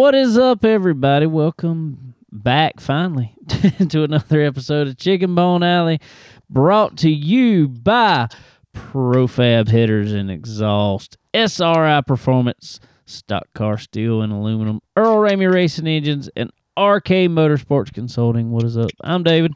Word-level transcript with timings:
What 0.00 0.14
is 0.14 0.38
up, 0.38 0.64
everybody? 0.64 1.26
Welcome 1.26 2.14
back 2.32 2.80
finally 2.80 3.34
to 3.90 4.02
another 4.02 4.40
episode 4.40 4.88
of 4.88 4.96
Chicken 4.96 5.34
Bone 5.34 5.62
Alley, 5.62 6.00
brought 6.48 6.96
to 7.00 7.10
you 7.10 7.68
by 7.68 8.28
Profab 8.72 9.68
Headers 9.68 10.14
and 10.14 10.30
Exhaust, 10.30 11.18
SRI 11.34 12.00
Performance, 12.00 12.80
Stock 13.04 13.46
Car 13.52 13.76
Steel 13.76 14.22
and 14.22 14.32
Aluminum, 14.32 14.80
Earl 14.96 15.16
Ramey 15.16 15.52
Racing 15.52 15.86
Engines, 15.86 16.30
and 16.34 16.48
RK 16.78 17.28
Motorsports 17.28 17.92
Consulting. 17.92 18.52
What 18.52 18.64
is 18.64 18.78
up? 18.78 18.88
I'm 19.02 19.22
David. 19.22 19.52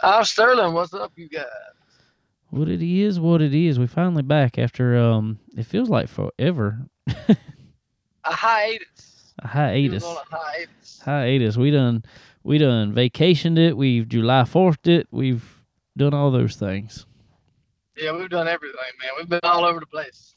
I'm 0.00 0.24
Sterling. 0.24 0.72
What's 0.72 0.94
up, 0.94 1.12
you 1.16 1.28
guys? 1.28 1.44
What 2.48 2.70
it 2.70 2.80
is, 2.80 3.20
what 3.20 3.42
it 3.42 3.52
is. 3.52 3.78
We 3.78 3.88
finally 3.88 4.22
back 4.22 4.58
after 4.58 4.96
um, 4.96 5.38
it 5.54 5.66
feels 5.66 5.90
like 5.90 6.08
forever. 6.08 6.86
A 7.28 7.36
hiatus. 8.24 9.13
A 9.40 9.48
hiatus. 9.48 10.04
A 10.04 10.36
hiatus. 10.36 11.00
hiatus. 11.04 11.56
We 11.56 11.70
done 11.70 12.04
we 12.42 12.58
done 12.58 12.94
vacationed 12.94 13.58
it. 13.58 13.76
We've 13.76 14.08
July 14.08 14.44
fourthed 14.44 14.86
it. 14.86 15.08
We've 15.10 15.44
done 15.96 16.14
all 16.14 16.30
those 16.30 16.56
things. 16.56 17.06
Yeah, 17.96 18.12
we've 18.16 18.28
done 18.28 18.48
everything, 18.48 18.78
man. 19.00 19.10
We've 19.16 19.28
been 19.28 19.40
all 19.42 19.64
over 19.64 19.80
the 19.80 19.86
place. 19.86 20.34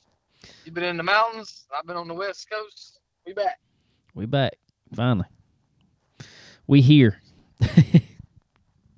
You've 0.63 0.75
been 0.75 0.83
in 0.83 0.97
the 0.97 1.03
mountains. 1.03 1.65
I've 1.75 1.85
been 1.85 1.97
on 1.97 2.07
the 2.07 2.13
west 2.13 2.49
coast. 2.49 2.99
We 3.25 3.33
back. 3.33 3.59
We 4.13 4.25
back 4.25 4.53
finally. 4.93 5.27
We 6.67 6.81
here. 6.81 7.21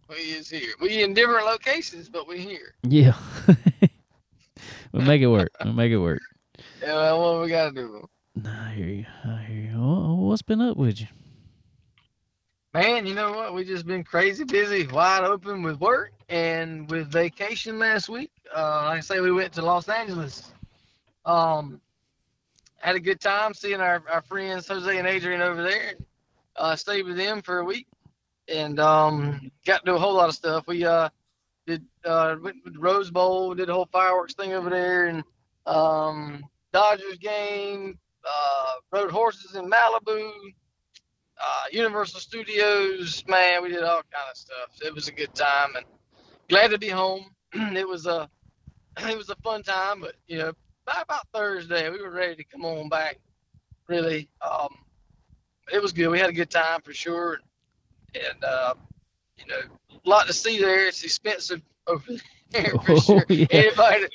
We 0.10 0.16
is 0.16 0.50
here. 0.50 0.74
We 0.82 1.04
in 1.04 1.14
different 1.14 1.46
locations, 1.46 2.10
but 2.10 2.28
we 2.28 2.40
here. 2.40 2.74
Yeah. 2.82 3.14
we 4.92 5.04
make 5.04 5.22
it 5.22 5.28
work. 5.28 5.52
We 5.64 5.72
make 5.72 5.92
it 5.92 6.00
work. 6.00 6.22
Yeah, 6.82 6.94
well, 6.94 7.36
what 7.36 7.42
we 7.44 7.50
gotta 7.50 7.72
do, 7.72 8.10
I 8.46 8.74
hear 8.74 8.88
you. 8.88 9.06
I 9.26 9.42
hear 9.44 9.72
you. 9.72 9.80
Wha- 9.80 10.14
What's 10.16 10.42
been 10.42 10.62
up 10.62 10.78
with 10.78 11.02
you? 11.02 11.08
man? 12.74 13.06
You 13.08 13.16
know 13.16 13.32
what? 13.32 13.54
We 13.54 13.64
just 13.66 13.86
been 13.88 14.04
crazy 14.04 14.44
busy, 14.44 14.86
wide 14.88 15.24
open 15.24 15.64
with 15.64 15.80
work 15.80 16.12
and 16.30 16.90
with 16.90 17.12
vacation 17.12 17.80
last 17.80 18.10
week. 18.10 18.32
Uh, 18.56 18.84
like 18.86 18.98
I 18.98 19.00
say, 19.02 19.20
we 19.20 19.32
went 19.32 19.54
to 19.54 19.62
Los 19.64 19.90
Angeles. 19.90 20.52
Um, 21.26 21.82
had 22.78 22.96
a 22.96 23.00
good 23.00 23.20
time 23.20 23.54
seeing 23.54 23.82
our, 23.82 24.04
our 24.12 24.22
friends 24.22 24.68
Jose 24.68 24.98
and 24.98 25.08
Adrian 25.08 25.42
over 25.42 25.64
there. 25.64 25.94
Uh, 26.56 26.76
stayed 26.76 27.06
with 27.06 27.18
them 27.18 27.42
for 27.42 27.60
a 27.60 27.66
week 27.66 27.88
and 28.48 28.80
um, 28.80 29.52
got 29.66 29.80
to 29.84 29.92
do 29.92 29.96
a 29.96 30.00
whole 30.00 30.14
lot 30.14 30.30
of 30.30 30.36
stuff. 30.36 30.66
We 30.68 30.86
uh, 30.86 31.10
did 31.66 31.84
uh, 32.06 32.36
went 32.42 32.58
to 32.66 32.80
Rose 32.80 33.10
Bowl, 33.12 33.54
did 33.56 33.70
a 33.70 33.74
whole 33.74 33.90
fireworks 33.92 34.34
thing 34.34 34.54
over 34.54 34.70
there, 34.70 35.08
and 35.08 35.24
um, 35.66 36.44
Dodgers 36.74 37.18
game, 37.18 37.98
uh, 38.26 38.74
rode 38.92 39.12
horses 39.12 39.56
in 39.56 39.70
Malibu, 39.70 40.32
uh, 41.42 41.64
Universal 41.72 42.20
Studios. 42.22 43.24
Man, 43.28 43.64
we 43.64 43.70
did 43.70 43.84
all 43.84 44.02
kind 44.12 44.30
of 44.32 44.38
stuff. 44.38 44.82
It 44.86 44.94
was 44.94 45.08
a 45.08 45.12
good 45.14 45.34
time, 45.36 45.76
and 45.76 45.86
glad 46.50 46.72
to 46.72 46.78
be 46.80 46.90
home. 46.90 47.26
it 47.54 47.88
was 47.88 48.06
a 48.08 48.30
it 49.00 49.18
was 49.18 49.30
a 49.30 49.36
fun 49.38 49.64
time, 49.64 50.02
but 50.02 50.16
you 50.28 50.38
know, 50.40 50.54
by 50.86 51.02
about 51.02 51.28
Thursday, 51.34 51.90
we 51.90 52.02
were 52.02 52.12
ready 52.12 52.36
to 52.36 52.44
come 52.46 52.66
on 52.66 52.90
back. 52.90 53.20
Really, 53.88 54.30
um, 54.42 54.70
it 55.74 55.82
was 55.82 55.94
good. 55.94 56.10
We 56.10 56.20
had 56.20 56.30
a 56.30 56.34
good 56.34 56.50
time 56.52 56.82
for 56.82 56.94
sure, 56.94 57.40
and 58.16 58.44
uh, 58.44 58.74
you 59.38 59.46
know, 59.48 60.00
a 60.06 60.10
lot 60.10 60.28
to 60.28 60.34
see 60.34 60.60
there. 60.60 60.88
It's 60.88 61.04
expensive 61.04 61.62
over 61.88 62.04
there 62.52 62.74
for 62.86 62.96
Oh, 62.98 63.00
sure. 63.00 63.26
yeah. 63.30 63.48
Anybody, 63.52 64.06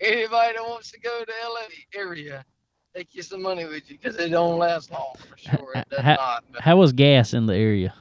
anybody 0.00 0.54
that 0.56 0.62
wants 0.64 0.90
to 0.92 1.00
go 1.00 1.24
to 1.24 1.32
LA 1.48 2.00
area, 2.00 2.44
take 2.94 3.14
you 3.14 3.22
some 3.22 3.42
money 3.42 3.64
with 3.64 3.90
you 3.90 3.98
because 4.00 4.16
it 4.16 4.28
don't 4.30 4.58
last 4.58 4.90
long 4.90 5.14
for 5.30 5.36
sure. 5.38 5.72
It 5.74 5.88
does 5.90 6.00
Ha- 6.00 6.16
not. 6.18 6.44
But, 6.52 6.60
How 6.62 6.76
was 6.76 6.92
gas 6.92 7.32
in 7.34 7.46
the 7.46 7.54
area? 7.54 7.94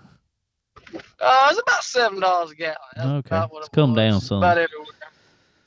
uh, 1.19 1.47
it's 1.51 1.59
about 1.61 1.83
seven 1.83 2.19
dollars 2.19 2.51
a 2.51 2.55
gallon. 2.55 2.75
That's 2.95 3.07
Okay. 3.07 3.45
It's 3.57 3.67
it 3.67 3.71
come 3.71 3.91
was. 3.91 3.97
down 3.97 4.21
some. 4.21 4.37
About 4.37 4.57
everywhere. 4.57 4.85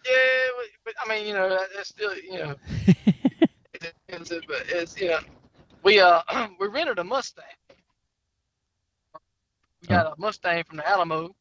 Yeah, 0.04 0.12
but, 0.56 0.66
but 0.84 0.94
I 1.04 1.08
mean, 1.16 1.26
you 1.26 1.34
know, 1.34 1.48
that- 1.48 1.68
that's 1.74 1.88
still, 1.88 2.14
you 2.16 2.38
know, 2.38 2.54
it's, 4.08 4.28
but 4.30 4.64
it's 4.68 5.00
you 5.00 5.08
know, 5.08 5.18
we 5.82 6.00
uh 6.00 6.20
we 6.60 6.68
rented 6.68 6.98
a 6.98 7.04
Mustang. 7.04 7.44
We 9.82 9.88
got 9.88 10.06
a 10.06 10.14
Mustang 10.18 10.64
from 10.64 10.78
the 10.78 10.88
Alamo, 10.88 11.34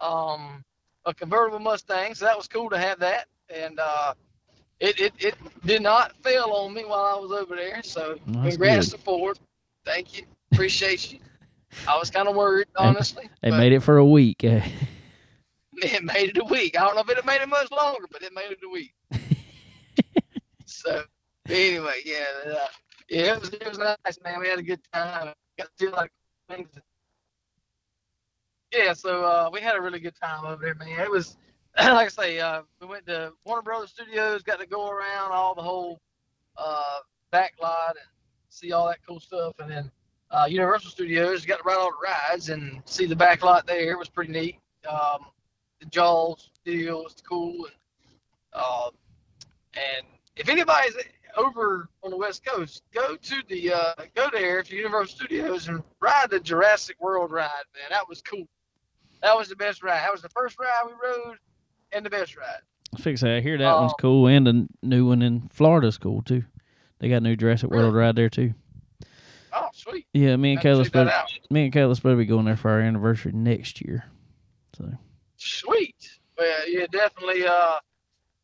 um, 0.00 0.64
a 1.04 1.12
convertible 1.14 1.58
Mustang, 1.58 2.14
so 2.14 2.24
that 2.24 2.36
was 2.36 2.46
cool 2.48 2.70
to 2.70 2.78
have 2.78 2.98
that, 3.00 3.26
and 3.54 3.78
uh, 3.78 4.14
it 4.80 4.98
it, 4.98 5.12
it 5.18 5.34
did 5.64 5.82
not 5.82 6.16
fail 6.22 6.50
on 6.52 6.74
me 6.74 6.84
while 6.84 7.04
I 7.04 7.18
was 7.18 7.30
over 7.30 7.54
there. 7.54 7.82
So 7.82 8.18
That's 8.26 8.56
congrats 8.56 8.90
good. 8.90 8.98
to 8.98 9.02
Ford, 9.02 9.38
thank 9.84 10.16
you, 10.18 10.24
appreciate 10.52 11.12
you. 11.12 11.18
I 11.86 11.96
was 11.98 12.10
kind 12.10 12.28
of 12.28 12.34
worried, 12.34 12.68
honestly. 12.76 13.28
They 13.42 13.50
made 13.50 13.72
it 13.72 13.80
for 13.80 13.98
a 13.98 14.06
week. 14.06 14.42
it 14.44 16.04
made 16.04 16.30
it 16.30 16.38
a 16.38 16.44
week. 16.44 16.78
I 16.78 16.84
don't 16.84 16.94
know 16.94 17.02
if 17.02 17.18
it 17.18 17.24
made 17.24 17.40
it 17.40 17.48
much 17.48 17.70
longer, 17.70 18.06
but 18.10 18.22
it 18.22 18.32
made 18.34 18.50
it 18.50 18.58
a 18.64 18.68
week. 18.68 18.94
so 20.66 21.02
anyway, 21.48 22.00
yeah, 22.04 22.24
uh, 22.46 22.66
yeah, 23.08 23.34
it 23.34 23.40
was 23.40 23.50
it 23.50 23.68
was 23.68 23.78
nice, 23.78 24.18
man. 24.24 24.40
We 24.40 24.48
had 24.48 24.58
a 24.58 24.62
good 24.62 24.80
time. 24.92 25.32
Got 25.58 25.68
to 25.76 25.86
do 25.86 25.90
like 25.90 26.10
things. 26.48 26.68
Yeah, 28.72 28.92
so 28.92 29.24
uh, 29.24 29.50
we 29.52 29.60
had 29.60 29.74
a 29.74 29.80
really 29.80 29.98
good 29.98 30.14
time 30.22 30.44
over 30.44 30.64
there, 30.64 30.74
man. 30.76 31.00
It 31.00 31.10
was 31.10 31.36
like 31.78 32.06
I 32.06 32.08
say, 32.08 32.40
uh, 32.40 32.62
we 32.80 32.86
went 32.86 33.06
to 33.06 33.32
Warner 33.44 33.62
Brothers 33.62 33.90
Studios, 33.90 34.42
got 34.42 34.60
to 34.60 34.66
go 34.66 34.90
around 34.90 35.32
all 35.32 35.54
the 35.54 35.62
whole 35.62 36.00
uh, 36.56 36.98
back 37.30 37.54
lot 37.62 37.90
and 37.90 38.06
see 38.48 38.72
all 38.72 38.88
that 38.88 38.98
cool 39.06 39.20
stuff, 39.20 39.54
and 39.60 39.70
then 39.70 39.90
uh, 40.30 40.46
Universal 40.48 40.90
Studios 40.90 41.46
got 41.46 41.58
to 41.58 41.62
ride 41.64 41.76
all 41.76 41.90
the 41.90 42.06
rides 42.06 42.50
and 42.50 42.82
see 42.84 43.06
the 43.06 43.16
back 43.16 43.42
lot 43.42 43.66
there. 43.66 43.92
It 43.92 43.98
was 43.98 44.08
pretty 44.08 44.32
neat. 44.32 44.56
Um, 44.88 45.26
the 45.80 45.86
Jaws 45.86 46.50
deal 46.64 47.04
was 47.04 47.14
cool, 47.28 47.66
and 47.66 47.74
uh, 48.52 48.90
and 49.74 50.06
if 50.36 50.48
anybody's 50.48 50.94
over 51.36 51.88
on 52.02 52.10
the 52.10 52.16
West 52.16 52.44
Coast, 52.44 52.82
go 52.92 53.16
to 53.16 53.42
the 53.48 53.72
uh, 53.72 53.94
go 54.14 54.28
there 54.32 54.62
to 54.62 54.76
Universal 54.76 55.16
Studios 55.16 55.68
and 55.68 55.82
ride 56.00 56.30
the 56.30 56.40
Jurassic 56.40 56.96
World 57.00 57.30
ride, 57.30 57.48
man. 57.74 57.84
That 57.90 58.08
was 58.08 58.22
cool. 58.22 58.46
That 59.22 59.36
was 59.36 59.48
the 59.48 59.56
best 59.56 59.82
ride. 59.82 60.02
That 60.02 60.12
was 60.12 60.22
the 60.22 60.30
first 60.30 60.58
ride 60.58 60.82
we 60.86 60.92
rode, 60.92 61.38
and 61.92 62.04
the 62.04 62.10
best 62.10 62.36
ride. 62.36 62.60
Fix 62.98 63.20
that. 63.20 63.30
I 63.36 63.40
hear 63.40 63.56
that 63.58 63.76
one's 63.76 63.92
Oh. 63.92 64.00
cool, 64.00 64.26
and 64.26 64.48
a 64.48 64.66
new 64.82 65.06
one 65.06 65.22
in 65.22 65.48
Florida's 65.52 65.98
cool 65.98 66.22
too. 66.22 66.44
They 66.98 67.08
got 67.08 67.16
a 67.16 67.20
new 67.20 67.36
Jurassic 67.36 67.70
World 67.70 67.94
ride 67.94 68.16
there 68.16 68.28
too. 68.28 68.54
Oh, 69.52 69.68
sweet. 69.72 70.06
Yeah, 70.12 70.36
me 70.36 70.52
and 70.52 70.60
to 70.60 70.68
Kayla's 70.68 70.86
check 70.88 70.92
that 70.92 71.04
better, 71.06 71.16
out. 71.16 71.32
me 71.50 71.64
and 71.64 71.72
Kayla's 71.72 72.00
better 72.00 72.16
be 72.16 72.24
going 72.26 72.44
there 72.44 72.56
for 72.56 72.70
our 72.70 72.80
anniversary 72.80 73.32
next 73.32 73.80
year. 73.80 74.04
So 74.76 74.92
Sweet. 75.36 76.18
Well, 76.38 76.68
yeah, 76.68 76.86
definitely. 76.90 77.46
Uh, 77.46 77.78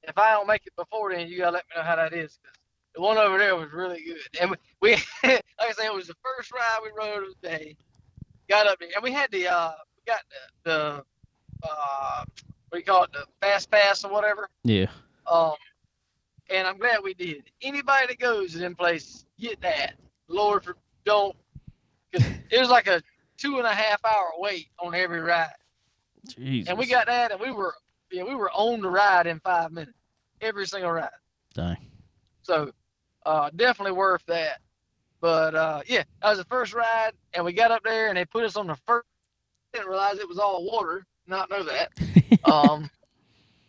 if 0.05 0.17
I 0.17 0.33
don't 0.33 0.47
make 0.47 0.67
it 0.67 0.75
before 0.77 1.13
then, 1.15 1.29
you 1.29 1.39
gotta 1.39 1.53
let 1.53 1.65
me 1.69 1.77
know 1.81 1.83
how 1.87 1.97
that 1.97 2.13
is. 2.13 2.39
'cause 2.43 2.55
the 2.95 3.03
one 3.03 3.19
over 3.19 3.39
there 3.39 3.55
was 3.57 3.71
really 3.73 4.03
good, 4.03 4.17
and 4.41 4.51
we, 4.51 4.57
we 4.81 4.91
like 5.25 5.43
I 5.61 5.73
say, 5.73 5.87
it 5.87 5.95
was 5.95 6.07
the 6.07 6.17
first 6.25 6.53
ride 6.53 6.79
we 6.83 6.91
rode 6.97 7.25
of 7.25 7.35
the 7.41 7.49
day. 7.49 7.77
Got 8.49 8.67
up 8.67 8.79
there, 8.79 8.89
and 8.95 9.03
we 9.03 9.13
had 9.13 9.31
the 9.31 9.49
uh, 9.49 9.73
we 9.97 10.13
got 10.13 10.21
the, 10.65 10.71
the 10.71 11.69
uh, 11.69 12.25
you 12.75 12.83
call 12.83 13.05
it, 13.05 13.13
the 13.13 13.25
fast 13.41 13.71
pass 13.71 14.05
or 14.05 14.11
whatever. 14.13 14.49
yeah, 14.65 14.87
Um, 15.31 15.55
and 16.51 16.67
I'm 16.67 16.79
glad 16.79 17.01
we 17.03 17.15
did. 17.15 17.45
Anybody 17.63 18.09
that 18.09 18.19
goes 18.19 18.53
to 18.53 18.59
them 18.59 18.75
places, 18.75 19.27
get 19.39 19.61
that. 19.63 19.95
Lord, 20.29 20.65
for, 20.65 20.77
don't, 21.05 21.35
because 22.11 22.27
it 22.51 22.61
was 22.61 22.69
like 22.69 22.87
a 22.87 23.03
two 23.37 23.59
and 23.59 23.67
a 23.67 23.73
half 23.73 24.05
hour 24.05 24.33
wait 24.39 24.69
on 24.79 24.95
every 24.95 25.21
ride. 25.21 25.49
Jesus. 26.29 26.69
And 26.69 26.79
we 26.79 26.87
got 26.87 27.07
that, 27.07 27.31
and 27.31 27.41
we 27.41 27.51
were 27.51 27.75
yeah, 28.11 28.25
we 28.25 28.35
were 28.35 28.51
on 28.53 28.81
the 28.81 28.91
ride 28.91 29.27
in 29.27 29.41
five 29.41 29.73
minutes, 29.73 29.97
every 30.41 30.67
single 30.67 30.91
ride. 30.91 31.11
Dang. 31.55 31.77
So 32.43 32.71
uh, 33.25 33.51
definitely 33.57 33.93
worth 33.93 34.25
that. 34.27 34.61
But 35.21 35.55
uh, 35.55 35.83
yeah, 35.87 36.05
that 36.23 36.31
was 36.31 36.39
the 36.39 36.45
first 36.45 36.75
ride, 36.75 37.13
and 37.35 37.45
we 37.45 37.53
got 37.53 37.71
up 37.71 37.83
there, 37.85 38.09
and 38.09 38.17
they 38.17 38.25
put 38.25 38.45
us 38.45 38.57
on 38.57 38.67
the 38.67 38.77
first. 38.87 39.07
Didn't 39.73 39.89
realize 39.89 40.19
it 40.19 40.29
was 40.29 40.39
all 40.39 40.65
water. 40.71 41.05
Not 41.27 41.51
know 41.51 41.65
that. 41.65 41.93
Um, 42.45 42.89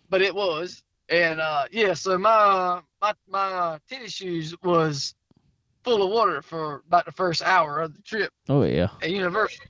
but 0.10 0.22
it 0.22 0.36
was, 0.36 0.84
and 1.10 1.42
uh, 1.42 1.66
yeah. 1.72 1.94
So 1.94 2.18
my 2.18 2.80
my 3.02 3.14
my 3.28 3.80
tennis 3.90 4.12
shoes 4.14 4.56
was 4.62 5.16
full 5.84 6.04
of 6.04 6.12
water 6.12 6.42
for 6.42 6.84
about 6.88 7.06
the 7.06 7.12
first 7.12 7.42
hour 7.42 7.80
of 7.80 7.96
the 7.96 8.02
trip 8.02 8.32
oh 8.50 8.64
yeah. 8.64 8.90
at 9.02 9.10
Universal. 9.10 9.66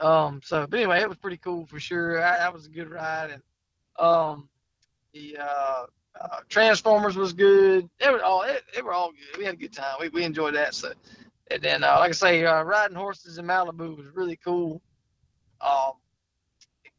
Um, 0.00 0.40
so, 0.42 0.66
but 0.66 0.78
anyway, 0.78 1.00
it 1.00 1.08
was 1.08 1.18
pretty 1.18 1.36
cool 1.36 1.66
for 1.66 1.78
sure. 1.78 2.18
That, 2.18 2.38
that 2.38 2.52
was 2.52 2.66
a 2.66 2.70
good 2.70 2.90
ride, 2.90 3.30
and 3.30 3.42
um, 3.98 4.48
the 5.12 5.38
uh, 5.40 5.86
uh, 6.20 6.40
Transformers 6.48 7.16
was 7.16 7.32
good. 7.32 7.88
They 8.00 8.10
were 8.10 8.22
all 8.22 8.42
they, 8.42 8.58
they 8.74 8.82
were 8.82 8.92
all 8.92 9.12
good. 9.12 9.38
We 9.38 9.44
had 9.44 9.54
a 9.54 9.58
good 9.58 9.72
time. 9.72 9.96
We 10.00 10.08
we 10.08 10.24
enjoyed 10.24 10.54
that. 10.54 10.74
So, 10.74 10.92
and 11.50 11.62
then 11.62 11.84
uh, 11.84 11.96
like 11.98 12.10
I 12.10 12.12
say, 12.12 12.44
uh, 12.44 12.62
riding 12.62 12.96
horses 12.96 13.38
in 13.38 13.46
Malibu 13.46 13.96
was 13.96 14.06
really 14.14 14.36
cool. 14.36 14.82
Um, 15.60 15.92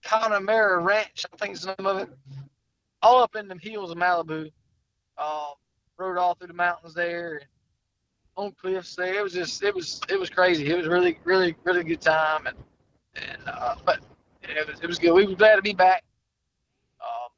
Connemara 0.07 0.79
Ranch, 0.79 1.25
I 1.31 1.37
think 1.37 1.65
name 1.65 1.85
of 1.85 1.97
it. 1.99 2.09
All 3.01 3.21
up 3.21 3.35
in 3.35 3.47
the 3.47 3.57
hills 3.61 3.91
of 3.91 3.97
Malibu. 3.97 4.51
Um, 5.17 5.53
rode 5.97 6.17
all 6.17 6.35
through 6.35 6.47
the 6.47 6.53
mountains 6.53 6.93
there. 6.93 7.35
And, 7.35 7.45
on 8.37 8.51
cliffs 8.51 8.95
there. 8.95 9.15
It 9.15 9.23
was 9.23 9.33
just 9.33 9.63
it 9.63 9.75
was 9.75 9.99
it 10.09 10.19
was 10.19 10.29
crazy. 10.29 10.69
It 10.69 10.77
was 10.77 10.87
really 10.87 11.19
really 11.23 11.55
really 11.63 11.83
good 11.83 12.01
time 12.01 12.47
and 12.47 12.57
and 13.15 13.41
uh, 13.47 13.75
but 13.83 13.99
it 14.43 14.67
was 14.67 14.79
it 14.79 14.87
was 14.87 14.99
good. 14.99 15.11
We 15.11 15.25
were 15.25 15.35
glad 15.35 15.55
to 15.55 15.61
be 15.61 15.73
back. 15.73 16.03
Um, 17.01 17.29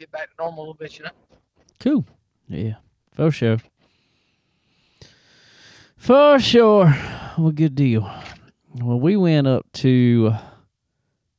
get 0.00 0.10
back 0.10 0.30
to 0.30 0.34
normal 0.38 0.58
a 0.58 0.62
little 0.62 0.74
bit, 0.74 0.98
you 0.98 1.04
know. 1.04 1.10
Cool. 1.78 2.04
Yeah. 2.48 2.76
For 3.12 3.30
sure. 3.30 3.58
For 5.96 6.38
sure. 6.38 6.94
Well, 7.36 7.52
good 7.52 7.74
deal. 7.74 8.10
Well, 8.74 8.98
we 8.98 9.16
went 9.16 9.46
up 9.46 9.66
to 9.74 10.32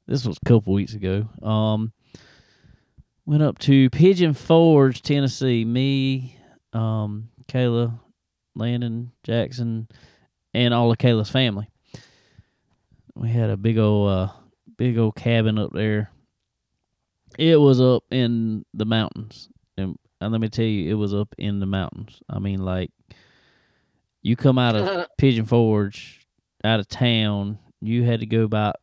this 0.10 0.26
was 0.26 0.38
a 0.38 0.50
couple 0.50 0.74
weeks 0.74 0.96
ago. 0.96 1.30
Um 1.42 1.94
went 3.30 3.44
up 3.44 3.60
to 3.60 3.92
Pigeon 3.92 4.34
Forge, 4.34 5.04
Tennessee. 5.04 5.64
Me, 5.64 6.36
um, 6.74 7.30
Kayla, 7.48 8.00
Landon, 8.56 9.12
Jackson, 9.24 9.88
and 10.56 10.74
all 10.74 10.92
of 10.92 10.98
Kayla's 10.98 11.30
family. 11.30 11.70
We 13.14 13.30
had 13.30 13.52
a 13.52 13.58
big 13.58 13.78
old 13.78 14.10
uh 14.10 14.30
big 14.78 14.98
old 14.98 15.16
cabin 15.16 15.60
up 15.60 15.74
there. 15.74 16.10
It 17.38 17.58
was 17.58 17.80
up 17.80 18.04
in 18.10 18.66
the 18.74 18.86
mountains. 18.86 19.48
And, 19.78 19.96
and 20.20 20.32
let 20.32 20.42
me 20.42 20.50
tell 20.50 20.66
you, 20.66 20.90
it 20.90 20.96
was 20.96 21.14
up 21.14 21.36
in 21.38 21.60
the 21.60 21.68
mountains. 21.68 22.20
I 22.28 22.40
mean 22.40 22.66
like 22.66 22.90
you 24.24 24.36
come 24.36 24.58
out 24.58 24.76
of 24.76 25.08
Pigeon 25.20 25.46
Forge 25.46 26.26
out 26.64 26.80
of 26.80 26.88
town, 26.88 27.60
you 27.80 28.04
had 28.04 28.22
to 28.22 28.26
go 28.26 28.42
about 28.42 28.78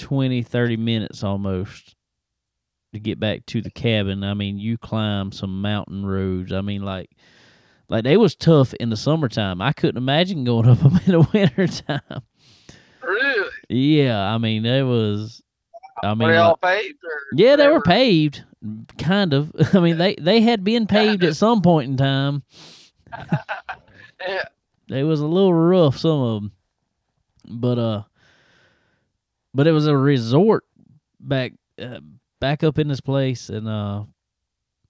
20, 0.00 0.42
30 0.42 0.76
minutes 0.76 1.22
almost 1.22 1.94
to 2.92 2.98
get 2.98 3.20
back 3.20 3.46
to 3.46 3.60
the 3.60 3.70
cabin. 3.70 4.24
I 4.24 4.34
mean, 4.34 4.58
you 4.58 4.76
climb 4.78 5.30
some 5.32 5.62
mountain 5.62 6.04
roads. 6.04 6.52
I 6.52 6.60
mean, 6.60 6.82
like, 6.82 7.10
like 7.88 8.04
they 8.04 8.16
was 8.16 8.34
tough 8.34 8.74
in 8.74 8.90
the 8.90 8.96
summertime. 8.96 9.60
I 9.60 9.72
couldn't 9.72 9.96
imagine 10.02 10.44
going 10.44 10.68
up 10.68 10.78
them 10.82 10.98
in 11.06 11.12
the 11.12 11.28
wintertime. 11.32 12.22
really? 13.02 13.50
Yeah, 13.68 14.20
I 14.20 14.38
mean, 14.38 14.64
it 14.66 14.82
was. 14.82 15.42
I 16.02 16.14
mean, 16.14 16.28
were 16.28 16.32
they 16.32 16.38
all 16.38 16.58
like- 16.62 16.80
paved? 16.82 16.98
Or 17.04 17.10
yeah, 17.36 17.56
they 17.56 17.66
were 17.66 17.74
whatever? 17.74 17.82
paved, 17.84 18.44
kind 18.98 19.34
of. 19.34 19.52
I 19.74 19.80
mean, 19.80 19.98
they 19.98 20.14
they 20.16 20.40
had 20.40 20.64
been 20.64 20.86
paved 20.86 21.22
at 21.24 21.36
some 21.36 21.60
point 21.62 21.90
in 21.90 21.96
time. 21.96 22.42
Yeah. 24.26 24.44
They 24.90 25.02
was 25.02 25.20
a 25.20 25.26
little 25.26 25.54
rough, 25.54 25.96
some 25.96 26.20
of 26.20 26.42
them, 26.42 26.52
but 27.48 27.78
uh, 27.78 28.02
but 29.54 29.66
it 29.66 29.72
was 29.72 29.86
a 29.86 29.96
resort 29.96 30.64
back 31.18 31.52
uh, 31.80 32.00
back 32.40 32.62
up 32.62 32.78
in 32.78 32.88
this 32.88 33.00
place, 33.00 33.48
and 33.48 33.68
uh, 33.68 34.04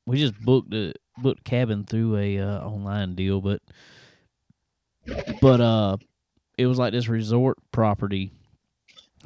we 0.07 0.19
just 0.19 0.39
booked 0.41 0.73
a 0.75 0.93
booked 1.19 1.45
cabin 1.45 1.85
through 1.85 2.17
a 2.17 2.39
uh, 2.39 2.61
online 2.61 3.15
deal, 3.15 3.41
but 3.41 3.61
but 5.41 5.61
uh, 5.61 5.97
it 6.59 6.67
was 6.67 6.79
like 6.79 6.93
this 6.93 7.09
resort 7.09 7.59
property, 7.73 8.33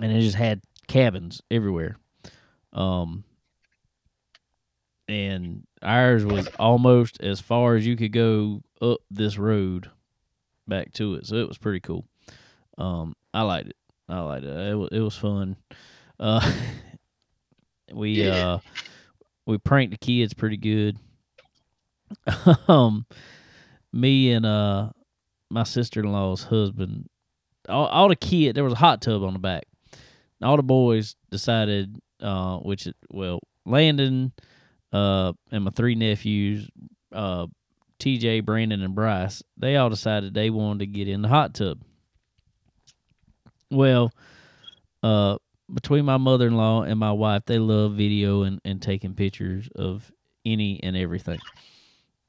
and 0.00 0.12
it 0.12 0.20
just 0.20 0.36
had 0.36 0.62
cabins 0.86 1.42
everywhere, 1.50 1.96
um, 2.72 3.24
and 5.08 5.66
ours 5.82 6.24
was 6.24 6.48
almost 6.58 7.22
as 7.22 7.40
far 7.40 7.76
as 7.76 7.86
you 7.86 7.96
could 7.96 8.12
go 8.12 8.62
up 8.80 9.00
this 9.10 9.38
road 9.38 9.90
back 10.66 10.92
to 10.94 11.14
it. 11.14 11.26
So 11.26 11.36
it 11.36 11.48
was 11.48 11.58
pretty 11.58 11.80
cool. 11.80 12.06
Um, 12.78 13.14
I 13.32 13.42
liked 13.42 13.68
it. 13.68 13.76
I 14.08 14.20
liked 14.20 14.44
it. 14.44 14.50
It 14.70 14.74
was, 14.74 14.88
it 14.92 15.00
was 15.00 15.16
fun. 15.16 15.56
Uh, 16.20 16.52
we 17.92 18.24
Yeah. 18.24 18.34
uh 18.46 18.58
we 19.46 19.58
pranked 19.58 19.92
the 19.92 19.98
kids 19.98 20.32
pretty 20.34 20.56
good. 20.56 20.96
um, 22.68 23.06
me 23.92 24.32
and 24.32 24.46
uh 24.46 24.90
my 25.50 25.62
sister 25.64 26.00
in 26.00 26.10
law's 26.12 26.44
husband, 26.44 27.08
all, 27.68 27.86
all 27.86 28.08
the 28.08 28.16
kid 28.16 28.54
there 28.56 28.64
was 28.64 28.72
a 28.72 28.76
hot 28.76 29.00
tub 29.02 29.22
on 29.22 29.32
the 29.34 29.38
back. 29.38 29.64
All 30.42 30.56
the 30.56 30.62
boys 30.62 31.14
decided, 31.30 31.96
uh, 32.20 32.58
which 32.58 32.88
well, 33.10 33.40
Landon, 33.64 34.32
uh, 34.92 35.32
and 35.50 35.64
my 35.64 35.70
three 35.70 35.94
nephews, 35.94 36.68
uh, 37.12 37.46
TJ, 37.98 38.44
Brandon, 38.44 38.82
and 38.82 38.94
Bryce, 38.94 39.42
they 39.56 39.76
all 39.76 39.88
decided 39.88 40.34
they 40.34 40.50
wanted 40.50 40.80
to 40.80 40.86
get 40.86 41.08
in 41.08 41.22
the 41.22 41.28
hot 41.28 41.54
tub. 41.54 41.80
Well, 43.74 44.12
uh, 45.02 45.36
between 45.72 46.04
my 46.04 46.16
mother 46.16 46.46
in 46.46 46.56
law 46.56 46.82
and 46.82 46.98
my 46.98 47.12
wife, 47.12 47.42
they 47.46 47.58
love 47.58 47.94
video 47.94 48.42
and, 48.42 48.60
and 48.64 48.80
taking 48.80 49.14
pictures 49.14 49.68
of 49.74 50.10
any 50.44 50.82
and 50.82 50.96
everything. 50.96 51.38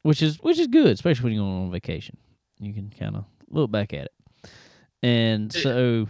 Which 0.01 0.21
is 0.21 0.38
which 0.42 0.59
is 0.59 0.68
good, 0.68 0.88
especially 0.88 1.25
when 1.25 1.33
you're 1.33 1.44
going 1.44 1.65
on 1.65 1.71
vacation. 1.71 2.18
You 2.59 2.74
can 2.74 2.92
kind 2.97 3.15
of 3.15 3.25
look 3.50 3.71
back 3.71 3.94
at 3.94 4.06
it. 4.06 4.50
And 5.01 5.51
so 5.51 6.07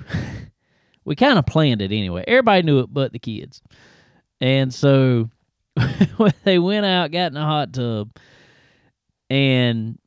we 1.05 1.15
kind 1.15 1.39
of 1.39 1.45
planned 1.45 1.81
it 1.81 1.91
anyway. 1.91 2.23
Everybody 2.27 2.63
knew 2.63 2.79
it 2.79 2.93
but 2.93 3.13
the 3.13 3.19
kids. 3.19 3.61
And 4.41 4.73
so 4.73 5.29
they 6.43 6.59
went 6.59 6.85
out, 6.85 7.11
got 7.11 7.27
in 7.27 7.33
the 7.33 7.41
hot 7.41 7.73
tub, 7.73 8.15
and 9.29 9.97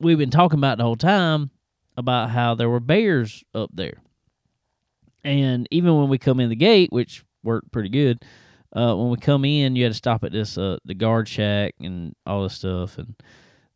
we've 0.00 0.18
been 0.18 0.30
talking 0.30 0.58
about 0.58 0.78
the 0.78 0.84
whole 0.84 0.96
time 0.96 1.50
about 1.96 2.30
how 2.30 2.54
there 2.54 2.68
were 2.68 2.80
bears 2.80 3.44
up 3.54 3.70
there. 3.74 3.98
And 5.24 5.68
even 5.70 5.96
when 5.96 6.08
we 6.08 6.18
come 6.18 6.40
in 6.40 6.50
the 6.50 6.56
gate, 6.56 6.90
which 6.92 7.24
worked 7.42 7.70
pretty 7.72 7.88
good, 7.88 8.22
uh, 8.74 8.94
when 8.94 9.10
we 9.10 9.16
come 9.16 9.44
in, 9.44 9.76
you 9.76 9.84
had 9.84 9.92
to 9.92 9.96
stop 9.96 10.24
at 10.24 10.32
this 10.32 10.56
uh, 10.56 10.78
the 10.84 10.94
guard 10.94 11.28
shack 11.28 11.74
and 11.80 12.14
all 12.26 12.42
this 12.42 12.54
stuff. 12.54 12.98
And 12.98 13.14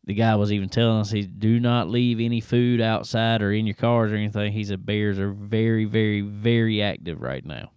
the 0.05 0.13
guy 0.13 0.35
was 0.35 0.51
even 0.51 0.69
telling 0.69 1.01
us, 1.01 1.11
he 1.11 1.23
do 1.23 1.59
not 1.59 1.89
leave 1.89 2.19
any 2.19 2.41
food 2.41 2.81
outside 2.81 3.41
or 3.41 3.51
in 3.51 3.67
your 3.67 3.75
cars 3.75 4.11
or 4.11 4.15
anything. 4.15 4.51
He 4.51 4.63
said 4.63 4.85
bears 4.85 5.19
are 5.19 5.31
very, 5.31 5.85
very, 5.85 6.21
very 6.21 6.81
active 6.81 7.21
right 7.21 7.45
now. 7.45 7.71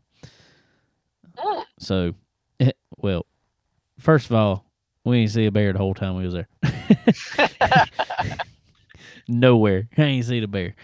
Mm. 1.37 1.64
So, 1.78 2.14
well, 2.97 3.26
first 3.99 4.26
of 4.26 4.33
all, 4.33 4.64
we 5.04 5.21
didn't 5.21 5.33
see 5.33 5.47
a 5.47 5.50
bear 5.50 5.73
the 5.73 5.78
whole 5.78 5.95
time 5.95 6.16
we 6.16 6.25
was 6.26 6.35
there. 6.35 6.49
Nowhere. 9.28 9.88
I 9.97 10.02
ain't 10.02 10.25
see 10.25 10.42
a 10.42 10.49
bear. 10.49 10.75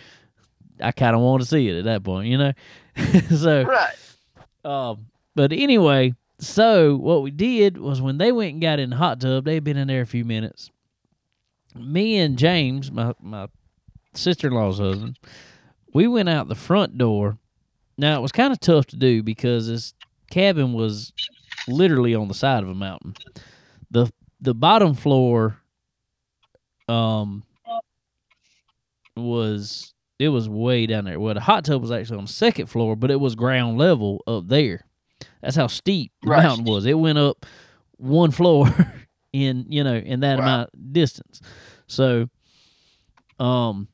I 0.80 0.92
kind 0.92 1.14
of 1.14 1.22
want 1.22 1.42
to 1.42 1.48
see 1.48 1.68
it 1.68 1.78
at 1.78 1.84
that 1.84 2.04
point, 2.04 2.28
you 2.28 2.38
know. 2.38 2.52
so, 3.36 3.62
right. 3.62 3.94
um, 4.64 5.06
but 5.34 5.52
anyway, 5.52 6.14
so 6.38 6.96
what 6.96 7.22
we 7.22 7.30
did 7.30 7.78
was 7.78 8.00
when 8.00 8.18
they 8.18 8.32
went 8.32 8.52
and 8.52 8.62
got 8.62 8.78
in 8.78 8.90
the 8.90 8.96
hot 8.96 9.20
tub, 9.20 9.44
they'd 9.44 9.64
been 9.64 9.76
in 9.76 9.88
there 9.88 10.02
a 10.02 10.06
few 10.06 10.24
minutes. 10.24 10.70
Me 11.74 12.16
and 12.18 12.38
James, 12.38 12.90
my 12.90 13.14
my 13.20 13.48
sister 14.14 14.48
in 14.48 14.54
law's 14.54 14.78
husband, 14.78 15.18
we 15.92 16.06
went 16.06 16.28
out 16.28 16.48
the 16.48 16.54
front 16.54 16.96
door. 16.96 17.38
Now 17.98 18.18
it 18.18 18.22
was 18.22 18.32
kind 18.32 18.52
of 18.52 18.60
tough 18.60 18.86
to 18.86 18.96
do 18.96 19.22
because 19.22 19.68
this 19.68 19.94
cabin 20.30 20.72
was 20.72 21.12
literally 21.68 22.14
on 22.14 22.28
the 22.28 22.34
side 22.34 22.62
of 22.62 22.68
a 22.68 22.74
mountain. 22.74 23.14
the 23.90 24.10
The 24.40 24.54
bottom 24.54 24.94
floor, 24.94 25.58
um, 26.88 27.42
was 29.16 29.94
it 30.18 30.28
was 30.30 30.48
way 30.48 30.86
down 30.86 31.04
there. 31.04 31.20
Well, 31.20 31.34
the 31.34 31.40
hot 31.40 31.64
tub 31.64 31.82
was 31.82 31.90
actually 31.90 32.18
on 32.18 32.24
the 32.24 32.32
second 32.32 32.66
floor, 32.66 32.96
but 32.96 33.10
it 33.10 33.20
was 33.20 33.34
ground 33.34 33.78
level 33.78 34.22
up 34.26 34.48
there. 34.48 34.86
That's 35.42 35.56
how 35.56 35.66
steep 35.66 36.12
the 36.22 36.30
Right. 36.30 36.42
mountain 36.42 36.64
was. 36.64 36.86
It 36.86 36.98
went 36.98 37.18
up 37.18 37.44
one 37.98 38.30
floor 38.30 38.68
in 39.32 39.66
you 39.68 39.84
know 39.84 39.96
in 39.96 40.20
that 40.20 40.38
Wow. 40.38 40.44
amount 40.44 40.70
of 40.74 40.92
distance. 40.92 41.40
So, 41.86 42.28
um, 43.38 43.88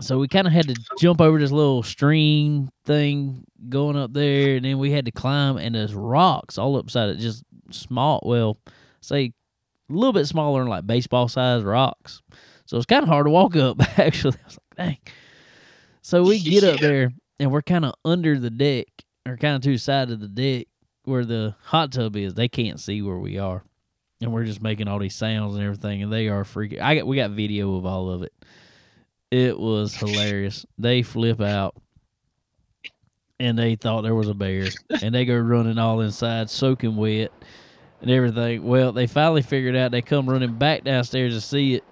so 0.00 0.18
we 0.18 0.28
kind 0.28 0.46
of 0.46 0.52
had 0.52 0.68
to 0.68 0.76
jump 0.98 1.20
over 1.20 1.38
this 1.38 1.50
little 1.52 1.82
stream 1.82 2.68
thing 2.84 3.44
going 3.68 3.96
up 3.96 4.12
there, 4.12 4.56
and 4.56 4.64
then 4.64 4.78
we 4.78 4.90
had 4.90 5.06
to 5.06 5.10
climb, 5.10 5.56
and 5.56 5.74
there's 5.74 5.94
rocks 5.94 6.58
all 6.58 6.76
upside 6.76 7.08
it, 7.10 7.16
just 7.18 7.42
small. 7.70 8.20
Well, 8.24 8.58
say 9.00 9.32
a 9.88 9.92
little 9.92 10.12
bit 10.12 10.26
smaller 10.26 10.60
than 10.60 10.68
like 10.68 10.86
baseball 10.86 11.28
sized 11.28 11.64
rocks. 11.64 12.22
So 12.66 12.76
it's 12.76 12.86
kind 12.86 13.02
of 13.02 13.08
hard 13.08 13.26
to 13.26 13.30
walk 13.30 13.56
up. 13.56 13.80
Actually, 13.98 14.36
I 14.42 14.44
was 14.46 14.54
like, 14.58 14.65
dang. 14.76 14.98
So 16.02 16.22
we 16.22 16.38
get 16.38 16.64
up 16.64 16.78
there, 16.80 17.12
and 17.40 17.50
we're 17.50 17.62
kind 17.62 17.84
of 17.84 17.94
under 18.04 18.38
the 18.38 18.50
deck, 18.50 18.86
or 19.26 19.36
kind 19.36 19.56
of 19.56 19.62
to 19.62 19.70
the 19.70 19.78
side 19.78 20.10
of 20.10 20.20
the 20.20 20.28
deck 20.28 20.68
where 21.04 21.24
the 21.24 21.54
hot 21.62 21.92
tub 21.92 22.16
is. 22.16 22.34
They 22.34 22.48
can't 22.48 22.78
see 22.78 23.02
where 23.02 23.18
we 23.18 23.38
are, 23.38 23.64
and 24.20 24.32
we're 24.32 24.44
just 24.44 24.62
making 24.62 24.88
all 24.88 24.98
these 24.98 25.14
sounds 25.14 25.54
and 25.54 25.64
everything, 25.64 26.02
and 26.02 26.12
they 26.12 26.28
are 26.28 26.44
freaking. 26.44 26.80
I 26.80 26.96
got 26.96 27.06
we 27.06 27.16
got 27.16 27.30
video 27.32 27.76
of 27.76 27.86
all 27.86 28.10
of 28.10 28.22
it. 28.22 28.32
It 29.30 29.58
was 29.58 29.94
hilarious. 29.96 30.64
They 30.78 31.02
flip 31.02 31.40
out, 31.40 31.74
and 33.40 33.58
they 33.58 33.74
thought 33.74 34.02
there 34.02 34.14
was 34.14 34.28
a 34.28 34.34
bear, 34.34 34.68
and 35.02 35.14
they 35.14 35.24
go 35.24 35.36
running 35.36 35.78
all 35.78 36.00
inside, 36.00 36.48
soaking 36.48 36.94
wet, 36.96 37.32
and 38.00 38.10
everything. 38.10 38.62
Well, 38.62 38.92
they 38.92 39.08
finally 39.08 39.42
figured 39.42 39.74
out. 39.74 39.90
They 39.90 40.02
come 40.02 40.30
running 40.30 40.54
back 40.54 40.84
downstairs 40.84 41.34
to 41.34 41.40
see 41.40 41.74
it, 41.74 41.84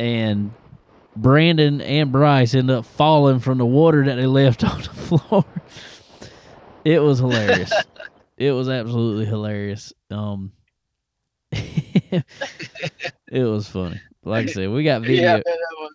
and 0.00 0.52
Brandon 1.16 1.80
and 1.80 2.12
Bryce 2.12 2.54
end 2.54 2.70
up 2.70 2.84
falling 2.84 3.40
from 3.40 3.58
the 3.58 3.66
water 3.66 4.04
that 4.04 4.16
they 4.16 4.26
left 4.26 4.62
on 4.70 4.82
the 4.82 4.88
floor. 4.88 5.44
it 6.84 7.00
was 7.00 7.18
hilarious. 7.18 7.72
it 8.36 8.52
was 8.52 8.68
absolutely 8.68 9.24
hilarious. 9.24 9.92
Um, 10.10 10.52
it 11.52 12.24
was 13.32 13.68
funny. 13.68 14.00
like 14.24 14.48
I 14.48 14.52
said, 14.52 14.70
we 14.70 14.84
got 14.84 15.02
video. 15.02 15.34
I 15.34 15.36
bet 15.36 15.44
that 15.44 15.76
was. 15.80 15.92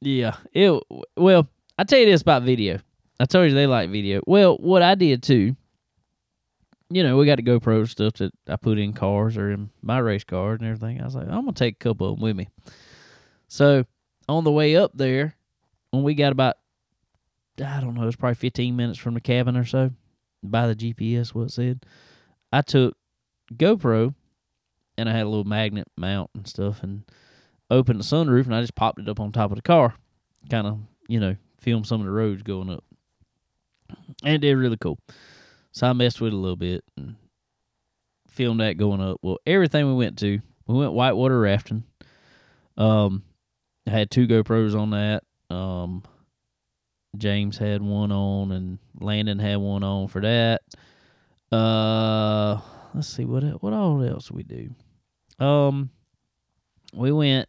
Yeah. 0.00 0.36
It 0.52 0.82
well, 1.16 1.48
I 1.78 1.84
tell 1.84 1.98
you 1.98 2.06
this 2.06 2.22
about 2.22 2.42
video. 2.42 2.78
I 3.18 3.24
told 3.26 3.48
you 3.48 3.54
they 3.54 3.66
like 3.66 3.90
video. 3.90 4.20
Well, 4.26 4.56
what 4.56 4.82
I 4.82 4.94
did 4.94 5.22
too. 5.22 5.56
You 6.90 7.02
know, 7.02 7.16
we 7.16 7.26
got 7.26 7.36
the 7.36 7.42
GoPro 7.42 7.88
stuff 7.88 8.14
that 8.14 8.32
I 8.46 8.56
put 8.56 8.78
in 8.78 8.92
cars 8.92 9.36
or 9.36 9.50
in 9.50 9.70
my 9.82 9.98
race 9.98 10.22
cars 10.22 10.60
and 10.60 10.68
everything. 10.68 11.00
I 11.00 11.04
was 11.04 11.14
like, 11.14 11.26
I'm 11.26 11.40
gonna 11.40 11.52
take 11.52 11.76
a 11.76 11.78
couple 11.78 12.08
of 12.08 12.16
them 12.16 12.22
with 12.22 12.36
me. 12.36 12.48
So 13.48 13.84
on 14.28 14.44
the 14.44 14.52
way 14.52 14.76
up 14.76 14.92
there, 14.94 15.36
when 15.90 16.02
we 16.02 16.14
got 16.14 16.32
about, 16.32 16.56
I 17.58 17.80
don't 17.80 17.94
know, 17.94 18.02
it 18.02 18.06
was 18.06 18.16
probably 18.16 18.34
15 18.34 18.74
minutes 18.76 18.98
from 18.98 19.14
the 19.14 19.20
cabin 19.20 19.56
or 19.56 19.64
so, 19.64 19.90
by 20.42 20.66
the 20.66 20.74
GPS, 20.74 21.34
what 21.34 21.44
it 21.44 21.52
said, 21.52 21.86
I 22.52 22.62
took 22.62 22.96
GoPro 23.54 24.14
and 24.96 25.08
I 25.08 25.12
had 25.12 25.24
a 25.24 25.28
little 25.28 25.44
magnet 25.44 25.88
mount 25.96 26.30
and 26.34 26.46
stuff 26.46 26.82
and 26.82 27.04
opened 27.70 28.00
the 28.00 28.04
sunroof 28.04 28.44
and 28.44 28.54
I 28.54 28.60
just 28.60 28.74
popped 28.74 29.00
it 29.00 29.08
up 29.08 29.20
on 29.20 29.32
top 29.32 29.50
of 29.50 29.56
the 29.56 29.62
car, 29.62 29.94
kind 30.50 30.66
of, 30.66 30.78
you 31.08 31.20
know, 31.20 31.36
film 31.60 31.84
some 31.84 32.00
of 32.00 32.06
the 32.06 32.12
roads 32.12 32.42
going 32.42 32.70
up. 32.70 32.84
And 34.22 34.34
it 34.34 34.38
did 34.38 34.56
really 34.56 34.76
cool. 34.76 34.98
So 35.72 35.86
I 35.88 35.92
messed 35.92 36.20
with 36.20 36.32
it 36.32 36.36
a 36.36 36.38
little 36.38 36.56
bit 36.56 36.84
and 36.96 37.16
filmed 38.28 38.60
that 38.60 38.76
going 38.76 39.00
up. 39.00 39.18
Well, 39.22 39.38
everything 39.46 39.86
we 39.86 39.94
went 39.94 40.18
to, 40.18 40.40
we 40.66 40.78
went 40.78 40.92
whitewater 40.92 41.40
rafting. 41.40 41.84
Um, 42.76 43.22
I 43.86 43.90
had 43.90 44.10
two 44.10 44.26
GoPros 44.26 44.78
on 44.78 44.90
that. 44.90 45.24
Um, 45.54 46.02
James 47.16 47.58
had 47.58 47.82
one 47.82 48.10
on, 48.12 48.50
and 48.52 48.78
Landon 49.00 49.38
had 49.38 49.56
one 49.58 49.82
on 49.82 50.08
for 50.08 50.20
that. 50.20 50.62
Uh, 51.52 52.60
let's 52.94 53.08
see 53.08 53.24
what 53.24 53.42
what 53.62 53.72
all 53.72 54.02
else 54.02 54.30
we 54.30 54.42
do. 54.42 54.74
Um, 55.44 55.90
we 56.92 57.12
went 57.12 57.48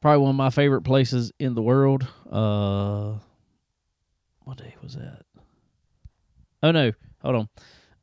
probably 0.00 0.22
one 0.22 0.30
of 0.30 0.36
my 0.36 0.50
favorite 0.50 0.82
places 0.82 1.32
in 1.38 1.54
the 1.54 1.62
world. 1.62 2.06
Uh, 2.30 3.14
what 4.44 4.58
day 4.58 4.74
was 4.82 4.94
that? 4.94 5.22
Oh 6.62 6.70
no, 6.70 6.92
hold 7.22 7.36
on. 7.36 7.48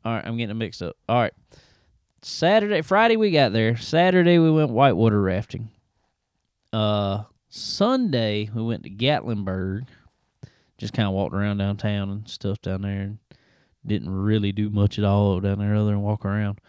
All 0.04 0.14
right, 0.14 0.26
I'm 0.26 0.38
getting 0.38 0.58
mixed 0.58 0.82
up. 0.82 0.98
All 1.08 1.20
right, 1.22 1.34
Saturday, 2.22 2.82
Friday 2.82 3.16
we 3.16 3.32
got 3.32 3.54
there. 3.54 3.78
Saturday 3.78 4.40
we 4.40 4.52
went 4.52 4.72
whitewater 4.72 5.22
rafting. 5.22 5.70
Uh, 6.74 7.24
Sunday 7.56 8.50
we 8.52 8.64
went 8.64 8.82
to 8.82 8.90
Gatlinburg. 8.90 9.86
Just 10.80 10.94
kind 10.94 11.08
of 11.08 11.14
walked 11.14 11.36
around 11.36 11.58
downtown 11.58 12.10
and 12.10 12.28
stuff 12.28 12.60
down 12.64 12.82
there, 12.82 13.02
and 13.02 13.20
didn't 13.86 14.10
really 14.10 14.52
do 14.52 14.72
much 14.72 14.98
at 14.98 15.06
all 15.06 15.40
down 15.40 15.60
there 15.60 15.76
other 15.76 15.92
than 15.92 16.02
walk 16.02 16.26
around. 16.26 16.60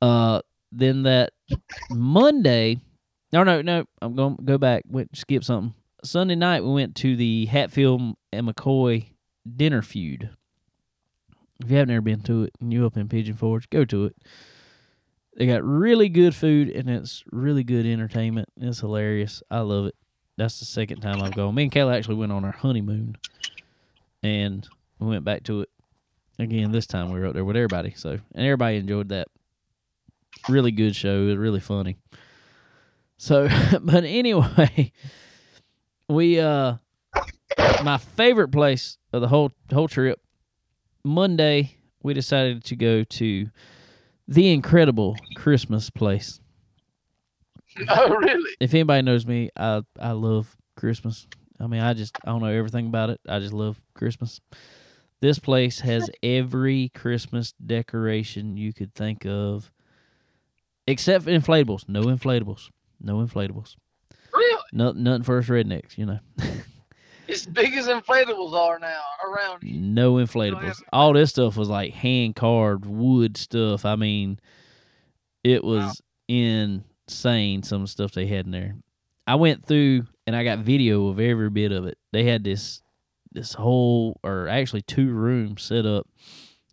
Uh, 0.00 0.40
then 0.72 1.02
that 1.02 1.34
Monday, 1.90 2.80
no, 3.34 3.44
no, 3.44 3.60
no, 3.60 3.84
I'm 4.00 4.14
going 4.14 4.38
to 4.38 4.42
go 4.42 4.56
back. 4.56 4.84
Went 4.88 5.14
skip 5.14 5.44
something. 5.44 5.74
Sunday 6.02 6.36
night 6.36 6.64
we 6.64 6.72
went 6.72 6.94
to 6.96 7.16
the 7.16 7.44
Hatfield 7.44 8.14
and 8.32 8.48
McCoy 8.48 9.08
dinner 9.56 9.82
feud. 9.82 10.30
If 11.62 11.70
you 11.70 11.76
haven't 11.76 11.94
ever 11.94 12.00
been 12.00 12.22
to 12.22 12.44
it 12.44 12.54
and 12.62 12.72
you 12.72 12.86
up 12.86 12.96
in 12.96 13.10
Pigeon 13.10 13.36
Forge, 13.36 13.68
go 13.68 13.84
to 13.84 14.06
it. 14.06 14.16
They 15.36 15.46
got 15.46 15.62
really 15.62 16.08
good 16.08 16.34
food 16.34 16.70
and 16.70 16.88
it's 16.88 17.24
really 17.30 17.62
good 17.62 17.84
entertainment. 17.84 18.48
It's 18.56 18.80
hilarious. 18.80 19.42
I 19.50 19.60
love 19.60 19.84
it. 19.86 19.94
That's 20.36 20.58
the 20.58 20.64
second 20.64 21.00
time 21.00 21.22
I've 21.22 21.34
gone. 21.34 21.54
Me 21.54 21.64
and 21.64 21.72
Kayla 21.72 21.96
actually 21.96 22.16
went 22.16 22.32
on 22.32 22.44
our 22.44 22.52
honeymoon, 22.52 23.16
and 24.22 24.66
we 24.98 25.08
went 25.08 25.24
back 25.24 25.44
to 25.44 25.62
it 25.62 25.70
again. 26.38 26.72
This 26.72 26.86
time 26.86 27.12
we 27.12 27.20
were 27.20 27.26
up 27.26 27.34
there 27.34 27.44
with 27.44 27.56
everybody, 27.56 27.94
so 27.96 28.10
and 28.10 28.46
everybody 28.46 28.78
enjoyed 28.78 29.10
that. 29.10 29.28
Really 30.48 30.72
good 30.72 30.96
show. 30.96 31.22
It 31.22 31.26
was 31.26 31.36
really 31.36 31.60
funny. 31.60 31.96
So, 33.16 33.48
but 33.80 34.04
anyway, 34.04 34.92
we 36.08 36.40
uh, 36.40 36.76
my 37.82 37.98
favorite 37.98 38.48
place 38.48 38.98
of 39.12 39.20
the 39.20 39.28
whole 39.28 39.52
whole 39.72 39.88
trip. 39.88 40.20
Monday, 41.04 41.76
we 42.02 42.14
decided 42.14 42.64
to 42.64 42.76
go 42.76 43.04
to 43.04 43.50
the 44.26 44.52
incredible 44.52 45.16
Christmas 45.36 45.90
place. 45.90 46.40
Oh, 47.88 48.14
really? 48.16 48.50
If 48.60 48.72
anybody 48.74 49.02
knows 49.02 49.26
me, 49.26 49.50
I 49.56 49.82
I 50.00 50.12
love 50.12 50.56
Christmas. 50.76 51.26
I 51.60 51.66
mean, 51.66 51.80
I 51.80 51.94
just 51.94 52.16
I 52.24 52.30
don't 52.30 52.40
know 52.40 52.46
everything 52.48 52.86
about 52.86 53.10
it. 53.10 53.20
I 53.28 53.38
just 53.38 53.52
love 53.52 53.80
Christmas. 53.94 54.40
This 55.20 55.38
place 55.38 55.80
has 55.80 56.10
every 56.22 56.90
Christmas 56.94 57.52
decoration 57.64 58.56
you 58.56 58.72
could 58.72 58.94
think 58.94 59.24
of, 59.26 59.70
except 60.86 61.24
for 61.24 61.30
inflatables. 61.30 61.88
No 61.88 62.02
inflatables. 62.02 62.68
No 63.00 63.16
inflatables. 63.16 63.76
Really? 64.32 64.62
No, 64.72 64.92
nothing 64.92 65.22
for 65.22 65.38
us 65.38 65.46
rednecks. 65.46 65.96
You 65.96 66.06
know, 66.06 66.18
As 67.28 67.46
big 67.46 67.74
as 67.74 67.86
inflatables 67.88 68.52
are 68.52 68.78
now 68.78 69.00
around 69.26 69.62
here. 69.62 69.80
no 69.80 70.14
inflatables. 70.14 70.82
All 70.92 71.12
this 71.12 71.30
stuff 71.30 71.56
was 71.56 71.68
like 71.68 71.92
hand 71.94 72.36
carved 72.36 72.84
wood 72.84 73.36
stuff. 73.36 73.84
I 73.84 73.96
mean, 73.96 74.38
it 75.42 75.64
was 75.64 76.00
insane. 77.08 77.62
Some 77.62 77.82
of 77.82 77.88
the 77.88 77.90
stuff 77.90 78.12
they 78.12 78.26
had 78.26 78.46
in 78.46 78.52
there. 78.52 78.74
I 79.26 79.36
went 79.36 79.66
through 79.66 80.06
and 80.26 80.36
I 80.36 80.44
got 80.44 80.60
video 80.60 81.08
of 81.08 81.18
every 81.18 81.50
bit 81.50 81.72
of 81.72 81.86
it. 81.86 81.98
They 82.12 82.24
had 82.24 82.44
this 82.44 82.82
this 83.32 83.52
whole 83.52 84.20
or 84.22 84.48
actually 84.48 84.82
two 84.82 85.10
rooms 85.10 85.62
set 85.62 85.86
up 85.86 86.06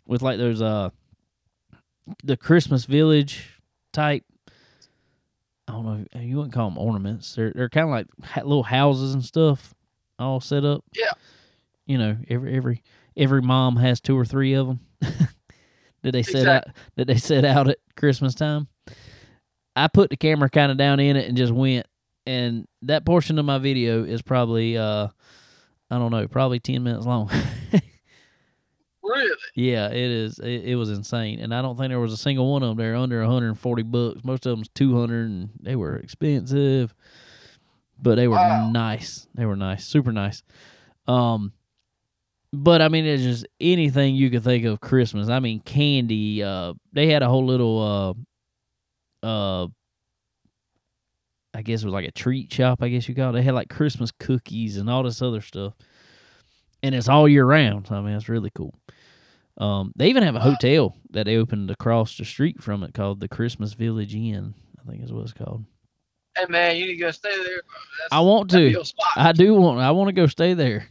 with 0.05 0.21
like 0.21 0.37
those 0.37 0.61
uh 0.61 0.89
the 2.23 2.37
Christmas 2.37 2.85
village 2.85 3.61
type 3.93 4.23
I 5.67 5.73
don't 5.73 5.85
know 5.85 6.19
you 6.19 6.37
wouldn't 6.37 6.53
call 6.53 6.69
them 6.69 6.77
ornaments. 6.77 7.35
They're 7.35 7.53
they're 7.53 7.69
kind 7.69 7.85
of 7.85 7.91
like 7.91 8.45
little 8.45 8.63
houses 8.63 9.13
and 9.13 9.23
stuff 9.23 9.73
all 10.19 10.39
set 10.39 10.63
up. 10.65 10.83
Yeah. 10.93 11.11
You 11.85 11.97
know, 11.97 12.17
every 12.29 12.55
every 12.55 12.83
every 13.17 13.41
mom 13.41 13.77
has 13.77 13.99
two 13.99 14.17
or 14.17 14.25
three 14.25 14.53
of 14.53 14.67
them. 14.67 14.79
that 16.03 16.11
they 16.11 16.23
set 16.23 16.47
out 16.47 16.63
that 16.95 17.07
they 17.07 17.17
set 17.17 17.45
out 17.45 17.69
at 17.69 17.77
Christmas 17.95 18.35
time. 18.35 18.67
I 19.75 19.87
put 19.87 20.09
the 20.09 20.17
camera 20.17 20.49
kind 20.49 20.71
of 20.71 20.77
down 20.77 20.99
in 20.99 21.15
it 21.15 21.27
and 21.27 21.37
just 21.37 21.53
went 21.53 21.85
and 22.25 22.67
that 22.83 23.05
portion 23.05 23.39
of 23.39 23.45
my 23.45 23.57
video 23.57 24.03
is 24.03 24.21
probably 24.21 24.77
uh 24.77 25.07
I 25.89 25.97
don't 25.97 26.11
know, 26.11 26.27
probably 26.27 26.59
10 26.59 26.83
minutes 26.83 27.05
long. 27.05 27.29
Really? 29.03 29.35
yeah, 29.55 29.87
it 29.89 29.95
is 29.97 30.37
it, 30.39 30.63
it 30.63 30.75
was 30.75 30.89
insane 30.91 31.39
and 31.39 31.53
I 31.53 31.61
don't 31.61 31.75
think 31.75 31.89
there 31.89 31.99
was 31.99 32.13
a 32.13 32.17
single 32.17 32.49
one 32.51 32.61
of 32.63 32.69
them 32.69 32.77
there 32.77 32.95
under 32.95 33.19
140 33.21 33.83
bucks. 33.83 34.23
Most 34.23 34.45
of 34.45 34.55
them's 34.55 34.69
200 34.75 35.29
and 35.29 35.49
they 35.59 35.75
were 35.75 35.97
expensive. 35.97 36.93
But 38.01 38.15
they 38.15 38.27
were 38.27 38.35
Wow. 38.35 38.69
nice. 38.71 39.27
They 39.35 39.45
were 39.45 39.55
nice, 39.55 39.85
super 39.85 40.11
nice. 40.11 40.43
Um 41.07 41.51
but 42.53 42.81
I 42.81 42.89
mean 42.89 43.05
it's 43.05 43.23
just 43.23 43.47
anything 43.59 44.15
you 44.15 44.29
could 44.29 44.43
think 44.43 44.65
of 44.65 44.79
Christmas. 44.79 45.29
I 45.29 45.39
mean 45.39 45.59
candy, 45.61 46.43
uh 46.43 46.73
they 46.93 47.07
had 47.07 47.23
a 47.23 47.27
whole 47.27 47.45
little 47.45 47.81
uh 47.81 48.13
uh 49.23 49.67
I 51.53 51.61
guess 51.63 51.81
it 51.81 51.85
was 51.85 51.93
like 51.93 52.07
a 52.07 52.11
treat 52.11 52.51
shop, 52.51 52.81
I 52.81 52.89
guess 52.89 53.09
you 53.09 53.15
call 53.15 53.29
it. 53.29 53.33
They 53.33 53.41
had 53.41 53.53
like 53.53 53.69
Christmas 53.69 54.11
cookies 54.11 54.77
and 54.77 54.89
all 54.89 55.03
this 55.03 55.21
other 55.21 55.41
stuff. 55.41 55.73
And 56.81 56.95
it's 56.95 57.09
all 57.09 57.27
year 57.27 57.45
round. 57.45 57.87
So, 57.87 57.95
I 57.95 58.01
mean, 58.01 58.15
it's 58.15 58.29
really 58.29 58.51
cool. 58.55 58.73
Um, 59.57 59.91
they 59.95 60.07
even 60.07 60.23
have 60.23 60.35
a 60.35 60.39
hotel 60.39 60.95
that 61.11 61.25
they 61.25 61.35
opened 61.35 61.69
across 61.69 62.17
the 62.17 62.25
street 62.25 62.63
from 62.63 62.83
it 62.83 62.93
called 62.93 63.19
the 63.19 63.27
Christmas 63.27 63.73
Village 63.73 64.15
Inn. 64.15 64.53
I 64.79 64.89
think 64.89 65.03
is 65.03 65.11
what 65.11 65.23
it's 65.23 65.33
called. 65.33 65.65
Hey 66.37 66.45
man, 66.47 66.77
you 66.77 66.85
need 66.85 66.93
to 66.93 66.97
go 66.97 67.11
stay 67.11 67.35
there. 67.43 67.61
That's, 67.99 68.13
I 68.13 68.21
want 68.21 68.49
to. 68.51 68.83
I 69.17 69.33
do 69.33 69.53
want. 69.53 69.81
I 69.81 69.91
want 69.91 70.07
to 70.07 70.13
go 70.13 70.27
stay 70.27 70.53
there. 70.53 70.87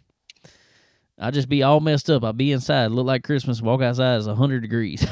I 1.18 1.30
just 1.30 1.48
be 1.48 1.62
all 1.62 1.80
messed 1.80 2.10
up. 2.10 2.24
I 2.24 2.32
be 2.32 2.52
inside, 2.52 2.90
look 2.90 3.06
like 3.06 3.24
Christmas. 3.24 3.62
Walk 3.62 3.80
outside, 3.80 4.18
it's 4.18 4.26
hundred 4.26 4.60
degrees. 4.60 5.06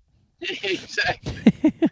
exactly. 0.40 1.72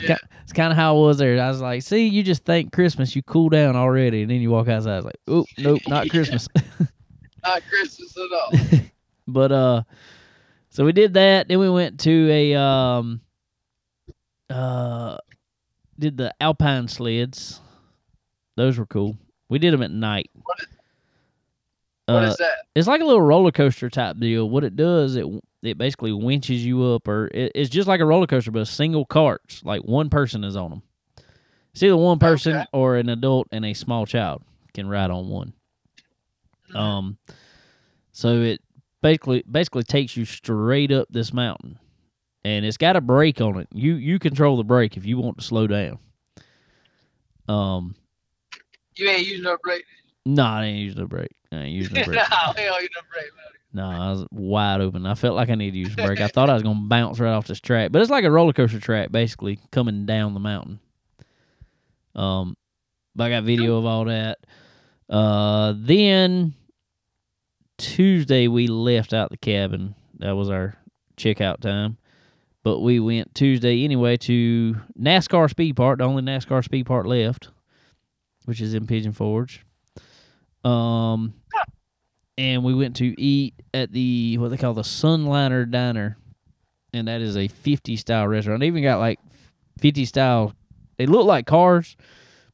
Yeah. 0.00 0.16
It's 0.42 0.52
kind 0.52 0.70
of 0.72 0.76
how 0.76 0.96
I 0.96 1.00
was 1.00 1.18
there. 1.18 1.40
I 1.42 1.48
was 1.48 1.60
like, 1.60 1.82
see, 1.82 2.06
you 2.06 2.22
just 2.22 2.44
think 2.44 2.72
Christmas, 2.72 3.14
you 3.16 3.22
cool 3.22 3.48
down 3.48 3.76
already, 3.76 4.22
and 4.22 4.30
then 4.30 4.40
you 4.40 4.50
walk 4.50 4.68
outside. 4.68 4.98
It's 4.98 5.04
like, 5.04 5.20
oh, 5.26 5.44
nope, 5.58 5.80
not 5.88 6.08
Christmas. 6.10 6.48
Not 7.44 7.62
Christmas 7.68 8.16
at 8.16 8.32
all. 8.32 8.80
but 9.28 9.52
uh, 9.52 9.82
so 10.70 10.84
we 10.84 10.92
did 10.92 11.14
that. 11.14 11.48
Then 11.48 11.58
we 11.58 11.68
went 11.70 12.00
to 12.00 12.30
a 12.30 12.54
um, 12.54 13.20
uh, 14.50 15.18
did 15.98 16.16
the 16.16 16.32
alpine 16.40 16.88
sleds. 16.88 17.60
Those 18.56 18.78
were 18.78 18.86
cool. 18.86 19.16
We 19.48 19.58
did 19.58 19.72
them 19.72 19.82
at 19.82 19.90
night. 19.90 20.30
What 20.42 20.58
is- 20.60 20.66
What 22.08 22.24
Uh, 22.24 22.26
is 22.28 22.36
that? 22.38 22.54
it's 22.74 22.88
like 22.88 23.00
a 23.02 23.04
little 23.04 23.20
roller 23.20 23.50
coaster 23.52 23.90
type 23.90 24.16
deal. 24.18 24.48
What 24.48 24.64
it 24.64 24.76
does, 24.76 25.14
it 25.16 25.26
it 25.62 25.76
basically 25.76 26.12
winches 26.12 26.64
you 26.64 26.82
up, 26.84 27.06
or 27.06 27.26
it, 27.34 27.52
it's 27.54 27.68
just 27.68 27.86
like 27.88 28.00
a 28.00 28.04
roller 28.06 28.26
coaster, 28.26 28.50
but 28.50 28.62
a 28.62 28.66
single 28.66 29.04
carts. 29.04 29.62
Like 29.64 29.82
one 29.82 30.08
person 30.08 30.42
is 30.44 30.56
on 30.56 30.70
them. 30.70 30.82
It's 31.72 31.82
either 31.82 31.96
one 31.96 32.18
person 32.18 32.56
Okay. 32.56 32.66
or 32.72 32.96
an 32.96 33.08
adult 33.08 33.48
and 33.52 33.64
a 33.66 33.74
small 33.74 34.06
child 34.06 34.42
can 34.72 34.88
ride 34.88 35.10
on 35.10 35.28
one. 35.28 35.52
Um, 36.74 37.18
so 38.12 38.40
it 38.40 38.60
basically 39.02 39.44
basically 39.50 39.82
takes 39.84 40.16
you 40.16 40.24
straight 40.24 40.90
up 40.90 41.08
this 41.10 41.32
mountain, 41.32 41.78
and 42.44 42.64
it's 42.64 42.76
got 42.78 42.96
a 42.96 43.00
brake 43.02 43.40
on 43.40 43.58
it. 43.60 43.68
You 43.72 43.94
you 43.94 44.18
control 44.18 44.56
the 44.56 44.64
brake 44.64 44.96
if 44.96 45.04
you 45.04 45.18
want 45.18 45.38
to 45.38 45.44
slow 45.44 45.66
down. 45.66 45.98
Um, 47.48 47.94
You 48.96 49.08
ain't 49.08 49.26
using 49.26 49.42
no 49.44 49.56
brake. 49.62 49.84
No, 50.28 50.44
I 50.44 50.66
didn't 50.66 50.80
use 50.80 50.94
no 50.94 51.06
brake. 51.06 51.34
I 51.50 51.56
ain't 51.56 51.72
using 51.72 51.94
no 51.94 52.00
no, 52.00 52.06
brake. 52.06 52.18
hell, 52.18 52.54
you 52.56 52.88
no 52.94 53.00
brake, 53.10 53.30
no, 53.72 53.84
I 53.88 54.10
was 54.10 54.26
wide 54.30 54.82
open. 54.82 55.06
I 55.06 55.14
felt 55.14 55.36
like 55.36 55.48
I 55.48 55.54
needed 55.54 55.72
to 55.72 55.78
use 55.78 55.92
a 55.94 56.06
brake. 56.06 56.20
I 56.20 56.28
thought 56.28 56.50
I 56.50 56.54
was 56.54 56.62
gonna 56.62 56.80
bounce 56.82 57.18
right 57.18 57.32
off 57.32 57.46
this 57.46 57.60
track, 57.60 57.92
but 57.92 58.02
it's 58.02 58.10
like 58.10 58.24
a 58.24 58.30
roller 58.30 58.52
coaster 58.52 58.78
track, 58.78 59.10
basically 59.10 59.58
coming 59.70 60.04
down 60.04 60.34
the 60.34 60.40
mountain. 60.40 60.80
Um, 62.14 62.56
but 63.16 63.24
I 63.24 63.30
got 63.30 63.44
video 63.44 63.78
of 63.78 63.86
all 63.86 64.04
that. 64.04 64.38
Uh, 65.08 65.72
then 65.76 66.52
Tuesday 67.78 68.48
we 68.48 68.66
left 68.66 69.14
out 69.14 69.30
the 69.30 69.38
cabin. 69.38 69.94
That 70.18 70.32
was 70.32 70.50
our 70.50 70.74
checkout 71.16 71.60
time. 71.60 71.96
But 72.62 72.80
we 72.80 73.00
went 73.00 73.34
Tuesday 73.34 73.82
anyway 73.82 74.18
to 74.18 74.76
NASCAR 75.00 75.48
Speed 75.48 75.76
Park, 75.76 75.98
the 75.98 76.04
only 76.04 76.22
NASCAR 76.22 76.62
Speed 76.62 76.84
Park 76.84 77.06
left, 77.06 77.48
which 78.44 78.60
is 78.60 78.74
in 78.74 78.86
Pigeon 78.86 79.12
Forge. 79.12 79.64
Um, 80.64 81.34
and 82.36 82.62
we 82.62 82.74
went 82.74 82.96
to 82.96 83.20
eat 83.20 83.54
at 83.74 83.92
the 83.92 84.38
what 84.38 84.50
they 84.50 84.56
call 84.56 84.74
the 84.74 84.82
Sunliner 84.82 85.70
Diner, 85.70 86.16
and 86.92 87.08
that 87.08 87.20
is 87.20 87.36
a 87.36 87.48
50 87.48 87.96
style 87.96 88.28
restaurant. 88.28 88.60
They 88.60 88.66
even 88.68 88.82
got 88.82 89.00
like 89.00 89.18
50 89.80 90.04
style. 90.04 90.54
They 90.96 91.06
look 91.06 91.26
like 91.26 91.46
cars, 91.46 91.96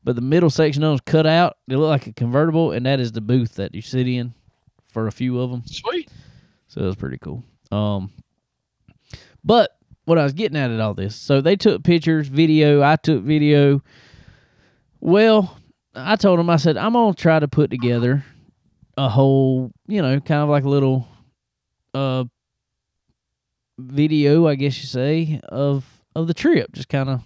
but 0.02 0.16
the 0.16 0.22
middle 0.22 0.50
section 0.50 0.82
of 0.82 0.90
them's 0.90 1.00
cut 1.02 1.26
out. 1.26 1.58
They 1.68 1.76
look 1.76 1.88
like 1.88 2.06
a 2.06 2.12
convertible, 2.12 2.72
and 2.72 2.86
that 2.86 3.00
is 3.00 3.12
the 3.12 3.20
booth 3.20 3.56
that 3.56 3.74
you 3.74 3.82
sit 3.82 4.08
in 4.08 4.34
for 4.88 5.06
a 5.06 5.12
few 5.12 5.40
of 5.40 5.50
them. 5.50 5.62
Sweet. 5.66 6.10
So 6.68 6.82
it 6.82 6.86
was 6.86 6.96
pretty 6.96 7.18
cool. 7.18 7.44
Um, 7.70 8.10
but 9.44 9.70
what 10.04 10.18
I 10.18 10.24
was 10.24 10.32
getting 10.32 10.56
at 10.56 10.70
at 10.70 10.80
all 10.80 10.94
this, 10.94 11.16
so 11.16 11.40
they 11.40 11.56
took 11.56 11.82
pictures, 11.82 12.28
video. 12.28 12.82
I 12.82 12.96
took 12.96 13.22
video. 13.22 13.82
Well, 15.00 15.58
I 15.94 16.16
told 16.16 16.40
him, 16.40 16.50
I 16.50 16.56
said 16.56 16.76
I'm 16.76 16.92
gonna 16.94 17.14
try 17.14 17.38
to 17.38 17.48
put 17.48 17.70
together 17.70 18.24
a 18.96 19.08
whole, 19.08 19.70
you 19.86 20.02
know, 20.02 20.20
kind 20.20 20.42
of 20.42 20.48
like 20.48 20.64
a 20.64 20.68
little, 20.68 21.06
uh, 21.94 22.24
video, 23.78 24.46
I 24.46 24.54
guess 24.54 24.78
you 24.80 24.86
say, 24.86 25.40
of 25.48 25.84
of 26.14 26.26
the 26.28 26.34
trip, 26.34 26.72
just 26.72 26.88
kind 26.88 27.08
of 27.08 27.22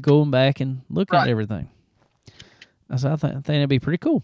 going 0.00 0.30
back 0.30 0.60
and 0.60 0.82
looking 0.90 1.18
at 1.18 1.28
everything. 1.28 1.68
I 2.90 2.96
said 2.96 3.12
I 3.12 3.16
think, 3.16 3.32
I 3.32 3.36
think 3.36 3.44
that'd 3.46 3.68
be 3.68 3.78
pretty 3.78 3.98
cool. 3.98 4.22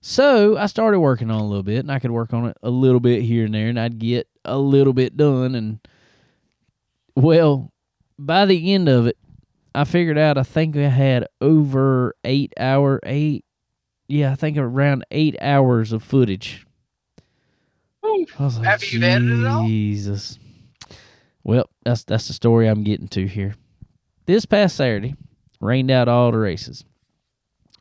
So 0.00 0.56
I 0.56 0.66
started 0.66 0.98
working 1.00 1.30
on 1.30 1.40
a 1.40 1.46
little 1.46 1.62
bit, 1.62 1.78
and 1.78 1.90
I 1.90 1.98
could 2.00 2.10
work 2.10 2.32
on 2.32 2.46
it 2.46 2.56
a 2.62 2.70
little 2.70 3.00
bit 3.00 3.22
here 3.22 3.44
and 3.44 3.54
there, 3.54 3.68
and 3.68 3.78
I'd 3.78 3.98
get 3.98 4.28
a 4.44 4.58
little 4.58 4.92
bit 4.92 5.16
done. 5.16 5.54
And 5.54 5.78
well, 7.14 7.72
by 8.18 8.44
the 8.46 8.72
end 8.74 8.88
of 8.88 9.06
it, 9.06 9.16
I 9.74 9.84
figured 9.84 10.18
out 10.18 10.38
I 10.38 10.42
think 10.42 10.76
I 10.76 10.88
had 10.88 11.26
over 11.40 12.14
eight 12.24 12.52
hour 12.58 13.00
eight, 13.04 13.44
yeah, 14.08 14.32
I 14.32 14.34
think 14.34 14.58
around 14.58 15.04
eight 15.10 15.36
hours 15.40 15.92
of 15.92 16.02
footage. 16.02 16.66
Woo. 18.02 18.26
I 18.38 18.44
was 18.44 18.58
like, 18.58 18.66
Have 18.66 18.84
you 18.84 19.02
edited 19.02 19.40
it 19.40 19.46
all? 19.46 19.66
Jesus. 19.66 20.38
Well, 21.44 21.68
that's 21.84 22.04
that's 22.04 22.28
the 22.28 22.34
story 22.34 22.68
I'm 22.68 22.84
getting 22.84 23.08
to 23.08 23.26
here. 23.26 23.54
This 24.26 24.46
past 24.46 24.76
Saturday, 24.76 25.14
rained 25.60 25.90
out 25.90 26.08
all 26.08 26.30
the 26.30 26.38
races 26.38 26.84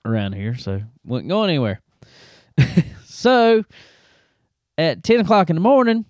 around 0.05 0.33
here, 0.33 0.55
so 0.55 0.81
wasn't 1.05 1.29
going 1.29 1.49
anywhere. 1.49 1.81
so 3.05 3.63
at 4.77 5.03
ten 5.03 5.19
o'clock 5.19 5.49
in 5.49 5.55
the 5.55 5.61
morning, 5.61 6.05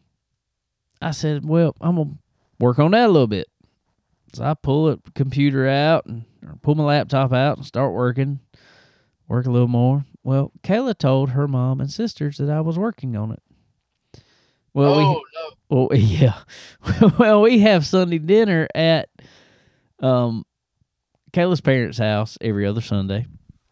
I 1.02 1.12
said, 1.12 1.46
"Well, 1.46 1.76
I'm 1.82 1.96
gonna 1.96 2.12
work 2.60 2.80
on 2.80 2.92
that 2.92 3.06
a 3.06 3.12
little 3.12 3.28
bit." 3.28 3.48
So 4.34 4.44
I 4.44 4.54
pull 4.54 4.90
a 4.90 4.98
computer 5.14 5.68
out 5.68 6.06
and 6.06 6.26
or 6.46 6.56
pull 6.62 6.76
my 6.76 6.84
laptop 6.84 7.34
out 7.34 7.58
and 7.58 7.66
start 7.66 7.94
working, 7.94 8.40
work 9.28 9.46
a 9.46 9.52
little 9.52 9.68
more. 9.68 10.06
Well, 10.24 10.52
Kayla 10.64 10.98
told 10.98 11.32
her 11.32 11.48
mom 11.48 11.82
and 11.82 11.92
sisters 11.92 12.38
that 12.38 12.50
I 12.50 12.62
was 12.62 12.78
working 12.78 13.16
on 13.16 13.32
it. 13.32 13.42
Well, 14.74 14.98
we, 14.98 15.04
oh 15.04 15.22
no. 15.70 15.88
well, 15.88 15.88
yeah. 16.00 16.40
well, 17.20 17.42
we 17.42 17.60
have 17.60 17.86
Sunday 17.86 18.20
dinner 18.20 18.68
at 18.74 19.10
um 20.00 20.46
Kayla's 21.34 21.62
parents' 21.62 21.98
house 21.98 22.38
every 22.42 22.66
other 22.66 22.82
Sunday. 22.82 23.26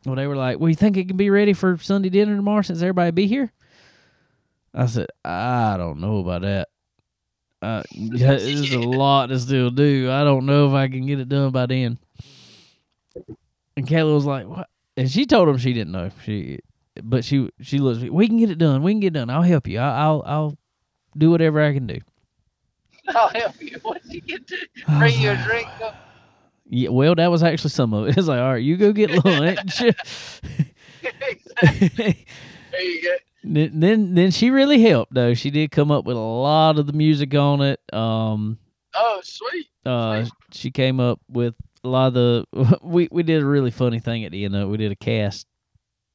Well, 0.05 0.15
they 0.15 0.27
were 0.27 0.35
like, 0.35 0.59
"Well, 0.59 0.69
you 0.69 0.75
think 0.75 0.97
it 0.97 1.07
can 1.07 1.17
be 1.17 1.29
ready 1.29 1.53
for 1.53 1.77
Sunday 1.77 2.09
dinner 2.09 2.35
tomorrow 2.35 2.61
since 2.61 2.81
everybody 2.81 3.11
be 3.11 3.27
here?" 3.27 3.51
I 4.73 4.85
said, 4.85 5.07
"I 5.23 5.75
don't 5.77 5.99
know 5.99 6.19
about 6.19 6.41
that. 6.41 6.69
Uh, 7.61 7.83
yeah, 7.91 8.35
there's 8.37 8.71
a 8.73 8.79
lot 9.03 9.27
to 9.27 9.39
still 9.39 9.69
do. 9.69 10.09
I 10.09 10.23
don't 10.23 10.45
know 10.45 10.67
if 10.67 10.73
I 10.73 10.87
can 10.87 11.05
get 11.05 11.19
it 11.19 11.29
done 11.29 11.51
by 11.51 11.65
then." 11.65 11.97
And 13.75 13.87
Kayla 13.87 14.13
was 14.13 14.25
like, 14.25 14.47
"What?" 14.47 14.69
And 14.97 15.09
she 15.09 15.25
told 15.25 15.47
him 15.49 15.57
she 15.57 15.73
didn't 15.73 15.91
know. 15.91 16.11
She, 16.23 16.59
but 17.03 17.23
she 17.23 17.49
she 17.61 17.79
looks. 17.79 18.01
We 18.01 18.27
can 18.27 18.37
get 18.37 18.49
it 18.49 18.57
done. 18.57 18.83
We 18.83 18.93
can 18.93 18.99
get 18.99 19.07
it 19.07 19.13
done. 19.13 19.29
I'll 19.29 19.41
help 19.41 19.67
you. 19.67 19.79
I, 19.79 20.03
I'll 20.03 20.23
I'll 20.25 20.57
do 21.17 21.31
whatever 21.31 21.61
I 21.61 21.73
can 21.73 21.87
do. 21.87 21.99
I'll 23.07 23.29
help 23.29 23.61
you. 23.61 23.77
What 23.83 24.03
did 24.03 24.13
you 24.13 24.21
get 24.21 24.47
to 24.47 24.57
bring 24.97 25.19
you 25.19 25.31
a 25.31 25.35
drink? 25.47 25.67
No. 25.79 25.91
Yeah, 26.71 26.89
well, 26.89 27.15
that 27.15 27.31
was 27.31 27.41
actually 27.41 27.71
some 27.71 27.93
of 27.93 28.07
it. 28.07 28.17
It's 28.17 28.27
like, 28.27 28.39
all 28.39 28.51
right, 28.53 28.63
you 28.63 28.77
go 28.77 28.93
get 28.93 29.09
lunch. 29.25 29.79
There 29.79 29.93
you 32.81 33.01
go. 33.01 33.15
Then, 33.43 33.79
then, 33.79 34.13
then 34.15 34.31
she 34.31 34.49
really 34.49 34.81
helped 34.81 35.13
though. 35.13 35.33
She 35.33 35.49
did 35.49 35.71
come 35.71 35.91
up 35.91 36.05
with 36.05 36.17
a 36.17 36.19
lot 36.19 36.77
of 36.79 36.87
the 36.87 36.93
music 36.93 37.33
on 37.35 37.61
it. 37.61 37.79
Um, 37.93 38.57
Oh, 38.95 39.19
sweet. 39.23 39.67
uh, 39.85 40.25
she 40.51 40.71
came 40.71 40.99
up 40.99 41.19
with 41.29 41.53
a 41.83 41.87
lot 41.87 42.07
of 42.07 42.13
the. 42.15 42.45
We 42.81 43.07
we 43.11 43.23
did 43.23 43.41
a 43.41 43.45
really 43.45 43.71
funny 43.71 43.99
thing 43.99 44.25
at 44.25 44.31
the 44.31 44.43
end 44.45 44.55
of 44.55 44.63
it. 44.63 44.65
We 44.65 44.77
did 44.77 44.91
a 44.91 44.95
cast. 44.95 45.45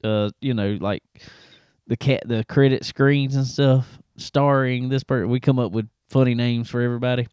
Uh, 0.02 0.30
you 0.40 0.52
know, 0.54 0.76
like 0.80 1.02
the 1.86 1.96
cat, 1.96 2.22
the 2.26 2.44
credit 2.44 2.84
screens 2.84 3.36
and 3.36 3.46
stuff, 3.46 3.98
starring 4.16 4.88
this 4.90 5.02
person. 5.04 5.30
We 5.30 5.40
come 5.40 5.58
up 5.58 5.72
with 5.72 5.88
funny 6.10 6.34
names 6.34 6.68
for 6.68 6.80
everybody. 6.82 7.26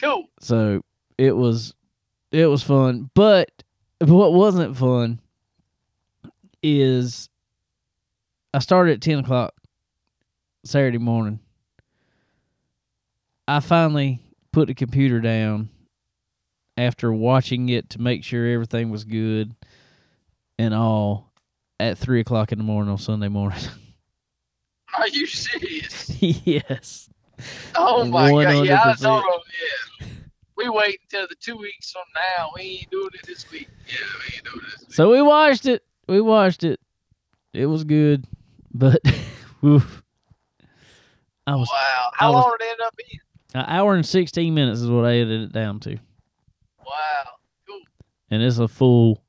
Cool. 0.00 0.26
So 0.40 0.82
it 1.18 1.34
was 1.34 1.74
it 2.30 2.46
was 2.46 2.62
fun. 2.62 3.10
But 3.14 3.50
what 4.00 4.34
wasn't 4.34 4.76
fun 4.76 5.20
is 6.62 7.28
I 8.54 8.58
started 8.60 8.92
at 8.92 9.00
ten 9.02 9.18
o'clock 9.20 9.54
Saturday 10.64 10.98
morning. 10.98 11.40
I 13.48 13.60
finally 13.60 14.20
put 14.52 14.68
the 14.68 14.74
computer 14.74 15.20
down 15.20 15.68
after 16.76 17.12
watching 17.12 17.68
it 17.68 17.90
to 17.90 18.00
make 18.00 18.24
sure 18.24 18.46
everything 18.46 18.90
was 18.90 19.04
good 19.04 19.54
and 20.58 20.74
all 20.74 21.32
at 21.78 21.98
three 21.98 22.20
o'clock 22.20 22.52
in 22.52 22.58
the 22.58 22.64
morning 22.64 22.90
on 22.90 22.98
Sunday 22.98 23.28
morning. 23.28 23.58
Are 24.98 25.08
you 25.08 25.26
serious? 25.26 26.10
yes. 26.20 27.10
Oh 27.74 28.04
my 28.06 28.30
god! 28.30 28.66
Yeah, 28.66 28.80
I 28.82 28.92
100%. 28.94 29.02
told 29.02 29.22
him. 29.24 29.30
Yeah. 30.00 30.06
We 30.56 30.70
wait 30.70 31.00
until 31.02 31.26
the 31.28 31.34
two 31.38 31.56
weeks 31.56 31.92
from 31.92 32.04
now. 32.14 32.50
We 32.56 32.62
ain't 32.62 32.90
doing 32.90 33.10
it 33.12 33.26
this 33.26 33.50
week. 33.50 33.68
Yeah, 33.86 33.96
we 34.18 34.34
ain't 34.36 34.44
doing 34.44 34.64
it 34.66 34.70
this 34.72 34.88
week. 34.88 34.94
So 34.94 35.10
we 35.10 35.20
watched 35.20 35.66
it. 35.66 35.82
We 36.08 36.22
watched 36.22 36.64
it. 36.64 36.80
It 37.52 37.66
was 37.66 37.84
good, 37.84 38.26
but 38.78 39.00
oof. 39.64 40.02
I 41.46 41.54
was 41.54 41.68
Wow. 41.72 42.10
I 42.12 42.16
How 42.16 42.32
was- 42.32 42.44
long 42.44 42.56
did 42.58 42.66
it 42.66 42.70
end 42.72 42.80
up 42.84 42.96
being? 42.96 43.20
an 43.54 43.64
hour 43.68 43.94
and 43.94 44.04
sixteen 44.04 44.52
minutes 44.54 44.80
is 44.80 44.90
what 44.90 45.04
I 45.06 45.16
edited 45.16 45.42
it 45.50 45.52
down 45.52 45.80
to, 45.80 45.96
Wow. 46.84 47.24
Cool. 47.66 47.80
and 48.30 48.42
it's 48.42 48.58
a 48.58 48.68
full 48.68 49.22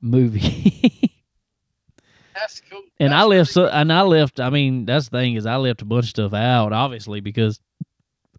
movie. 0.00 1.12
That's 2.34 2.60
cool. 2.68 2.82
and 2.98 3.14
I 3.14 3.22
left 3.24 3.54
really 3.54 3.68
so, 3.68 3.68
and 3.68 3.92
I 3.92 4.02
left. 4.02 4.40
I 4.40 4.50
mean, 4.50 4.84
that's 4.86 5.08
the 5.10 5.18
thing 5.18 5.34
is 5.34 5.46
I 5.46 5.56
left 5.56 5.82
a 5.82 5.84
bunch 5.84 6.06
of 6.06 6.10
stuff 6.10 6.32
out, 6.34 6.72
obviously 6.72 7.20
because 7.20 7.60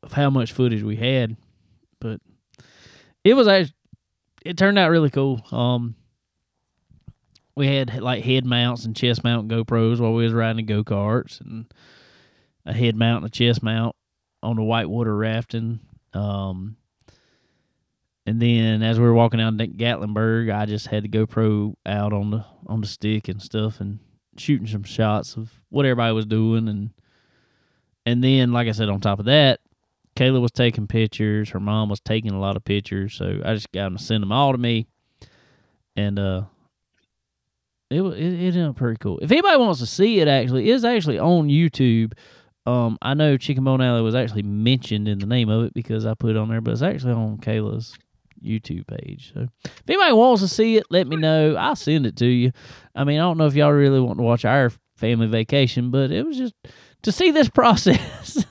of 0.02 0.12
how 0.12 0.30
much 0.30 0.52
footage 0.52 0.82
we 0.84 0.96
had, 0.98 1.38
but 2.02 2.20
it 3.24 3.36
was 3.36 3.48
actually 3.48 3.76
it 4.44 4.58
turned 4.58 4.78
out 4.78 4.90
really 4.90 5.10
cool. 5.12 5.42
Um, 5.52 5.96
we 7.56 7.68
had 7.68 8.02
like 8.02 8.24
head 8.24 8.46
mounts 8.46 8.86
and 8.86 8.96
chest 8.96 9.24
mount 9.24 9.48
GoPros 9.48 10.00
while 10.00 10.14
we 10.14 10.24
was 10.24 10.34
riding 10.34 10.66
the 10.66 10.74
go 10.74 10.84
karts, 10.84 11.40
and 11.42 11.66
a 12.66 12.74
head 12.74 12.96
mount 12.96 13.24
and 13.24 13.32
a 13.32 13.36
chest 13.36 13.62
mount 13.62 13.96
on 14.42 14.56
the 14.56 14.64
whitewater 14.64 15.16
rafting. 15.16 15.80
Um, 16.14 16.78
and 18.26 18.42
then 18.42 18.82
as 18.82 19.00
we 19.00 19.06
were 19.06 19.14
walking 19.14 19.40
down 19.40 19.58
Gatlinburg, 19.58 20.54
I 20.54 20.66
just 20.66 20.88
had 20.88 21.04
the 21.04 21.10
GoPro 21.10 21.74
out 21.86 22.14
on 22.14 22.32
the 22.32 22.46
on 22.68 22.82
the 22.82 22.88
stick 22.88 23.28
and 23.28 23.42
stuff, 23.42 23.80
and 23.80 24.00
shooting 24.38 24.68
some 24.68 24.84
shots 24.84 25.36
of 25.36 25.52
what 25.70 25.86
everybody 25.86 26.14
was 26.14 26.26
doing, 26.26 26.68
and 26.68 26.92
and 28.06 28.24
then 28.24 28.52
like 28.52 28.68
I 28.68 28.72
said, 28.72 28.90
on 28.90 29.02
top 29.02 29.20
of 29.20 29.26
that, 29.26 29.60
Kayla 30.16 30.42
was 30.42 30.52
taking 30.52 30.88
pictures. 30.88 31.50
Her 31.50 31.60
mom 31.60 31.90
was 31.90 32.00
taking 32.00 32.32
a 32.32 32.40
lot 32.40 32.56
of 32.56 32.64
pictures, 32.64 33.14
so 33.14 33.42
I 33.44 33.54
just 33.54 33.72
got 33.72 33.86
them 33.86 33.98
to 33.98 34.04
send 34.04 34.24
them 34.24 34.32
all 34.32 34.54
to 34.54 34.58
me, 34.58 34.88
and 35.96 36.18
uh, 36.18 36.44
it 37.94 38.02
it, 38.02 38.34
it 38.34 38.56
ended 38.56 38.76
pretty 38.76 38.98
cool. 39.00 39.20
If 39.22 39.32
anybody 39.32 39.58
wants 39.58 39.80
to 39.80 39.86
see 39.86 40.20
it, 40.20 40.28
actually, 40.28 40.70
it's 40.70 40.84
actually 40.84 41.20
on 41.20 41.48
YouTube. 41.48 42.14
Um, 42.66 42.98
I 43.02 43.14
know 43.14 43.38
Chicken 43.38 43.64
Bone 43.64 43.82
Alley 43.82 44.02
was 44.02 44.16
actually 44.16 44.44
mentioned 44.44 45.08
in 45.08 45.20
the 45.20 45.26
name 45.26 45.50
of 45.50 45.66
it 45.66 45.74
because 45.74 46.06
I 46.06 46.14
put 46.14 46.32
it 46.32 46.38
on 46.38 46.50
there, 46.50 46.62
but 46.62 46.72
it's 46.72 46.82
actually 46.82 47.14
on 47.14 47.38
Kayla's 47.38 47.94
YouTube 48.44 48.88
page. 48.88 49.34
So 49.34 49.48
if 49.66 49.84
anybody 49.88 50.14
wants 50.14 50.42
to 50.42 50.48
see 50.48 50.78
it, 50.78 50.86
let 50.90 51.08
me 51.08 51.16
know. 51.16 51.56
I'll 51.56 51.76
send 51.76 52.06
it 52.06 52.16
to 52.18 52.26
you. 52.26 52.52
I 52.96 53.04
mean, 53.04 53.20
I 53.20 53.24
don't 53.24 53.38
know 53.38 53.48
if 53.48 53.56
y'all 53.56 53.72
really 53.72 54.00
want 54.00 54.18
to 54.18 54.24
watch 54.24 54.46
our 54.46 54.72
family 54.96 55.28
vacation, 55.28 55.92
but 55.92 56.12
it 56.12 56.26
was 56.26 56.38
just 56.38 56.54
to 57.04 57.12
see 57.12 57.32
this 57.32 57.50
process 57.54 58.46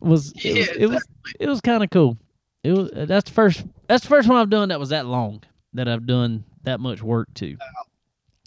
was 0.00 0.32
it 0.44 0.52
was 0.54 0.68
Yeah, 0.68 0.72
it 0.78 0.86
was, 0.86 1.04
it 1.40 1.48
was 1.48 1.60
kind 1.60 1.82
of 1.82 1.90
cool. 1.90 2.16
It 2.62 2.72
was 2.72 2.90
that's 2.94 3.30
the 3.30 3.34
first 3.34 3.64
that's 3.86 4.02
the 4.02 4.08
first 4.08 4.28
one 4.28 4.38
I've 4.38 4.50
done 4.50 4.68
that 4.68 4.80
was 4.80 4.90
that 4.90 5.06
long 5.06 5.42
that 5.74 5.88
I've 5.88 6.06
done 6.06 6.44
that 6.64 6.80
much 6.80 7.02
work 7.02 7.32
to. 7.34 7.56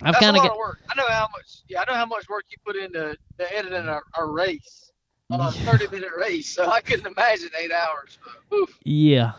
I've 0.04 0.16
kind 0.16 0.36
of 0.36 0.44
got 0.44 0.58
work. 0.58 0.80
I 0.90 0.96
know 0.96 1.08
how 1.08 1.28
much. 1.32 1.62
Yeah, 1.68 1.82
I 1.82 1.92
know 1.92 1.98
how 1.98 2.06
much 2.06 2.28
work 2.30 2.46
you 2.50 2.58
put 2.66 2.76
into 2.76 3.16
the 3.38 3.58
editing 3.58 3.88
a, 3.88 4.00
a 4.18 4.26
race, 4.26 4.92
a 5.30 5.52
thirty 5.52 5.88
minute 5.88 6.12
race. 6.18 6.50
So 6.50 6.70
I 6.70 6.82
couldn't 6.82 7.06
imagine 7.06 7.50
eight 7.60 7.72
hours. 7.72 8.18
Oof. 8.54 8.78
Yeah. 8.84 9.34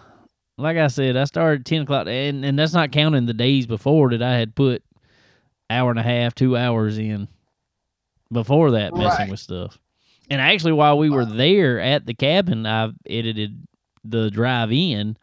Like 0.59 0.77
I 0.77 0.88
said, 0.88 1.16
I 1.16 1.25
started 1.25 1.66
ten 1.66 1.83
o'clock, 1.83 2.07
and 2.07 2.44
and 2.44 2.59
that's 2.59 2.75
not 2.75 2.92
counting 2.92 3.27
the 3.27 3.35
days 3.35 3.66
before 3.66 4.11
that 4.11 4.22
I 4.22 4.35
had 4.35 4.55
put 4.55 4.83
hour 5.70 5.90
and 5.90 5.98
a 5.98 6.03
half, 6.03 6.35
two 6.35 6.57
hours 6.57 6.98
in 6.98 7.29
before 8.31 8.72
that 8.72 8.94
messing 8.94 9.31
with 9.31 9.40
stuff. 9.40 9.79
And 10.31 10.40
actually, 10.40 10.72
while 10.72 10.98
we 10.98 11.11
were 11.11 11.27
there 11.27 11.81
at 11.81 12.07
the 12.07 12.14
cabin, 12.14 12.66
I 12.66 12.90
edited 13.09 13.66
the 14.05 14.31
drive 14.31 14.72
in, 14.72 15.16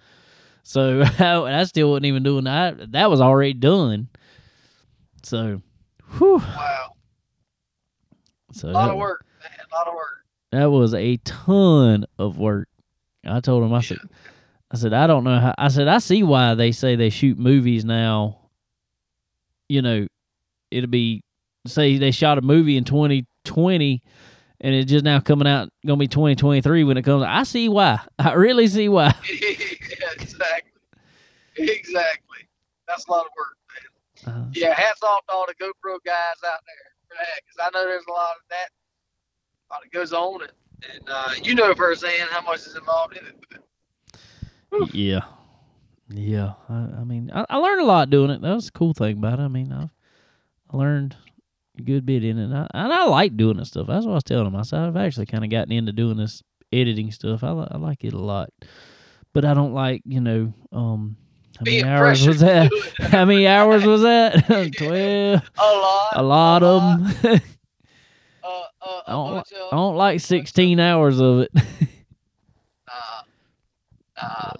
so 0.63 1.01
I, 1.19 1.63
still 1.63 1.91
wasn't 1.91 2.05
even 2.05 2.23
doing 2.23 2.43
that. 2.45 2.91
That 2.91 3.09
was 3.09 3.21
already 3.21 3.53
done. 3.53 4.09
So, 5.23 5.61
whew. 6.17 6.37
Wow, 6.37 6.93
So 8.51 8.69
a 8.69 8.71
lot 8.71 8.85
that, 8.87 8.91
of 8.93 8.97
work, 8.97 9.25
man. 9.41 9.51
A 9.71 9.75
lot 9.75 9.87
of 9.87 9.93
work. 9.93 10.25
that 10.51 10.65
was 10.71 10.93
a 10.93 11.17
ton 11.17 12.05
of 12.17 12.37
work. 12.37 12.67
I 13.25 13.39
told 13.41 13.63
him, 13.63 13.73
I 13.73 13.81
said, 13.81 13.97
I 14.71 14.77
said, 14.77 14.93
I 14.93 15.07
don't 15.07 15.23
know 15.23 15.39
how. 15.39 15.53
I 15.57 15.67
said, 15.67 15.87
I 15.87 15.97
see 15.99 16.23
why 16.23 16.55
they 16.55 16.71
say 16.71 16.95
they 16.95 17.09
shoot 17.09 17.37
movies 17.37 17.83
now. 17.83 18.39
You 19.67 19.81
know, 19.81 20.07
it'll 20.71 20.89
be 20.89 21.21
say 21.67 21.97
they 21.97 22.11
shot 22.11 22.37
a 22.37 22.41
movie 22.41 22.77
in 22.77 22.85
2020, 22.85 24.01
and 24.61 24.75
it's 24.75 24.89
just 24.89 25.03
now 25.05 25.19
coming 25.19 25.47
out 25.47 25.69
gonna 25.85 25.97
be 25.97 26.07
2023 26.07 26.83
when 26.85 26.97
it 26.97 27.03
comes. 27.03 27.23
I 27.27 27.43
see 27.43 27.69
why. 27.69 27.99
I 28.19 28.33
really 28.33 28.67
see 28.67 28.89
why. 28.89 29.13
yeah, 29.41 30.13
exactly. 30.13 30.71
Exactly. 31.57 32.47
That's 32.87 33.05
a 33.07 33.11
lot 33.11 33.25
of 33.25 33.31
work. 33.37 33.57
Uh, 34.25 34.45
Yeah, 34.53 34.73
hats 34.73 35.01
off 35.03 35.25
to 35.27 35.33
all 35.33 35.45
the 35.47 35.55
GoPro 35.55 35.97
guys 36.05 36.15
out 36.45 36.59
there 36.65 37.19
because 37.37 37.57
I 37.61 37.69
know 37.73 37.85
there's 37.85 38.05
a 38.07 38.11
lot 38.11 38.35
of 38.35 38.41
that, 38.49 38.69
a 39.69 39.73
lot 39.73 39.81
that 39.83 39.91
goes 39.91 40.13
on, 40.13 40.41
and, 40.41 40.51
and 40.93 41.09
uh, 41.09 41.31
you 41.43 41.55
know 41.55 41.73
firsthand 41.75 42.29
how 42.29 42.41
much 42.41 42.59
is 42.67 42.75
involved 42.75 43.17
in 43.17 43.25
it. 43.25 43.35
But 44.69 44.93
yeah, 44.93 45.21
yeah. 46.09 46.53
I, 46.69 46.73
I 46.99 47.03
mean, 47.03 47.31
I, 47.33 47.45
I 47.49 47.57
learned 47.57 47.81
a 47.81 47.85
lot 47.85 48.09
doing 48.09 48.29
it. 48.29 48.41
That 48.41 48.53
was 48.53 48.65
the 48.67 48.71
cool 48.71 48.93
thing 48.93 49.17
about 49.17 49.39
it. 49.39 49.43
I 49.43 49.47
mean, 49.47 49.71
I 49.71 49.89
I 50.71 50.77
learned 50.77 51.15
a 51.77 51.81
good 51.81 52.05
bit 52.05 52.23
in 52.23 52.37
it, 52.37 52.43
and 52.45 52.55
I, 52.57 52.67
and 52.73 52.93
I 52.93 53.05
like 53.05 53.37
doing 53.37 53.57
this 53.57 53.69
stuff. 53.69 53.87
That's 53.87 54.05
what 54.05 54.11
I 54.11 54.15
was 54.15 54.23
telling 54.23 54.47
him. 54.47 54.55
I 54.55 54.61
said 54.63 54.81
I've 54.81 54.97
actually 54.97 55.25
kind 55.25 55.43
of 55.43 55.49
gotten 55.49 55.71
into 55.71 55.91
doing 55.93 56.17
this 56.17 56.43
editing 56.71 57.11
stuff. 57.11 57.43
I, 57.43 57.51
li- 57.51 57.67
I 57.71 57.77
like 57.77 58.03
it 58.03 58.13
a 58.13 58.19
lot, 58.19 58.49
but 59.33 59.45
I 59.45 59.53
don't 59.55 59.73
like 59.73 60.01
you 60.05 60.21
know 60.21 60.53
um 60.71 61.17
how 61.65 61.65
many 61.65 61.83
hours 61.83 62.27
was 62.27 62.39
that? 62.39 62.63
to 62.63 62.69
do 62.69 62.83
it. 63.03 63.09
How 63.09 63.25
many 63.25 63.47
hours 63.47 63.85
was 63.85 64.01
that? 64.01 64.73
Twelve. 64.77 65.41
A 65.57 65.63
lot. 65.63 66.13
A 66.13 66.23
lot 66.23 66.63
of 66.63 66.83
lot. 66.83 67.21
them. 67.21 67.41
Uh, 68.41 68.63
uh, 68.81 69.01
I 69.05 69.11
don't, 69.11 69.47
I 69.71 69.75
don't 69.75 69.95
like 69.95 70.21
sixteen 70.21 70.79
hours 70.79 71.19
of 71.19 71.39
it. 71.41 71.51
uh, 72.87 73.21
uh, 74.21 74.53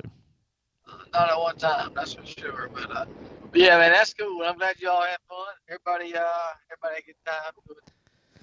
not 1.13 1.29
at 1.29 1.39
one 1.39 1.57
time, 1.57 1.91
that's 1.95 2.13
for 2.13 2.25
sure. 2.25 2.69
But, 2.73 2.91
uh, 2.95 3.05
but 3.51 3.59
yeah, 3.59 3.77
man, 3.77 3.91
that's 3.91 4.13
cool. 4.13 4.43
I'm 4.43 4.57
glad 4.57 4.79
y'all 4.79 5.01
had 5.01 5.17
fun. 5.27 5.47
Everybody, 5.69 6.13
uh, 6.15 6.23
everybody 6.71 6.95
had 6.95 7.03
a 7.03 7.05
good 7.07 7.15
time. 7.25 7.53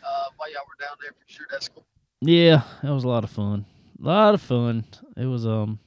Uh, 0.03 0.25
while 0.37 0.51
y'all 0.53 0.63
were 0.67 0.85
down 0.85 0.97
there, 1.03 1.13
for 1.13 1.27
sure. 1.27 1.47
That's 1.51 1.69
cool. 1.69 1.85
Yeah, 2.23 2.63
that 2.83 2.91
was 2.91 3.05
a 3.05 3.09
lot 3.09 3.23
of 3.23 3.31
fun. 3.31 3.67
A 4.03 4.07
lot 4.07 4.35
of 4.35 4.41
fun. 4.41 4.85
It 5.17 5.27
was 5.27 5.47
um, 5.47 5.79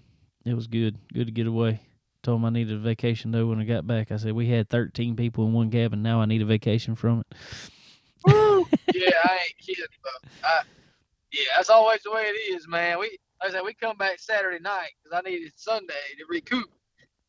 it 0.45 0.53
was 0.53 0.67
good. 0.67 0.97
Good 1.13 1.25
to 1.25 1.31
get 1.31 1.47
away. 1.47 1.81
Told 2.21 2.39
him 2.39 2.45
I 2.45 2.49
needed 2.49 2.75
a 2.75 2.79
vacation 2.79 3.31
though 3.31 3.47
when 3.47 3.59
I 3.59 3.63
got 3.63 3.87
back. 3.87 4.11
I 4.11 4.17
said 4.17 4.33
we 4.33 4.49
had 4.49 4.69
thirteen 4.69 5.15
people 5.15 5.45
in 5.45 5.53
one 5.53 5.71
cabin. 5.71 6.01
Now 6.01 6.21
I 6.21 6.25
need 6.25 6.41
a 6.41 6.45
vacation 6.45 6.95
from 6.95 7.21
it. 7.21 7.37
yeah, 8.27 9.11
I 9.23 9.39
ain't 9.45 9.57
kidding, 9.65 9.85
bro. 10.01 10.11
I, 10.43 10.61
yeah, 11.31 11.43
that's 11.55 11.69
always 11.69 12.01
the 12.03 12.11
way 12.11 12.23
it 12.23 12.55
is, 12.55 12.67
man. 12.67 12.99
We, 12.99 13.17
like 13.41 13.51
I 13.51 13.53
said, 13.53 13.61
we 13.63 13.73
come 13.73 13.95
back 13.97 14.19
Saturday 14.19 14.59
night 14.59 14.91
because 15.01 15.17
I 15.17 15.29
needed 15.29 15.53
Sunday 15.55 15.93
to 16.17 16.25
recoup. 16.27 16.69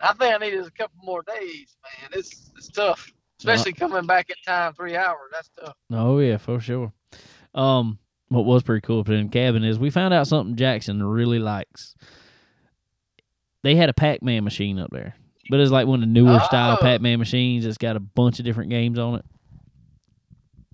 I 0.01 0.13
think 0.15 0.35
I 0.35 0.39
needed 0.39 0.67
a 0.67 0.71
couple 0.71 0.99
more 1.05 1.23
days, 1.23 1.77
man. 1.83 2.11
It's 2.15 2.51
it's 2.57 2.69
tough, 2.69 3.13
especially 3.39 3.75
coming 3.75 4.07
back 4.07 4.31
at 4.31 4.37
time 4.45 4.73
three 4.73 4.97
hours. 4.97 5.31
That's 5.33 5.51
tough. 5.51 5.77
Oh 5.93 6.19
yeah, 6.19 6.39
for 6.39 6.59
sure. 6.59 6.93
Um, 7.55 7.99
what 8.29 8.45
was 8.45 8.63
pretty 8.63 8.81
cool 8.81 9.01
up 9.01 9.09
in 9.09 9.25
the 9.25 9.29
cabin 9.29 9.63
is 9.65 9.79
we 9.79 9.91
found 9.91 10.15
out 10.15 10.27
something 10.27 10.57
Jackson 10.57 11.03
really 11.03 11.39
likes. 11.39 11.95
They 13.63 13.75
had 13.77 13.89
a 13.91 13.93
Pac-Man 13.95 14.43
machine 14.45 14.79
up 14.79 14.91
there, 14.91 15.15
but 15.51 15.61
it's 15.61 15.71
like 15.71 15.87
one 15.87 15.97
of 16.03 16.09
the 16.09 16.13
newer 16.13 16.41
style 16.41 16.77
Oh. 16.79 16.83
Pac-Man 16.83 17.19
machines. 17.19 17.67
It's 17.67 17.79
got 17.79 17.97
a 17.97 18.01
bunch 18.01 18.39
of 18.39 18.45
different 18.45 18.71
games 18.71 18.99
on 18.99 19.17
it. 19.17 19.25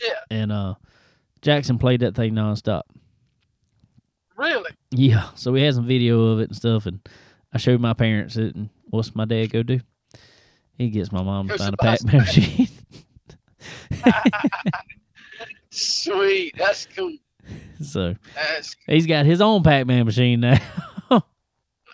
Yeah. 0.02 0.20
And 0.30 0.52
uh, 0.52 0.74
Jackson 1.42 1.78
played 1.78 2.00
that 2.00 2.14
thing 2.14 2.32
nonstop. 2.34 2.82
Really? 4.36 4.70
Yeah, 4.90 5.28
so 5.34 5.50
we 5.52 5.62
had 5.62 5.74
some 5.74 5.86
video 5.86 6.20
of 6.26 6.40
it 6.40 6.48
and 6.50 6.56
stuff, 6.56 6.84
and 6.86 7.00
I 7.52 7.58
showed 7.58 7.80
my 7.80 7.94
parents 7.94 8.36
it. 8.36 8.54
And 8.54 8.68
what's 8.90 9.14
my 9.14 9.24
dad 9.24 9.50
go 9.50 9.62
do? 9.62 9.80
He 10.76 10.90
gets 10.90 11.10
my 11.10 11.22
mom 11.22 11.48
to 11.48 11.56
find 11.56 11.72
a 11.74 11.76
to 11.76 11.82
Pac-Man 11.82 12.18
machine. 12.18 12.68
Sweet. 15.70 16.54
That's 16.56 16.86
cool. 16.94 17.16
so 17.82 18.14
That's. 18.34 18.76
he's 18.86 19.06
got 19.06 19.26
his 19.26 19.40
own 19.40 19.62
Pac-Man 19.62 20.04
machine 20.04 20.40
now. 20.40 20.58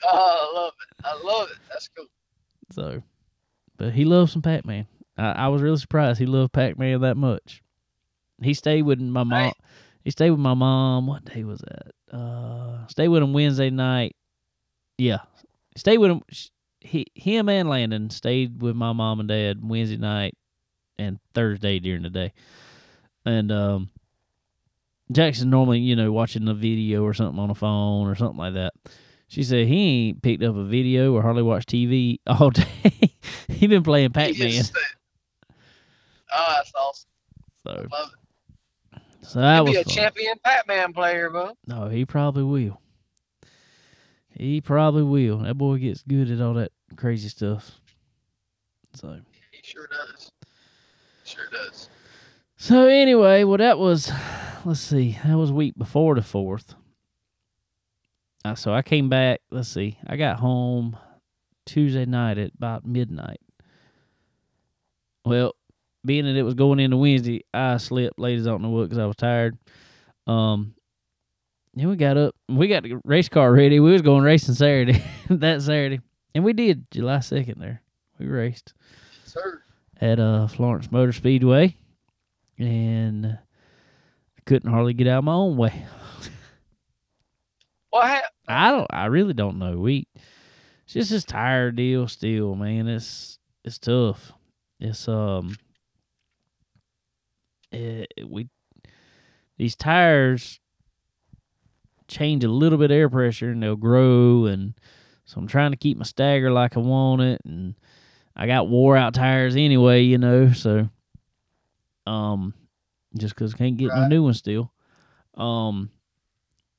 Oh, 0.14 0.50
I 0.54 0.58
love 0.58 0.72
it. 0.80 1.04
I 1.04 1.22
love 1.22 1.48
it. 1.50 1.56
That's 1.70 1.88
cool. 1.88 2.06
So, 2.72 3.02
but 3.76 3.92
he 3.92 4.04
loves 4.04 4.32
some 4.32 4.42
Pac-Man. 4.42 4.86
I, 5.16 5.32
I 5.32 5.48
was 5.48 5.62
really 5.62 5.76
surprised 5.76 6.18
he 6.18 6.26
loved 6.26 6.52
Pac-Man 6.52 7.00
that 7.02 7.16
much. 7.16 7.62
He 8.42 8.54
stayed 8.54 8.82
with 8.82 9.00
my 9.00 9.24
mom. 9.24 9.30
Right. 9.30 9.54
He 10.04 10.10
stayed 10.10 10.30
with 10.30 10.40
my 10.40 10.54
mom. 10.54 11.06
What 11.06 11.24
day 11.24 11.44
was 11.44 11.60
that? 11.60 12.16
Uh, 12.16 12.86
stayed 12.88 13.08
with 13.08 13.22
him 13.22 13.32
Wednesday 13.32 13.70
night. 13.70 14.16
Yeah, 14.98 15.18
stayed 15.76 15.98
with 15.98 16.10
him. 16.10 16.22
He, 16.80 17.06
him, 17.14 17.48
and 17.48 17.68
Landon 17.68 18.10
stayed 18.10 18.60
with 18.60 18.74
my 18.74 18.92
mom 18.92 19.20
and 19.20 19.28
dad 19.28 19.60
Wednesday 19.62 19.96
night 19.96 20.34
and 20.98 21.20
Thursday 21.34 21.78
during 21.78 22.02
the 22.02 22.10
day. 22.10 22.32
And 23.24 23.52
um, 23.52 23.90
Jackson 25.12 25.50
normally, 25.50 25.78
you 25.78 25.94
know, 25.94 26.10
watching 26.10 26.48
a 26.48 26.54
video 26.54 27.04
or 27.04 27.14
something 27.14 27.38
on 27.38 27.50
a 27.50 27.54
phone 27.54 28.08
or 28.08 28.16
something 28.16 28.38
like 28.38 28.54
that. 28.54 28.74
She 29.32 29.42
said 29.44 29.66
he 29.66 30.08
ain't 30.08 30.20
picked 30.20 30.42
up 30.42 30.54
a 30.56 30.64
video 30.64 31.14
or 31.14 31.22
hardly 31.22 31.42
watched 31.42 31.70
TV 31.70 32.18
all 32.26 32.50
day. 32.50 32.66
he 33.48 33.66
been 33.66 33.82
playing 33.82 34.10
Pac 34.10 34.38
Man. 34.38 34.62
Oh, 36.30 36.54
that's 36.54 36.70
awesome. 36.74 37.08
So, 37.64 37.86
Love 37.90 38.10
it. 38.92 39.00
so 39.22 39.40
that 39.40 39.54
He'll 39.54 39.64
was 39.64 39.72
be 39.72 39.80
a 39.80 39.84
fun. 39.84 39.94
champion 39.94 40.34
Pac-Man 40.44 40.92
player, 40.92 41.30
bro. 41.30 41.56
No, 41.66 41.88
he 41.88 42.04
probably 42.04 42.42
will. 42.42 42.78
He 44.28 44.60
probably 44.60 45.02
will. 45.02 45.38
That 45.38 45.54
boy 45.54 45.78
gets 45.78 46.02
good 46.02 46.30
at 46.30 46.42
all 46.42 46.52
that 46.54 46.72
crazy 46.96 47.30
stuff. 47.30 47.70
So, 48.92 49.18
He 49.50 49.60
sure 49.62 49.86
does. 49.86 50.30
Sure 51.24 51.44
does. 51.50 51.88
so 52.58 52.86
anyway, 52.86 53.44
well, 53.44 53.56
that 53.56 53.78
was. 53.78 54.12
Let's 54.66 54.80
see. 54.80 55.18
That 55.24 55.38
was 55.38 55.50
week 55.50 55.74
before 55.78 56.16
the 56.16 56.22
fourth. 56.22 56.74
Uh, 58.44 58.54
so 58.54 58.72
I 58.72 58.82
came 58.82 59.08
back. 59.08 59.40
Let's 59.50 59.68
see. 59.68 59.98
I 60.06 60.16
got 60.16 60.38
home 60.40 60.96
Tuesday 61.66 62.04
night 62.04 62.38
at 62.38 62.52
about 62.56 62.84
midnight. 62.84 63.40
Well, 65.24 65.54
being 66.04 66.24
that 66.24 66.36
it 66.36 66.42
was 66.42 66.54
going 66.54 66.80
into 66.80 66.96
Wednesday, 66.96 67.44
I 67.54 67.76
slept 67.76 68.18
Ladies 68.18 68.46
I 68.46 68.50
don't 68.50 68.62
know 68.62 68.70
what 68.70 68.84
because 68.84 68.98
I 68.98 69.06
was 69.06 69.16
tired. 69.16 69.56
Um, 70.26 70.74
then 71.74 71.88
we 71.88 71.96
got 71.96 72.16
up. 72.16 72.34
We 72.48 72.66
got 72.68 72.82
the 72.82 73.00
race 73.04 73.28
car 73.28 73.52
ready. 73.52 73.78
We 73.80 73.92
was 73.92 74.02
going 74.02 74.24
racing 74.24 74.54
Saturday, 74.56 75.02
that 75.30 75.62
Saturday, 75.62 76.00
and 76.34 76.44
we 76.44 76.52
did 76.52 76.90
July 76.90 77.20
second. 77.20 77.60
There, 77.60 77.80
we 78.18 78.26
raced 78.26 78.74
Sir. 79.24 79.62
at 80.00 80.18
uh 80.18 80.48
Florence 80.48 80.90
Motor 80.90 81.12
Speedway, 81.12 81.76
and 82.58 83.26
I 83.26 84.40
couldn't 84.44 84.70
hardly 84.70 84.94
get 84.94 85.06
out 85.06 85.18
of 85.18 85.24
my 85.24 85.34
own 85.34 85.56
way. 85.56 85.86
What 87.90 88.06
happened? 88.08 88.31
I 88.48 88.70
don't. 88.70 88.86
I 88.90 89.06
really 89.06 89.34
don't 89.34 89.58
know. 89.58 89.78
We 89.78 90.06
it's 90.84 90.94
just 90.94 91.10
this 91.10 91.24
tire 91.24 91.70
deal. 91.70 92.08
Still, 92.08 92.54
man, 92.54 92.88
it's 92.88 93.38
it's 93.64 93.78
tough. 93.78 94.32
It's 94.80 95.08
um, 95.08 95.56
it, 97.70 98.08
we 98.26 98.48
these 99.58 99.76
tires 99.76 100.60
change 102.08 102.44
a 102.44 102.48
little 102.48 102.78
bit 102.78 102.90
of 102.90 102.96
air 102.96 103.08
pressure 103.08 103.50
and 103.50 103.62
they'll 103.62 103.76
grow 103.76 104.44
and 104.46 104.74
So 105.24 105.40
I'm 105.40 105.46
trying 105.46 105.70
to 105.70 105.76
keep 105.76 105.96
my 105.96 106.04
stagger 106.04 106.50
like 106.50 106.76
I 106.76 106.80
want 106.80 107.22
it, 107.22 107.40
and 107.44 107.74
I 108.36 108.46
got 108.46 108.68
wore 108.68 108.96
out 108.96 109.14
tires 109.14 109.56
anyway, 109.56 110.02
you 110.02 110.18
know. 110.18 110.52
So, 110.52 110.88
um, 112.06 112.54
just 113.16 113.34
because 113.34 113.54
can't 113.54 113.76
get 113.76 113.94
no 113.94 114.00
Right. 114.02 114.08
new 114.08 114.22
one 114.24 114.34
still. 114.34 114.72
Um, 115.34 115.90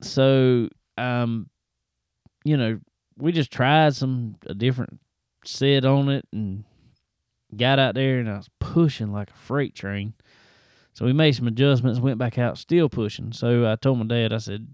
so 0.02 0.70
um, 0.98 1.50
you 2.44 2.58
know, 2.58 2.80
we 3.18 3.32
just 3.32 3.52
tried 3.52 3.96
some 3.96 4.36
a 4.46 4.54
different 4.54 5.00
set 5.46 5.86
on 5.86 6.10
it 6.10 6.26
and 6.32 6.64
got 7.56 7.80
out 7.80 7.96
there, 7.96 8.20
and 8.20 8.30
I 8.30 8.38
was 8.38 8.50
pushing 8.60 9.12
like 9.12 9.30
a 9.30 9.34
freight 9.36 9.76
train. 9.76 10.14
So 10.94 11.06
we 11.06 11.14
made 11.14 11.36
some 11.36 11.48
adjustments, 11.48 12.00
went 12.00 12.20
back 12.20 12.38
out, 12.38 12.58
still 12.58 12.88
pushing. 12.90 13.32
So 13.34 13.70
I 13.70 13.76
told 13.76 13.98
my 14.00 14.06
dad, 14.06 14.32
I 14.32 14.38
said, 14.38 14.68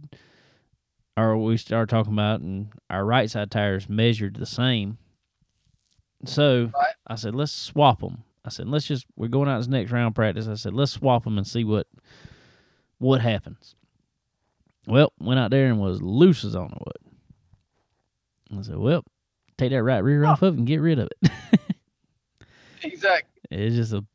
or 1.16 1.38
we 1.38 1.56
started 1.58 1.90
talking 1.90 2.14
about, 2.14 2.42
and 2.42 2.70
our 2.90 3.06
right 3.06 3.30
side 3.30 3.52
tires 3.52 3.88
measured 3.88 4.36
the 4.36 4.46
same. 4.46 4.98
So 6.26 6.72
Right. 6.74 6.94
I 7.08 7.16
said, 7.16 7.36
let's 7.36 7.54
swap 7.54 8.02
them. 8.02 8.24
I 8.44 8.50
said, 8.50 8.68
let's 8.68 8.86
just 8.88 9.06
we're 9.16 9.28
going 9.28 9.48
out 9.50 9.60
this 9.60 9.68
next 9.68 9.92
round 9.92 10.16
practice. 10.16 10.48
I 10.48 10.56
said, 10.56 10.74
let's 10.74 10.92
swap 10.94 11.24
them 11.24 11.38
and 11.38 11.48
see 11.48 11.64
what 11.64 11.88
what 12.98 13.22
happens. 13.22 13.76
Well, 14.88 15.14
went 15.20 15.40
out 15.40 15.52
there 15.52 15.68
and 15.68 15.80
was 15.80 16.02
loose 16.02 16.44
as 16.44 16.56
on 16.56 16.70
the 16.70 16.80
wood. 16.80 17.09
I 18.58 18.62
said, 18.62 18.78
well, 18.78 19.04
take 19.58 19.72
that 19.72 19.84
right 19.84 20.04
rear 20.04 20.26
off 20.26 20.42
of 20.42 20.54
it 20.56 20.58
and 20.58 20.68
get 20.68 20.82
rid 20.82 21.00
of 21.00 21.10
it. 21.22 21.32
Exactly. 22.82 23.42
It's 23.52 23.76
just 23.76 23.92
a 23.92 24.06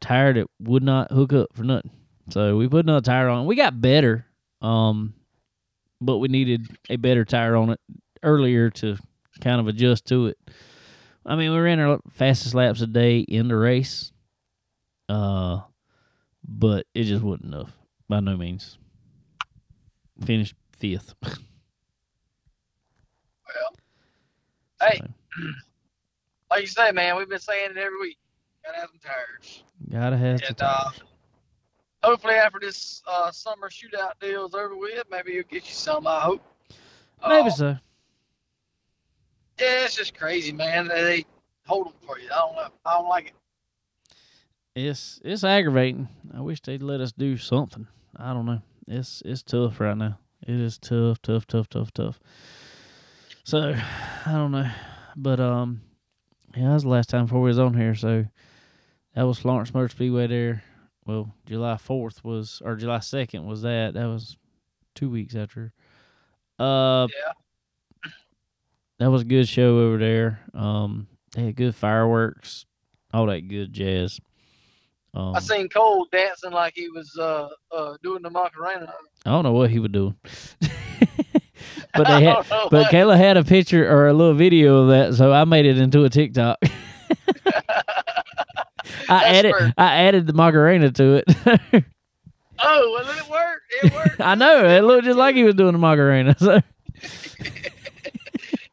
tire 0.00 0.32
that 0.32 0.46
would 0.60 0.84
not 0.84 1.10
hook 1.10 1.32
up 1.32 1.48
for 1.54 1.64
nothing. 1.64 1.90
So 2.30 2.56
we 2.56 2.68
put 2.68 2.84
another 2.84 3.00
tire 3.04 3.28
on. 3.28 3.46
We 3.46 3.56
got 3.56 3.80
better, 3.80 4.26
um, 4.62 5.14
but 6.00 6.18
we 6.18 6.28
needed 6.28 6.68
a 6.88 6.94
better 6.94 7.24
tire 7.24 7.56
on 7.56 7.70
it 7.70 7.80
earlier 8.22 8.70
to 8.70 8.96
kind 9.40 9.60
of 9.60 9.66
adjust 9.66 10.04
to 10.06 10.26
it. 10.28 10.38
I 11.26 11.34
mean, 11.34 11.50
we 11.52 11.58
ran 11.58 11.80
our 11.80 11.98
fastest 12.10 12.54
laps 12.54 12.80
a 12.80 12.86
day 12.86 13.18
in 13.20 13.48
the 13.48 13.56
race, 13.56 14.12
uh, 15.08 15.60
but 16.46 16.86
it 16.94 17.04
just 17.04 17.24
wasn't 17.24 17.46
enough 17.46 17.72
by 18.08 18.20
no 18.20 18.36
means. 18.36 18.78
Finished 20.24 20.54
fifth. 20.78 21.14
Well, 23.54 23.72
Hey. 24.84 25.00
So, 25.00 25.42
like 26.50 26.60
you 26.62 26.66
say, 26.66 26.92
man, 26.92 27.16
we've 27.16 27.28
been 27.28 27.38
saying 27.38 27.70
it 27.72 27.76
every 27.76 27.98
week. 28.00 28.18
Gotta 28.64 28.78
have 28.80 28.88
some 28.90 29.00
tires. 29.00 29.62
gotta 29.90 30.16
have 30.16 30.42
And, 30.42 30.62
uh, 30.62 30.84
tires. 30.84 31.00
Hopefully, 32.02 32.34
after 32.34 32.58
this 32.60 33.02
uh, 33.06 33.30
summer 33.30 33.68
shootout 33.70 34.12
deal's 34.20 34.54
over 34.54 34.76
with, 34.76 35.04
maybe 35.10 35.32
you'll 35.32 35.44
get 35.44 35.66
you 35.66 35.72
some. 35.72 36.06
I 36.06 36.20
hope. 36.20 36.42
Maybe 37.26 37.48
Uh, 37.48 37.52
so. 37.52 37.76
Yeah, 39.58 39.84
it's 39.84 39.94
just 39.96 40.16
crazy, 40.18 40.52
man. 40.52 40.88
They, 40.88 41.02
they 41.02 41.26
hold 41.66 41.86
them 41.86 41.94
for 42.06 42.18
you. 42.18 42.28
I 42.32 42.36
don't 42.38 42.56
know. 42.56 42.68
I 42.84 42.94
don't 42.94 43.08
like 43.08 43.26
it. 43.28 43.32
It's 44.76 45.20
it's 45.24 45.44
aggravating. 45.44 46.08
I 46.36 46.40
wish 46.40 46.60
they'd 46.60 46.82
let 46.82 47.00
us 47.00 47.12
do 47.12 47.36
something. 47.36 47.86
I 48.16 48.32
don't 48.32 48.44
know. 48.46 48.60
It's 48.88 49.22
it's 49.24 49.42
tough 49.42 49.78
right 49.80 49.96
now. 49.96 50.18
It 50.46 50.56
is 50.56 50.78
tough, 50.78 51.22
tough, 51.22 51.46
tough, 51.46 51.68
tough, 51.68 51.92
tough. 51.92 52.18
So 53.44 53.74
I 54.26 54.32
don't 54.32 54.52
know, 54.52 54.70
but 55.16 55.40
um, 55.40 55.82
yeah, 56.56 56.68
that 56.68 56.74
was 56.74 56.82
the 56.84 56.88
last 56.88 57.10
time 57.10 57.26
before 57.26 57.40
we 57.42 57.48
was 57.48 57.58
on 57.58 57.74
here. 57.74 57.94
So 57.94 58.24
that 59.14 59.22
was 59.22 59.38
Florence 59.38 59.72
Motor 59.72 59.88
Speedway 59.88 60.26
there. 60.26 60.62
Well, 61.06 61.34
July 61.46 61.76
fourth 61.76 62.24
was 62.24 62.62
or 62.64 62.76
July 62.76 63.00
second 63.00 63.46
was 63.46 63.62
that. 63.62 63.94
That 63.94 64.06
was 64.06 64.36
two 64.94 65.10
weeks 65.10 65.34
after. 65.34 65.72
Uh, 66.58 67.06
Yeah. 67.10 68.10
that 68.98 69.10
was 69.10 69.22
a 69.22 69.26
good 69.26 69.48
show 69.48 69.78
over 69.78 69.98
there. 69.98 70.40
Um, 70.54 71.08
they 71.34 71.46
had 71.46 71.56
good 71.56 71.74
fireworks, 71.74 72.64
all 73.12 73.26
that 73.26 73.48
good 73.48 73.72
jazz. 73.72 74.20
Um, 75.12 75.34
I 75.36 75.40
seen 75.40 75.68
Cole 75.68 76.06
dancing 76.10 76.52
like 76.52 76.72
he 76.74 76.88
was 76.88 77.16
uh, 77.20 77.48
uh, 77.70 77.96
doing 78.02 78.22
the 78.22 78.30
Macarena. 78.30 78.92
I 79.26 79.30
don't 79.30 79.44
know 79.44 79.52
what 79.52 79.70
he 79.70 79.78
was 79.78 79.90
doing. 79.90 80.16
but 81.96 82.06
they 82.06 82.24
had, 82.24 82.48
know 82.50 82.68
but 82.70 82.86
Kayla 82.88 83.16
had 83.16 83.36
a 83.36 83.44
picture 83.44 83.88
or 83.90 84.08
a 84.08 84.12
little 84.12 84.34
video 84.34 84.78
of 84.82 84.88
that, 84.88 85.14
so 85.14 85.32
I 85.32 85.44
made 85.44 85.66
it 85.66 85.78
into 85.78 86.04
a 86.04 86.10
TikTok. 86.10 86.58
I 89.08 89.24
added 89.24 89.52
where- 89.52 89.72
I 89.76 89.94
added 90.02 90.26
the 90.26 90.32
Macarena 90.32 90.90
to 90.92 91.14
it. 91.16 91.24
oh, 92.62 92.92
well, 92.92 93.08
it 93.18 93.30
worked. 93.30 93.72
It 93.82 93.94
worked. 93.94 94.20
I 94.20 94.34
know 94.34 94.64
it 94.66 94.82
looked 94.82 95.04
just 95.04 95.18
like 95.18 95.34
he 95.36 95.44
was 95.44 95.54
doing 95.54 95.72
the 95.72 95.78
Macarena. 95.78 96.34
So 96.38 96.60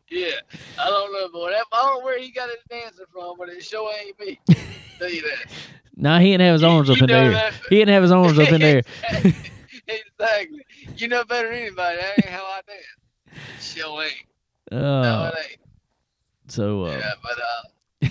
Yeah, 0.09 0.31
I 0.79 0.85
don't 0.89 1.13
know, 1.13 1.29
boy. 1.29 1.51
That, 1.51 1.65
I 1.71 1.81
don't 1.83 1.99
know 1.99 2.05
where 2.05 2.19
he 2.19 2.31
got 2.31 2.49
his 2.49 2.57
dancing 2.69 3.05
from, 3.13 3.35
but 3.37 3.47
it 3.49 3.63
sure 3.63 3.91
ain't 4.05 4.19
me. 4.19 4.39
Tell 4.99 5.09
you 5.09 5.21
that. 5.21 5.51
now 5.95 6.19
he 6.19 6.31
didn't 6.31 6.41
have 6.41 6.53
his 6.53 6.63
arms 6.63 6.89
You- 6.89 6.95
up 6.95 7.01
in 7.01 7.07
there. 7.07 7.31
that- 7.31 7.53
He 7.69 7.77
didn't 7.77 7.93
have 7.93 8.03
his 8.03 8.11
arms 8.11 8.37
up 8.37 8.49
in 8.51 8.59
there. 8.61 8.81
exactly. 9.87 10.65
You 10.97 11.07
know 11.07 11.23
better 11.23 11.47
than 11.47 11.57
anybody. 11.57 11.97
That 11.97 12.13
ain't 12.17 12.25
how 12.29 12.43
I 12.43 12.59
dance. 12.67 12.85
Sure 13.59 14.03
ain't. 14.03 14.13
no, 14.71 14.77
Uh, 14.79 15.31
it 15.33 15.39
ain't. 15.51 15.59
so 16.51 16.85
uh, 16.85 16.97
Yeah, 16.97 17.11
but 17.21 17.37
uh, 17.39 18.09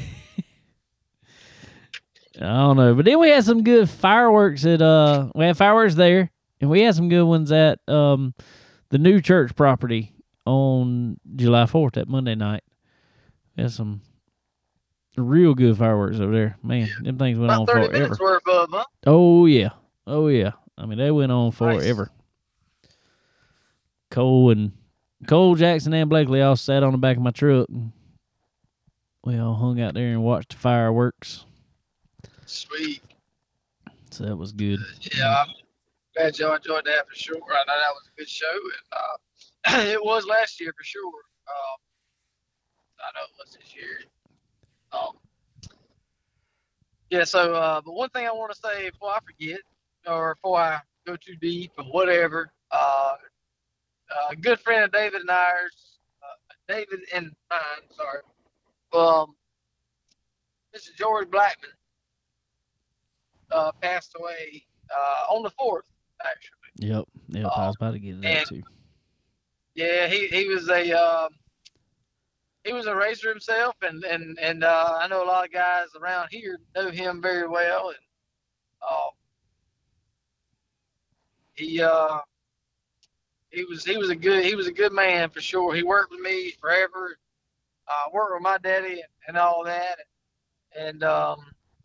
I 2.42 2.56
don't 2.58 2.76
know. 2.76 2.94
But 2.94 3.04
then 3.04 3.18
we 3.18 3.28
had 3.30 3.44
some 3.44 3.62
good 3.62 3.88
fireworks 3.90 4.64
at 4.64 4.80
uh 4.80 5.28
we 5.34 5.44
had 5.44 5.56
fireworks 5.56 5.94
there 5.94 6.30
and 6.60 6.70
we 6.70 6.80
had 6.82 6.94
some 6.94 7.08
good 7.08 7.24
ones 7.24 7.52
at 7.52 7.80
um 7.88 8.34
the 8.90 8.98
new 8.98 9.20
church 9.20 9.54
property 9.54 10.12
on 10.46 11.18
July 11.36 11.66
fourth, 11.66 11.94
that 11.94 12.08
Monday 12.08 12.34
night. 12.34 12.62
We 13.56 13.64
had 13.64 13.72
some 13.72 14.00
real 15.16 15.54
good 15.54 15.76
fireworks 15.76 16.18
over 16.18 16.32
there. 16.32 16.56
Man, 16.62 16.88
them 17.02 17.18
things 17.18 17.38
went 17.38 17.52
on 17.52 17.62
about 17.64 17.74
30 17.74 17.86
forever. 17.88 18.02
minutes 18.04 18.70
them. 18.70 18.84
Oh 19.06 19.46
yeah. 19.46 19.70
Oh 20.06 20.28
yeah. 20.28 20.52
I 20.78 20.86
mean 20.86 20.98
they 20.98 21.10
went 21.10 21.30
on 21.32 21.50
forever. 21.52 22.10
Cole 24.10 24.50
and 24.50 24.72
Cole 25.26 25.54
Jackson 25.54 25.92
and 25.94 26.08
Blakely 26.08 26.40
all 26.42 26.56
sat 26.56 26.82
on 26.82 26.92
the 26.92 26.98
back 26.98 27.16
of 27.16 27.22
my 27.22 27.30
truck 27.30 27.68
we 29.24 29.38
all 29.38 29.54
hung 29.54 29.80
out 29.80 29.94
there 29.94 30.08
and 30.08 30.22
watched 30.22 30.50
the 30.50 30.56
fireworks. 30.56 31.44
Sweet. 32.46 33.02
So 34.10 34.24
that 34.24 34.36
was 34.36 34.52
good. 34.52 34.80
Yeah, 35.14 35.44
I'm 35.46 35.54
glad 36.16 36.38
y'all 36.38 36.54
enjoyed 36.54 36.84
that 36.86 37.08
for 37.08 37.14
sure. 37.14 37.36
I 37.36 37.64
know 37.66 37.74
that 37.78 37.94
was 37.94 38.08
a 38.12 38.18
good 38.18 38.28
show, 38.28 38.46
and 39.66 39.76
uh, 39.76 39.82
it 39.92 40.04
was 40.04 40.26
last 40.26 40.60
year 40.60 40.72
for 40.76 40.84
sure. 40.84 41.02
Um, 41.04 41.78
I 42.98 43.10
know 43.14 43.24
it 43.24 43.38
was 43.38 43.56
this 43.56 43.74
year. 43.74 44.00
Um, 44.92 45.12
yeah, 47.10 47.24
so, 47.24 47.54
uh, 47.54 47.80
but 47.84 47.92
one 47.92 48.08
thing 48.10 48.26
I 48.26 48.32
want 48.32 48.52
to 48.52 48.58
say 48.58 48.90
before 48.90 49.10
I 49.10 49.18
forget, 49.24 49.60
or 50.06 50.34
before 50.36 50.58
I 50.58 50.80
go 51.06 51.16
too 51.16 51.36
deep 51.36 51.72
or 51.78 51.84
whatever, 51.84 52.52
uh, 52.72 53.14
a 54.30 54.36
good 54.36 54.60
friend 54.60 54.84
of 54.84 54.92
David 54.92 55.20
and 55.22 55.30
ours, 55.30 55.98
uh, 56.22 56.54
David 56.68 57.00
and 57.14 57.30
mine, 57.50 57.60
sorry, 57.90 58.20
um, 58.92 59.34
Mr. 60.74 60.94
George 60.96 61.30
Blackman 61.30 61.70
uh, 63.52 63.72
passed 63.80 64.14
away 64.18 64.64
uh, 64.94 65.32
on 65.34 65.42
the 65.42 65.50
4th, 65.50 65.82
actually. 66.24 66.56
Yep. 66.76 67.04
Yep. 67.28 67.44
I 67.46 67.48
Uh, 67.48 67.66
was 67.66 67.76
about 67.76 67.92
to 67.92 67.98
get 67.98 68.14
to 68.16 68.20
that 68.20 68.38
and- 68.38 68.46
too. 68.48 68.62
Yeah, 69.74 70.08
he, 70.08 70.26
he 70.26 70.48
was 70.48 70.68
a 70.68 70.92
um, 70.92 71.30
he 72.64 72.72
was 72.72 72.86
a 72.86 72.94
racer 72.94 73.28
himself, 73.30 73.76
and 73.82 74.02
and 74.04 74.36
and 74.40 74.64
uh, 74.64 74.98
I 75.00 75.06
know 75.06 75.22
a 75.24 75.26
lot 75.26 75.44
of 75.46 75.52
guys 75.52 75.86
around 75.98 76.28
here 76.30 76.58
know 76.74 76.90
him 76.90 77.22
very 77.22 77.46
well, 77.48 77.88
and 77.90 77.98
uh, 78.82 79.08
he 81.54 81.80
uh, 81.80 82.18
he 83.50 83.64
was 83.64 83.84
he 83.84 83.96
was 83.96 84.10
a 84.10 84.14
good 84.14 84.44
he 84.44 84.54
was 84.54 84.66
a 84.66 84.72
good 84.72 84.92
man 84.92 85.30
for 85.30 85.40
sure. 85.40 85.74
He 85.74 85.82
worked 85.82 86.10
with 86.10 86.20
me 86.20 86.52
forever. 86.60 87.18
Uh, 87.88 88.10
worked 88.12 88.32
with 88.32 88.42
my 88.42 88.56
daddy 88.58 89.02
and, 89.26 89.36
all 89.36 89.64
that, 89.64 89.98
and 90.78 91.02
um 91.02 91.38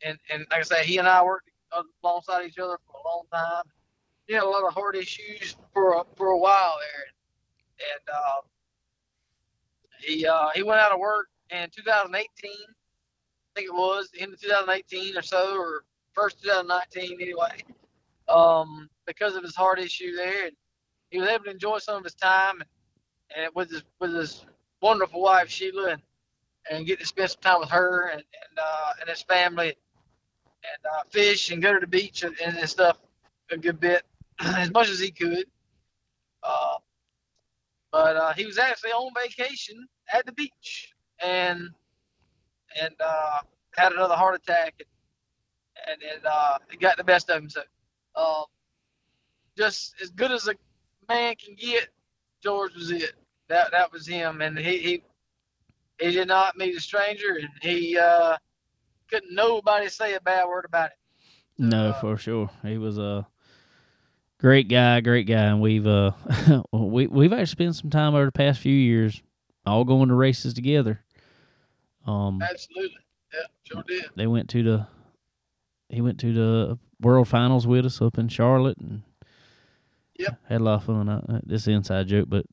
and 0.04 0.18
and 0.32 0.46
like 0.52 0.60
I 0.60 0.64
say, 0.64 0.86
he 0.86 0.98
and 1.00 1.08
I 1.08 1.24
worked 1.24 1.50
alongside 2.04 2.46
each 2.46 2.60
other 2.60 2.78
for 2.86 2.98
a 2.98 3.08
long 3.08 3.24
time. 3.34 3.64
He 4.28 4.34
had 4.34 4.44
a 4.44 4.50
lot 4.50 4.66
of 4.66 4.74
heart 4.74 4.96
issues 4.96 5.56
for 5.74 5.94
a, 5.94 6.04
for 6.16 6.28
a 6.28 6.38
while 6.38 6.76
there, 6.80 7.90
and 7.94 8.10
uh, 8.16 8.42
he 10.00 10.28
uh, 10.28 10.50
he 10.54 10.64
went 10.64 10.80
out 10.80 10.92
of 10.92 11.00
work 11.00 11.28
in 11.50 11.70
2018. 11.76 12.16
I 12.16 12.56
think 13.56 13.70
it 13.70 13.74
was 13.74 14.10
the 14.12 14.22
end 14.22 14.34
of 14.34 14.42
2018 14.42 15.18
or 15.18 15.22
so, 15.22 15.58
or 15.58 15.86
first 16.14 16.42
2019 16.44 17.20
anyway, 17.22 17.64
um, 18.28 18.90
because 19.08 19.36
of 19.36 19.44
his 19.44 19.56
heart 19.56 19.80
issue 19.80 20.16
there. 20.16 20.48
And 20.48 20.56
he 21.16 21.22
was 21.22 21.30
able 21.30 21.46
to 21.46 21.52
enjoy 21.52 21.78
some 21.78 21.96
of 21.96 22.04
his 22.04 22.14
time 22.14 22.62
and, 23.36 23.50
with 23.56 23.72
his 23.72 23.84
with 24.02 24.14
his 24.14 24.46
wonderful 24.82 25.22
wife 25.22 25.50
Sheila 25.50 25.92
and, 25.92 26.02
and 26.70 26.86
get 26.86 27.00
to 27.00 27.06
spend 27.06 27.30
some 27.30 27.42
time 27.42 27.60
with 27.62 27.70
her 27.70 28.10
and 28.10 28.20
and, 28.20 28.60
uh, 28.62 28.94
and 29.00 29.10
his 29.10 29.22
family 29.22 29.68
and 29.68 30.86
uh, 30.94 31.04
fish 31.10 31.52
and 31.52 31.62
go 31.62 31.74
to 31.74 31.80
the 31.80 31.88
beach 31.88 32.24
and, 32.24 32.36
and 32.42 32.70
stuff 32.70 32.98
a 33.50 33.58
good 33.58 33.80
bit 33.80 34.04
as 34.40 34.72
much 34.72 34.90
as 34.90 35.00
he 35.00 35.10
could. 35.10 35.46
Uh, 36.44 36.78
but 37.94 38.18
uh, 38.18 38.34
he 38.34 38.46
was 38.46 38.58
actually 38.58 38.92
on 38.92 39.10
vacation 39.16 39.88
at 40.14 40.26
the 40.26 40.34
beach 40.34 40.94
and 41.24 41.70
and 42.82 42.94
uh, 43.00 43.40
had 43.78 43.94
another 43.94 44.16
heart 44.16 44.36
attack 44.36 44.74
and 44.80 44.90
and 45.90 46.02
it, 46.02 46.26
uh, 46.26 46.58
it 46.74 46.82
got 46.82 46.98
the 46.98 47.06
best 47.06 47.30
of 47.30 47.42
him. 47.42 47.50
So 47.50 47.62
uh, 48.18 48.44
just 49.58 49.96
as 50.02 50.10
good 50.10 50.32
as 50.32 50.50
a 50.50 50.56
man 51.10 51.36
can 51.36 51.56
get, 51.56 51.88
George 52.44 52.74
was 52.76 52.92
it. 52.92 53.14
That 53.48 53.72
that 53.72 53.92
was 53.92 54.08
him, 54.08 54.42
and 54.42 54.58
he 54.58 54.78
he, 54.80 55.04
he 56.00 56.12
did 56.12 56.28
not 56.28 56.58
meet 56.58 56.76
a 56.76 56.80
stranger, 56.82 57.38
and 57.40 57.50
he 57.62 57.98
uh, 57.98 58.38
couldn't 59.10 59.34
nobody 59.36 59.88
say 59.88 60.16
a 60.16 60.22
bad 60.22 60.48
word 60.48 60.66
about 60.66 60.88
it. 60.92 60.98
No, 61.58 61.90
Uh, 61.90 62.02
for 62.02 62.18
sure. 62.18 62.50
He 62.64 62.78
was 62.78 62.98
a 62.98 63.28
great 64.40 64.68
guy, 64.68 65.00
great 65.02 65.28
guy, 65.28 65.46
and 65.46 65.62
we've 65.62 65.86
uh 65.88 66.12
we 66.74 67.08
we've 67.08 67.32
actually 67.34 67.46
spent 67.46 67.76
some 67.76 67.90
time 67.92 68.16
over 68.16 68.26
the 68.26 68.32
past 68.32 68.60
few 68.60 68.74
years 68.76 69.22
all 69.66 69.84
going 69.84 70.10
to 70.10 70.16
races 70.16 70.54
together. 70.54 71.04
Um, 72.08 72.42
Absolutely, 72.42 72.98
yeah, 73.34 73.40
sure 73.64 73.84
did. 73.88 74.06
they 74.16 74.28
went 74.28 74.50
to 74.50 74.64
the 74.64 74.88
he 75.90 76.02
went 76.02 76.20
to 76.20 76.34
the 76.34 76.80
World 77.00 77.28
Finals 77.28 77.66
with 77.68 77.86
us 77.86 78.02
up 78.02 78.18
in 78.18 78.28
Charlotte 78.28 78.78
and 78.80 79.04
Yep. 80.20 80.40
had 80.48 80.62
a 80.62 80.64
lot 80.64 80.76
of 80.76 80.84
fun. 80.86 81.10
I, 81.10 81.40
this 81.46 81.62
is 81.64 81.68
an 81.68 81.74
inside 81.76 82.08
joke, 82.08 82.30
but 82.30 82.46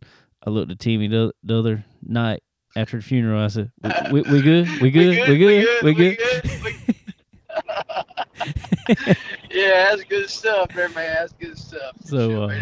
I 0.47 0.51
looked 0.51 0.73
at 0.73 0.79
Timmy 0.81 1.09
the, 1.09 1.33
the 1.45 1.59
other 1.59 1.85
night 2.03 2.43
after 2.77 2.97
the 2.97 3.03
funeral. 3.03 3.43
I 3.43 3.49
said, 3.49 3.71
"We, 4.11 4.23
we, 4.23 4.33
we 4.33 4.43
good? 4.43 4.69
We 4.81 4.91
good? 4.93 5.29
We 5.29 5.39
good? 5.39 5.83
We 5.85 5.95
good?" 5.95 6.19
we- 6.65 6.77
yeah, 9.51 9.91
that's 9.91 10.05
good 10.05 10.29
stuff, 10.29 10.71
there, 10.75 10.89
man. 10.91 11.15
That's 11.21 11.33
good 11.35 11.59
stuff. 11.59 11.97
So, 12.05 12.45
uh. 12.45 12.61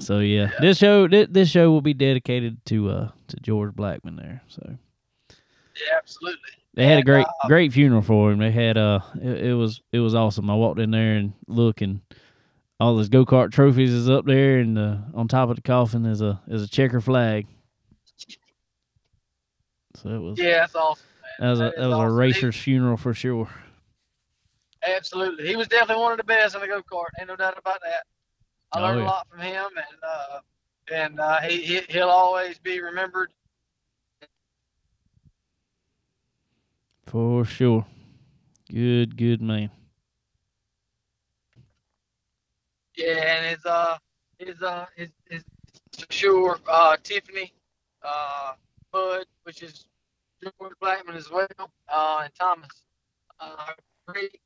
So 0.00 0.18
yeah, 0.18 0.50
this 0.60 0.78
show 0.78 1.06
this, 1.06 1.28
this 1.30 1.48
show 1.48 1.70
will 1.70 1.80
be 1.80 1.94
dedicated 1.94 2.64
to 2.66 2.90
uh 2.90 3.10
to 3.28 3.36
George 3.42 3.76
Blackman 3.76 4.16
there. 4.16 4.42
So 4.48 4.60
Yeah, 5.28 5.96
absolutely. 5.98 6.40
they 6.74 6.84
had 6.86 6.98
a 6.98 7.02
great 7.02 7.26
uh, 7.26 7.46
great 7.46 7.72
funeral 7.72 8.02
for 8.02 8.32
him. 8.32 8.40
They 8.40 8.50
had 8.50 8.76
uh 8.76 8.98
it, 9.22 9.44
it 9.50 9.54
was 9.54 9.82
it 9.92 10.00
was 10.00 10.16
awesome. 10.16 10.50
I 10.50 10.54
walked 10.56 10.80
in 10.80 10.90
there 10.90 11.14
and 11.14 11.32
look 11.46 11.80
and 11.80 12.00
all 12.80 12.98
his 12.98 13.08
go 13.08 13.24
kart 13.24 13.52
trophies 13.52 13.92
is 13.92 14.08
up 14.08 14.24
there 14.26 14.58
and 14.58 14.78
uh, 14.78 14.96
on 15.14 15.28
top 15.28 15.48
of 15.48 15.56
the 15.56 15.62
coffin 15.62 16.04
is 16.06 16.20
a 16.20 16.40
is 16.48 16.62
a 16.62 16.68
checker 16.68 17.00
flag. 17.00 17.46
So 19.96 20.08
it 20.10 20.18
was 20.18 20.38
Yeah, 20.38 20.60
that's 20.60 20.74
awesome. 20.74 21.06
that 21.38 21.50
was 21.50 21.60
a 21.60 21.72
that 21.76 21.88
was 21.88 21.98
a 21.98 22.10
racer's 22.10 22.56
funeral 22.56 22.96
for 22.96 23.14
sure. 23.14 23.48
Absolutely, 24.86 25.46
he 25.46 25.56
was 25.56 25.68
definitely 25.68 26.02
one 26.02 26.12
of 26.12 26.18
the 26.18 26.24
best 26.24 26.54
in 26.54 26.60
the 26.60 26.66
go 26.66 26.82
kart. 26.82 27.06
Ain't 27.18 27.28
no 27.28 27.36
doubt 27.36 27.56
about 27.58 27.80
that. 27.82 28.04
I 28.72 28.80
Oh, 28.80 28.82
learned 28.82 28.98
yeah. 29.00 29.04
a 29.04 29.06
lot 29.06 29.28
from 29.30 29.40
him, 29.40 29.64
and 29.76 29.98
uh, 30.02 30.40
and 30.92 31.20
uh, 31.20 31.40
he, 31.42 31.58
he 31.62 31.80
he'll 31.88 32.08
always 32.10 32.58
be 32.58 32.80
remembered. 32.80 33.32
For 37.06 37.44
sure. 37.44 37.86
Good, 38.70 39.16
good 39.16 39.40
man. 39.40 39.70
Yeah, 42.96 43.36
and 43.36 43.46
his 43.56 43.64
uh 43.66 43.98
his 44.38 44.62
uh 44.62 44.86
his 44.96 45.10
his 45.30 45.44
sure 46.10 46.58
uh 46.68 46.96
Tiffany, 47.02 47.52
uh 48.04 48.52
Bud, 48.92 49.26
which 49.44 49.62
is 49.62 49.86
George 50.42 50.74
Blackman 50.80 51.16
as 51.16 51.30
well, 51.30 51.48
uh 51.88 52.20
and 52.24 52.34
Thomas. 52.38 52.84
Uh 53.40 53.72
great 54.08 54.40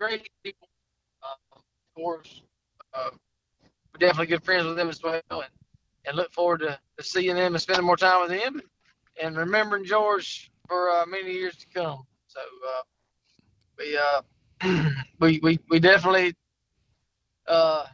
great 0.00 0.28
people. 0.44 0.68
Uh, 1.22 1.34
of 1.56 1.62
course. 1.96 2.42
Uh 2.94 3.10
we're 3.92 4.06
definitely 4.06 4.26
good 4.26 4.44
friends 4.44 4.66
with 4.66 4.76
them 4.76 4.88
as 4.88 5.02
well 5.02 5.20
and, 5.30 5.44
and 6.06 6.16
look 6.16 6.32
forward 6.32 6.60
to, 6.60 6.78
to 6.98 7.04
seeing 7.04 7.36
them 7.36 7.54
and 7.54 7.62
spending 7.62 7.86
more 7.86 7.96
time 7.96 8.22
with 8.22 8.30
them 8.40 8.60
and, 9.22 9.36
remembering 9.36 9.84
George 9.84 10.50
for 10.68 10.90
uh, 10.90 11.06
many 11.06 11.32
years 11.32 11.56
to 11.56 11.66
come. 11.74 12.04
So 12.28 12.40
uh 12.40 12.82
we 13.78 13.98
uh 13.98 14.22
we, 15.20 15.40
we 15.42 15.58
we 15.70 15.80
definitely 15.80 16.34
uh, 17.46 17.86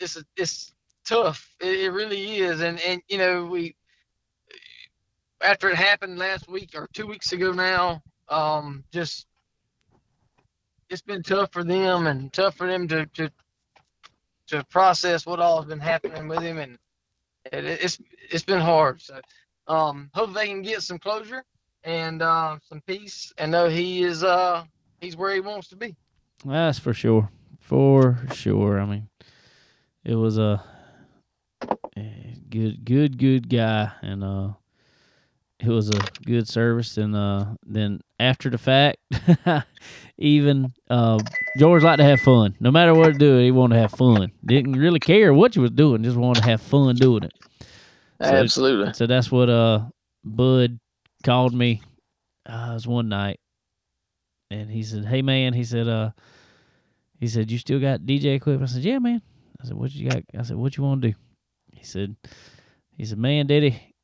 it's 0.00 0.22
it's 0.36 0.72
tough. 1.06 1.54
It, 1.60 1.80
it 1.80 1.90
really 1.90 2.38
is, 2.38 2.60
and 2.60 2.80
and 2.80 3.02
you 3.08 3.18
know 3.18 3.44
we 3.44 3.74
after 5.40 5.68
it 5.68 5.76
happened 5.76 6.18
last 6.18 6.48
week 6.48 6.70
or 6.74 6.88
two 6.92 7.06
weeks 7.06 7.32
ago 7.32 7.52
now, 7.52 8.02
um, 8.28 8.84
just 8.92 9.26
it's 10.88 11.02
been 11.02 11.22
tough 11.22 11.52
for 11.52 11.64
them 11.64 12.06
and 12.06 12.32
tough 12.32 12.56
for 12.56 12.66
them 12.66 12.88
to 12.88 13.06
to 13.06 13.30
to 14.46 14.64
process 14.64 15.24
what 15.24 15.40
all 15.40 15.58
has 15.58 15.68
been 15.68 15.80
happening 15.80 16.28
with 16.28 16.40
him, 16.40 16.58
and 16.58 16.78
it, 17.52 17.64
it's 17.64 17.98
it's 18.30 18.44
been 18.44 18.60
hard. 18.60 19.00
So 19.00 19.20
um, 19.68 20.10
hope 20.14 20.34
they 20.34 20.46
can 20.46 20.62
get 20.62 20.82
some 20.82 20.98
closure 20.98 21.44
and 21.82 22.22
uh, 22.22 22.58
some 22.68 22.82
peace, 22.86 23.32
and 23.38 23.52
know 23.52 23.68
he 23.68 24.02
is 24.02 24.24
uh 24.24 24.64
he's 25.00 25.16
where 25.16 25.34
he 25.34 25.40
wants 25.40 25.68
to 25.68 25.76
be. 25.76 25.96
That's 26.44 26.78
for 26.78 26.92
sure. 26.92 27.30
For 27.64 28.18
sure. 28.34 28.78
I 28.78 28.84
mean, 28.84 29.08
it 30.04 30.14
was 30.16 30.36
a 30.38 30.62
good, 32.50 32.84
good, 32.84 33.18
good 33.18 33.48
guy, 33.48 33.90
and 34.02 34.22
uh, 34.22 34.48
it 35.58 35.68
was 35.68 35.88
a 35.88 35.98
good 36.26 36.46
service. 36.46 36.98
And 36.98 37.16
uh, 37.16 37.54
then 37.64 38.00
after 38.20 38.50
the 38.50 38.58
fact, 38.58 38.98
even 40.18 40.74
uh, 40.90 41.18
George 41.58 41.82
liked 41.82 41.98
to 42.00 42.04
have 42.04 42.20
fun. 42.20 42.54
No 42.60 42.70
matter 42.70 42.94
what 42.94 43.12
to 43.12 43.18
do, 43.18 43.38
he 43.38 43.50
wanted 43.50 43.76
to 43.76 43.80
have 43.80 43.92
fun. 43.92 44.30
Didn't 44.44 44.74
really 44.74 45.00
care 45.00 45.32
what 45.32 45.56
you 45.56 45.62
was 45.62 45.70
doing, 45.70 46.02
just 46.02 46.16
wanted 46.18 46.42
to 46.42 46.48
have 46.50 46.60
fun 46.60 46.96
doing 46.96 47.24
it. 47.24 47.32
So- 48.20 48.26
Absolutely. 48.28 48.92
So 48.92 49.06
that's 49.06 49.32
what 49.32 49.48
uh 49.48 49.86
Bud 50.22 50.78
called 51.22 51.54
me. 51.54 51.80
Uh, 52.46 52.68
it 52.72 52.74
was 52.74 52.86
one 52.86 53.08
night, 53.08 53.40
and 54.50 54.68
he 54.70 54.82
said, 54.82 55.06
"Hey 55.06 55.22
man," 55.22 55.54
he 55.54 55.64
said, 55.64 55.88
"Uh, 55.88 56.10
he 57.24 57.28
said 57.28 57.50
you 57.50 57.58
still 57.58 57.80
got 57.80 58.00
DJ 58.00 58.36
equipment?" 58.36 58.70
I 58.70 58.74
said, 58.74 58.84
"Yeah, 58.84 58.98
man." 58.98 59.22
I 59.60 59.66
said, 59.66 59.76
"What 59.76 59.94
you 59.94 60.10
got?" 60.10 60.22
I 60.38 60.42
said, 60.42 60.56
"What 60.56 60.76
you 60.76 60.84
want 60.84 61.02
to 61.02 61.08
do?" 61.08 61.14
He 61.72 61.84
said, 61.84 62.16
"He 62.96 63.04
said, 63.04 63.18
man, 63.18 63.46
Daddy, 63.46 63.94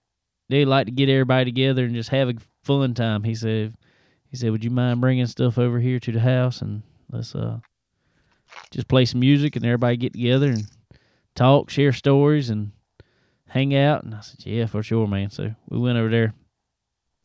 they 0.49 0.65
like 0.65 0.87
to 0.87 0.93
get 0.93 1.09
everybody 1.09 1.45
together 1.45 1.85
and 1.85 1.95
just 1.95 2.11
have 2.11 2.29
a 2.29 2.35
fun 2.65 2.95
time." 2.95 3.25
He 3.25 3.35
said, 3.35 3.75
"He 4.29 4.37
said, 4.37 4.51
would 4.51 4.65
you 4.65 4.71
mind 4.71 5.01
bringing 5.01 5.27
stuff 5.27 5.59
over 5.59 5.81
here 5.81 6.01
to 6.01 6.13
the 6.13 6.21
house 6.21 6.63
and 6.63 6.83
let's 7.11 7.35
uh 7.35 7.61
just 8.71 8.89
play 8.89 9.05
some 9.05 9.21
music 9.21 9.55
and 9.55 9.65
everybody 9.65 9.97
get 9.97 10.13
together 10.15 10.49
and 10.49 10.67
talk, 11.35 11.71
share 11.71 11.93
stories 11.93 12.51
and." 12.51 12.73
hang 13.51 13.75
out? 13.75 14.05
And 14.05 14.15
I 14.15 14.21
said, 14.21 14.47
yeah, 14.47 14.67
for 14.67 14.83
sure, 14.83 15.07
man. 15.07 15.31
So 15.31 15.55
we 15.69 15.79
went 15.79 15.99
over 15.99 16.09
there 16.09 16.35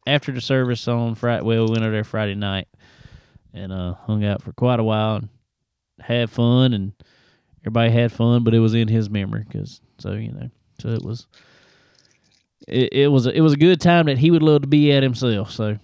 after 0.05 0.31
the 0.31 0.41
service 0.41 0.87
on 0.87 1.15
Friday. 1.15 1.43
Well, 1.43 1.65
we 1.65 1.71
went 1.71 1.83
over 1.83 1.91
there 1.91 2.03
Friday 2.03 2.35
night 2.35 2.67
and 3.53 3.71
uh, 3.71 3.93
hung 3.93 4.25
out 4.25 4.41
for 4.41 4.51
quite 4.51 4.79
a 4.79 4.83
while 4.83 5.15
and 5.17 5.29
had 5.99 6.29
fun, 6.29 6.73
and 6.73 6.93
everybody 7.61 7.91
had 7.91 8.11
fun, 8.11 8.43
but 8.43 8.53
it 8.53 8.59
was 8.59 8.73
in 8.73 8.87
his 8.87 9.09
memory 9.09 9.45
because 9.47 9.81
so 9.97 10.13
you 10.13 10.31
know, 10.31 10.49
so 10.79 10.89
it 10.89 11.01
was. 11.01 11.27
It, 12.67 12.93
it 12.93 13.07
was 13.09 13.27
a, 13.27 13.31
it 13.37 13.41
was 13.41 13.53
a 13.53 13.57
good 13.57 13.79
time 13.79 14.07
that 14.07 14.17
he 14.17 14.31
would 14.31 14.41
love 14.41 14.63
to 14.63 14.67
be 14.67 14.91
at 14.91 15.03
himself. 15.03 15.51
So 15.51 15.77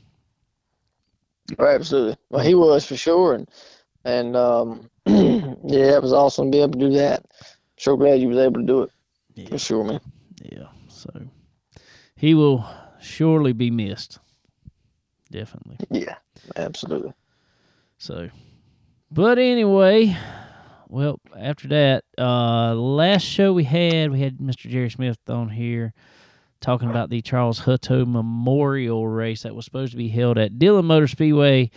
Oh, 1.59 1.66
absolutely. 1.68 2.18
Well, 2.30 2.43
he 2.43 2.55
was 2.55 2.86
for 2.86 2.95
sure, 2.95 3.34
and 3.34 3.49
and 4.05 4.36
um, 4.36 4.89
yeah, 5.05 5.95
it 5.95 6.01
was 6.01 6.14
awesome 6.14 6.51
to 6.51 6.57
be 6.57 6.62
able 6.62 6.74
to 6.74 6.80
do 6.80 6.89
that. 6.97 7.26
So 7.78 7.95
glad 7.97 8.22
you 8.22 8.30
was 8.30 8.38
able 8.38 8.62
to 8.62 8.66
do 8.66 8.82
it 8.84 8.91
yeah, 9.36 9.49
for 9.49 9.57
sure, 9.57 9.84
man. 9.84 9.99
yeah. 10.43 10.68
So 10.88 11.09
he 12.16 12.34
will 12.34 12.66
surely 13.01 13.53
be 13.53 13.72
missed. 13.72 14.20
Definitely. 15.32 15.78
Yeah, 15.89 16.16
absolutely. 16.55 17.14
So, 17.97 18.30
but 19.12 19.38
anyway, 19.38 20.16
well, 20.88 21.20
after 21.38 21.68
that, 21.70 22.03
uh, 22.18 22.74
last 22.76 23.24
show 23.24 23.53
we 23.53 23.64
had, 23.64 24.12
we 24.12 24.20
had 24.22 24.38
Mr. 24.38 24.70
Jerry 24.70 24.89
Smith 24.89 25.18
on 25.28 25.49
here 25.49 25.93
talking 26.59 26.89
about 26.89 27.09
the 27.09 27.22
Charles 27.22 27.62
Hutto 27.62 28.05
Memorial 28.07 29.07
Race 29.07 29.43
that 29.43 29.55
was 29.55 29.66
supposed 29.66 29.91
to 29.91 29.97
be 29.97 30.09
held 30.09 30.38
at 30.38 30.59
Dillon 30.59 30.86
Motor 30.86 31.07
Speedway 31.07 31.72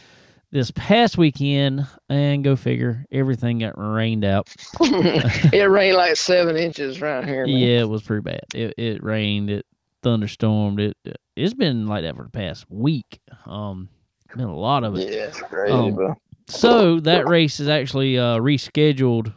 this 0.51 0.70
past 0.70 1.16
weekend. 1.18 1.87
And 2.09 2.45
go 2.45 2.55
figure, 2.55 3.05
everything 3.11 3.59
got 3.59 3.74
rained 3.76 4.24
out. 4.24 4.55
it 4.80 5.68
rained 5.70 5.97
like 5.97 6.16
seven 6.16 6.57
inches 6.57 7.01
around 7.01 7.26
here, 7.26 7.47
man. 7.47 7.57
Yeah, 7.57 7.80
it 7.80 7.89
was 7.89 8.03
pretty 8.03 8.22
bad. 8.22 8.45
It 8.55 8.74
it 8.76 9.03
rained, 9.03 9.51
it 9.51 9.66
thunderstormed. 10.03 10.80
It 10.80 10.97
it's 11.35 11.55
been 11.55 11.87
like 11.87 12.03
that 12.03 12.16
for 12.16 12.24
the 12.24 12.30
past 12.30 12.66
week. 12.68 13.20
Um, 13.47 13.89
been 14.37 14.47
a 14.47 14.57
lot 14.57 14.85
of 14.85 14.97
it. 14.97 15.12
Yeah, 15.12 15.26
it's 15.26 15.41
crazy, 15.41 15.72
Um, 15.72 15.95
bro. 15.95 16.14
So 16.47 17.01
that 17.01 17.26
race 17.26 17.61
is 17.61 17.68
actually 17.68 18.18
uh, 18.18 18.38
rescheduled 18.38 19.34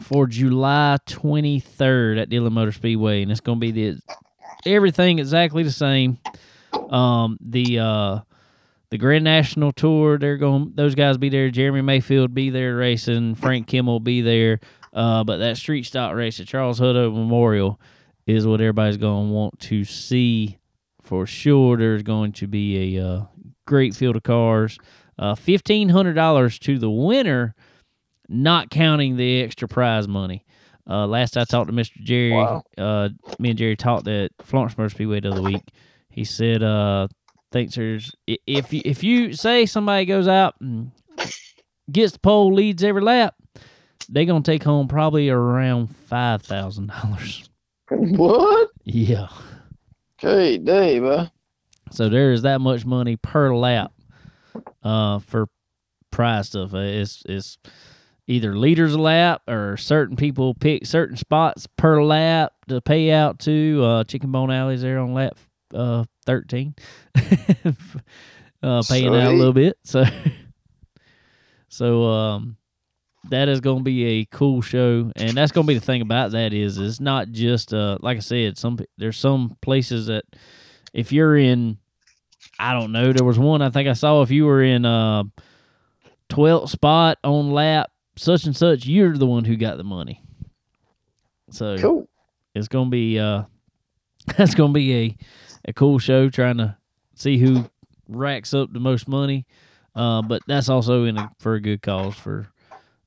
for 0.00 0.26
July 0.26 0.98
23rd 1.06 2.20
at 2.20 2.28
Dillon 2.28 2.52
Motor 2.52 2.72
Speedway, 2.72 3.22
and 3.22 3.30
it's 3.30 3.40
going 3.40 3.58
to 3.58 3.60
be 3.60 3.70
the 3.70 4.00
everything 4.66 5.18
exactly 5.18 5.62
the 5.62 5.72
same. 5.72 6.18
Um, 6.90 7.38
the 7.40 7.78
uh, 7.78 8.18
the 8.90 8.98
Grand 8.98 9.24
National 9.24 9.72
Tour, 9.72 10.18
they're 10.18 10.36
going; 10.36 10.72
those 10.74 10.94
guys 10.94 11.16
be 11.16 11.28
there. 11.28 11.50
Jeremy 11.50 11.82
Mayfield 11.82 12.34
be 12.34 12.50
there 12.50 12.76
racing. 12.76 13.36
Frank 13.36 13.66
Kimmel 13.68 13.94
will 13.94 14.00
be 14.00 14.20
there. 14.20 14.60
Uh, 14.92 15.22
but 15.22 15.36
that 15.36 15.56
street 15.56 15.84
stock 15.84 16.14
race 16.14 16.40
at 16.40 16.48
Charles 16.48 16.80
Hutto 16.80 17.12
Memorial 17.12 17.80
is 18.26 18.46
what 18.46 18.60
everybody's 18.60 18.96
going 18.96 19.28
to 19.28 19.32
want 19.32 19.60
to 19.60 19.84
see 19.84 20.58
for 21.02 21.26
sure. 21.26 21.76
There's 21.76 22.02
going 22.02 22.32
to 22.32 22.48
be 22.48 22.96
a 22.96 23.06
uh, 23.06 23.24
great 23.66 23.94
field 23.94 24.16
of 24.16 24.24
cars. 24.24 24.78
Uh, 25.20 25.34
$1,500 25.34 26.58
to 26.60 26.78
the 26.78 26.90
winner, 26.90 27.54
not 28.28 28.70
counting 28.70 29.16
the 29.18 29.42
extra 29.42 29.68
prize 29.68 30.08
money. 30.08 30.46
Uh, 30.88 31.06
last 31.06 31.36
I 31.36 31.44
talked 31.44 31.68
to 31.68 31.74
Mr. 31.74 32.02
Jerry, 32.02 32.32
Wow. 32.32 32.62
uh, 32.78 33.10
me 33.38 33.50
and 33.50 33.58
Jerry 33.58 33.76
talked 33.76 34.08
at 34.08 34.32
Florence 34.40 34.76
Motor 34.78 34.88
Speedway 34.88 35.20
the 35.20 35.30
other 35.30 35.42
week. 35.42 35.62
He 36.08 36.24
said, 36.24 36.62
uh, 36.62 37.08
thinks 37.52 37.74
there's 37.76 38.12
if 38.26 38.72
you, 38.72 38.80
if 38.84 39.04
you 39.04 39.32
say 39.34 39.66
somebody 39.66 40.06
goes 40.06 40.26
out 40.26 40.54
and 40.60 40.90
gets 41.92 42.12
the 42.14 42.18
pole, 42.18 42.52
leads 42.54 42.82
every 42.82 43.02
lap, 43.02 43.34
they're 44.08 44.24
gonna 44.24 44.42
take 44.42 44.62
home 44.64 44.88
probably 44.88 45.28
around 45.28 45.94
five 45.94 46.42
thousand 46.42 46.88
dollars. 46.88 47.48
What? 47.90 48.70
Yeah. 48.84 49.28
Okay, 50.18 50.58
Dave? 50.58 51.28
So 51.92 52.08
there 52.08 52.32
is 52.32 52.42
that 52.42 52.60
much 52.60 52.84
money 52.86 53.16
per 53.16 53.54
lap, 53.54 53.92
uh, 54.82 55.18
for 55.20 55.48
prize 56.10 56.48
stuff. 56.48 56.74
Uh, 56.74 56.78
It's 56.78 57.22
it's 57.26 57.58
either 58.26 58.56
leaders 58.56 58.96
lap 58.96 59.42
or 59.48 59.76
certain 59.76 60.16
people 60.16 60.54
pick 60.54 60.86
certain 60.86 61.16
spots 61.16 61.66
per 61.76 62.02
lap 62.02 62.52
to 62.68 62.80
pay 62.80 63.10
out 63.10 63.38
to. 63.40 63.82
Uh, 63.84 64.04
Chicken 64.04 64.30
Bone 64.32 64.50
Alley's 64.50 64.82
there 64.82 64.98
on 64.98 65.14
lap 65.14 65.38
uh 65.74 66.04
thirteen, 66.26 66.74
uh, 68.62 68.82
paying 68.88 69.08
out 69.14 69.32
a 69.32 69.36
little 69.36 69.52
bit. 69.52 69.78
So 69.84 70.04
so 71.68 72.04
um. 72.04 72.56
That 73.28 73.50
is 73.50 73.60
going 73.60 73.80
to 73.80 73.84
be 73.84 74.02
a 74.06 74.24
cool 74.24 74.62
show, 74.62 75.12
and 75.14 75.36
that's 75.36 75.52
going 75.52 75.66
to 75.66 75.68
be 75.70 75.78
the 75.78 75.84
thing 75.84 76.00
about 76.00 76.30
that 76.32 76.54
is 76.54 76.78
it's 76.78 77.00
not 77.00 77.28
just 77.32 77.74
uh 77.74 77.98
like 78.00 78.16
I 78.16 78.20
said, 78.20 78.56
some 78.56 78.78
there's 78.96 79.18
some 79.18 79.58
places 79.60 80.06
that 80.06 80.24
if 80.94 81.12
you're 81.12 81.36
in 81.36 81.76
I 82.60 82.74
don't 82.74 82.92
know, 82.92 83.12
there 83.12 83.24
was 83.24 83.38
one 83.38 83.62
I 83.62 83.70
think 83.70 83.88
I 83.88 83.94
saw 83.94 84.22
if 84.22 84.30
you 84.30 84.44
were 84.46 84.62
in 84.62 84.84
uh 84.84 85.24
12th 86.28 86.68
spot 86.68 87.18
on 87.24 87.50
lap 87.52 87.90
such 88.16 88.44
and 88.44 88.56
such, 88.56 88.86
you're 88.86 89.16
the 89.16 89.26
one 89.26 89.44
who 89.44 89.56
got 89.56 89.76
the 89.78 89.84
money. 89.84 90.22
So 91.50 91.76
Cool. 91.78 92.08
it's 92.54 92.68
gonna 92.68 92.90
be 92.90 93.18
uh 93.18 93.44
that's 94.36 94.54
gonna 94.54 94.72
be 94.72 94.94
a 94.94 95.16
a 95.66 95.72
cool 95.72 95.98
show 95.98 96.28
trying 96.28 96.58
to 96.58 96.76
see 97.14 97.38
who 97.38 97.64
racks 98.08 98.54
up 98.54 98.72
the 98.72 98.80
most 98.80 99.08
money. 99.08 99.46
Uh, 99.94 100.22
but 100.22 100.40
that's 100.46 100.68
also 100.68 101.04
in 101.04 101.18
a, 101.18 101.30
for 101.38 101.54
a 101.54 101.60
good 101.60 101.82
cause 101.82 102.14
for 102.14 102.48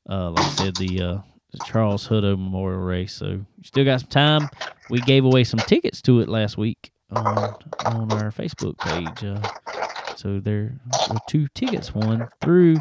uh 0.09 0.29
like 0.31 0.45
I 0.45 0.49
said 0.49 0.75
the 0.75 1.01
uh 1.01 1.17
the 1.51 1.59
Charles 1.65 2.07
Hutto 2.07 2.37
Memorial 2.37 2.81
Race. 2.81 3.13
So 3.13 3.25
you 3.27 3.45
still 3.63 3.85
got 3.85 3.99
some 4.01 4.09
time. 4.09 4.49
We 4.89 4.99
gave 5.01 5.23
away 5.25 5.43
some 5.43 5.59
tickets 5.59 6.01
to 6.03 6.19
it 6.21 6.27
last 6.27 6.57
week 6.57 6.91
on 7.17 7.55
on 7.85 8.11
our 8.13 8.31
Facebook 8.31 8.77
page. 8.79 9.23
Uh, 9.23 10.15
so 10.15 10.39
there 10.39 10.73
were 11.09 11.17
two 11.27 11.47
tickets 11.55 11.93
won 11.93 12.27
through 12.41 12.77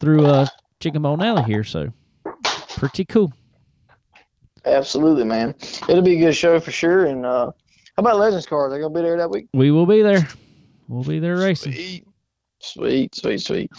through 0.00 0.26
uh 0.26 0.46
Chicken 0.80 1.02
Bone 1.02 1.22
Alley 1.22 1.42
here. 1.44 1.64
So 1.64 1.92
pretty 2.76 3.04
cool. 3.04 3.32
Absolutely, 4.64 5.24
man. 5.24 5.54
It'll 5.88 6.02
be 6.02 6.16
a 6.16 6.20
good 6.20 6.34
show 6.36 6.60
for 6.60 6.70
sure. 6.70 7.06
And 7.06 7.24
uh, 7.24 7.46
how 7.46 8.00
about 8.00 8.18
Legends 8.18 8.46
Cars? 8.46 8.72
They 8.72 8.78
gonna 8.80 8.94
be 8.94 9.00
there 9.02 9.16
that 9.16 9.30
week? 9.30 9.48
We 9.54 9.70
will 9.70 9.86
be 9.86 10.02
there. 10.02 10.28
We'll 10.88 11.04
be 11.04 11.18
there 11.18 11.36
racing. 11.36 11.72
Sweet, 11.72 12.04
sweet, 12.60 13.14
sweet, 13.14 13.40
sweet. 13.40 13.70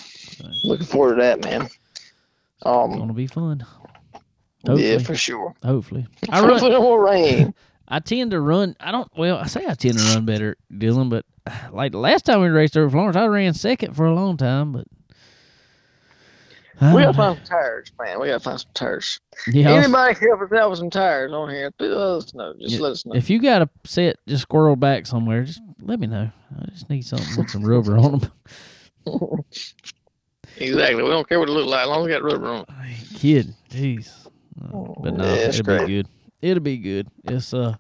Looking 0.64 0.86
forward 0.86 1.16
to 1.16 1.22
that, 1.22 1.44
man. 1.44 1.68
Um, 2.64 2.98
Gonna 2.98 3.14
be 3.14 3.28
fun. 3.28 3.66
yeah, 4.14 4.20
Hopefully, 4.68 5.04
for 5.04 5.16
sure. 5.16 5.54
hopefully. 5.64 6.06
I 6.30 6.42
run. 6.42 6.50
Hopefully 6.52 6.74
it 6.76 6.82
won't 6.82 7.02
rain. 7.02 7.54
I 7.90 8.00
tend 8.00 8.32
to 8.32 8.40
run. 8.42 8.76
I 8.80 8.92
don't. 8.92 9.10
Well, 9.18 9.38
I 9.38 9.48
say 9.48 9.66
I 9.68 9.74
tend 9.74 9.98
to 9.98 10.06
run 10.14 10.26
better, 10.26 10.58
Dillon. 10.78 11.10
But 11.10 11.26
like 11.72 11.92
the 11.92 11.98
last 11.98 12.26
time 12.26 12.42
we 12.42 12.48
raced 12.50 12.78
over 12.78 12.90
Florence, 12.90 13.16
I 13.18 13.26
ran 13.26 13.54
second 13.54 13.96
for 13.96 14.06
a 14.06 14.14
long 14.14 14.38
time. 14.38 14.72
But 14.74 14.86
We 16.82 17.02
gotta 17.02 17.14
find 17.14 17.38
some 17.38 17.46
tires, 17.46 17.92
man. 18.00 18.20
We 18.20 18.28
gotta 18.28 18.40
find 18.42 18.60
some 18.60 18.70
tires. 18.74 19.20
yeah, 19.48 19.72
Anybody 19.72 20.16
can 20.16 20.28
help 20.30 20.42
us 20.52 20.58
out 20.58 20.70
with 20.70 20.80
some 20.80 20.90
tires 20.92 21.32
on 21.34 21.50
here? 21.50 21.72
Let 21.80 21.92
us 21.92 22.34
know. 22.34 22.54
Just 22.60 22.76
Yeah, 22.76 22.80
let 22.82 22.92
us 22.92 23.06
know. 23.06 23.16
if 23.16 23.30
you 23.30 23.42
got 23.42 23.64
a 23.64 23.70
set 23.86 24.18
just 24.28 24.44
squirrel 24.44 24.76
back 24.76 25.06
somewhere, 25.08 25.44
just 25.44 25.62
let 25.82 26.00
me 26.00 26.08
know. 26.08 26.30
I 26.62 26.66
just 26.72 26.90
need 26.90 27.02
something 27.06 27.38
with 27.38 27.50
some 27.50 27.64
rubber 27.64 27.98
on 27.98 28.20
them. 28.20 28.32
exactly. 30.58 31.04
We 31.04 31.10
don't 31.10 31.28
care 31.28 31.40
what 31.40 31.50
it 31.50 31.54
looks 31.54 31.70
like, 31.70 31.82
as 31.82 31.88
long 31.88 32.02
as 32.02 32.06
we 32.06 32.12
got 32.12 32.24
rubber 32.24 32.48
on. 32.50 32.62
it. 32.62 32.66
I 32.70 32.88
ain't 32.90 33.16
kidding. 33.16 33.56
Jeez. 33.70 34.12
Uh, 34.62 34.94
But 35.02 35.14
no, 35.16 35.26
Yeah, 35.26 35.32
it'll 35.50 35.64
great. 35.64 35.88
be 35.88 35.94
good. 35.98 36.08
It'll 36.42 36.64
be 36.64 36.78
good. 36.78 37.08
It's 37.26 37.54
uh 37.54 37.76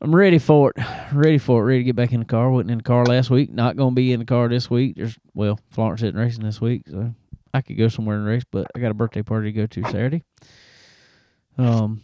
I'm 0.00 0.14
ready 0.14 0.38
for 0.38 0.72
it. 0.76 0.84
Ready 1.12 1.38
for 1.38 1.62
it. 1.62 1.66
Ready 1.66 1.78
to 1.80 1.84
get 1.84 1.96
back 1.96 2.12
in 2.12 2.20
the 2.20 2.26
car. 2.26 2.50
Wasn't 2.50 2.70
in 2.70 2.78
the 2.78 2.84
car 2.84 3.04
last 3.06 3.30
week. 3.30 3.50
Not 3.52 3.76
gonna 3.76 3.94
be 3.94 4.12
in 4.12 4.20
the 4.20 4.26
car 4.26 4.48
this 4.48 4.68
week. 4.70 4.96
There's 4.96 5.16
well, 5.34 5.58
Florence 5.70 6.02
isn't 6.02 6.16
racing 6.18 6.44
this 6.44 6.60
week, 6.60 6.82
so 6.90 7.14
I 7.52 7.60
could 7.62 7.78
go 7.78 7.88
somewhere 7.88 8.16
and 8.16 8.26
race, 8.26 8.42
but 8.50 8.66
I 8.74 8.80
got 8.80 8.90
a 8.90 8.94
birthday 8.94 9.22
party 9.22 9.52
to 9.52 9.56
go 9.60 9.66
to 9.66 9.82
Saturday. 9.84 10.22
Um 11.56 12.02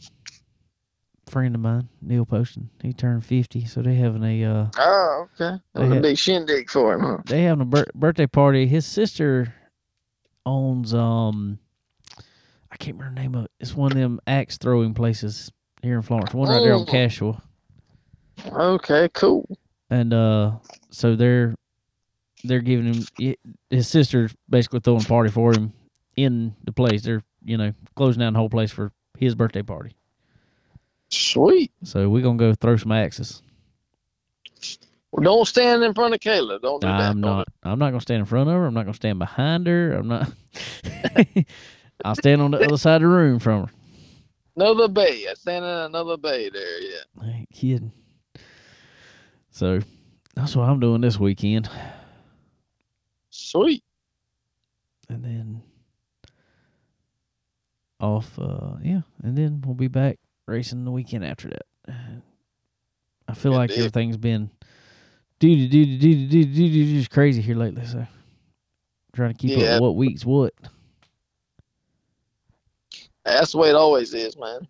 friend 1.28 1.55
of 1.55 1.61
mine, 1.61 1.88
Neil 2.03 2.26
Poston, 2.26 2.70
he 2.82 2.92
turned 2.92 3.24
fifty, 3.24 3.64
so 3.64 3.82
they 3.82 3.94
having 3.94 4.24
a 4.24 4.44
uh 4.44 4.66
Oh, 4.78 5.28
okay. 5.40 5.61
They 5.74 5.86
That's 5.88 5.98
a 5.98 6.01
big 6.01 6.18
shindig 6.18 6.70
for 6.70 6.94
him, 6.94 7.01
huh? 7.01 7.18
they 7.26 7.42
having 7.42 7.62
a 7.62 7.66
bir- 7.66 7.90
birthday 7.94 8.26
party. 8.26 8.66
His 8.66 8.86
sister 8.86 9.55
owns 10.46 10.94
um, 10.94 11.59
can't 12.80 12.96
remember 12.98 13.14
the 13.14 13.22
name 13.22 13.34
of 13.36 13.44
it. 13.44 13.50
It's 13.60 13.74
one 13.74 13.92
of 13.92 13.98
them 13.98 14.20
axe 14.26 14.58
throwing 14.58 14.94
places 14.94 15.52
here 15.82 15.96
in 15.96 16.02
Florence. 16.02 16.34
One 16.34 16.48
right 16.48 16.60
there 16.62 16.74
on 16.74 16.82
Oh. 16.82 16.84
Cashua, 16.84 17.40
Okay, 18.52 19.08
cool. 19.12 19.46
and 19.90 20.12
uh, 20.12 20.52
so 20.90 21.14
they're 21.16 21.54
they're 22.44 22.60
giving 22.60 22.94
him 22.94 23.34
his 23.68 23.86
sister's 23.88 24.34
basically 24.48 24.80
throwing 24.80 25.02
a 25.02 25.04
party 25.04 25.30
for 25.30 25.52
him 25.52 25.72
in 26.16 26.54
the 26.64 26.72
place. 26.72 27.02
They're 27.02 27.22
you 27.44 27.56
know 27.58 27.72
closing 27.96 28.20
down 28.20 28.32
the 28.32 28.38
whole 28.38 28.50
place 28.50 28.70
for 28.70 28.92
his 29.18 29.34
birthday 29.34 29.62
party. 29.62 29.94
Sweet. 31.10 31.70
So 31.84 32.08
we're 32.08 32.22
gonna 32.22 32.38
go 32.38 32.54
throw 32.54 32.76
some 32.76 32.92
axes. 32.92 33.42
Well, 35.12 35.24
don't 35.24 35.44
stand 35.46 35.82
in 35.82 35.92
front 35.92 36.14
of 36.14 36.20
Kayla. 36.20 36.60
Don't 36.62 36.80
do 36.80 36.86
that. 36.86 37.00
I'm 37.00 37.20
not. 37.20 37.48
I'm 37.64 37.78
not 37.80 37.90
gonna 37.90 38.00
stand 38.00 38.20
in 38.20 38.26
front 38.26 38.48
of 38.48 38.54
her. 38.54 38.64
I'm 38.66 38.74
not 38.74 38.84
gonna 38.84 38.94
stand 38.94 39.18
behind 39.18 39.66
her. 39.66 39.92
I'm 39.92 40.08
not. 40.08 40.30
I'll 42.05 42.14
stand 42.14 42.40
on 42.42 42.51
the 42.53 42.59
other 42.64 42.76
side 42.76 42.96
of 42.96 43.03
the 43.03 43.09
room 43.09 43.38
from 43.38 43.64
her. 43.66 43.70
Another 44.57 44.88
bay. 44.88 45.26
I 45.30 45.34
stand 45.34 45.64
in 45.64 45.70
another 45.70 46.16
bay 46.16 46.51
there. 46.51 46.80
Yeah. 46.80 46.98
I 47.22 47.28
ain't 47.30 47.51
kidding. 47.51 47.92
So 49.51 49.80
that's 50.34 50.55
what 50.57 50.68
I'm 50.68 50.80
doing 50.80 51.01
this 51.01 51.18
weekend, 51.18 51.68
Sweet. 53.30 53.82
and 55.09 55.24
then 55.24 55.62
off. 57.98 58.38
Uh, 58.38 58.76
yeah, 58.82 59.01
and 59.22 59.36
then 59.36 59.62
we'll 59.64 59.74
be 59.74 59.88
back 59.88 60.18
racing 60.46 60.84
the 60.84 60.90
weekend 60.90 61.24
after 61.24 61.48
that. 61.48 61.92
I 63.28 63.34
feel 63.34 63.53
like 63.53 63.70
everything's 63.72 64.16
been 64.16 64.51
do 65.40 65.55
do 65.68 65.68
do 65.68 65.98
do 65.98 66.26
do 66.28 66.44
duty, 66.44 66.98
just 66.98 67.11
crazy 67.11 67.40
here 67.42 67.57
lately. 67.57 67.84
So 67.86 68.07
trying 69.14 69.32
to 69.32 69.38
keep 69.38 69.59
Yeah. 69.59 69.74
up 69.76 69.82
what 69.82 69.96
week's 69.96 70.24
what. 70.24 70.55
That's 73.24 73.52
the 73.52 73.58
way 73.58 73.68
it 73.70 73.76
always 73.76 74.14
is, 74.14 74.36
man. 74.36 74.66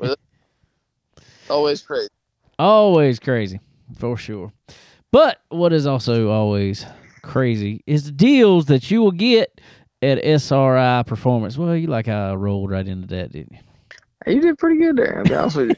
Always 1.50 1.82
crazy. 1.82 2.08
Always 2.58 3.18
crazy, 3.18 3.60
for 3.98 4.16
sure. 4.16 4.52
But 5.10 5.40
what 5.50 5.72
is 5.72 5.86
also 5.86 6.30
always 6.30 6.86
crazy 7.22 7.82
is 7.86 8.04
the 8.04 8.12
deals 8.12 8.66
that 8.66 8.90
you 8.90 9.02
will 9.02 9.10
get 9.10 9.60
at 10.00 10.24
SRI 10.24 11.02
Performance. 11.06 11.58
Well, 11.58 11.76
you 11.76 11.88
like 11.88 12.06
how 12.06 12.30
I 12.30 12.34
rolled 12.34 12.70
right 12.70 12.86
into 12.86 13.08
that, 13.08 13.32
didn't 13.32 13.52
you? 13.52 14.34
You 14.34 14.40
did 14.40 14.58
pretty 14.58 14.78
good 14.78 14.96
there. 14.96 15.18
I'll 15.18 15.24
be 15.24 15.34
honest 15.34 15.56
with 15.56 15.68
you. 15.70 15.76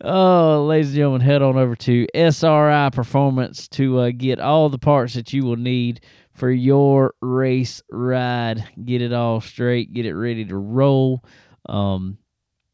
Oh, 0.00 0.64
ladies 0.68 0.90
and 0.90 0.96
gentlemen, 0.96 1.22
head 1.22 1.42
on 1.42 1.56
over 1.56 1.74
to 1.74 2.06
SRI 2.14 2.90
Performance 2.90 3.66
to 3.68 3.98
uh, 3.98 4.10
get 4.16 4.38
all 4.38 4.68
the 4.68 4.78
parts 4.78 5.14
that 5.14 5.32
you 5.32 5.44
will 5.44 5.56
need 5.56 6.00
for 6.38 6.50
your 6.50 7.14
race 7.20 7.82
ride. 7.90 8.64
Get 8.82 9.02
it 9.02 9.12
all 9.12 9.40
straight, 9.40 9.92
get 9.92 10.06
it 10.06 10.14
ready 10.14 10.44
to 10.46 10.56
roll. 10.56 11.24
Um, 11.68 12.18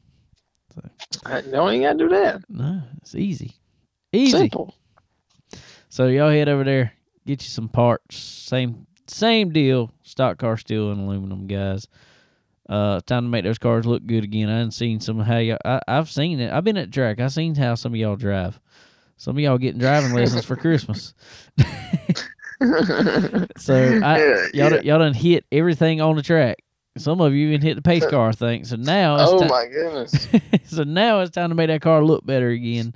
I 1.25 1.41
don't 1.41 1.73
even 1.73 1.81
gotta 1.81 1.97
do 1.97 2.09
that. 2.09 2.43
no, 2.47 2.81
it's 3.01 3.15
easy, 3.15 3.55
easy. 4.13 4.37
Simple. 4.37 4.75
So 5.89 6.07
y'all 6.07 6.29
head 6.29 6.47
over 6.49 6.63
there, 6.63 6.93
get 7.25 7.41
you 7.43 7.49
some 7.49 7.67
parts. 7.69 8.17
Same 8.17 8.85
same 9.07 9.51
deal. 9.51 9.91
Stock 10.03 10.37
car 10.37 10.55
steel 10.57 10.91
and 10.91 11.01
aluminum, 11.01 11.47
guys. 11.47 11.87
Uh, 12.69 13.01
time 13.07 13.23
to 13.23 13.29
make 13.29 13.43
those 13.43 13.57
cars 13.57 13.87
look 13.87 14.05
good 14.05 14.23
again. 14.23 14.47
I 14.49 14.57
haven't 14.57 14.71
seen 14.73 14.99
some 14.99 15.19
how 15.19 15.37
y'all. 15.37 15.57
I, 15.65 15.81
I've 15.87 16.09
seen 16.11 16.39
it. 16.39 16.51
I've 16.53 16.63
been 16.63 16.77
at 16.77 16.91
track. 16.91 17.19
I've 17.19 17.31
seen 17.33 17.55
how 17.55 17.73
some 17.75 17.93
of 17.93 17.99
y'all 17.99 18.15
drive. 18.15 18.59
Some 19.17 19.35
of 19.35 19.39
y'all 19.43 19.57
getting 19.57 19.79
driving 19.79 20.13
lessons 20.13 20.45
for 20.45 20.55
Christmas. 20.55 21.13
So 23.57 23.99
I, 24.03 24.19
Yeah, 24.19 24.35
y'all, 24.53 24.73
yeah. 24.73 24.81
y'all 24.81 24.99
done 24.99 25.13
hit 25.13 25.45
everything 25.51 26.01
on 26.01 26.15
the 26.17 26.21
track. 26.21 26.57
Some 26.97 27.21
of 27.21 27.33
you 27.33 27.47
even 27.49 27.61
hit 27.61 27.75
the 27.75 27.81
pace 27.81 28.05
car, 28.05 28.33
thing. 28.33 28.65
So 28.65 28.75
now 28.75 29.15
it's 29.21 29.31
Oh 29.31 29.39
ti- 29.39 29.47
my 29.47 29.65
goodness. 29.67 30.27
so 30.65 30.83
now 30.83 31.21
it's 31.21 31.31
time 31.31 31.49
to 31.49 31.55
make 31.55 31.67
that 31.67 31.81
car 31.81 32.03
look 32.03 32.25
better 32.25 32.49
again. 32.49 32.93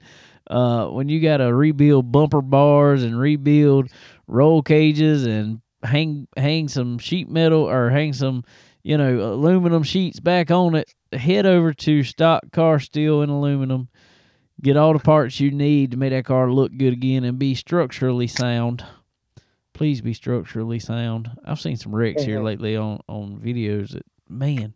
Uh, 0.50 0.88
when 0.88 1.08
you 1.10 1.20
got 1.22 1.38
to 1.38 1.54
rebuild 1.54 2.12
bumper 2.12 2.42
bars 2.42 3.04
and 3.04 3.18
rebuild 3.20 3.90
roll 4.28 4.62
cages 4.62 5.26
and 5.26 5.62
hang 5.84 6.28
hang 6.38 6.68
some 6.68 6.98
sheet 6.98 7.30
metal 7.30 7.64
or 7.70 7.90
hang 7.90 8.14
some 8.14 8.44
you 8.84 8.98
know 8.98 9.34
aluminum 9.34 9.84
sheets 9.84 10.20
back 10.20 10.52
on 10.52 10.76
it, 10.76 10.94
head 11.14 11.46
over 11.46 11.74
to 11.74 12.04
Stock 12.04 12.44
Car 12.52 12.80
Steel 12.80 13.22
and 13.22 13.32
Aluminum. 13.32 13.88
Get 14.62 14.78
all 14.78 14.94
the 14.94 15.00
parts 15.00 15.40
you 15.40 15.52
need 15.52 15.92
to 15.92 15.98
make 15.98 16.12
that 16.12 16.26
car 16.26 16.50
look 16.52 16.76
good 16.78 16.94
again 16.94 17.24
and 17.24 17.38
be 17.40 17.56
structurally 17.56 18.28
sound. 18.28 18.84
Please 19.74 20.02
be 20.02 20.14
structurally 20.14 20.80
sound. 20.80 21.32
I've 21.44 21.60
seen 21.60 21.76
some 21.78 21.96
wrecks 21.96 22.24
here 22.24 22.40
Mhm. 22.40 22.44
lately 22.44 22.78
on 22.78 23.00
on 23.10 23.40
videos 23.40 23.92
that 23.92 24.06
man 24.30 24.74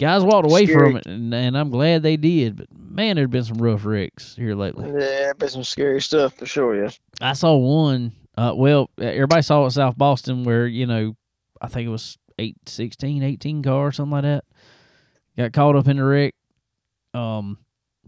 guys 0.00 0.22
walked 0.22 0.46
away 0.50 0.64
Scary. 0.66 0.78
from 0.90 0.96
it 0.96 1.06
and, 1.06 1.34
and 1.34 1.56
i'm 1.58 1.70
glad 1.70 2.02
they 2.02 2.16
did 2.16 2.56
but 2.56 2.66
man 2.76 3.16
there's 3.16 3.28
been 3.28 3.44
some 3.44 3.58
rough 3.58 3.84
wrecks 3.84 4.34
here 4.36 4.54
lately 4.54 4.90
Yeah, 4.98 5.32
been 5.34 5.48
some 5.48 5.64
scary 5.64 6.00
stuff 6.00 6.34
for 6.34 6.46
sure. 6.46 6.82
Yes. 6.82 6.98
i 7.20 7.32
saw 7.32 7.56
one 7.56 8.12
uh, 8.36 8.52
well 8.54 8.90
everybody 9.00 9.42
saw 9.42 9.66
it 9.66 9.70
south 9.72 9.98
boston 9.98 10.44
where 10.44 10.66
you 10.66 10.86
know 10.86 11.16
i 11.60 11.68
think 11.68 11.86
it 11.86 11.90
was 11.90 12.16
8 12.38 12.56
16 12.66 13.22
18 13.22 13.62
car 13.62 13.86
or 13.88 13.92
something 13.92 14.12
like 14.12 14.22
that 14.22 14.44
got 15.36 15.52
caught 15.52 15.76
up 15.76 15.88
in 15.88 15.96
the 15.96 16.04
wreck 16.04 16.34
um 17.14 17.58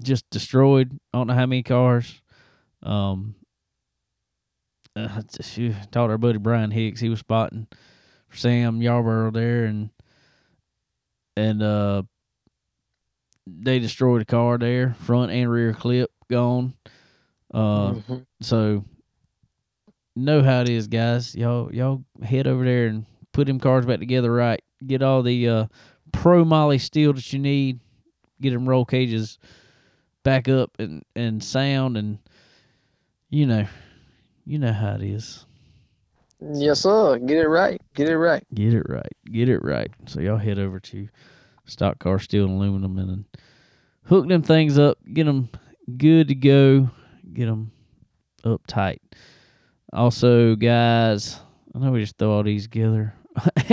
just 0.01 0.28
destroyed 0.30 0.97
i 1.12 1.18
don't 1.18 1.26
know 1.26 1.34
how 1.34 1.47
many 1.47 1.62
cars 1.62 2.20
um 2.82 3.34
uh, 4.97 5.22
phew, 5.43 5.72
talked 5.72 5.93
to 5.93 6.01
our 6.01 6.18
buddy 6.18 6.38
brian 6.38 6.70
hicks 6.70 7.01
he 7.01 7.09
was 7.09 7.20
spotting 7.20 7.66
for 8.28 8.36
sam 8.36 8.80
yarborough 8.82 9.30
there 9.30 9.64
and 9.64 9.91
and 11.37 11.62
uh 11.62 12.03
they 13.47 13.78
destroyed 13.78 14.22
a 14.22 14.24
car 14.24 14.59
there 14.59 14.95
front 14.95 15.33
and 15.33 15.51
rear 15.51 15.72
clip 15.72 16.11
gone. 16.31 16.74
Uh 17.53 17.93
Mhm. 17.95 18.26
so 18.41 18.85
know 20.16 20.43
how 20.43 20.61
it 20.62 20.68
is 20.68 20.87
guys. 20.87 21.35
Y'all 21.35 21.72
y'all 21.74 22.05
head 22.22 22.47
over 22.47 22.64
there 22.64 22.87
and 22.87 23.07
put 23.33 23.47
them 23.47 23.59
cars 23.61 23.87
back 23.87 23.99
together 23.99 24.33
right. 24.33 24.61
Get 24.87 25.03
all 25.03 25.22
the 25.22 25.49
uh 25.49 25.66
chromoly 26.12 26.81
steel 26.81 27.12
that 27.12 27.33
you 27.33 27.39
need. 27.39 27.81
Get 28.41 28.51
them 28.53 28.68
roll 28.68 28.85
cages 28.85 29.39
back 30.22 30.49
up 30.49 30.70
and 30.78 31.03
and 31.16 31.43
sound 31.43 31.97
and 31.97 32.18
you 33.31 33.47
know 33.47 33.66
you 34.45 34.59
know 34.59 34.72
how 34.72 34.95
it 34.95 35.03
is 35.03 35.47
Yes, 36.41 36.80
sir. 36.80 37.18
Get 37.18 37.38
it 37.38 37.49
right. 37.49 37.80
Get 37.95 38.09
it 38.09 38.16
right. 38.16 38.45
Get 38.55 38.74
it 38.74 38.84
right. 38.88 39.12
Get 39.30 39.49
it 39.49 39.62
right. 39.62 39.91
So 40.07 40.20
y'all 40.20 40.38
head 40.38 40.59
over 40.59 40.80
to 40.80 41.09
Stock 41.66 41.99
Car 41.99 42.18
Steel 42.18 42.47
and 42.47 42.55
Aluminum 42.55 42.99
and 42.99 43.24
hook 44.05 44.28
them 44.28 44.43
things 44.43 44.78
up. 44.78 44.99
Get 45.12 45.24
them 45.24 45.51
good 45.97 46.28
to 46.28 46.34
go. 46.34 46.91
Get 47.32 47.47
them 47.47 47.72
up 48.45 48.62
tight. 48.66 49.03
Also, 49.93 50.55
guys, 50.57 51.38
I 51.74 51.78
know 51.78 51.91
we 51.91 52.01
just 52.01 52.16
throw 52.16 52.32
all 52.32 52.43
these 52.43 52.64
together. 52.64 53.14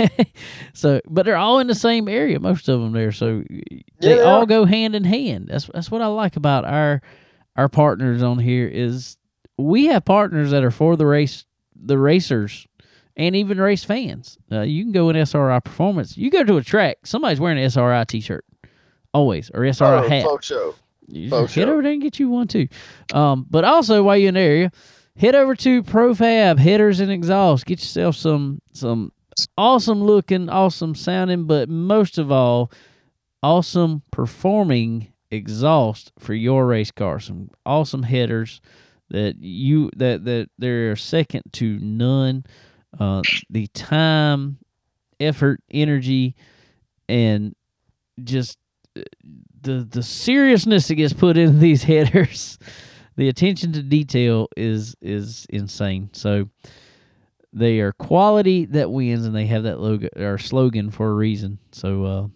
so, 0.72 1.00
but 1.08 1.24
they're 1.24 1.36
all 1.36 1.58
in 1.58 1.66
the 1.66 1.74
same 1.74 2.08
area. 2.08 2.38
Most 2.38 2.68
of 2.68 2.80
them 2.80 2.92
there, 2.92 3.12
so 3.12 3.42
Yeah, 3.50 3.60
they 4.00 4.14
they 4.14 4.20
all 4.20 4.46
go 4.46 4.64
hand 4.64 4.94
in 4.94 5.04
hand. 5.04 5.48
That's 5.48 5.68
that's 5.72 5.90
what 5.90 6.02
I 6.02 6.06
like 6.06 6.36
about 6.36 6.64
our 6.64 7.02
our 7.56 7.68
partners 7.68 8.22
on 8.22 8.38
here 8.38 8.68
is 8.68 9.16
we 9.56 9.86
have 9.86 10.04
partners 10.04 10.52
that 10.52 10.62
are 10.62 10.70
for 10.70 10.96
the 10.96 11.06
race, 11.06 11.44
the 11.80 11.98
racers, 11.98 12.66
and 13.16 13.34
even 13.36 13.60
race 13.60 13.84
fans. 13.84 14.38
Uh, 14.50 14.60
you 14.60 14.84
can 14.84 14.92
go 14.92 15.10
in 15.10 15.16
SRI 15.16 15.60
Performance. 15.60 16.16
You 16.16 16.30
go 16.30 16.44
to 16.44 16.56
a 16.56 16.62
track, 16.62 16.98
somebody's 17.04 17.40
wearing 17.40 17.58
an 17.58 17.64
SRI 17.64 18.04
T-shirt, 18.04 18.44
always 19.12 19.50
or 19.50 19.64
SRI 19.64 20.04
oh, 20.04 20.08
hat. 20.08 20.22
folk 20.22 20.42
show. 20.42 20.74
You 21.08 21.30
just 21.30 21.54
head 21.54 21.68
over 21.68 21.82
there 21.82 21.92
and 21.92 22.02
get 22.02 22.18
you 22.18 22.28
one 22.28 22.48
too. 22.48 22.68
Um, 23.14 23.46
but 23.48 23.64
also 23.64 24.02
while 24.02 24.16
you're 24.16 24.28
in 24.28 24.34
the 24.34 24.40
area, 24.40 24.72
head 25.16 25.34
over 25.34 25.54
to 25.56 25.82
Profab 25.82 26.58
Headers 26.58 27.00
and 27.00 27.10
Exhaust. 27.10 27.64
Get 27.66 27.80
yourself 27.80 28.14
some 28.14 28.60
some 28.72 29.12
awesome 29.56 30.04
looking, 30.04 30.48
awesome 30.48 30.94
sounding, 30.94 31.44
but 31.44 31.68
most 31.68 32.18
of 32.18 32.30
all, 32.30 32.70
awesome 33.42 34.02
performing 34.10 35.12
exhaust 35.30 36.12
for 36.18 36.34
your 36.34 36.66
race 36.66 36.90
car. 36.90 37.20
Some 37.20 37.50
awesome 37.64 38.02
headers 38.02 38.60
that 39.10 39.36
you 39.40 39.90
that 39.96 40.24
that 40.24 40.50
they're 40.58 40.96
second 40.96 41.42
to 41.52 41.78
none. 41.78 42.44
Uh, 42.98 43.22
the 43.50 43.66
time, 43.68 44.58
effort, 45.20 45.60
energy, 45.70 46.34
and 47.08 47.54
just 48.22 48.58
uh, 48.96 49.02
the 49.60 49.86
the 49.90 50.02
seriousness 50.02 50.88
that 50.88 50.94
gets 50.96 51.12
put 51.12 51.36
into 51.36 51.58
these 51.58 51.82
headers, 51.84 52.58
the 53.16 53.28
attention 53.28 53.72
to 53.72 53.82
detail 53.82 54.48
is 54.56 54.94
is 55.00 55.46
insane. 55.50 56.10
So 56.12 56.48
they 57.52 57.80
are 57.80 57.92
quality 57.92 58.66
that 58.66 58.90
wins, 58.90 59.26
and 59.26 59.34
they 59.34 59.46
have 59.46 59.64
that 59.64 59.80
logo 59.80 60.08
or 60.16 60.38
slogan 60.38 60.90
for 60.90 61.10
a 61.10 61.14
reason. 61.14 61.58
So 61.72 62.04
uh, 62.04 62.26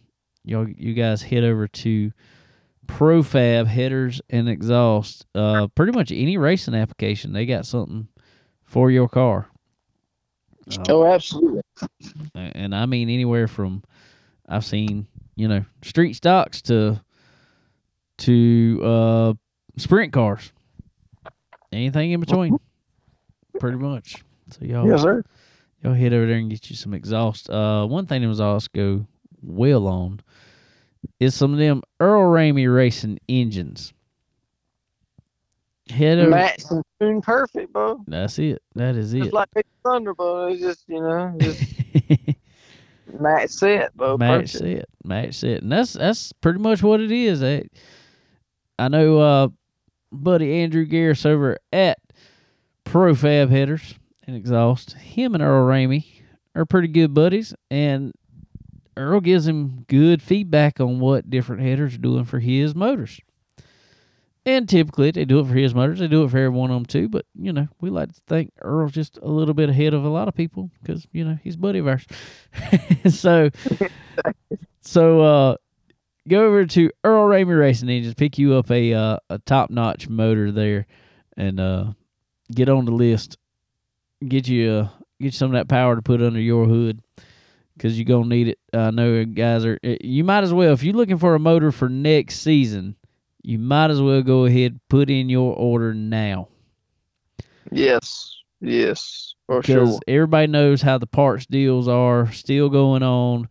y'all, 0.45 0.69
you 0.69 0.95
guys 0.95 1.23
head 1.23 1.45
over 1.45 1.69
to 1.69 2.13
Profab 2.87 3.67
headers 3.67 4.21
and 4.31 4.49
exhaust. 4.49 5.27
Uh, 5.35 5.69
pretty 5.69 5.93
much 5.93 6.11
any 6.13 6.37
racing 6.37 6.75
application, 6.75 7.33
they 7.33 7.47
got 7.47 7.65
something 7.67 8.09
for 8.65 8.91
your 8.91 9.09
car. 9.09 9.49
Uh, 10.71 10.85
Oh, 10.89 11.07
absolutely. 11.07 11.63
and 12.35 12.75
I 12.75 12.87
mean 12.87 13.09
anywhere 13.09 13.49
from 13.49 13.83
I've 14.49 14.65
seen 14.65 15.07
you 15.37 15.49
know 15.49 15.65
street 15.83 16.15
stocks 16.15 16.63
to 16.63 17.01
to 18.19 18.81
uh 18.83 19.35
sprint 19.77 20.13
cars, 20.13 20.53
anything 21.73 22.13
in 22.13 22.21
between, 22.21 22.57
pretty 23.59 23.79
much. 23.79 24.17
So 24.51 24.65
y'all 24.65 24.87
Yes, 24.87 25.03
sir. 25.03 25.25
y'all 25.83 25.95
head 25.95 26.13
over 26.13 26.27
there 26.27 26.37
and 26.37 26.51
get 26.51 26.69
you 26.71 26.77
some 26.77 26.95
exhaust. 26.95 27.49
Uh, 27.51 27.87
one 27.87 28.07
thing 28.07 28.23
that 28.23 28.29
was 28.29 28.41
also 28.41 28.69
go 28.75 29.07
well 29.43 29.87
on 29.89 30.21
is 31.21 31.35
some 31.35 31.53
of 31.53 31.59
them 31.59 31.83
Earl 32.01 32.31
Ramey 32.33 32.73
racing 32.73 33.19
engines. 33.29 33.93
Head 35.91 36.19
over. 36.19 36.31
Match 36.31 36.63
and 36.71 36.83
tune 37.01 37.21
perfect, 37.21 37.73
bro. 37.73 38.03
That's 38.07 38.39
it. 38.39 38.63
That 38.75 38.95
is 38.97 39.13
Just 39.13 39.29
it. 39.29 39.33
like 39.33 39.49
Big 39.55 39.67
Thunder, 39.85 40.15
bro. 40.15 40.49
It's 40.49 40.61
just 40.61 40.85
you 40.89 41.01
know, 41.01 41.35
just 41.41 41.63
match 43.21 43.51
set, 43.51 43.95
bro. 43.97 44.17
match 44.17 44.53
perfect. 44.53 44.59
set, 44.59 44.89
match 45.05 45.35
set, 45.35 45.63
and 45.63 45.73
that's 45.73 45.93
that's 45.95 46.33
pretty 46.35 46.61
much 46.61 46.83
what 46.83 47.01
it 47.01 47.11
is. 47.11 47.43
I, 47.43 47.65
I 48.79 48.89
know, 48.89 49.19
uh, 49.19 49.49
buddy 50.13 50.63
Andrew 50.63 50.87
Garris 50.87 51.27
over 51.27 51.59
at 51.73 51.99
Profab 52.85 53.51
Headers 53.51 53.95
and 54.27 54.37
Exhaust. 54.37 54.93
Him 54.95 55.35
and 55.35 55.43
Earl 55.43 55.67
Ramey 55.67 56.05
are 56.55 56.65
pretty 56.65 56.89
good 56.89 57.13
buddies, 57.13 57.55
and 57.71 58.13
Earl 58.97 59.21
gives 59.21 59.47
him 59.47 59.85
good 59.89 60.23
feedback 60.23 60.81
on 60.81 61.01
what 61.01 61.31
different 61.31 61.63
headers 61.63 61.95
are 61.95 61.99
doing 61.99 62.25
for 62.25 62.41
his 62.41 62.75
motors. 62.75 63.21
And 64.45 64.69
typically 64.69 65.13
they 65.13 65.25
do 65.25 65.39
it 65.39 65.47
for 65.47 65.55
his 65.55 65.75
motors. 65.75 66.01
They 66.01 66.09
do 66.09 66.25
it 66.25 66.31
for 66.31 66.39
every 66.39 66.49
one 66.49 66.71
of 66.71 66.75
them 66.75 66.85
too. 66.87 67.09
But 67.09 67.27
you 67.35 67.53
know, 67.53 67.69
we 67.81 67.91
like 67.91 68.13
to 68.13 68.21
think 68.27 68.53
Earl's 68.61 68.93
just 68.93 69.19
a 69.23 69.29
little 69.29 69.55
bit 69.55 69.71
ahead 69.71 69.95
of 69.95 70.05
a 70.05 70.09
lot 70.09 70.29
of 70.29 70.35
people 70.35 70.71
because 70.83 71.07
you 71.13 71.25
know 71.25 71.39
he's 71.43 71.57
buddy 71.57 71.79
of 71.79 71.87
ours. 71.87 72.07
so, 73.09 73.51
so 74.81 75.21
uh, 75.21 75.57
go 76.29 76.45
over 76.45 76.67
to 76.67 76.91
Earl 77.05 77.29
Ramey 77.29 77.57
Racing 77.57 77.89
Engines, 77.89 78.15
pick 78.15 78.37
you 78.37 78.55
up 78.55 78.71
a 78.71 78.93
uh, 78.93 79.19
a 79.31 79.39
top 79.39 79.71
notch 79.71 80.09
motor 80.09 80.51
there, 80.51 80.87
and 81.37 81.61
uh, 81.61 81.93
get 82.53 82.69
on 82.69 82.85
the 82.85 82.91
list. 82.91 83.39
Get 84.27 84.49
you 84.49 84.71
uh, 84.71 84.83
get 85.21 85.27
you 85.27 85.31
some 85.31 85.55
of 85.55 85.55
that 85.55 85.69
power 85.69 85.95
to 85.95 86.03
put 86.03 86.21
under 86.21 86.41
your 86.41 86.67
hood 86.67 87.01
because 87.75 87.99
you're 87.99 88.05
gonna 88.05 88.29
need 88.29 88.49
it. 88.49 88.59
I 88.73 88.91
know 88.91 89.25
guys 89.25 89.65
are. 89.65 89.79
You 89.83 90.25
might 90.25 90.45
as 90.45 90.53
well 90.53 90.73
if 90.73 90.83
you're 90.83 90.95
looking 90.95 91.19
for 91.19 91.35
a 91.35 91.39
motor 91.39 91.73
for 91.73 91.89
next 91.89 92.41
season 92.41 92.97
you 93.43 93.59
might 93.59 93.91
as 93.91 94.01
well 94.01 94.23
go 94.23 94.45
ahead 94.45 94.81
put 94.89 95.11
in 95.11 95.29
your 95.29 95.55
order 95.55 95.93
now. 95.93 96.49
Yes, 97.71 98.37
yes, 98.61 99.35
for 99.47 99.61
because 99.61 99.91
sure. 99.91 100.01
everybody 100.07 100.47
knows 100.47 100.83
how 100.83 100.99
the 100.99 101.07
parts 101.07 101.47
deals 101.47 101.89
are 101.89 102.31
still 102.33 102.69
going 102.69 103.03
on, 103.03 103.49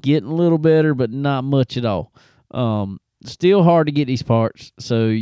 getting 0.00 0.30
a 0.30 0.34
little 0.34 0.58
better, 0.58 0.94
but 0.94 1.10
not 1.10 1.44
much 1.44 1.76
at 1.76 1.84
all. 1.84 2.12
Um, 2.50 2.98
still 3.24 3.62
hard 3.62 3.86
to 3.88 3.92
get 3.92 4.06
these 4.06 4.22
parts, 4.22 4.72
so 4.78 5.18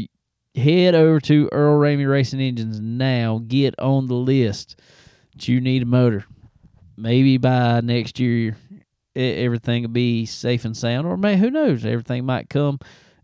head 0.55 0.95
over 0.95 1.21
to 1.21 1.49
Earl 1.51 1.81
Ramey 1.81 2.09
Racing 2.09 2.41
Engines 2.41 2.81
now. 2.81 3.43
Get 3.47 3.79
on 3.81 4.07
the 4.07 4.15
list. 4.15 4.81
That 5.33 5.49
you 5.49 5.61
need 5.61 5.83
a 5.83 5.87
motor. 5.87 6.25
Maybe 6.97 7.39
by 7.39 7.81
next 7.81 8.21
year, 8.21 8.57
everything 9.17 9.83
will 9.83 9.91
be 9.91 10.27
safe 10.27 10.65
and 10.65 10.77
sound, 10.77 11.07
or 11.07 11.17
may 11.17 11.37
who 11.37 11.51
knows, 11.51 11.85
everything 11.85 12.25
might 12.25 12.49
come 12.49 12.79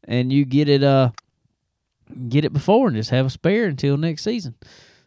and 0.05 0.33
you 0.33 0.45
get 0.45 0.69
it 0.69 0.83
uh 0.83 1.11
get 2.29 2.45
it 2.45 2.53
before 2.53 2.89
and 2.89 2.97
just 2.97 3.11
have 3.11 3.27
a 3.27 3.31
spare 3.31 3.67
until 3.67 3.97
next 3.97 4.25
season. 4.25 4.55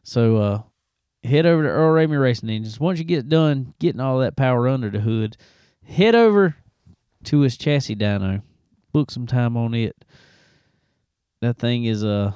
So 0.04 0.38
uh 0.38 0.62
head 1.24 1.46
over 1.46 1.64
to 1.64 1.70
Earl 1.70 1.94
Ramey 1.94 2.20
Racing 2.20 2.50
Engines. 2.50 2.80
Once 2.80 3.00
you 3.00 3.06
get 3.06 3.30
done 3.30 3.74
getting 3.80 4.02
all 4.02 4.20
that 4.20 4.36
power 4.36 4.68
under 4.68 4.90
the 4.90 5.00
hood, 5.00 5.38
head 5.86 6.16
over 6.16 6.56
to 7.26 7.40
his 7.42 7.58
chassis 7.58 7.96
dyno. 7.96 8.42
Book 8.92 9.12
some 9.12 9.28
time 9.28 9.58
on 9.58 9.74
it. 9.74 10.06
That 11.42 11.58
thing 11.58 11.86
is 11.86 12.04
uh 12.04 12.32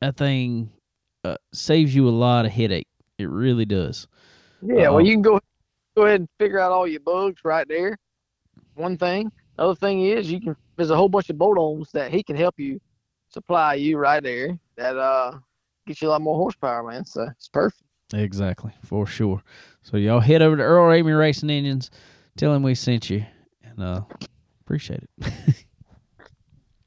that 0.00 0.16
thing 0.16 0.70
uh, 1.24 1.36
saves 1.52 1.94
you 1.94 2.08
a 2.08 2.10
lot 2.10 2.44
of 2.44 2.52
headache. 2.52 2.88
It 3.18 3.28
really 3.28 3.64
does. 3.64 4.06
Yeah, 4.64 4.88
uh 4.88 4.94
well 4.94 5.00
you 5.04 5.12
can 5.12 5.22
go 5.22 5.40
go 5.96 6.06
ahead 6.06 6.20
and 6.20 6.28
figure 6.38 6.58
out 6.58 6.72
all 6.72 6.86
your 6.86 7.00
bugs 7.00 7.40
right 7.44 7.66
there. 7.68 7.96
One 8.74 8.96
thing. 8.96 9.30
Other 9.58 9.74
thing 9.74 10.02
is 10.02 10.30
you 10.30 10.40
can 10.40 10.56
there's 10.76 10.90
a 10.90 10.96
whole 10.96 11.08
bunch 11.08 11.30
of 11.30 11.38
bolt-ons 11.38 11.90
that 11.92 12.10
he 12.10 12.22
can 12.22 12.36
help 12.36 12.58
you 12.58 12.80
supply 13.28 13.74
you 13.74 13.96
right 13.98 14.22
there 14.22 14.58
that 14.76 14.96
uh 14.96 15.38
gets 15.86 16.00
you 16.02 16.08
a 16.08 16.10
lot 16.10 16.22
more 16.22 16.36
horsepower, 16.36 16.82
man. 16.82 17.04
So 17.04 17.28
it's 17.30 17.48
perfect. 17.48 17.82
Exactly, 18.12 18.72
for 18.82 19.06
sure. 19.06 19.42
So 19.82 19.96
y'all 19.96 20.20
head 20.20 20.42
over 20.42 20.56
to 20.56 20.62
Earl 20.62 20.88
Ramey 20.88 21.18
Racing 21.18 21.50
Engines, 21.50 21.90
tell 22.36 22.52
him 22.54 22.62
we 22.62 22.74
sent 22.74 23.10
you, 23.10 23.26
and 23.62 23.82
uh 23.82 24.02
appreciate 24.60 25.02
it. 25.02 25.10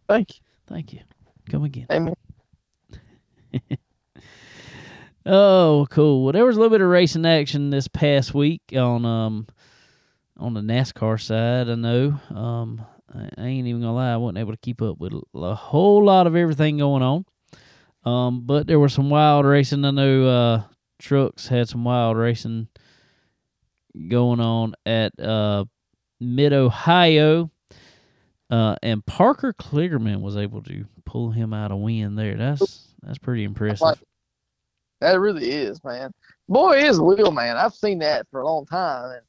Thank 0.08 0.38
you. 0.38 0.42
Thank 0.68 0.94
you. 0.94 1.02
Come 1.50 1.64
again. 1.64 1.88
Amen. 1.92 2.16
oh, 5.28 5.88
cool. 5.90 6.24
Well, 6.24 6.34
there 6.34 6.46
was 6.46 6.58
a 6.58 6.60
little 6.60 6.76
bit 6.76 6.82
of 6.82 6.90
racing 6.90 7.26
action 7.26 7.70
this 7.70 7.88
past 7.88 8.34
week 8.34 8.62
on 8.76 9.06
um 9.06 9.48
on 10.38 10.54
the 10.54 10.62
NASCAR 10.62 11.20
side. 11.20 11.70
I 11.70 11.76
know. 11.76 12.20
Um, 12.30 12.86
I, 13.14 13.46
ain't 13.46 13.68
even 13.68 13.82
gonna 13.82 13.96
lie, 13.96 14.14
I 14.14 14.18
wasn't 14.18 14.40
able 14.40 14.54
to 14.54 14.58
keep 14.58 14.82
up 14.82 15.00
with 15.00 15.14
a 15.34 15.56
whole 15.56 16.04
lot 16.04 16.28
of 16.28 16.36
everything 16.36 16.78
going 16.78 17.04
on. 17.04 17.26
Um, 18.04 18.46
but 18.46 18.68
there 18.68 18.80
was 18.80 18.94
some 18.94 19.10
wild 19.10 19.46
racing. 19.46 19.84
I 19.86 19.92
know 19.92 20.28
uh, 20.28 20.64
trucks 21.00 21.48
had 21.48 21.68
some 21.68 21.84
wild 21.84 22.18
racing 22.18 22.68
going 24.08 24.40
on 24.40 24.76
at 24.86 25.20
uh, 25.20 25.66
Mid 26.20 26.54
Ohio. 26.54 27.52
Uh, 28.50 28.76
and 28.82 29.06
Parker 29.06 29.54
Kligerman 29.54 30.22
was 30.22 30.38
able 30.38 30.62
to 30.64 30.86
pull 31.06 31.32
him 31.32 31.54
out 31.54 31.72
a 31.72 31.76
win 31.76 32.16
there. 32.16 32.38
That's 32.38 32.94
that's 33.02 33.18
pretty 33.18 33.44
impressive. 33.44 34.02
That 35.00 35.20
really 35.20 35.52
is, 35.52 35.84
man. 35.84 36.12
Boy 36.50 36.78
is 36.78 36.98
a 36.98 37.04
wheel 37.04 37.32
man. 37.32 37.58
I've 37.58 37.74
seen 37.74 38.00
that 38.00 38.28
for 38.32 38.42
a 38.42 38.46
long 38.46 38.66
time, 38.66 39.12
and 39.12 39.22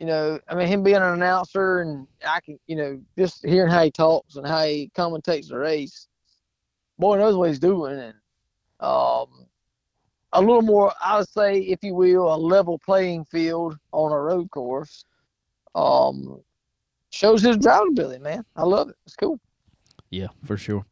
you 0.00 0.06
know, 0.06 0.40
I 0.48 0.54
mean, 0.54 0.66
him 0.66 0.82
being 0.82 0.96
an 0.96 1.02
announcer 1.02 1.82
and 1.82 2.06
I 2.26 2.40
can, 2.40 2.58
you 2.66 2.74
know, 2.74 3.00
just 3.18 3.44
hearing 3.44 3.70
how 3.70 3.84
he 3.84 3.90
talks 3.90 4.36
and 4.36 4.46
how 4.46 4.64
he 4.64 4.90
commentates 4.96 5.48
the 5.48 5.58
race, 5.58 6.08
boy 6.98 7.18
knows 7.18 7.36
what 7.36 7.50
he's 7.50 7.58
doing. 7.58 7.98
And 7.98 8.14
um, 8.80 9.46
a 10.32 10.40
little 10.40 10.62
more, 10.62 10.92
I 11.04 11.18
would 11.18 11.28
say, 11.28 11.58
if 11.58 11.80
you 11.82 11.94
will, 11.94 12.34
a 12.34 12.36
level 12.36 12.78
playing 12.78 13.26
field 13.26 13.76
on 13.92 14.10
a 14.10 14.18
road 14.18 14.50
course. 14.50 15.04
Um, 15.74 16.40
shows 17.10 17.42
his 17.42 17.58
driving 17.58 17.94
drivability, 17.94 18.22
man. 18.22 18.44
I 18.56 18.62
love 18.62 18.88
it. 18.88 18.96
It's 19.04 19.16
cool. 19.16 19.38
Yeah, 20.08 20.28
for 20.44 20.56
sure. 20.56 20.86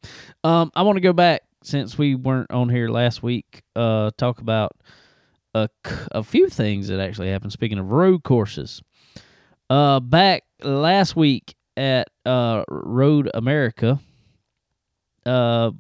Um, 0.45 0.71
I 0.77 0.83
want 0.83 0.97
to 0.97 1.01
go 1.01 1.15
back 1.15 1.43
since 1.69 1.99
we 1.99 2.15
weren't 2.15 2.51
on 2.51 2.71
here 2.71 2.89
last 2.89 3.23
week. 3.23 3.63
Uh, 3.77 4.11
talk 4.17 4.41
about 4.41 4.73
a, 5.55 5.69
a 6.13 6.23
few 6.23 6.49
things 6.49 6.89
that 6.89 6.99
actually 6.99 7.31
happened. 7.31 7.53
Speaking 7.53 7.79
of 7.79 7.93
road 7.93 8.25
courses, 8.25 8.83
uh, 9.69 10.01
back 10.01 10.45
last 10.63 11.15
week 11.15 11.55
at 11.77 12.09
uh, 12.25 12.65
Road 12.69 13.31
America, 13.35 14.01
uh, 15.27 15.71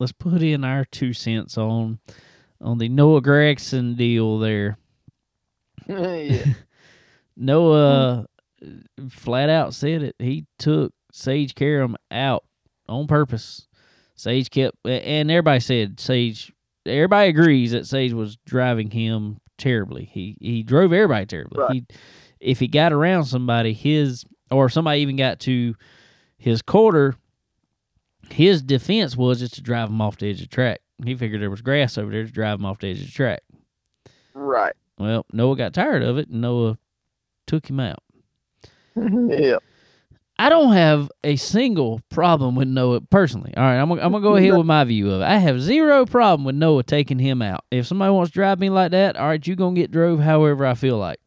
let's 0.00 0.12
put 0.12 0.42
in 0.42 0.64
our 0.64 0.84
two 0.84 1.12
cents 1.12 1.56
on 1.56 2.00
on 2.60 2.78
the 2.78 2.88
Noah 2.88 3.22
Gragson 3.22 3.96
deal 3.96 4.38
there. 4.38 4.76
Noah 7.36 8.26
flat 9.08 9.48
out 9.48 9.74
said 9.74 10.02
it. 10.02 10.16
He 10.18 10.46
took 10.58 10.92
Sage 11.12 11.54
Karam 11.54 11.96
out 12.10 12.44
on 12.88 13.06
purpose. 13.06 13.68
Sage 14.14 14.50
kept, 14.50 14.76
and 14.84 15.30
everybody 15.30 15.60
said 15.60 15.98
Sage. 16.00 16.52
Everybody 16.84 17.28
agrees 17.30 17.72
that 17.72 17.86
Sage 17.86 18.12
was 18.12 18.36
driving 18.44 18.90
him 18.90 19.38
terribly. 19.58 20.10
He 20.12 20.36
he 20.40 20.62
drove 20.62 20.92
everybody 20.92 21.26
terribly. 21.26 21.60
Right. 21.60 21.72
He 21.72 21.84
if 22.40 22.58
he 22.58 22.68
got 22.68 22.92
around 22.92 23.24
somebody, 23.24 23.72
his 23.72 24.24
or 24.50 24.68
somebody 24.68 25.00
even 25.00 25.16
got 25.16 25.40
to 25.40 25.74
his 26.36 26.60
quarter, 26.60 27.14
his 28.30 28.62
defense 28.62 29.16
was 29.16 29.38
just 29.38 29.54
to 29.54 29.62
drive 29.62 29.88
him 29.88 30.00
off 30.00 30.18
the 30.18 30.28
edge 30.28 30.42
of 30.42 30.48
the 30.50 30.54
track. 30.54 30.80
He 31.04 31.14
figured 31.14 31.40
there 31.40 31.50
was 31.50 31.62
grass 31.62 31.96
over 31.96 32.10
there 32.10 32.24
to 32.24 32.30
drive 32.30 32.58
him 32.58 32.66
off 32.66 32.78
the 32.80 32.88
edge 32.88 33.00
of 33.00 33.06
the 33.06 33.12
track. 33.12 33.42
Right. 34.34 34.74
Well, 34.98 35.26
Noah 35.32 35.56
got 35.56 35.72
tired 35.72 36.02
of 36.02 36.18
it, 36.18 36.28
and 36.28 36.40
Noah 36.40 36.78
took 37.46 37.68
him 37.68 37.80
out. 37.80 38.02
yeah. 38.96 39.56
I 40.42 40.48
don't 40.48 40.72
have 40.72 41.08
a 41.22 41.36
single 41.36 42.00
problem 42.10 42.56
with 42.56 42.66
Noah 42.66 43.00
personally. 43.00 43.54
All 43.56 43.62
right, 43.62 43.76
I'm 43.76 43.88
gonna, 43.88 44.02
I'm 44.02 44.10
gonna 44.10 44.24
go 44.24 44.34
ahead 44.34 44.56
with 44.56 44.66
my 44.66 44.82
view 44.82 45.08
of 45.12 45.20
it. 45.20 45.24
I 45.24 45.38
have 45.38 45.60
zero 45.60 46.04
problem 46.04 46.44
with 46.44 46.56
Noah 46.56 46.82
taking 46.82 47.20
him 47.20 47.40
out. 47.40 47.64
If 47.70 47.86
somebody 47.86 48.10
wants 48.10 48.32
to 48.32 48.34
drive 48.34 48.58
me 48.58 48.68
like 48.68 48.90
that, 48.90 49.16
all 49.16 49.28
right, 49.28 49.46
you 49.46 49.54
gonna 49.54 49.76
get 49.76 49.92
drove 49.92 50.18
however 50.18 50.66
I 50.66 50.74
feel 50.74 50.98
like. 50.98 51.20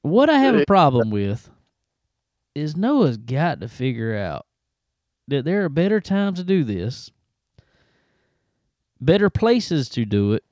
What 0.00 0.30
I 0.30 0.38
have 0.38 0.54
a 0.54 0.64
problem 0.64 1.10
with 1.10 1.50
is 2.54 2.78
Noah's 2.78 3.18
got 3.18 3.60
to 3.60 3.68
figure 3.68 4.16
out 4.16 4.46
that 5.28 5.44
there 5.44 5.62
are 5.66 5.68
better 5.68 6.00
times 6.00 6.38
to 6.38 6.44
do 6.44 6.64
this, 6.64 7.10
better 8.98 9.28
places 9.28 9.90
to 9.90 10.06
do 10.06 10.32
it, 10.32 10.44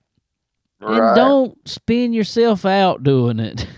right. 0.79 1.01
and 1.01 1.17
don't 1.17 1.67
spin 1.67 2.13
yourself 2.13 2.67
out 2.67 3.03
doing 3.03 3.41
it. 3.41 3.67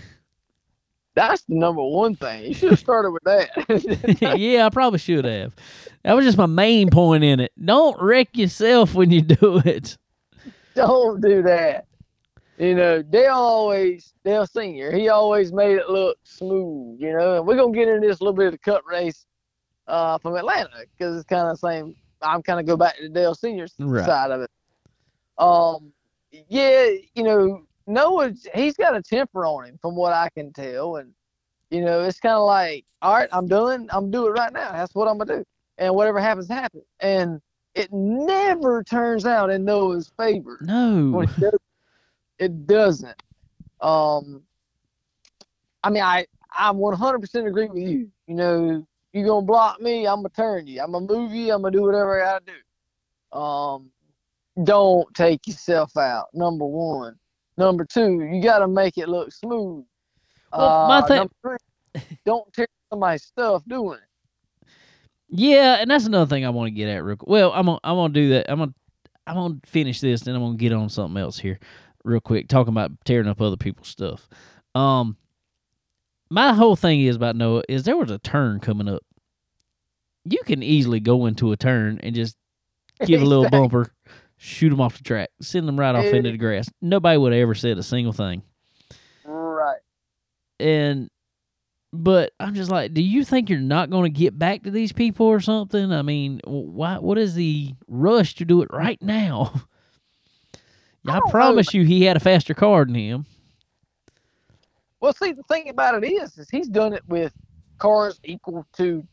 That's 1.16 1.42
the 1.42 1.56
number 1.56 1.82
one 1.82 2.14
thing. 2.14 2.44
You 2.44 2.54
should 2.54 2.70
have 2.70 2.78
started 2.78 3.10
with 3.10 3.24
that. 3.24 4.36
yeah, 4.38 4.66
I 4.66 4.70
probably 4.70 5.00
should 5.00 5.24
have. 5.24 5.52
That 6.04 6.14
was 6.14 6.24
just 6.24 6.38
my 6.38 6.46
main 6.46 6.90
point 6.90 7.24
in 7.24 7.40
it. 7.40 7.50
Don't 7.62 8.00
wreck 8.00 8.36
yourself 8.36 8.94
when 8.94 9.10
you 9.10 9.22
do 9.22 9.60
it. 9.64 9.96
Don't 10.76 11.20
do 11.20 11.42
that 11.42 11.86
you 12.58 12.74
know, 12.74 13.02
Dale 13.02 13.32
always, 13.32 14.14
Dale 14.24 14.46
Senior, 14.46 14.92
he 14.92 15.08
always 15.08 15.52
made 15.52 15.76
it 15.76 15.90
look 15.90 16.18
smooth, 16.24 17.00
you 17.00 17.12
know. 17.12 17.36
And 17.36 17.46
we're 17.46 17.56
gonna 17.56 17.72
get 17.72 17.88
into 17.88 18.06
this 18.06 18.20
a 18.20 18.24
little 18.24 18.36
bit 18.36 18.46
of 18.46 18.52
the 18.52 18.58
Cup 18.58 18.82
race 18.86 19.26
uh, 19.86 20.18
from 20.18 20.36
Atlanta 20.36 20.84
because 20.96 21.16
it's 21.16 21.28
kind 21.28 21.48
of 21.48 21.60
the 21.60 21.68
same. 21.68 21.94
I'm 22.22 22.42
kind 22.42 22.58
of 22.58 22.66
go 22.66 22.76
back 22.76 22.96
to 22.96 23.04
the 23.04 23.08
Dale 23.08 23.34
Senior 23.34 23.66
right. 23.78 24.06
side 24.06 24.30
of 24.30 24.40
it. 24.40 24.50
Um, 25.38 25.92
yeah, 26.48 26.88
you 27.14 27.22
know, 27.22 27.66
Noah, 27.86 28.32
he's 28.54 28.76
got 28.76 28.96
a 28.96 29.02
temper 29.02 29.46
on 29.46 29.66
him 29.66 29.78
from 29.80 29.94
what 29.94 30.12
I 30.12 30.28
can 30.30 30.52
tell, 30.52 30.96
and 30.96 31.12
you 31.70 31.84
know, 31.84 32.02
it's 32.02 32.20
kind 32.20 32.34
of 32.34 32.46
like, 32.46 32.84
all 33.02 33.14
right, 33.14 33.28
I'm 33.32 33.46
doing, 33.46 33.88
I'm 33.90 34.10
doing 34.10 34.28
it 34.28 34.38
right 34.38 34.52
now. 34.52 34.72
That's 34.72 34.94
what 34.94 35.08
I'm 35.08 35.18
gonna 35.18 35.38
do, 35.38 35.44
and 35.78 35.94
whatever 35.94 36.20
happens, 36.20 36.48
happens. 36.48 36.84
And 37.00 37.40
it 37.74 37.92
never 37.92 38.82
turns 38.82 39.26
out 39.26 39.50
in 39.50 39.64
Noah's 39.64 40.10
favor. 40.16 40.58
No. 40.62 41.24
It 42.38 42.66
doesn't. 42.66 43.16
Um, 43.80 44.42
I 45.82 45.90
mean, 45.90 46.02
I 46.02 46.26
I 46.56 46.72
100% 46.72 47.46
agree 47.46 47.68
with 47.68 47.82
you. 47.82 48.10
You 48.26 48.34
know, 48.34 48.86
you're 49.12 49.26
gonna 49.26 49.46
block 49.46 49.80
me, 49.80 50.06
I'm 50.06 50.16
gonna 50.16 50.30
turn 50.30 50.66
you. 50.66 50.80
I'm 50.82 50.92
gonna 50.92 51.06
move 51.06 51.32
you. 51.32 51.52
I'm 51.52 51.62
gonna 51.62 51.76
do 51.76 51.82
whatever 51.82 52.20
I 52.20 52.24
gotta 52.24 52.44
do. 52.44 53.38
Um, 53.38 53.90
don't 54.64 55.12
take 55.14 55.46
yourself 55.46 55.96
out. 55.96 56.26
Number 56.34 56.64
one. 56.66 57.16
Number 57.58 57.84
two, 57.84 58.20
you 58.20 58.42
gotta 58.42 58.68
make 58.68 58.98
it 58.98 59.08
look 59.08 59.32
smooth. 59.32 59.84
Well, 60.52 60.88
my 60.88 60.98
Uh, 60.98 61.06
thing- 61.06 61.30
three, 61.42 62.02
don't 62.24 62.52
tear 62.52 62.66
somebody's 62.90 63.24
stuff 63.24 63.62
doing 63.66 63.98
it. 63.98 64.68
Yeah, 65.28 65.78
and 65.80 65.90
that's 65.90 66.06
another 66.06 66.28
thing 66.28 66.44
I 66.44 66.50
want 66.50 66.68
to 66.68 66.70
get 66.70 66.88
at 66.88 67.02
real 67.02 67.16
quick. 67.16 67.28
Well, 67.28 67.52
I'm 67.52 67.66
gonna 67.66 67.80
I'm 67.82 67.96
gonna 67.96 68.12
do 68.12 68.28
that. 68.30 68.50
I'm 68.50 68.58
gonna 68.58 68.74
I'm 69.26 69.34
gonna 69.34 69.60
finish 69.64 70.00
this, 70.00 70.20
then 70.20 70.34
I'm 70.36 70.42
gonna 70.42 70.56
get 70.56 70.72
on 70.72 70.88
something 70.88 71.20
else 71.20 71.38
here, 71.38 71.58
real 72.04 72.20
quick. 72.20 72.48
Talking 72.48 72.72
about 72.72 72.92
tearing 73.04 73.26
up 73.26 73.40
other 73.40 73.56
people's 73.56 73.88
stuff. 73.88 74.28
Um, 74.74 75.16
my 76.30 76.52
whole 76.52 76.76
thing 76.76 77.00
is 77.00 77.16
about 77.16 77.34
Noah 77.36 77.62
is 77.68 77.82
there 77.84 77.96
was 77.96 78.10
a 78.10 78.18
turn 78.18 78.60
coming 78.60 78.88
up. 78.88 79.02
You 80.24 80.38
can 80.44 80.62
easily 80.62 81.00
go 81.00 81.26
into 81.26 81.50
a 81.52 81.56
turn 81.56 81.98
and 82.02 82.14
just 82.14 82.36
give 83.04 83.20
a 83.22 83.24
little 83.24 83.48
bumper, 83.50 83.92
shoot 84.36 84.70
them 84.70 84.80
off 84.80 84.98
the 84.98 85.04
track, 85.04 85.30
send 85.40 85.66
them 85.66 85.78
right 85.78 85.94
off 85.94 86.04
into 86.04 86.30
the 86.30 86.38
grass. 86.38 86.68
Nobody 86.80 87.18
would 87.18 87.32
have 87.32 87.42
ever 87.42 87.54
said 87.54 87.78
a 87.78 87.82
single 87.82 88.12
thing. 88.12 88.42
Right. 89.24 89.78
and 90.60 91.10
but 91.92 92.32
I'm 92.38 92.54
just 92.54 92.70
like, 92.70 92.94
do 92.94 93.02
you 93.02 93.24
think 93.24 93.48
you're 93.48 93.58
not 93.58 93.90
going 93.90 94.12
to 94.12 94.18
get 94.18 94.38
back 94.38 94.64
to 94.64 94.70
these 94.70 94.92
people 94.92 95.26
or 95.26 95.40
something? 95.40 95.92
I 95.92 96.02
mean, 96.02 96.40
why? 96.44 96.98
What 96.98 97.18
is 97.18 97.34
the 97.34 97.74
rush 97.88 98.34
to 98.36 98.44
do 98.44 98.62
it 98.62 98.68
right 98.72 99.00
now? 99.00 99.52
I 101.06 101.10
I, 101.10 101.12
don't 101.14 101.26
know, 101.26 101.30
promise 101.30 101.72
you, 101.72 101.84
he 101.84 102.02
had 102.02 102.16
a 102.16 102.20
faster 102.20 102.52
car 102.54 102.84
than 102.84 102.96
him. 102.96 103.26
Well, 105.00 105.12
see, 105.12 105.32
the 105.32 105.44
thing 105.44 105.68
about 105.68 106.02
it 106.02 106.10
is, 106.10 106.36
is 106.36 106.50
he's 106.50 106.68
done 106.68 106.92
it 106.92 107.02
with 107.06 107.32
cars 107.78 108.18
equal 108.24 108.66
to 108.76 109.06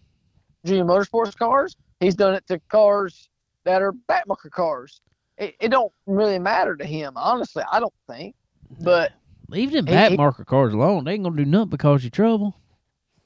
GM 0.65 0.87
Motorsports 0.87 1.37
cars. 1.37 1.75
He's 1.99 2.15
done 2.15 2.33
it 2.33 2.47
to 2.47 2.59
cars 2.69 3.29
that 3.63 3.81
are 3.81 3.93
backmarker 3.93 4.49
cars. 4.49 5.01
It, 5.37 5.55
it 5.59 5.69
don't 5.69 5.91
really 6.05 6.39
matter 6.39 6.75
to 6.75 6.85
him, 6.85 7.13
honestly. 7.15 7.63
I 7.71 7.79
don't 7.79 7.93
think. 8.07 8.35
But 8.81 9.11
Leave 9.49 9.71
them 9.71 9.85
He- 9.85 9.91
back 9.91 10.11
he- 10.11 10.17
marker 10.17 10.45
cars 10.45 10.73
alone. 10.73 11.03
They 11.03 11.13
ain't 11.13 11.23
gonna 11.23 11.35
do 11.35 11.45
nothing 11.45 11.69
because 11.69 12.03
you 12.03 12.09
trouble. 12.09 12.55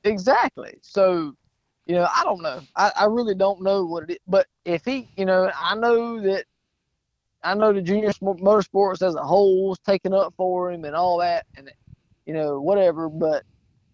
exactly. 0.03 0.78
So, 0.82 1.34
you 1.86 1.95
know, 1.95 2.08
I 2.14 2.24
don't 2.24 2.41
know. 2.41 2.62
I, 2.76 2.91
I 2.99 3.05
really 3.05 3.36
don't 3.36 3.62
know 3.62 3.86
what 3.86 4.03
it 4.03 4.12
is. 4.12 4.18
But 4.28 4.47
if 4.66 4.84
he, 4.86 5.08
you 5.18 5.26
know, 5.26 5.51
I 5.60 5.76
know 5.76 6.20
that. 6.22 6.45
I 7.43 7.53
know 7.53 7.72
the 7.72 7.82
junior 7.82 8.10
motorsports 8.14 9.01
as 9.08 9.16
a 9.16 9.22
whole 9.24 9.72
is 9.72 9.80
taking 9.86 10.14
up 10.14 10.34
for 10.36 10.72
him 10.72 10.84
and 10.86 10.95
all 10.95 11.20
that, 11.20 11.45
and 11.55 11.72
you 12.26 12.34
know 12.34 12.60
whatever. 12.60 13.08
But 13.10 13.43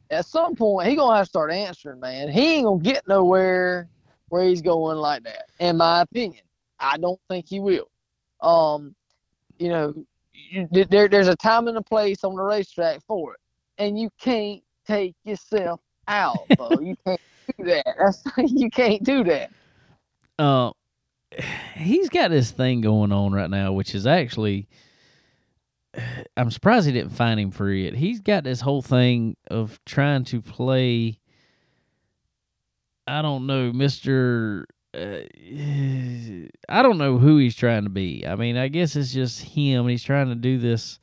at 0.10 0.26
some 0.26 0.56
point, 0.56 0.88
he 0.88 0.96
gonna 0.96 1.18
have 1.18 1.26
to 1.26 1.30
start 1.30 1.52
answering, 1.52 2.00
man. 2.00 2.30
He 2.30 2.56
ain't 2.56 2.66
gonna 2.66 2.82
get 2.82 3.08
nowhere 3.08 3.90
where 4.30 4.46
he's 4.46 4.62
going 4.62 4.98
like 4.98 5.24
that. 5.24 5.50
In 5.60 5.78
my 5.78 6.02
opinion, 6.02 6.42
I 6.80 6.98
don't 6.98 7.20
think 7.30 7.46
he 7.48 7.60
will. 7.60 7.90
Um, 8.44 8.96
you 9.58 9.70
know, 9.70 9.94
you, 10.34 10.68
there, 10.72 11.08
there's 11.08 11.28
a 11.28 11.36
time 11.36 11.68
and 11.68 11.78
a 11.78 11.82
place 11.82 12.24
on 12.24 12.36
the 12.36 12.44
racetrack 12.44 13.02
for 13.08 13.34
it, 13.34 13.40
and 13.78 14.00
you 14.00 14.10
can't 14.20 14.62
take 14.86 15.16
yourself 15.24 15.80
out, 16.08 16.46
you 16.82 16.96
can't 17.06 17.22
do 17.58 17.66
that. 17.66 17.86
That's 17.98 18.24
you 18.52 18.70
can't 18.70 19.04
do 19.04 19.24
that. 19.24 19.52
Uh, 20.38 20.72
he's 21.76 22.10
got 22.10 22.32
this 22.32 22.52
thing 22.52 22.82
going 22.82 23.12
on 23.12 23.32
right 23.32 23.50
now, 23.50 23.74
which 23.74 23.96
is 23.96 24.06
actually. 24.06 24.68
I'm 26.38 26.50
surprised 26.50 26.88
he 26.88 26.92
didn't 26.92 27.12
fine 27.12 27.38
him 27.38 27.52
for 27.52 27.70
it. 27.70 27.96
He's 27.96 28.20
got 28.20 28.44
this 28.44 28.62
whole 28.62 28.82
thing 28.82 29.38
of 29.50 29.80
trying 29.86 30.26
to 30.26 30.42
play. 30.42 31.20
I 33.06 33.22
don't 33.22 33.46
know, 33.46 33.72
Mister. 33.72 34.66
Uh, 34.94 35.22
I 36.70 36.82
don't 36.82 36.98
know 36.98 37.18
who 37.18 37.38
he's 37.38 37.56
trying 37.56 37.84
to 37.84 37.90
be. 37.90 38.26
I 38.28 38.36
mean, 38.36 38.58
I 38.58 38.68
guess 38.68 38.96
it's 38.96 39.14
just 39.14 39.42
him. 39.42 39.82
and 39.82 39.90
He's 39.90 40.04
trying 40.04 40.30
to 40.30 40.36
do 40.36 40.58
this 40.58 41.00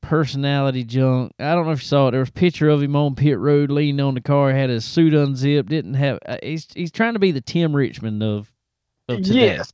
personality 0.00 0.84
junk. 0.84 1.32
I 1.38 1.54
don't 1.54 1.66
know 1.66 1.72
if 1.72 1.82
you 1.82 1.86
saw 1.86 2.08
it. 2.08 2.12
There 2.12 2.20
was 2.20 2.30
a 2.30 2.32
picture 2.32 2.68
of 2.68 2.82
him 2.82 2.96
on 2.96 3.14
pit 3.14 3.38
road, 3.38 3.70
leaning 3.70 4.00
on 4.00 4.14
the 4.14 4.20
car, 4.20 4.52
had 4.52 4.70
his 4.70 4.84
suit 4.84 5.14
unzipped. 5.14 5.68
Didn't 5.68 5.94
have. 5.94 6.18
Uh, 6.26 6.38
he's 6.42 6.66
he's 6.74 6.90
trying 6.92 7.14
to 7.14 7.18
be 7.20 7.32
the 7.32 7.40
Tim 7.40 7.74
Richmond 7.74 8.22
of 8.22 8.52
of 9.08 9.22
today. 9.22 9.46
Yes, 9.56 9.70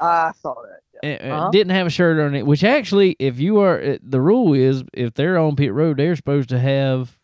I 0.00 0.32
saw 0.40 0.54
that. 0.54 0.80
Uh, 1.02 1.06
Uh-huh. 1.34 1.50
didn't 1.50 1.72
have 1.74 1.86
a 1.86 1.90
shirt 1.90 2.18
on 2.18 2.34
it. 2.34 2.46
Which 2.46 2.64
actually, 2.64 3.14
if 3.18 3.38
you 3.38 3.58
are, 3.60 3.98
the 4.02 4.20
rule 4.20 4.54
is 4.54 4.84
if 4.94 5.12
they're 5.14 5.36
on 5.38 5.54
pit 5.56 5.72
road, 5.72 5.98
they're 5.98 6.16
supposed 6.16 6.48
to 6.50 6.58
have 6.58 7.18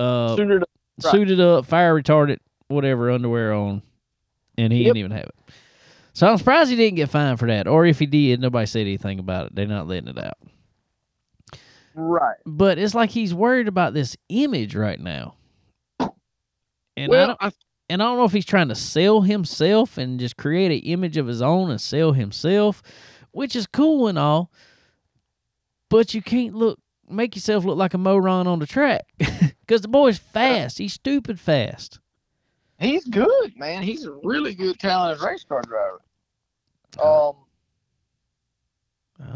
uh 0.00 0.36
Suited 0.36 0.62
up. 0.62 0.68
Right. 1.02 1.10
suited 1.10 1.40
up, 1.40 1.64
fire 1.66 1.94
retardant, 2.00 2.38
whatever 2.68 3.10
underwear 3.10 3.52
on, 3.52 3.82
and 4.58 4.72
he 4.72 4.80
Yep. 4.80 4.86
didn't 4.86 4.96
even 4.98 5.10
have 5.12 5.24
it. 5.26 5.34
So 6.12 6.28
I'm 6.28 6.38
surprised 6.38 6.70
he 6.70 6.76
didn't 6.76 6.96
get 6.96 7.10
fined 7.10 7.38
for 7.40 7.48
that. 7.48 7.66
Or 7.66 7.84
if 7.86 7.98
he 7.98 8.06
did, 8.06 8.40
nobody 8.40 8.66
said 8.66 8.82
anything 8.82 9.18
about 9.18 9.46
it. 9.46 9.54
They're 9.56 9.66
not 9.66 9.88
letting 9.88 10.08
it 10.08 10.18
out. 10.18 10.38
Right. 11.94 12.36
But 12.46 12.78
it's 12.78 12.94
like 12.94 13.10
he's 13.10 13.34
worried 13.34 13.68
about 13.68 13.94
this 13.94 14.16
image 14.28 14.74
right 14.74 14.98
now. 14.98 15.34
And 16.96 17.12
I 17.12 17.26
don't 17.26 17.38
I, 17.40 17.52
and 17.90 18.02
I 18.02 18.06
don't 18.06 18.18
know 18.18 18.24
if 18.24 18.32
he's 18.32 18.44
trying 18.46 18.68
to 18.68 18.74
sell 18.76 19.22
himself 19.22 19.98
and 19.98 20.20
just 20.20 20.36
create 20.36 20.70
an 20.70 20.88
image 20.88 21.16
of 21.16 21.26
his 21.26 21.42
own 21.42 21.70
and 21.70 21.80
sell 21.80 22.12
himself, 22.12 22.82
which 23.32 23.56
is 23.56 23.66
cool 23.66 24.06
and 24.06 24.18
all. 24.18 24.52
But 25.90 26.14
you 26.14 26.22
can't 26.22 26.54
look 26.54 26.78
make 27.08 27.34
yourself 27.34 27.64
look 27.64 27.76
like 27.76 27.94
a 27.94 27.98
moron 27.98 28.46
on 28.46 28.60
the 28.60 28.66
track 28.66 29.06
because 29.18 29.82
the 29.82 29.88
boy's 29.88 30.18
fast. 30.18 30.78
He's 30.78 30.92
stupid 30.94 31.38
fast. 31.40 31.98
He's 32.84 33.04
good, 33.04 33.56
man. 33.56 33.82
He's 33.82 34.04
a 34.04 34.12
really 34.22 34.54
good, 34.54 34.78
talented 34.78 35.22
race 35.24 35.44
car 35.44 35.62
driver. 35.62 36.00
Um, 37.02 37.36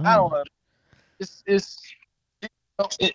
I 0.05 0.17
don't 0.17 0.31
know. 0.31 0.45
It's 1.19 1.43
it's. 1.47 1.81
It, 3.01 3.13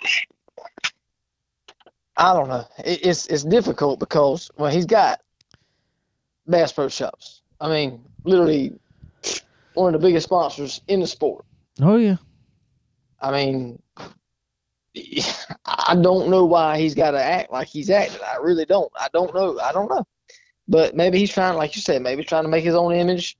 I 2.17 2.33
don't 2.33 2.49
know. 2.49 2.65
It, 2.79 3.05
it's 3.05 3.27
it's 3.27 3.43
difficult 3.43 3.99
because 3.99 4.51
well, 4.57 4.71
he's 4.71 4.85
got 4.85 5.21
Bass 6.47 6.71
Pro 6.71 6.89
Shops. 6.89 7.41
I 7.59 7.69
mean, 7.69 8.03
literally 8.23 8.73
one 9.73 9.93
of 9.93 10.01
the 10.01 10.07
biggest 10.07 10.25
sponsors 10.25 10.81
in 10.87 10.99
the 10.99 11.07
sport. 11.07 11.45
Oh 11.81 11.95
yeah. 11.97 12.17
I 13.21 13.31
mean, 13.31 13.81
I 15.65 15.95
don't 15.95 16.29
know 16.29 16.45
why 16.45 16.77
he's 16.77 16.93
got 16.93 17.11
to 17.11 17.23
act 17.23 17.51
like 17.51 17.67
he's 17.67 17.89
acting. 17.89 18.21
I 18.21 18.37
really 18.37 18.65
don't. 18.65 18.91
I 18.99 19.07
don't 19.13 19.33
know. 19.33 19.59
I 19.59 19.71
don't 19.71 19.89
know. 19.89 20.05
But 20.67 20.95
maybe 20.95 21.19
he's 21.19 21.31
trying, 21.31 21.57
like 21.57 21.75
you 21.75 21.81
said, 21.81 22.01
maybe 22.01 22.21
he's 22.21 22.29
trying 22.29 22.43
to 22.43 22.49
make 22.49 22.63
his 22.63 22.75
own 22.75 22.93
image. 22.93 23.37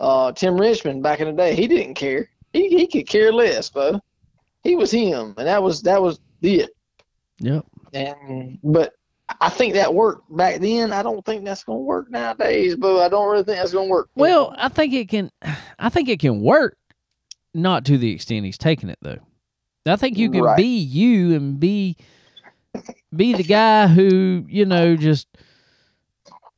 Uh, 0.00 0.30
Tim 0.32 0.58
Richmond 0.60 1.02
back 1.02 1.20
in 1.20 1.26
the 1.26 1.32
day, 1.32 1.54
he 1.54 1.66
didn't 1.66 1.94
care. 1.94 2.28
He 2.52 2.68
he 2.68 2.86
could 2.86 3.06
care 3.08 3.32
less, 3.32 3.68
bro. 3.70 4.00
He 4.62 4.76
was 4.76 4.90
him, 4.92 5.34
and 5.36 5.46
that 5.48 5.62
was 5.62 5.82
that 5.82 6.00
was 6.00 6.20
it. 6.42 6.70
Yep. 7.40 7.64
And 7.92 8.58
but 8.62 8.94
I 9.40 9.48
think 9.48 9.74
that 9.74 9.92
worked 9.92 10.34
back 10.36 10.60
then. 10.60 10.92
I 10.92 11.02
don't 11.02 11.24
think 11.24 11.44
that's 11.44 11.64
gonna 11.64 11.80
work 11.80 12.10
nowadays, 12.10 12.76
but 12.76 12.98
I 13.02 13.08
don't 13.08 13.28
really 13.30 13.42
think 13.44 13.58
that's 13.58 13.72
gonna 13.72 13.88
work. 13.88 14.08
Well, 14.14 14.54
I 14.56 14.68
think 14.68 14.92
it 14.94 15.08
can. 15.08 15.30
I 15.78 15.88
think 15.88 16.08
it 16.08 16.20
can 16.20 16.42
work, 16.42 16.76
not 17.54 17.84
to 17.86 17.98
the 17.98 18.12
extent 18.12 18.44
he's 18.46 18.58
taking 18.58 18.88
it 18.88 18.98
though. 19.02 19.18
I 19.84 19.96
think 19.96 20.16
you 20.16 20.30
can 20.30 20.42
Right. 20.42 20.56
be 20.56 20.78
you 20.78 21.34
and 21.34 21.58
be 21.58 21.96
be 23.14 23.32
the 23.34 23.42
guy 23.42 23.88
who 23.88 24.44
you 24.48 24.64
know 24.64 24.94
just 24.96 25.26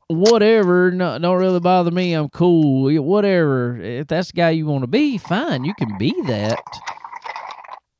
whatever. 0.07 0.91
No, 0.91 1.17
don't 1.19 1.37
really 1.37 1.59
bother 1.59 1.91
me. 1.91 2.13
I'm 2.13 2.29
cool. 2.29 2.91
Whatever. 3.03 3.77
If 3.81 4.07
that's 4.07 4.31
the 4.31 4.33
guy 4.33 4.51
you 4.51 4.65
want 4.65 4.83
to 4.83 4.87
be, 4.87 5.17
fine. 5.17 5.65
You 5.65 5.73
can 5.75 5.97
be 5.97 6.13
that, 6.23 6.61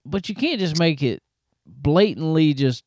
but 0.06 0.30
you 0.30 0.36
can't 0.36 0.60
just 0.60 0.80
make 0.80 1.01
it 1.03 1.22
blatantly 1.66 2.53
just 2.53 2.84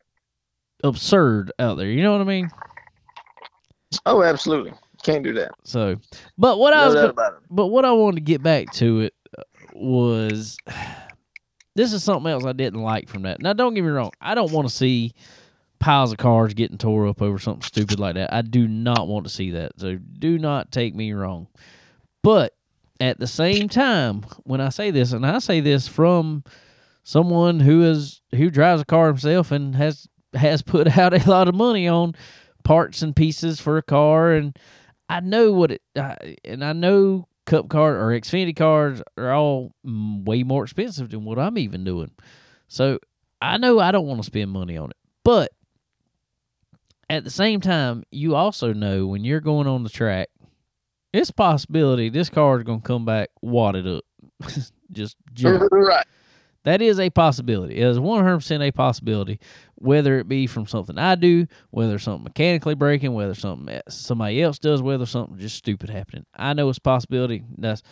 absurd 0.85 1.53
out 1.59 1.77
there. 1.77 1.89
You 1.89 2.03
know 2.03 2.13
what 2.13 2.21
I 2.21 2.25
mean? 2.25 2.51
oh, 4.07 4.23
absolutely, 4.23 4.73
can't 5.03 5.25
do 5.25 5.33
that. 5.35 5.53
So, 5.65 5.97
but 6.37 6.59
what 6.59 6.73
I 6.73 6.87
was 6.87 6.95
gonna, 6.95 7.15
but 7.51 7.67
what 7.69 7.85
I 7.85 7.93
wanted 7.93 8.17
to 8.17 8.23
get 8.23 8.43
back 8.43 8.73
to 8.75 9.01
it 9.01 9.15
uh, 9.37 9.43
was 9.75 10.57
this 11.75 11.93
is 11.93 12.05
something 12.05 12.31
else 12.31 12.45
I 12.45 12.53
didn't 12.53 12.83
like 12.83 13.09
from 13.09 13.23
that. 13.23 13.41
Now, 13.41 13.53
don't 13.53 13.75
get 13.75 13.83
me 13.83 13.91
wrong, 13.91 14.13
I 14.21 14.35
don't 14.35 14.53
want 14.53 14.69
to 14.69 14.75
see 14.75 15.13
piles 15.81 16.13
of 16.13 16.19
cars 16.19 16.55
getting 16.55 16.79
tore 16.79 17.07
up 17.07 17.23
over 17.23 17.39
something 17.39 17.63
stupid 17.63 17.99
like 18.01 18.15
that. 18.15 18.33
I 18.33 18.43
do 18.43 18.67
not 18.67 19.09
want 19.09 19.27
to 19.27 19.33
see 19.33 19.53
that. 19.53 19.73
So, 19.77 19.97
do 19.97 20.39
not 20.39 20.73
take 20.73 20.95
me 20.95 21.13
wrong. 21.13 21.49
But 22.23 22.55
at 23.01 23.19
the 23.19 23.27
same 23.27 23.69
time, 23.69 24.25
when 24.45 24.61
I 24.61 24.71
say 24.71 24.91
this, 24.91 25.13
and 25.13 25.25
I 25.25 25.39
say 25.39 25.61
this 25.61 25.87
from 25.87 26.45
someone 27.05 27.61
who 27.61 27.85
is 27.85 28.21
who 28.35 28.51
drives 28.51 28.83
a 28.83 28.85
car 28.85 29.07
himself 29.09 29.51
and 29.51 29.75
has 29.77 30.07
has 30.35 30.63
put 30.63 30.99
out 30.99 31.15
a 31.15 31.31
lot 31.31 31.49
of 31.49 31.55
money 31.55 31.89
on 31.89 32.15
parts 32.65 33.01
and 33.01 33.17
pieces 33.17 33.61
for 33.61 33.79
a 33.79 33.83
car 33.83 34.33
and 34.33 34.59
I 35.09 35.21
know 35.21 35.53
what 35.53 35.73
it, 35.73 35.83
I, 35.97 36.37
and 36.45 36.63
I 36.63 36.75
know 36.75 37.29
Cup 37.47 37.71
car 37.71 37.97
or 37.97 38.09
Xfinity 38.09 38.55
cars 38.55 39.01
are 39.17 39.33
all 39.33 39.73
mm, 39.87 40.25
way 40.25 40.43
more 40.43 40.65
expensive 40.65 41.11
than 41.11 41.25
what 41.25 41.39
I'm 41.39 41.57
even 41.57 41.83
doing. 41.83 42.11
So 42.67 42.99
I 43.41 43.57
know 43.57 43.79
I 43.79 43.91
don't 43.91 44.07
want 44.07 44.21
to 44.21 44.27
spend 44.27 44.51
money 44.51 44.77
on 44.77 44.91
it, 44.91 44.97
but 45.25 45.51
at 47.11 47.25
the 47.25 47.31
same 47.31 47.61
time, 47.61 48.05
you 48.11 48.35
also 48.35 48.73
know 48.73 49.07
when 49.07 49.25
you're 49.25 49.41
going 49.41 49.67
on 49.67 49.83
the 49.83 49.89
track, 49.89 50.29
it's 51.13 51.31
a 51.31 51.35
possibility 51.35 52.09
this 52.09 52.29
car 52.29 52.59
is 52.59 52.65
going 52.65 52.81
to 52.81 52.87
come 52.87 53.05
back 53.05 53.31
wadded 53.41 53.87
up, 53.87 54.05
just 54.93 55.17
junk. 55.33 55.63
right. 55.73 56.07
That 56.65 56.83
is 56.83 57.01
a 57.01 57.09
possibility. 57.09 57.77
It 57.77 57.87
is 57.87 57.99
100% 57.99 58.69
a 58.69 58.73
possibility, 58.73 59.41
whether 59.77 60.19
it 60.19 60.29
be 60.29 60.47
from 60.47 60.67
something 60.67 60.99
I 60.99 61.15
do, 61.15 61.47
whether 61.71 61.99
something 61.99 62.25
mechanically 62.25 62.75
breaking, 62.75 63.15
whether 63.15 63.35
something 63.35 63.81
somebody 63.89 64.43
else 64.43 64.59
does, 64.59 64.83
whether 64.83 65.07
something 65.07 65.39
just 65.39 65.57
stupid 65.57 65.89
happening. 65.89 66.27
I 66.35 66.53
know 66.53 66.69
it's 66.69 66.79
a 66.79 66.83
possibility. 66.83 67.43
That's 67.57 67.83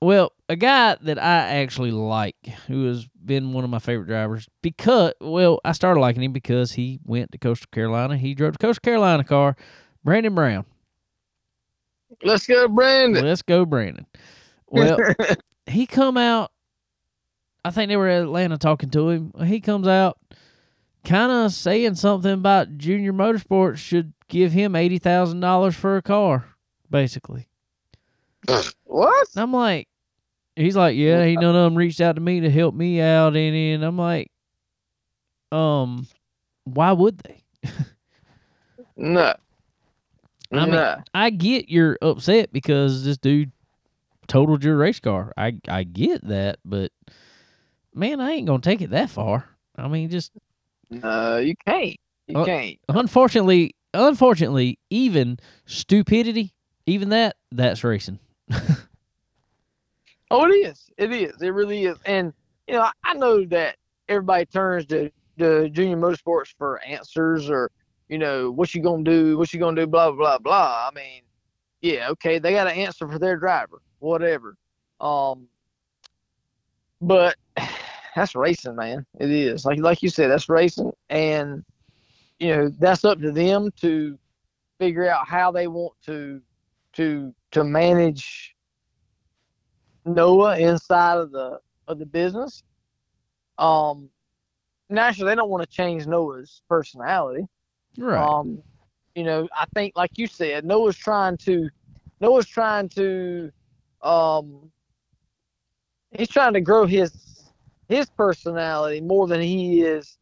well, 0.00 0.32
a 0.48 0.56
guy 0.56 0.96
that 1.00 1.18
I 1.18 1.60
actually 1.60 1.90
like, 1.90 2.36
who 2.66 2.86
has 2.86 3.06
been 3.24 3.52
one 3.52 3.64
of 3.64 3.70
my 3.70 3.78
favorite 3.78 4.06
drivers, 4.06 4.48
because 4.62 5.12
well, 5.20 5.60
I 5.64 5.72
started 5.72 6.00
liking 6.00 6.22
him 6.22 6.32
because 6.32 6.72
he 6.72 7.00
went 7.04 7.32
to 7.32 7.38
Coastal 7.38 7.68
Carolina. 7.72 8.16
He 8.16 8.34
drove 8.34 8.52
the 8.52 8.58
Coastal 8.58 8.82
Carolina 8.82 9.24
car. 9.24 9.56
Brandon 10.04 10.34
Brown. 10.34 10.64
Let's 12.22 12.46
go, 12.46 12.68
Brandon. 12.68 13.24
Let's 13.24 13.42
go, 13.42 13.64
Brandon. 13.64 14.06
Well, 14.68 14.98
he 15.66 15.86
come 15.86 16.16
out. 16.16 16.52
I 17.64 17.70
think 17.70 17.88
they 17.88 17.96
were 17.96 18.08
at 18.08 18.22
Atlanta 18.22 18.58
talking 18.58 18.90
to 18.90 19.08
him. 19.08 19.32
He 19.44 19.60
comes 19.60 19.88
out, 19.88 20.18
kind 21.04 21.32
of 21.32 21.52
saying 21.52 21.96
something 21.96 22.32
about 22.32 22.78
Junior 22.78 23.12
Motorsports 23.12 23.78
should 23.78 24.12
give 24.28 24.52
him 24.52 24.76
eighty 24.76 24.98
thousand 24.98 25.40
dollars 25.40 25.74
for 25.74 25.96
a 25.96 26.02
car, 26.02 26.46
basically. 26.88 27.48
What? 28.84 29.28
And 29.34 29.42
I'm 29.42 29.52
like, 29.52 29.88
he's 30.56 30.76
like, 30.76 30.96
yeah, 30.96 31.24
he 31.24 31.34
none 31.36 31.54
of 31.56 31.64
them 31.64 31.74
reached 31.76 32.00
out 32.00 32.16
to 32.16 32.20
me 32.20 32.40
to 32.40 32.50
help 32.50 32.74
me 32.74 33.00
out 33.00 33.36
any, 33.36 33.72
and 33.72 33.84
I'm 33.84 33.98
like, 33.98 34.30
um, 35.52 36.06
why 36.64 36.92
would 36.92 37.18
they? 37.18 37.42
No. 38.96 39.34
I 40.52 40.64
mean, 40.64 40.70
no. 40.70 41.02
I 41.12 41.30
get 41.30 41.68
you're 41.68 41.98
upset 42.00 42.52
because 42.52 43.04
this 43.04 43.18
dude 43.18 43.52
totaled 44.26 44.64
your 44.64 44.76
race 44.76 45.00
car. 45.00 45.32
I 45.36 45.58
I 45.68 45.82
get 45.84 46.26
that, 46.28 46.58
but 46.64 46.92
man, 47.94 48.20
I 48.20 48.32
ain't 48.32 48.46
gonna 48.46 48.60
take 48.62 48.80
it 48.80 48.90
that 48.90 49.10
far. 49.10 49.44
I 49.76 49.88
mean, 49.88 50.08
just 50.08 50.32
No, 50.88 51.36
you 51.38 51.54
can't. 51.66 51.96
You 52.28 52.38
Uh, 52.38 52.44
can't. 52.44 52.78
unfortunately, 52.88 53.74
unfortunately, 53.92 54.78
even 54.88 55.38
stupidity, 55.66 56.54
even 56.86 57.10
that, 57.10 57.36
that's 57.52 57.84
racing. 57.84 58.18
Oh, 60.30 60.44
it 60.44 60.54
is. 60.54 60.90
It 60.98 61.12
is. 61.12 61.40
It 61.40 61.50
really 61.50 61.84
is. 61.84 61.98
And 62.04 62.32
you 62.66 62.74
know, 62.74 62.88
I, 63.04 63.14
know 63.14 63.44
that 63.46 63.76
everybody 64.08 64.44
turns 64.46 64.86
to 64.86 65.10
to 65.38 65.68
Junior 65.68 65.96
Motorsports 65.96 66.54
for 66.56 66.82
answers 66.82 67.48
or 67.48 67.70
you 68.08 68.18
know 68.18 68.50
what 68.50 68.74
you 68.74 68.82
gonna 68.82 69.04
do, 69.04 69.38
what 69.38 69.52
you 69.52 69.60
gonna 69.60 69.80
do, 69.80 69.86
blah 69.86 70.10
blah 70.10 70.38
blah. 70.38 70.88
I 70.90 70.94
mean, 70.94 71.22
yeah, 71.80 72.08
okay, 72.10 72.38
they 72.38 72.52
got 72.52 72.66
an 72.66 72.76
answer 72.76 73.06
for 73.06 73.18
their 73.18 73.36
driver, 73.36 73.80
whatever. 74.00 74.56
Um, 75.00 75.46
but 77.00 77.36
that's 78.16 78.34
racing, 78.34 78.74
man. 78.74 79.06
It 79.20 79.30
is 79.30 79.64
like 79.64 79.78
like 79.78 80.02
you 80.02 80.08
said, 80.08 80.30
that's 80.30 80.48
racing, 80.48 80.92
and 81.08 81.64
you 82.40 82.48
know 82.48 82.68
that's 82.80 83.04
up 83.04 83.20
to 83.20 83.30
them 83.30 83.70
to 83.80 84.18
figure 84.80 85.08
out 85.08 85.28
how 85.28 85.52
they 85.52 85.68
want 85.68 85.94
to 86.06 86.40
to 86.96 87.34
to 87.52 87.64
manage 87.64 88.54
Noah 90.04 90.58
inside 90.58 91.18
of 91.18 91.30
the 91.30 91.60
of 91.88 91.98
the 91.98 92.06
business. 92.06 92.62
Um, 93.58 94.10
naturally, 94.88 95.30
they 95.30 95.36
don't 95.36 95.50
want 95.50 95.68
to 95.68 95.68
change 95.68 96.06
Noah's 96.06 96.62
personality. 96.68 97.46
Right. 97.98 98.22
Um, 98.22 98.62
you 99.14 99.24
know, 99.24 99.48
I 99.56 99.64
think, 99.74 99.94
like 99.96 100.12
you 100.16 100.26
said, 100.26 100.64
Noah's 100.64 100.96
trying 100.96 101.36
to 101.38 101.68
Noah's 102.20 102.46
trying 102.46 102.88
to 102.90 103.50
um, 104.02 104.70
he's 106.12 106.28
trying 106.28 106.54
to 106.54 106.60
grow 106.60 106.86
his 106.86 107.50
his 107.88 108.10
personality 108.10 109.00
more 109.00 109.26
than 109.26 109.40
he 109.40 109.82
is 109.82 110.18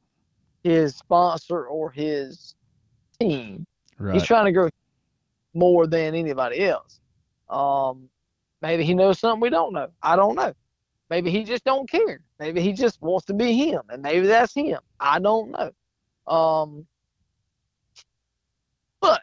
his 0.62 0.96
sponsor 0.96 1.66
or 1.66 1.90
his 1.90 2.54
team. 3.20 3.66
right. 3.98 4.14
He's 4.14 4.24
trying 4.24 4.46
to 4.46 4.52
grow 4.52 4.70
more 5.54 5.86
than 5.86 6.14
anybody 6.14 6.64
else. 6.64 7.00
Um, 7.48 8.08
maybe 8.60 8.84
he 8.84 8.94
knows 8.94 9.18
something 9.18 9.40
we 9.40 9.50
don't 9.50 9.72
know. 9.72 9.88
I 10.02 10.16
don't 10.16 10.34
know. 10.34 10.52
Maybe 11.10 11.30
he 11.30 11.44
just 11.44 11.64
don't 11.64 11.88
care. 11.88 12.20
Maybe 12.40 12.60
he 12.60 12.72
just 12.72 13.00
wants 13.00 13.26
to 13.26 13.34
be 13.34 13.52
him, 13.52 13.82
and 13.90 14.02
maybe 14.02 14.26
that's 14.26 14.54
him. 14.54 14.78
I 14.98 15.18
don't 15.20 15.50
know. 15.50 15.70
Um, 16.26 16.86
but 19.00 19.20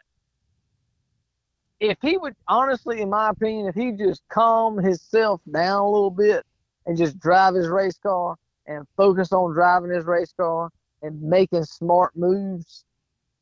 if 1.80 1.98
he 2.00 2.16
would 2.16 2.34
honestly, 2.46 3.00
in 3.02 3.10
my 3.10 3.30
opinion, 3.30 3.66
if 3.66 3.74
he 3.74 3.92
just 3.92 4.22
calm 4.28 4.78
himself 4.78 5.40
down 5.52 5.80
a 5.80 5.90
little 5.90 6.10
bit 6.10 6.46
and 6.86 6.96
just 6.96 7.18
drive 7.18 7.54
his 7.54 7.68
race 7.68 7.98
car 7.98 8.36
and 8.66 8.86
focus 8.96 9.32
on 9.32 9.52
driving 9.52 9.90
his 9.90 10.04
race 10.04 10.32
car 10.36 10.70
and 11.02 11.20
making 11.20 11.64
smart 11.64 12.16
moves, 12.16 12.84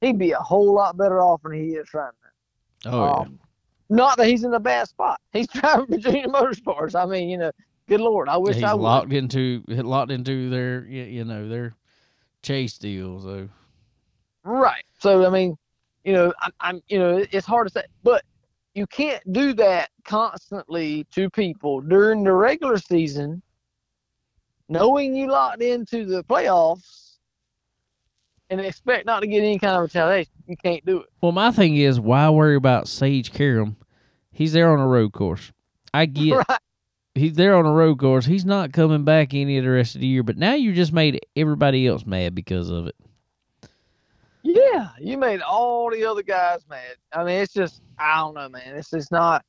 he'd 0.01 0.18
be 0.18 0.32
a 0.32 0.38
whole 0.38 0.72
lot 0.74 0.97
better 0.97 1.20
off 1.20 1.43
than 1.43 1.53
he 1.53 1.74
is 1.74 1.93
right 1.93 2.12
oh 2.87 3.05
yeah. 3.05 3.12
Um, 3.12 3.39
not 3.89 4.16
that 4.18 4.28
he's 4.28 4.45
in 4.45 4.55
a 4.55 4.61
bad 4.61 4.89
spot. 4.89 5.20
He's 5.33 5.47
driving 5.53 5.87
Virginia 5.87 6.28
Motorsports. 6.28 6.95
I 6.95 7.07
mean, 7.07 7.28
you 7.28 7.39
know, 7.39 7.51
good 7.89 8.01
lord, 8.01 8.28
I 8.28 8.37
wish 8.37 8.57
He's 8.57 8.64
I 8.64 8.74
would. 8.74 8.83
locked 8.83 9.12
into 9.12 9.62
locked 9.68 10.12
into 10.12 10.49
their 10.49 10.85
you 10.87 11.24
know 11.24 11.49
their 11.49 11.74
chase 12.43 12.78
deal. 12.78 13.20
So 13.20 13.49
Right. 14.45 14.85
So 14.99 15.26
I 15.26 15.31
mean, 15.31 15.57
you 16.05 16.12
know, 16.12 16.33
I, 16.41 16.51
I'm, 16.61 16.81
you 16.89 16.99
know, 16.99 17.24
it's 17.31 17.47
hard 17.47 17.66
to 17.68 17.72
say, 17.72 17.85
but 18.03 18.22
you 18.74 18.87
can't 18.87 19.22
do 19.33 19.53
that 19.55 19.91
constantly 20.05 21.05
to 21.12 21.28
people 21.28 21.81
during 21.81 22.24
the 22.24 22.33
regular 22.33 22.78
season, 22.78 23.43
knowing 24.68 25.14
you 25.14 25.31
locked 25.31 25.62
into 25.62 26.05
the 26.05 26.22
playoffs, 26.24 27.10
and 28.51 28.61
expect 28.61 29.07
not 29.07 29.20
to 29.20 29.26
get 29.26 29.38
any 29.38 29.59
kind 29.59 29.76
of 29.76 29.82
retaliation. 29.82 30.32
You 30.46 30.57
can't 30.57 30.84
do 30.84 31.01
it. 31.01 31.07
Well, 31.22 31.32
my 31.32 31.51
thing 31.53 31.76
is, 31.76 31.98
why 32.01 32.28
worry 32.30 32.57
about 32.57 32.88
Sage 32.88 33.32
Karam? 33.32 33.76
He's 34.32 34.53
there 34.53 34.70
on 34.72 34.80
a 34.80 34.86
road 34.86 35.12
course. 35.12 35.53
I 35.94 36.07
get 36.07 36.36
Right. 36.36 36.59
he's 37.14 37.34
there 37.34 37.55
on 37.57 37.64
a 37.66 37.72
road 37.72 37.98
course. 37.98 38.26
He's 38.26 38.44
not 38.44 38.72
coming 38.72 39.05
back 39.05 39.32
any 39.32 39.57
of 39.59 39.64
the 39.64 39.70
rest 39.70 39.94
of 39.94 40.01
the 40.01 40.07
year. 40.07 40.22
But 40.22 40.36
now 40.36 40.55
you 40.55 40.72
just 40.72 40.92
made 40.92 41.20
everybody 41.36 41.86
else 41.86 42.05
mad 42.05 42.34
because 42.34 42.68
of 42.70 42.86
it. 42.86 42.96
Yeah, 44.42 44.88
you 44.98 45.18
made 45.18 45.42
all 45.42 45.90
the 45.90 46.05
other 46.05 46.22
guys 46.22 46.64
mad. 46.68 46.96
I 47.12 47.24
mean, 47.24 47.36
it's 47.40 47.53
just 47.53 47.82
I 47.98 48.16
don't 48.16 48.34
know, 48.34 48.48
man. 48.48 48.74
It's 48.76 48.90
just 48.90 49.12
not. 49.12 49.44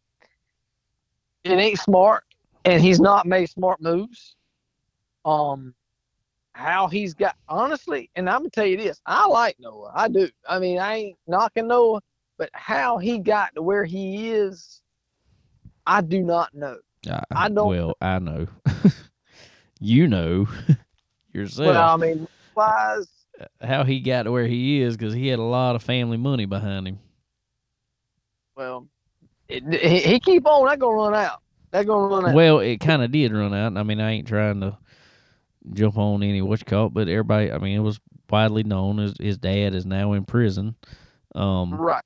It 1.44 1.54
ain't 1.54 1.80
smart, 1.80 2.24
and 2.66 2.82
he's 2.84 3.00
not 3.00 3.26
made 3.26 3.50
smart 3.50 3.82
moves. 3.82 4.36
Um, 5.26 5.74
how 6.54 6.88
he's 6.88 7.14
got 7.14 7.36
honestly, 7.48 8.10
and 8.16 8.30
I'm 8.30 8.40
gonna 8.40 8.50
tell 8.50 8.66
you 8.66 8.78
this: 8.78 9.02
I 9.06 9.28
like 9.28 9.56
Noah. 9.60 9.92
I 9.96 10.08
do. 10.08 10.30
I 10.48 10.60
mean, 10.60 10.80
I 10.80 10.96
ain't 10.96 11.18
knocking 11.28 11.68
Noah, 11.68 12.02
but 12.38 12.50
how 12.54 12.98
he 12.98 13.20
got 13.20 13.56
to 13.56 13.62
where 13.62 13.86
he 13.86 14.32
is, 14.32 14.82
I 15.86 16.02
do 16.02 16.22
not 16.22 16.54
know. 16.54 16.78
I, 17.10 17.24
I 17.32 17.50
don't- 17.50 17.68
Well, 17.70 17.96
I 18.02 18.20
know. 18.20 18.48
you 19.80 20.08
know 20.08 20.48
yourself 21.34 21.68
Well, 21.68 21.90
I 21.94 21.98
mean, 21.98 22.28
wise. 22.56 23.08
how 23.62 23.84
he 23.84 24.00
got 24.00 24.24
to 24.24 24.32
where 24.32 24.46
he 24.48 24.82
is 24.82 24.96
because 24.98 25.14
he 25.14 25.28
had 25.28 25.40
a 25.40 25.44
lot 25.44 25.76
of 25.76 25.82
family 25.84 26.18
money 26.18 26.46
behind 26.46 26.88
him. 26.88 27.00
Well, 28.56 28.88
it, 29.48 29.64
he, 29.74 30.00
he 30.00 30.20
keep 30.20 30.46
on. 30.46 30.68
That 30.68 30.80
gonna 30.80 30.96
run 30.96 31.16
out. 31.16 31.42
That 31.72 31.88
gonna 31.88 32.08
run 32.14 32.28
out. 32.30 32.36
Well, 32.36 32.60
it 32.60 32.80
kind 32.80 33.02
of 33.02 33.12
did 33.12 33.32
run 33.34 33.54
out. 33.54 33.78
I 33.78 33.84
mean, 33.84 34.00
I 34.02 34.12
ain't 34.12 34.28
trying 34.28 34.60
to 34.62 34.78
jump 35.74 35.98
on 35.98 36.24
any 36.24 36.42
what 36.42 36.60
you 36.60 36.66
call 36.66 36.88
it, 36.88 36.94
but 36.94 37.08
everybody. 37.08 37.52
I 37.52 37.58
mean, 37.58 37.76
it 37.78 37.82
was 37.82 38.00
widely 38.30 38.64
known 38.64 39.00
as 39.00 39.14
his 39.20 39.38
dad 39.38 39.76
is 39.76 39.86
now 39.86 40.14
in 40.14 40.26
prison. 40.26 40.76
Um, 41.36 41.74
right. 41.74 42.04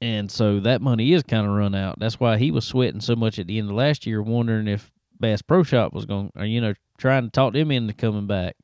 and 0.00 0.30
so 0.30 0.58
that 0.60 0.80
money 0.82 1.12
is 1.12 1.22
kind 1.22 1.46
of 1.46 1.52
run 1.52 1.74
out. 1.74 1.98
That's 1.98 2.18
why 2.18 2.38
he 2.38 2.50
was 2.50 2.64
sweating 2.64 3.00
so 3.00 3.14
much 3.16 3.38
at 3.38 3.46
the 3.46 3.58
end 3.58 3.70
of 3.70 3.76
last 3.76 4.04
year, 4.06 4.20
wondering 4.22 4.66
if 4.68 4.90
Bass 5.20 5.42
Pro 5.42 5.62
Shop 5.62 5.92
was 5.92 6.04
going, 6.06 6.32
or 6.36 6.44
you 6.44 6.60
know, 6.60 6.74
trying 6.98 7.24
to 7.24 7.30
talk 7.30 7.52
them 7.52 7.70
into 7.70 7.92
coming 7.92 8.26
back. 8.26 8.56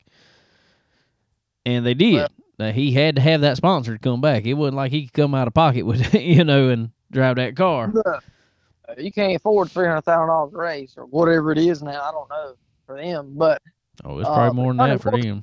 And 1.64 1.84
they 1.86 1.94
did. 1.94 2.14
Well- 2.14 2.28
Uh, 2.60 2.72
he 2.72 2.90
had 2.90 3.14
to 3.14 3.22
have 3.22 3.42
that 3.42 3.56
sponsor 3.56 3.92
to 3.92 3.98
come 4.00 4.20
back. 4.20 4.44
It 4.44 4.54
wasn't 4.54 4.76
like 4.78 4.90
he 4.90 5.02
could 5.04 5.12
come 5.12 5.32
out 5.32 5.46
of 5.46 5.54
pocket 5.54 5.84
with, 5.86 6.12
you 6.20 6.42
know, 6.42 6.70
and 6.70 6.90
drive 7.12 7.36
that 7.36 7.54
car. 7.54 7.92
You 8.96 9.12
can't 9.12 9.36
afford 9.36 9.70
three 9.70 9.86
hundred 9.86 10.00
thousand 10.02 10.26
dollars 10.26 10.54
a 10.54 10.56
race 10.56 10.94
or 10.96 11.06
whatever 11.06 11.52
it 11.52 11.58
is 11.58 11.84
now. 11.84 12.02
I 12.02 12.10
don't 12.10 12.28
know 12.28 12.54
for 12.88 12.96
them, 13.00 13.34
but 13.36 13.60
Oh, 14.04 14.18
it's 14.18 14.28
Uh, 14.28 14.34
probably 14.34 14.56
more 14.62 14.72
than 14.72 14.78
Johnny 14.78 14.92
that 14.92 15.02
for 15.02 15.10
Morrison- 15.10 15.28
him. 15.30 15.42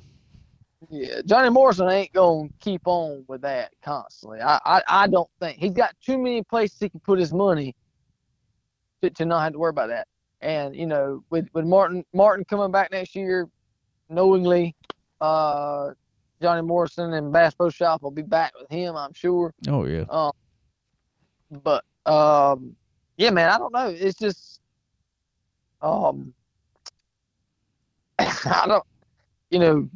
yeah, 0.90 1.20
Johnny 1.26 1.50
Morrison 1.50 1.88
ain't 1.90 2.12
gonna 2.12 2.48
keep 2.60 2.82
on 2.86 3.24
with 3.28 3.42
that 3.42 3.72
constantly. 3.82 4.40
I, 4.40 4.58
I, 4.64 4.82
I 4.88 5.06
don't 5.06 5.30
think 5.40 5.58
he's 5.58 5.74
got 5.74 5.94
too 6.00 6.18
many 6.18 6.42
places 6.42 6.78
he 6.80 6.88
can 6.88 7.00
put 7.00 7.18
his 7.18 7.32
money 7.32 7.76
to, 9.02 9.10
to 9.10 9.24
not 9.26 9.42
have 9.42 9.52
to 9.52 9.58
worry 9.58 9.70
about 9.70 9.88
that. 9.88 10.08
And 10.40 10.74
you 10.74 10.86
know, 10.86 11.22
with 11.30 11.48
with 11.52 11.64
Martin 11.66 12.04
Martin 12.12 12.44
coming 12.44 12.70
back 12.72 12.90
next 12.90 13.14
year, 13.14 13.48
knowingly, 14.08 14.74
uh, 15.20 15.90
Johnny 16.42 16.62
Morrison 16.62 17.12
and 17.14 17.32
Bass 17.32 17.54
Pro 17.54 17.68
Shop 17.70 18.02
will 18.02 18.10
be 18.10 18.22
back 18.22 18.52
with 18.58 18.70
him, 18.70 18.96
I'm 18.96 19.12
sure. 19.12 19.54
Oh 19.68 19.84
yeah. 19.84 20.04
Um, 20.08 20.32
but 21.62 21.84
um, 22.06 22.74
yeah, 23.16 23.30
man, 23.30 23.50
I 23.50 23.58
don't 23.58 23.72
know. 23.72 23.88
It's 23.88 24.18
just 24.18 24.60
um, 25.82 26.32
I 28.46 28.66
don't, 28.66 28.84
you 29.50 29.58
know, 29.58 29.88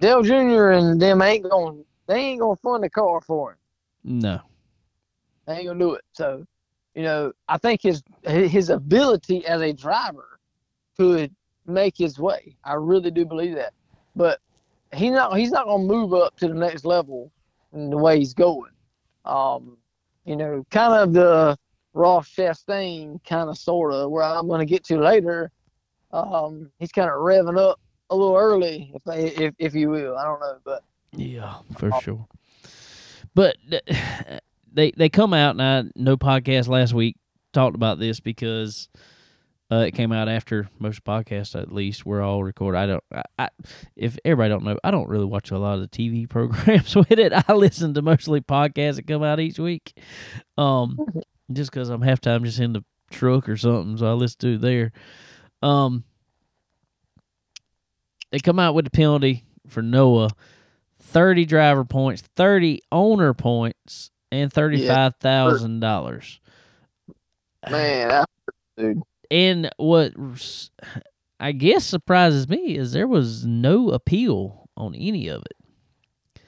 Dale 0.00 0.22
Jr. 0.22 0.70
and 0.70 1.00
them 1.00 1.22
ain't 1.22 1.48
gonna 1.48 1.78
they 2.06 2.16
ain't 2.16 2.40
gonna 2.40 2.56
fund 2.56 2.84
the 2.84 2.90
car 2.90 3.20
for 3.20 3.52
him. 3.52 3.58
No. 4.04 4.40
They 5.46 5.54
ain't 5.54 5.66
gonna 5.66 5.78
do 5.78 5.94
it. 5.94 6.04
So, 6.12 6.46
you 6.94 7.02
know, 7.02 7.32
I 7.48 7.58
think 7.58 7.82
his 7.82 8.02
his 8.24 8.70
ability 8.70 9.46
as 9.46 9.60
a 9.60 9.72
driver 9.72 10.38
could 10.96 11.34
make 11.66 11.96
his 11.96 12.18
way. 12.18 12.56
I 12.64 12.74
really 12.74 13.10
do 13.10 13.24
believe 13.24 13.54
that. 13.56 13.72
But 14.14 14.40
he's 14.92 15.12
not 15.12 15.36
he's 15.36 15.50
not 15.50 15.66
gonna 15.66 15.84
move 15.84 16.14
up 16.14 16.36
to 16.38 16.48
the 16.48 16.54
next 16.54 16.84
level 16.84 17.30
in 17.72 17.90
the 17.90 17.98
way 17.98 18.18
he's 18.18 18.34
going. 18.34 18.70
Um, 19.24 19.76
you 20.24 20.36
know, 20.36 20.64
kind 20.70 20.94
of 20.94 21.12
the 21.12 21.56
Ross 21.94 22.28
Chastain 22.28 23.22
kind 23.24 23.48
of 23.48 23.56
sort 23.56 23.92
of 23.92 24.10
where 24.10 24.24
I'm 24.24 24.48
gonna 24.48 24.66
get 24.66 24.84
to 24.84 24.98
later. 24.98 25.50
Um, 26.14 26.70
he's 26.78 26.92
kind 26.92 27.08
of 27.08 27.16
revving 27.16 27.58
up 27.58 27.80
a 28.10 28.16
little 28.16 28.36
early, 28.36 28.92
if 28.94 29.02
if 29.38 29.54
if 29.58 29.74
you 29.74 29.90
will. 29.90 30.16
I 30.16 30.24
don't 30.24 30.40
know, 30.40 30.58
but 30.64 30.84
Yeah, 31.12 31.56
for 31.76 31.90
sure. 32.00 32.26
But 33.34 33.56
they 34.72 34.92
they 34.92 35.08
come 35.08 35.34
out 35.34 35.58
and 35.58 35.62
I 35.62 35.84
no 35.96 36.16
podcast 36.16 36.68
last 36.68 36.94
week 36.94 37.16
talked 37.52 37.74
about 37.74 37.98
this 37.98 38.20
because 38.20 38.88
uh, 39.72 39.84
it 39.86 39.92
came 39.92 40.12
out 40.12 40.28
after 40.28 40.68
most 40.78 41.02
podcasts 41.04 41.60
at 41.60 41.72
least 41.72 42.06
we're 42.06 42.22
all 42.22 42.44
recorded. 42.44 42.78
I 42.78 42.86
don't 42.86 43.04
I, 43.12 43.22
I 43.38 43.48
if 43.96 44.16
everybody 44.24 44.50
don't 44.50 44.64
know, 44.64 44.78
I 44.84 44.92
don't 44.92 45.08
really 45.08 45.24
watch 45.24 45.50
a 45.50 45.58
lot 45.58 45.78
of 45.78 45.80
the 45.80 45.88
TV 45.88 46.28
programs 46.28 46.94
with 46.94 47.10
it. 47.12 47.32
I 47.32 47.52
listen 47.54 47.94
to 47.94 48.02
mostly 48.02 48.40
podcasts 48.40 48.96
that 48.96 49.08
come 49.08 49.24
out 49.24 49.40
each 49.40 49.58
week. 49.58 49.98
Um 50.56 50.96
just 51.52 51.72
cuz 51.72 51.88
I'm 51.88 52.02
half 52.02 52.20
time 52.20 52.44
just 52.44 52.60
in 52.60 52.72
the 52.72 52.84
truck 53.10 53.48
or 53.48 53.56
something, 53.56 53.96
so 53.96 54.06
I 54.06 54.12
listen 54.12 54.38
to 54.40 54.54
it 54.54 54.60
there. 54.60 54.92
Um 55.64 56.04
they 58.30 58.38
come 58.40 58.58
out 58.58 58.74
with 58.74 58.84
the 58.84 58.90
penalty 58.90 59.44
for 59.68 59.80
Noah 59.82 60.30
30 60.98 61.44
driver 61.44 61.84
points, 61.84 62.22
30 62.34 62.80
owner 62.90 63.32
points, 63.32 64.10
and 64.32 64.52
$35,000. 64.52 66.38
man, 67.70 68.10
I, 68.10 68.24
dude, 68.76 69.02
And 69.30 69.70
what 69.76 70.12
I 71.38 71.52
guess 71.52 71.84
surprises 71.84 72.48
me 72.48 72.76
is 72.76 72.92
there 72.92 73.06
was 73.06 73.46
no 73.46 73.90
appeal 73.90 74.68
on 74.76 74.94
any 74.96 75.28
of 75.28 75.42
it. 75.42 76.42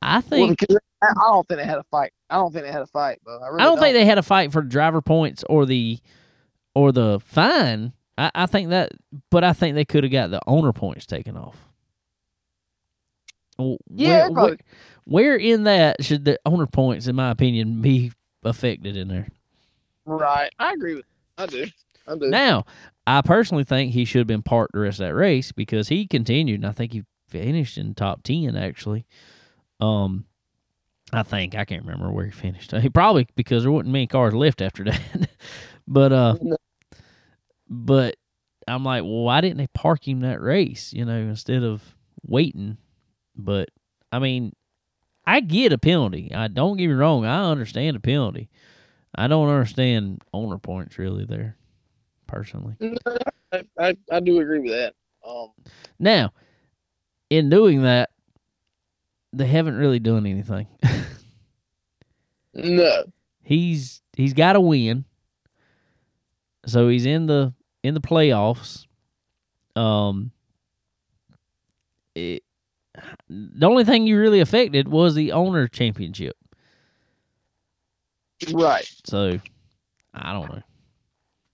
I 0.00 0.20
think 0.20 0.60
because 0.60 0.78
I, 1.02 1.12
don't 1.14 1.48
think 1.48 1.58
they 1.60 1.66
had 1.66 1.78
a 1.78 1.84
fight. 1.90 2.12
I 2.30 2.36
don't 2.36 2.52
think 2.52 2.64
they 2.64 2.72
had 2.72 2.82
a 2.82 2.86
fight, 2.86 3.18
but 3.24 3.42
I, 3.42 3.48
really 3.48 3.62
I 3.62 3.64
don't 3.64 3.80
think 3.80 3.94
they 3.94 4.04
had 4.04 4.18
a 4.18 4.22
fight 4.22 4.52
for 4.52 4.62
driver 4.62 5.02
points 5.02 5.42
or 5.48 5.66
the 5.66 5.98
or 6.74 6.92
the 6.92 7.18
fine. 7.24 7.92
I, 8.18 8.30
I 8.34 8.46
think 8.46 8.70
that, 8.70 8.92
but 9.30 9.44
I 9.44 9.52
think 9.52 9.74
they 9.74 9.84
could 9.84 10.04
have 10.04 10.12
got 10.12 10.30
the 10.30 10.40
owner 10.46 10.72
points 10.72 11.06
taken 11.06 11.36
off. 11.36 11.56
Well, 13.58 13.78
Yeah, 13.88 14.28
where, 14.28 14.44
where, 14.44 14.56
where 15.04 15.36
in 15.36 15.64
that 15.64 16.04
should 16.04 16.24
the 16.24 16.38
owner 16.44 16.66
points, 16.66 17.06
in 17.06 17.16
my 17.16 17.30
opinion, 17.30 17.80
be 17.80 18.12
affected 18.44 18.96
in 18.96 19.08
there? 19.08 19.28
Right, 20.04 20.50
I 20.58 20.72
agree 20.72 20.96
with. 20.96 21.06
I 21.38 21.46
do. 21.46 21.66
I 22.06 22.16
do. 22.16 22.28
Now, 22.28 22.64
I 23.06 23.22
personally 23.22 23.64
think 23.64 23.92
he 23.92 24.04
should 24.04 24.20
have 24.20 24.26
been 24.26 24.42
parked 24.42 24.72
the 24.72 24.80
rest 24.80 25.00
of 25.00 25.06
that 25.06 25.14
race 25.14 25.52
because 25.52 25.88
he 25.88 26.06
continued, 26.06 26.60
and 26.60 26.66
I 26.68 26.72
think 26.72 26.92
he 26.92 27.04
finished 27.28 27.76
in 27.78 27.94
top 27.94 28.22
ten 28.22 28.56
actually. 28.56 29.06
Um, 29.80 30.24
I 31.12 31.22
think 31.22 31.54
I 31.54 31.64
can't 31.64 31.84
remember 31.84 32.10
where 32.10 32.24
he 32.26 32.30
finished. 32.30 32.72
He 32.80 32.88
probably 32.88 33.26
because 33.36 33.62
there 33.62 33.72
wasn't 33.72 33.92
many 33.92 34.06
cars 34.06 34.34
left 34.34 34.60
after 34.60 34.84
that. 34.84 35.00
but 35.88 36.12
uh, 36.12 36.36
No. 36.40 36.56
But 37.68 38.16
I'm 38.68 38.84
like, 38.84 39.02
well, 39.02 39.22
why 39.22 39.40
didn't 39.40 39.58
they 39.58 39.68
park 39.68 40.06
him 40.06 40.20
that 40.20 40.40
race? 40.40 40.92
You 40.92 41.04
know, 41.04 41.16
instead 41.16 41.62
of 41.62 41.96
waiting. 42.26 42.78
But 43.34 43.68
I 44.12 44.18
mean, 44.18 44.52
I 45.24 45.40
get 45.40 45.72
a 45.72 45.78
penalty. 45.78 46.32
I 46.34 46.48
don't 46.48 46.76
get 46.76 46.88
me 46.88 46.94
wrong. 46.94 47.24
I 47.24 47.50
understand 47.50 47.96
a 47.96 48.00
penalty. 48.00 48.48
I 49.14 49.28
don't 49.28 49.48
understand 49.48 50.22
owner 50.32 50.58
points 50.58 50.98
really 50.98 51.24
there, 51.24 51.56
personally. 52.26 52.76
I, 53.52 53.62
I, 53.78 53.96
I 54.12 54.20
do 54.20 54.38
agree 54.40 54.60
with 54.60 54.72
that. 54.72 54.94
Um, 55.26 55.48
Now, 55.98 56.32
in 57.30 57.48
doing 57.48 57.82
that, 57.82 58.10
they 59.32 59.46
haven't 59.46 59.76
really 59.76 59.98
done 59.98 60.26
anything. 60.26 60.66
no, 62.54 63.04
he's 63.42 64.02
he's 64.16 64.32
got 64.34 64.52
to 64.52 64.60
win, 64.60 65.04
so 66.66 66.88
he's 66.88 67.06
in 67.06 67.26
the 67.26 67.52
in 67.86 67.94
the 67.94 68.00
playoffs. 68.00 68.86
Um, 69.76 70.32
it, 72.14 72.42
the 73.28 73.66
only 73.66 73.84
thing 73.84 74.06
you 74.06 74.18
really 74.18 74.40
affected 74.40 74.88
was 74.88 75.14
the 75.14 75.32
owner 75.32 75.68
championship. 75.68 76.36
right. 78.52 78.90
So, 79.04 79.38
I 80.12 80.32
don't 80.32 80.50
know. 80.50 80.62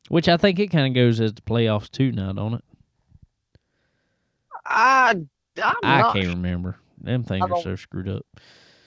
Which 0.08 0.28
I 0.28 0.36
think 0.36 0.58
it 0.58 0.68
kind 0.68 0.86
of 0.86 0.94
goes 0.94 1.20
as 1.20 1.34
the 1.34 1.42
playoffs 1.42 1.90
too 1.90 2.12
now, 2.12 2.32
don't 2.32 2.54
it? 2.54 2.64
I, 4.64 5.14
I'm 5.62 5.76
I 5.82 6.00
not 6.00 6.14
can't 6.14 6.28
remember. 6.28 6.76
Them 6.98 7.24
things 7.24 7.44
are 7.50 7.62
so 7.62 7.76
screwed 7.76 8.08
up. 8.08 8.24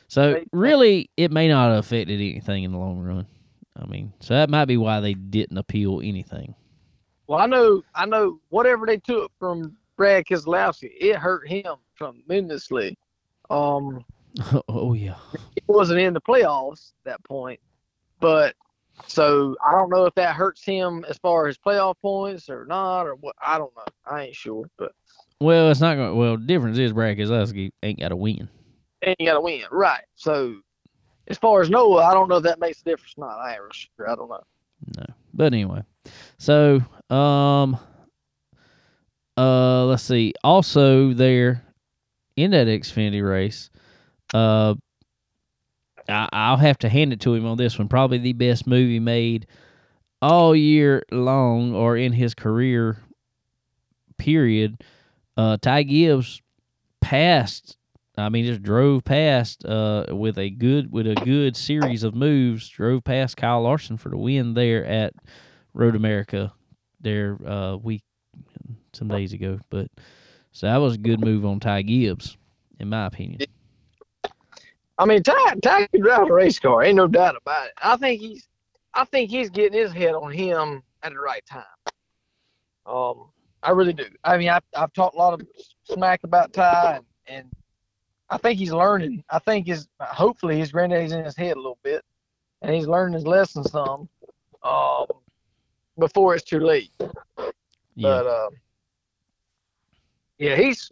So 0.08 0.42
really, 0.52 1.10
it 1.18 1.32
may 1.32 1.48
not 1.48 1.70
have 1.70 1.80
affected 1.80 2.16
anything 2.16 2.64
in 2.64 2.72
the 2.72 2.78
long 2.78 3.00
run. 3.00 3.28
I 3.78 3.86
mean, 3.86 4.14
so 4.20 4.34
that 4.36 4.50
might 4.50 4.66
be 4.66 4.78
why 4.78 5.02
they 5.02 5.14
didn't 5.14 5.58
appeal 5.58 6.02
anything. 6.04 6.56
Well, 7.28 7.40
I 7.40 7.46
know, 7.46 7.84
I 7.94 8.06
know. 8.06 8.40
Whatever 8.50 8.86
they 8.86 8.98
took 8.98 9.32
from 9.40 9.76
Brad 9.98 10.26
Keselowski, 10.26 10.92
it 11.00 11.16
hurt 11.16 11.48
him 11.48 11.76
tremendously. 11.98 12.98
Um, 13.50 14.06
oh 14.70 14.94
yeah, 14.94 15.16
he 15.56 15.62
wasn't 15.68 16.00
in 16.00 16.14
the 16.14 16.22
playoffs 16.22 16.92
at 17.06 17.12
that 17.12 17.24
point, 17.24 17.60
but 18.20 18.56
so 19.08 19.56
I 19.66 19.72
don't 19.72 19.90
know 19.90 20.06
if 20.06 20.16
that 20.16 20.36
hurts 20.36 20.64
him 20.64 21.06
as 21.10 21.18
far 21.18 21.48
as 21.48 21.58
playoff 21.58 21.96
points 22.02 22.50
or 22.50 22.66
not, 22.66 23.04
or 23.04 23.16
what. 23.16 23.36
I 23.46 23.58
don't 23.58 23.76
know. 23.76 23.84
I 24.06 24.24
ain't 24.26 24.36
sure, 24.36 24.70
but 24.78 24.92
Well, 25.40 25.70
it's 25.70 25.82
not 25.82 25.96
going. 25.96 26.16
Well, 26.16 26.38
the 26.38 26.46
difference 26.46 26.78
is 26.78 26.94
Brad 26.94 27.18
Keselowski 27.18 27.72
ain't 27.82 28.00
got 28.00 28.10
to 28.10 28.16
win. 28.16 28.50
you 29.06 29.26
got 29.26 29.34
to 29.34 29.42
win, 29.42 29.64
right? 29.72 30.04
So 30.16 30.58
as 31.28 31.38
far 31.38 31.62
as 31.62 31.70
Noah, 31.70 32.06
I 32.06 32.14
don't 32.14 32.30
know 32.30 32.38
if 32.38 32.44
that 32.44 32.60
makes 32.60 32.82
a 32.82 32.86
difference 32.86 33.14
or 33.18 33.26
not. 33.28 33.40
I 33.40 33.54
ain't 33.54 33.74
sure. 33.74 34.10
I 34.10 34.16
don't 34.16 34.30
know. 34.30 34.44
No, 34.98 35.06
but 35.34 35.54
anyway. 35.54 35.82
So, 36.38 36.82
um, 37.10 37.78
uh, 39.38 39.86
let's 39.86 40.04
see. 40.04 40.34
Also, 40.44 41.14
there 41.14 41.64
in 42.36 42.52
that 42.52 42.68
Xfinity 42.68 43.28
race, 43.28 43.70
uh, 44.34 44.76
I, 46.08 46.30
I'll 46.32 46.58
have 46.58 46.78
to 46.80 46.90
hand 46.90 47.14
it 47.14 47.20
to 47.22 47.34
him 47.34 47.46
on 47.46 47.58
this 47.58 47.78
one. 47.78 47.88
Probably 47.88 48.18
the 48.18 48.34
best 48.34 48.68
movie 48.68 49.00
made 49.00 49.48
all 50.22 50.56
year 50.56 51.04
long 51.12 51.74
or 51.74 51.98
in 51.98 52.14
his 52.14 52.34
career. 52.34 52.98
Period. 54.18 54.82
Uh, 55.36 55.58
Ty 55.62 55.84
Gibbs 55.84 56.42
passed. 57.02 57.78
I 58.18 58.30
mean, 58.30 58.46
just 58.46 58.64
drove 58.64 59.04
past 59.04 59.66
uh, 59.66 60.06
with 60.10 60.38
a 60.38 60.50
good 60.50 60.90
with 60.90 61.06
a 61.06 61.16
good 61.16 61.58
series 61.58 62.04
of 62.04 62.16
moves. 62.16 62.70
Drove 62.70 63.04
past 63.04 63.36
Kyle 63.36 63.62
Larson 63.62 63.98
for 63.98 64.08
the 64.08 64.18
win 64.18 64.54
there 64.54 64.86
at 64.86 65.14
Road 65.76 65.96
America 65.96 66.54
there 67.02 67.38
uh, 67.46 67.76
week 67.76 68.02
some 68.94 69.08
days 69.10 69.34
ago. 69.34 69.60
But 69.70 69.92
so 70.52 70.68
that 70.68 70.78
was 70.78 70.96
a 70.96 70.98
good 70.98 71.20
move 71.20 71.46
on 71.46 71.60
Ty 71.60 71.84
Gibbs, 71.84 72.38
in 72.80 72.90
my 72.90 73.06
opinion. 73.06 73.42
I 74.98 75.06
mean, 75.06 75.22
Ty, 75.22 75.56
Ty 75.62 75.88
can 75.88 76.02
drive 76.02 76.30
a 76.30 76.34
race 76.34 76.58
car. 76.58 76.82
Ain't 76.82 76.96
no 76.96 77.08
doubt 77.08 77.36
about 77.36 77.68
it. 77.68 77.74
I 77.84 77.98
think 77.98 78.22
he's, 78.22 78.48
I 78.94 79.04
think 79.04 79.30
he's 79.30 79.50
getting 79.50 79.78
his 79.78 79.92
head 79.92 80.16
on 80.16 80.32
him 80.32 80.82
at 81.04 81.12
the 81.12 81.20
right 81.20 81.44
time. 81.46 81.66
Um, 82.86 83.30
I 83.62 83.72
really 83.72 83.92
do. 83.92 84.06
I 84.24 84.38
mean, 84.38 84.48
I, 84.48 84.60
I've 84.74 84.94
talked 84.94 85.16
a 85.16 85.18
lot 85.18 85.34
of 85.34 85.46
smack 85.84 86.24
about 86.24 86.54
Ty, 86.54 86.96
and, 86.96 87.06
and 87.28 87.52
I 88.30 88.38
think 88.38 88.58
he's 88.58 88.72
learning. 88.72 89.24
I 89.30 89.40
think 89.40 89.68
his, 89.68 89.88
hopefully, 90.00 90.58
his 90.58 90.72
granddaddy's 90.72 91.12
in 91.12 91.26
his 91.26 91.36
head 91.36 91.58
a 91.58 91.60
little 91.60 91.80
bit, 91.84 92.02
and 92.62 92.74
he's 92.74 92.88
learning 92.88 93.16
his 93.16 93.28
lesson 93.28 93.66
some. 93.66 94.08
Um, 94.64 95.08
before 95.98 96.36
it's 96.36 96.44
too 96.44 96.60
late. 96.60 96.92
Yeah, 97.00 97.44
But 97.96 98.28
um, 98.28 98.50
yeah, 100.38 100.56
he's 100.56 100.92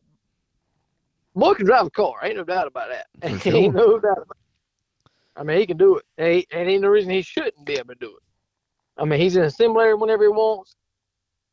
boy 1.35 1.53
can 1.53 1.65
drive 1.65 1.87
a 1.87 1.89
car. 1.89 2.15
Ain't 2.23 2.37
no 2.37 2.43
doubt 2.43 2.67
about 2.67 2.89
that. 2.89 3.39
Sure. 3.41 3.55
ain't 3.55 3.75
no 3.75 3.99
doubt 3.99 4.17
about 4.19 4.37
it. 4.37 5.11
I 5.35 5.43
mean, 5.43 5.59
he 5.59 5.65
can 5.65 5.77
do 5.77 5.97
it. 5.97 6.05
And, 6.17 6.33
he, 6.33 6.47
and 6.51 6.69
ain't 6.69 6.81
no 6.81 6.89
reason 6.89 7.09
he 7.11 7.21
shouldn't 7.23 7.65
be 7.65 7.73
able 7.73 7.89
to 7.89 7.99
do 7.99 8.07
it. 8.07 9.01
I 9.01 9.05
mean, 9.05 9.19
he's 9.19 9.35
in 9.35 9.43
a 9.43 9.49
simulator 9.49 9.97
whenever 9.97 10.23
he 10.23 10.29
wants. 10.29 10.75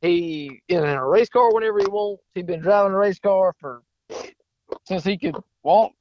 He 0.03 0.61
in 0.69 0.83
a 0.85 1.07
race 1.07 1.29
car 1.29 1.53
whenever 1.53 1.79
he 1.79 1.87
wants. 1.87 2.23
He's 2.35 2.45
been 2.45 2.61
driving 2.61 2.93
a 2.93 2.97
race 2.97 3.19
car 3.19 3.55
for 3.59 3.83
since 4.87 5.05
he 5.05 5.17
could 5.19 5.37
walk, 5.63 5.93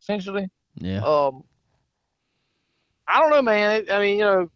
essentially. 0.00 0.48
Yeah. 0.76 1.02
Um, 1.02 1.42
I 3.06 3.20
don't 3.20 3.30
know, 3.30 3.42
man. 3.42 3.86
I 3.90 3.98
mean, 3.98 4.18
you 4.18 4.24
know, 4.24 4.50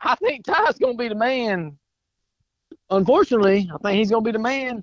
I 0.00 0.14
think 0.16 0.44
Ty's 0.44 0.78
gonna 0.78 0.94
be 0.94 1.08
the 1.08 1.14
man. 1.14 1.76
Unfortunately, 2.90 3.70
I 3.72 3.78
think 3.78 3.98
he's 3.98 4.10
gonna 4.10 4.22
be 4.22 4.32
the 4.32 4.38
man. 4.38 4.82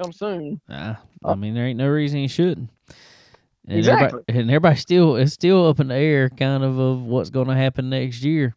Come 0.00 0.12
soon. 0.12 0.60
Uh, 0.68 0.94
I 1.24 1.34
mean, 1.34 1.54
there 1.54 1.66
ain't 1.66 1.78
no 1.78 1.88
reason 1.88 2.18
he 2.18 2.28
shouldn't. 2.28 2.70
And 3.66 3.78
Exactly. 3.78 4.04
Everybody, 4.06 4.38
and 4.40 4.50
everybody 4.50 4.76
still 4.76 5.16
it's 5.16 5.32
still 5.32 5.66
up 5.66 5.80
in 5.80 5.88
the 5.88 5.94
air, 5.94 6.28
kind 6.28 6.62
of 6.62 6.78
of 6.78 7.02
what's 7.02 7.30
going 7.30 7.48
to 7.48 7.54
happen 7.54 7.90
next 7.90 8.22
year. 8.22 8.54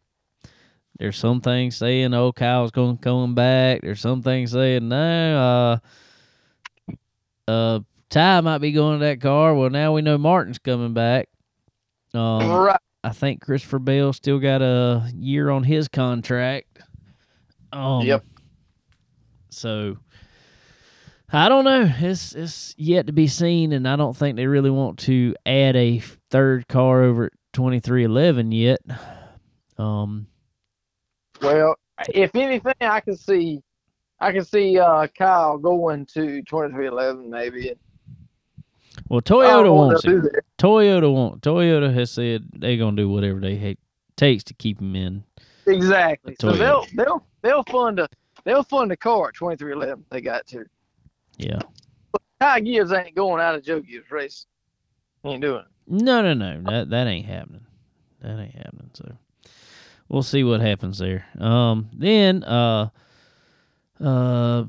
There's 0.98 1.16
some 1.16 1.40
things 1.40 1.76
saying, 1.76 2.12
"Oh, 2.12 2.30
Kyle's 2.30 2.70
going 2.70 2.98
to 2.98 3.02
come 3.02 3.34
back." 3.34 3.80
There's 3.80 4.00
some 4.00 4.22
things 4.22 4.52
saying, 4.52 4.86
"No, 4.86 5.80
uh, 7.48 7.50
uh, 7.50 7.80
Ty 8.10 8.42
might 8.42 8.58
be 8.58 8.72
going 8.72 9.00
to 9.00 9.06
that 9.06 9.20
car." 9.20 9.54
Well, 9.54 9.70
now 9.70 9.94
we 9.94 10.02
know 10.02 10.18
Martin's 10.18 10.58
coming 10.58 10.92
back. 10.92 11.28
Um, 12.12 12.50
right. 12.50 12.80
I 13.02 13.10
think 13.10 13.40
Christopher 13.40 13.78
Bell 13.78 14.12
still 14.12 14.38
got 14.38 14.62
a 14.62 15.10
year 15.14 15.50
on 15.50 15.64
his 15.64 15.88
contract. 15.88 16.80
Um, 17.72 18.02
Yep. 18.04 18.24
So 19.50 19.96
I 21.32 21.48
don't 21.48 21.64
know. 21.64 21.90
It's 21.98 22.34
it's 22.34 22.74
yet 22.76 23.06
to 23.06 23.12
be 23.12 23.26
seen, 23.26 23.72
and 23.72 23.86
I 23.88 23.96
don't 23.96 24.16
think 24.16 24.36
they 24.36 24.46
really 24.46 24.70
want 24.70 24.98
to 25.00 25.34
add 25.46 25.76
a 25.76 26.00
third 26.30 26.68
car 26.68 27.02
over 27.02 27.26
at 27.26 27.32
twenty 27.52 27.80
three 27.80 28.04
eleven 28.04 28.52
yet. 28.52 28.80
Um, 29.78 30.26
Well, 31.40 31.76
if 32.12 32.34
anything, 32.34 32.74
I 32.80 33.00
can 33.00 33.16
see, 33.16 33.62
I 34.20 34.32
can 34.32 34.44
see 34.44 34.78
uh, 34.78 35.06
Kyle 35.16 35.56
going 35.58 36.06
to 36.14 36.42
twenty 36.42 36.72
three 36.72 36.86
eleven 36.88 37.30
maybe. 37.30 37.74
Well, 39.10 39.20
Toyota 39.20 39.64
know 39.64 39.74
wants 39.74 40.04
it. 40.04 40.44
Toyota 40.56 41.12
want. 41.12 41.42
Toyota 41.42 41.92
has 41.92 42.12
said 42.12 42.46
they're 42.52 42.76
gonna 42.76 42.96
do 42.96 43.08
whatever 43.08 43.40
they 43.40 43.56
ha- 43.56 43.80
takes 44.16 44.44
to 44.44 44.54
keep 44.54 44.80
him 44.80 44.94
in. 44.94 45.24
Exactly. 45.66 46.36
So 46.40 46.52
they'll 46.52 46.86
they'll 46.94 47.26
they'll 47.42 47.64
fund 47.64 47.98
a 47.98 48.08
they'll 48.44 48.62
fund 48.62 48.92
a 48.92 48.96
car 48.96 49.28
at 49.28 49.34
twenty 49.34 49.56
three 49.56 49.72
eleven. 49.72 50.04
They 50.10 50.20
got 50.20 50.46
to. 50.48 50.64
Yeah. 51.38 51.58
But 52.12 52.22
Ty 52.40 52.60
Gibbs 52.60 52.92
ain't 52.92 53.16
going 53.16 53.42
out 53.42 53.56
of 53.56 53.64
Joe 53.64 53.80
Gibbs 53.80 54.10
race. 54.12 54.46
He 55.24 55.30
ain't 55.30 55.42
doing 55.42 55.62
it. 55.62 55.66
No, 55.88 56.22
no, 56.22 56.32
no. 56.32 56.62
That 56.70 56.90
that 56.90 57.08
ain't 57.08 57.26
happening. 57.26 57.66
That 58.20 58.38
ain't 58.38 58.54
happening. 58.54 58.90
So 58.94 59.16
we'll 60.08 60.22
see 60.22 60.44
what 60.44 60.60
happens 60.60 60.98
there. 60.98 61.26
Um 61.36 61.90
then 61.92 62.44
uh 62.44 62.90
uh 64.00 64.64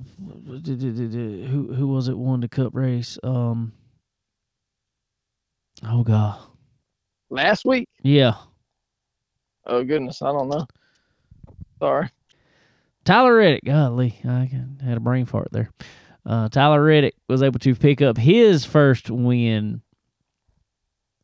who 0.65 1.73
who 1.75 1.87
was 1.87 2.07
it 2.07 2.17
won 2.17 2.39
the 2.39 2.49
cup 2.49 2.73
race? 2.73 3.19
Um 3.23 3.73
Oh 5.83 6.03
god. 6.03 6.39
Last 7.29 7.65
week. 7.65 7.87
Yeah. 8.03 8.35
Oh 9.65 9.83
goodness, 9.83 10.21
I 10.21 10.31
don't 10.31 10.49
know. 10.49 10.67
Sorry. 11.79 12.09
Tyler 13.03 13.35
Reddick, 13.35 13.63
golly, 13.65 14.19
I 14.23 14.49
had 14.83 14.97
a 14.97 14.99
brain 14.99 15.25
fart 15.25 15.47
there. 15.51 15.71
Uh, 16.25 16.49
Tyler 16.49 16.83
Reddick 16.83 17.15
was 17.27 17.41
able 17.41 17.59
to 17.59 17.73
pick 17.73 18.01
up 18.01 18.17
his 18.17 18.63
first 18.63 19.09
win 19.09 19.81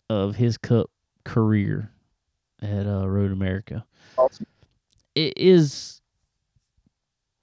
of 0.10 0.36
his 0.36 0.58
Cup 0.58 0.89
career 1.24 1.91
at 2.62 2.88
uh, 2.88 3.08
Road 3.08 3.32
America. 3.32 3.86
Awesome. 4.18 4.47
It 5.14 5.34
is 5.38 6.01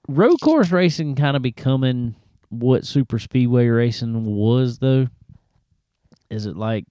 road 0.09 0.37
course 0.41 0.71
racing 0.71 1.15
kind 1.15 1.37
of 1.37 1.41
becoming 1.41 2.15
what 2.49 2.85
super 2.85 3.19
speedway 3.19 3.67
racing 3.67 4.25
was, 4.25 4.79
though. 4.79 5.07
Is 6.29 6.45
it 6.45 6.57
like 6.57 6.85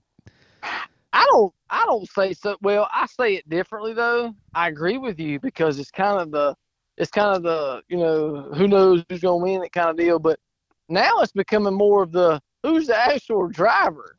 don't 1.34 1.54
I 1.70 1.84
don't 1.86 2.08
say 2.08 2.32
so 2.32 2.56
well, 2.62 2.88
I 2.92 3.06
say 3.06 3.34
it 3.34 3.48
differently 3.48 3.94
though. 3.94 4.34
I 4.54 4.68
agree 4.68 4.98
with 4.98 5.18
you 5.18 5.40
because 5.40 5.78
it's 5.78 5.90
kind 5.90 6.20
of 6.20 6.30
the 6.30 6.54
it's 6.96 7.10
kind 7.10 7.34
of 7.36 7.42
the, 7.42 7.82
you 7.88 7.96
know, 7.96 8.52
who 8.54 8.68
knows 8.68 9.04
who's 9.08 9.20
gonna 9.20 9.42
win 9.42 9.62
it 9.62 9.72
kind 9.72 9.90
of 9.90 9.96
deal. 9.96 10.18
But 10.18 10.38
now 10.88 11.20
it's 11.20 11.32
becoming 11.32 11.74
more 11.74 12.02
of 12.02 12.12
the 12.12 12.40
who's 12.62 12.86
the 12.86 12.96
actual 12.96 13.48
driver 13.48 14.16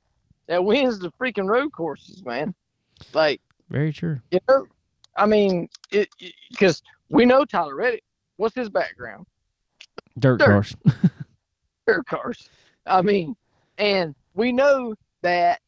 that 0.47 0.63
wins 0.63 0.99
the 0.99 1.11
freaking 1.13 1.47
road 1.47 1.71
courses, 1.71 2.23
man. 2.25 2.53
Like, 3.13 3.41
very 3.69 3.91
true? 3.93 4.19
you 4.31 4.39
know, 4.47 4.65
I 5.15 5.25
mean, 5.25 5.69
it 5.91 6.09
because 6.51 6.81
we 7.09 7.25
know 7.25 7.45
Tyler 7.45 7.75
Reddick. 7.75 8.03
What's 8.37 8.55
his 8.55 8.69
background? 8.69 9.25
Dirt, 10.19 10.39
Dirt. 10.39 10.47
cars. 10.47 10.75
dirt 11.87 12.05
cars. 12.05 12.49
I 12.85 13.01
mean, 13.01 13.35
and 13.77 14.13
we 14.33 14.51
know 14.51 14.93
that, 15.21 15.61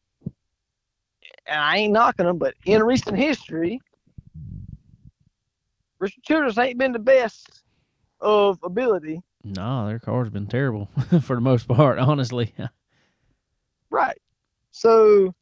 and 1.48 1.60
I 1.60 1.76
ain't 1.78 1.92
knocking 1.92 2.26
them, 2.26 2.38
but 2.38 2.54
in 2.66 2.82
recent 2.82 3.16
history, 3.16 3.80
Richard 5.98 6.22
Childress 6.24 6.58
ain't 6.58 6.78
been 6.78 6.92
the 6.92 6.98
best 6.98 7.62
of 8.20 8.58
ability. 8.62 9.20
no, 9.44 9.86
their 9.86 9.98
car's 9.98 10.30
been 10.30 10.46
terrible 10.46 10.86
for 11.22 11.34
the 11.36 11.40
most 11.40 11.66
part, 11.68 11.98
honestly. 11.98 12.54
Right. 13.90 14.18
So, 14.70 15.34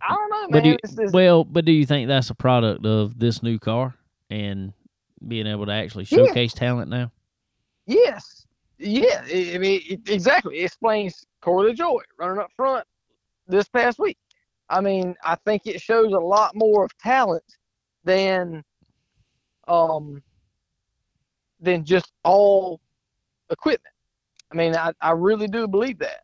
I 0.00 0.14
don't 0.14 0.30
know, 0.30 0.48
man. 0.48 0.50
But 0.50 0.62
do 0.94 1.02
you, 1.04 1.10
well, 1.10 1.44
but 1.44 1.66
do 1.66 1.72
you 1.72 1.84
think 1.84 2.08
that's 2.08 2.30
a 2.30 2.34
product 2.34 2.86
of 2.86 3.18
this 3.18 3.42
new 3.42 3.58
car 3.58 3.94
and 4.30 4.72
being 5.28 5.46
able 5.46 5.66
to 5.66 5.72
actually 5.72 6.06
Yeah. 6.08 6.24
showcase 6.24 6.54
talent 6.54 6.88
now? 6.90 7.12
yes. 7.86 8.46
Yeah. 8.78 9.22
I 9.28 9.58
mean, 9.58 9.82
it, 9.86 10.08
exactly. 10.08 10.60
It 10.60 10.64
explains 10.64 11.26
Corey 11.42 11.74
Joy 11.74 12.00
running 12.18 12.38
up 12.38 12.50
front 12.56 12.86
this 13.46 13.68
past 13.68 13.98
week. 13.98 14.16
I 14.68 14.80
mean, 14.80 15.14
I 15.22 15.36
think 15.44 15.66
it 15.66 15.80
shows 15.80 16.12
a 16.12 16.18
lot 16.18 16.54
more 16.54 16.84
of 16.84 16.96
talent 16.98 17.44
than 18.04 18.64
um 19.68 20.22
than 21.60 21.84
just 21.84 22.12
all 22.24 22.80
equipment. 23.50 23.94
I 24.50 24.56
mean, 24.56 24.74
I, 24.74 24.92
I 25.00 25.12
really 25.12 25.46
do 25.46 25.66
believe 25.66 25.98
that. 26.00 26.22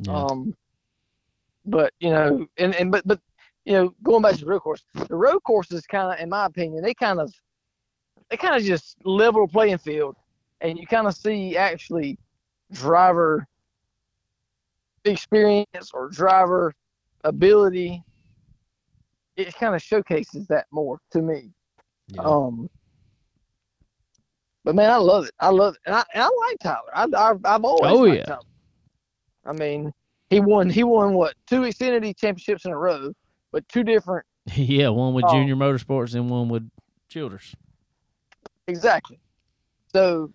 Yeah. 0.00 0.12
Um, 0.12 0.54
but 1.64 1.92
you 1.98 2.10
know, 2.10 2.46
and, 2.58 2.74
and 2.74 2.92
but 2.92 3.06
but 3.06 3.20
you 3.64 3.72
know, 3.72 3.94
going 4.02 4.22
back 4.22 4.34
to 4.34 4.40
the 4.40 4.46
road 4.46 4.60
course, 4.60 4.84
the 4.94 5.16
road 5.16 5.40
courses 5.40 5.86
kind 5.86 6.12
of, 6.12 6.20
in 6.20 6.28
my 6.28 6.46
opinion, 6.46 6.82
they 6.82 6.94
kind 6.94 7.18
of 7.18 7.32
they 8.30 8.36
kind 8.36 8.54
of 8.56 8.62
just 8.62 8.96
level 9.04 9.48
playing 9.48 9.78
field, 9.78 10.16
and 10.60 10.78
you 10.78 10.86
kind 10.86 11.06
of 11.06 11.14
see 11.14 11.56
actually 11.56 12.18
driver 12.72 13.46
experience 15.04 15.90
or 15.92 16.08
driver 16.08 16.74
ability. 17.28 18.02
It 19.36 19.54
kind 19.54 19.74
of 19.74 19.82
showcases 19.82 20.46
that 20.48 20.66
more 20.70 20.98
to 21.12 21.20
me. 21.20 21.50
yeah. 22.08 22.22
Um, 22.22 22.70
but 24.64 24.74
man, 24.74 24.90
I 24.90 24.96
love 24.96 25.26
it. 25.26 25.32
I 25.38 25.48
love 25.50 25.74
it, 25.74 25.80
and 25.86 25.94
I, 25.94 26.04
and 26.14 26.22
I 26.22 26.28
like 26.28 26.58
Tyler. 26.60 26.90
I, 26.94 27.04
I've, 27.30 27.44
I've 27.44 27.64
always 27.64 27.92
Oh, 27.92 27.98
liked 28.02 28.16
yeah. 28.16 28.24
Tyler. 28.24 28.40
I 29.44 29.52
mean, 29.52 29.92
he 30.30 30.40
won. 30.40 30.70
He 30.70 30.82
won 30.84 31.14
what 31.14 31.34
two 31.46 31.60
Xfinity 31.60 32.16
championships 32.16 32.64
in 32.64 32.72
a 32.72 32.78
row, 32.78 33.12
but 33.52 33.68
two 33.68 33.84
different. 33.84 34.26
yeah, 34.54 34.88
one 34.88 35.14
with 35.14 35.24
Oh. 35.26 35.32
Junior 35.32 35.54
Motorsports 35.56 36.14
and 36.14 36.30
one 36.30 36.48
with 36.48 36.68
Childress. 37.08 37.54
Exactly. 38.66 39.20
So 39.92 40.32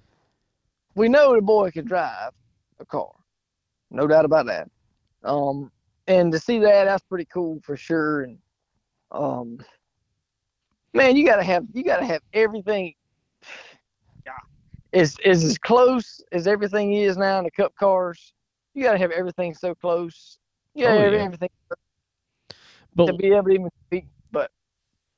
we 0.96 1.10
know 1.10 1.36
the 1.36 1.42
boy 1.42 1.72
can 1.72 1.86
drive 1.86 2.32
a 2.80 2.86
car, 2.86 3.12
no 3.90 4.08
doubt 4.08 4.24
about 4.26 4.46
that. 4.46 4.70
Um, 5.24 5.72
and 6.12 6.32
to 6.32 6.40
see 6.40 6.60
that, 6.60 6.86
that's 6.86 7.04
pretty 7.06 7.26
cool 7.26 7.60
for 7.64 7.78
sure. 7.78 8.24
And 8.24 8.38
um, 9.12 9.60
man, 10.94 11.16
you 11.16 11.26
gotta 11.26 11.44
have 11.44 11.66
you 11.74 11.84
gotta 11.84 12.06
have 12.06 12.22
everything. 12.34 12.94
Yeah, 14.26 14.34
is 14.92 15.18
is 15.24 15.44
as 15.44 15.58
close 15.58 16.22
as 16.32 16.48
everything 16.48 16.94
is 16.94 17.18
now 17.18 17.38
in 17.40 17.46
the 17.46 17.52
Cup 17.52 17.74
cars. 17.76 18.34
You 18.74 18.84
gotta 18.84 18.98
have 18.98 19.12
everything 19.12 19.54
so 19.54 19.74
close. 19.76 20.38
You 20.74 20.86
Oh, 20.86 21.10
yeah. 21.10 21.18
everything 21.18 21.50
But 22.96 23.06
to 23.08 23.14
be 23.14 23.28
able 23.28 23.44
to 23.44 23.50
even 23.52 23.70
compete. 23.90 24.10
But 24.32 24.52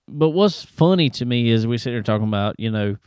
but 0.08 0.30
what's 0.30 0.64
funny 0.64 1.10
to 1.12 1.26
me 1.26 1.50
is 1.50 1.66
we 1.66 1.78
sit 1.78 1.92
here 1.92 2.04
talking 2.04 2.28
about 2.28 2.56
you 2.60 2.70
know 2.70 2.98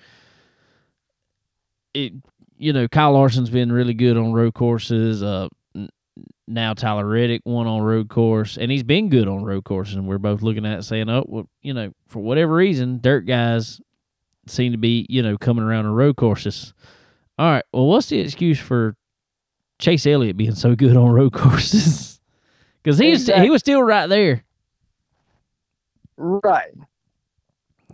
it 1.95 2.13
you 2.57 2.73
know 2.73 2.89
Kyle 2.89 3.13
Larson's 3.13 3.51
been 3.51 3.71
really 3.71 3.95
good 3.95 4.17
on 4.17 4.33
road 4.33 4.55
courses 4.55 5.23
uh 5.23 5.49
now 6.49 6.75
Tyler 6.75 7.07
Reddick 7.07 7.43
won 7.45 7.67
on 7.67 7.83
road 7.83 8.09
course 8.09 8.57
and 8.57 8.71
he's 8.71 8.83
been 8.83 9.09
good 9.09 9.29
on 9.29 9.45
road 9.45 9.65
courses 9.65 9.97
and 9.97 10.07
we're 10.07 10.19
both 10.19 10.43
looking 10.43 10.65
at 10.65 10.79
it 10.79 10.83
saying 10.85 11.09
oh 11.11 11.25
well 11.27 11.49
you 11.63 11.75
know 11.75 11.93
for 12.09 12.21
whatever 12.23 12.55
reason 12.55 12.99
dirt 13.01 13.23
guys 13.27 13.81
seem 14.47 14.73
to 14.73 14.79
be 14.79 15.05
you 15.09 15.23
know 15.23 15.37
coming 15.37 15.65
around 15.65 15.87
on 15.87 15.93
road 15.93 16.17
courses 16.17 16.73
all 17.39 17.51
right 17.51 17.65
well 17.73 17.87
what's 17.87 18.09
the 18.09 18.21
excuse 18.21 18.59
for 18.61 18.97
Chase 19.79 20.07
Elliott 20.07 20.37
being 20.37 20.55
so 20.55 20.75
good 20.75 20.97
on 20.97 21.11
road 21.11 21.33
courses 21.35 22.21
because 22.83 22.99
he 22.99 23.11
was 23.11 23.27
he 23.27 23.51
was 23.51 23.61
still 23.61 23.83
right 23.83 24.07
there 24.07 24.45
right. 26.17 26.73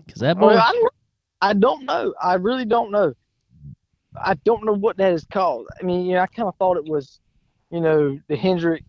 because 0.07 0.21
that 0.21 0.39
boy 0.39 0.49
Well, 0.49 0.59
I, 0.59 0.73
don't- 0.73 0.93
I 1.41 1.53
don't 1.55 1.85
know. 1.87 2.15
I 2.23 2.35
really 2.35 2.65
don't 2.65 2.93
know. 2.93 3.15
I 4.15 4.35
don't 4.45 4.65
know 4.65 4.75
what 4.75 4.97
that 4.99 5.13
is 5.13 5.25
called. 5.25 5.67
I 5.81 5.83
mean, 5.85 6.07
you 6.07 6.13
know, 6.15 6.21
I 6.21 6.27
kind 6.29 6.47
of 6.47 6.55
thought 6.57 6.77
it 6.77 6.85
was 6.85 7.19
you 7.73 7.81
know, 7.81 8.21
the 8.29 8.37
Hendrick 8.37 8.85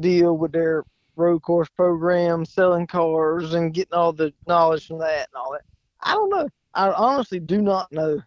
deal 0.00 0.36
with 0.36 0.52
their 0.52 0.84
road 1.16 1.42
course 1.42 1.68
program, 1.68 2.44
selling 2.44 2.86
cars 2.86 3.52
and 3.54 3.74
getting 3.74 3.92
all 3.92 4.12
the 4.12 4.32
knowledge 4.48 4.88
from 4.88 4.98
that 4.98 5.28
and 5.28 5.36
all 5.36 5.52
that. 5.52 5.62
I 6.00 6.14
don't 6.14 6.30
know. 6.30 6.48
I 6.74 6.90
honestly 6.90 7.38
do 7.38 7.60
not 7.60 7.92
know 7.92 8.20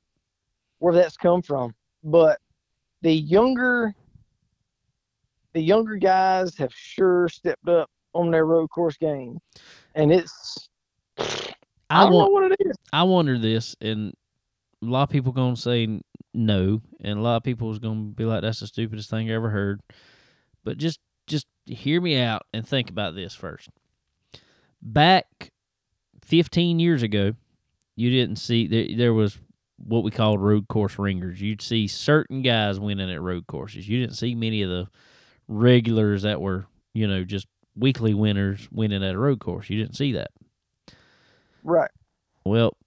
where 0.77 0.94
that's 0.94 1.18
come 1.18 1.41
from. 1.41 1.73
But 2.03 2.40
the 3.02 3.11
younger 3.11 3.95
the 5.53 5.61
younger 5.61 5.95
guys 5.95 6.56
have 6.57 6.73
sure 6.73 7.27
stepped 7.27 7.68
up 7.68 7.90
on 8.14 8.30
their 8.30 8.45
road 8.45 8.68
course 8.68 8.98
game. 8.98 9.40
And 9.95 10.11
it's 10.11 10.69
I, 11.18 12.03
don't 12.03 12.14
want, 12.14 12.27
know 12.27 12.30
what 12.30 12.52
it 12.52 12.57
is. 12.60 12.76
I 12.94 13.03
wonder 13.03 13.40
this, 13.40 13.76
and 13.82 14.14
a 14.84 14.86
lot 14.86 15.03
of 15.03 15.10
people 15.10 15.32
gonna 15.32 15.56
say 15.56 15.99
no, 16.36 16.82
and 17.02 17.20
a 17.20 17.22
lot 17.22 17.38
of 17.38 17.44
people 17.44 17.72
is 17.72 17.80
gonna 17.80 18.12
be 18.12 18.26
like, 18.26 18.41
"That's 18.41 18.60
the 18.60 18.68
stupidest 18.68 19.10
thing 19.10 19.30
I 19.30 19.34
ever 19.34 19.49
heard." 19.49 19.82
But 20.64 20.78
just 20.78 20.99
just 21.28 21.48
hear 21.66 22.02
me 22.02 22.18
out 22.20 22.44
and 22.53 22.68
think 22.68 22.90
about 22.90 23.16
this 23.16 23.34
first. 23.34 23.70
Back 24.82 25.52
15 26.24 26.80
years 26.80 27.02
ago, 27.02 27.34
you 27.95 28.10
didn't 28.10 28.38
see 28.38 28.68
there, 28.68 28.88
there 28.95 29.14
was 29.14 29.40
what 29.78 30.03
we 30.03 30.12
called 30.12 30.41
road 30.41 30.68
course 30.68 30.98
ringers. 30.98 31.41
You'd 31.41 31.62
see 31.62 31.88
certain 31.88 32.41
guys 32.41 32.80
winning 32.80 33.12
at 33.12 33.22
road 33.22 33.48
courses. 33.48 33.88
You 33.88 33.99
didn't 33.99 34.16
see 34.16 34.36
many 34.36 34.62
of 34.62 34.70
the 34.70 34.88
regulars 35.48 36.22
that 36.24 36.41
were, 36.41 36.66
you 36.94 37.07
know, 37.07 37.24
just 37.24 37.48
weekly 37.76 38.14
winners 38.14 38.68
winning 38.72 39.03
at 39.03 39.16
a 39.16 39.20
road 39.20 39.40
course. 39.40 39.70
You 39.70 39.78
didn't 39.78 39.95
see 39.95 40.14
that. 40.14 40.32
Right. 41.64 41.91
Well, 42.45 42.78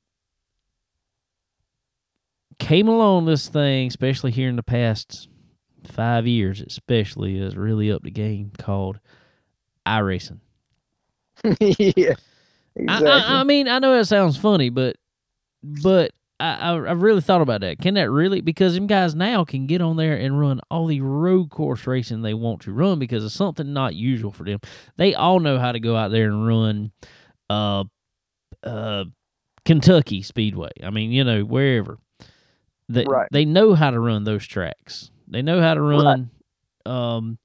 came 2.58 2.88
along 2.88 3.26
this 3.26 3.48
thing, 3.48 3.88
especially 3.88 4.30
here 4.30 4.48
in 4.48 4.56
the 4.56 4.62
past 4.62 5.28
five 5.84 6.26
years, 6.26 6.60
especially 6.60 7.38
is 7.38 7.56
really 7.56 7.90
up 7.90 8.02
the 8.02 8.10
game 8.10 8.52
called 8.58 8.98
iRacing. 9.86 10.40
yeah. 11.60 12.14
Exactly. 12.76 13.10
I, 13.10 13.18
I, 13.18 13.40
I 13.40 13.44
mean, 13.44 13.68
I 13.68 13.78
know 13.78 13.94
it 13.98 14.04
sounds 14.04 14.36
funny, 14.36 14.70
but 14.70 14.96
but 15.62 16.12
I, 16.38 16.54
I 16.54 16.70
I 16.72 16.92
really 16.92 17.20
thought 17.20 17.40
about 17.40 17.60
that. 17.62 17.78
Can 17.80 17.94
that 17.94 18.10
really? 18.10 18.40
Because 18.40 18.74
them 18.74 18.86
guys 18.86 19.14
now 19.14 19.44
can 19.44 19.66
get 19.66 19.80
on 19.80 19.96
there 19.96 20.16
and 20.16 20.38
run 20.38 20.60
all 20.70 20.86
the 20.86 21.00
road 21.00 21.50
course 21.50 21.86
racing 21.86 22.22
they 22.22 22.34
want 22.34 22.62
to 22.62 22.72
run 22.72 22.98
because 22.98 23.24
it's 23.24 23.34
something 23.34 23.72
not 23.72 23.94
usual 23.94 24.30
for 24.30 24.44
them. 24.44 24.60
They 24.96 25.14
all 25.14 25.40
know 25.40 25.58
how 25.58 25.72
to 25.72 25.80
go 25.80 25.96
out 25.96 26.12
there 26.12 26.26
and 26.26 26.46
run, 26.46 26.92
uh, 27.50 27.84
uh, 28.62 29.04
Kentucky 29.64 30.22
Speedway. 30.22 30.70
I 30.82 30.90
mean, 30.90 31.10
you 31.10 31.24
know, 31.24 31.42
wherever. 31.42 31.98
They 32.88 33.04
Right. 33.04 33.28
they 33.30 33.44
know 33.44 33.74
how 33.74 33.90
to 33.90 34.00
run 34.00 34.24
those 34.24 34.46
tracks. 34.46 35.10
They 35.26 35.42
know 35.42 35.60
how 35.60 35.74
to 35.74 35.80
run, 35.82 36.30
um, 36.86 37.38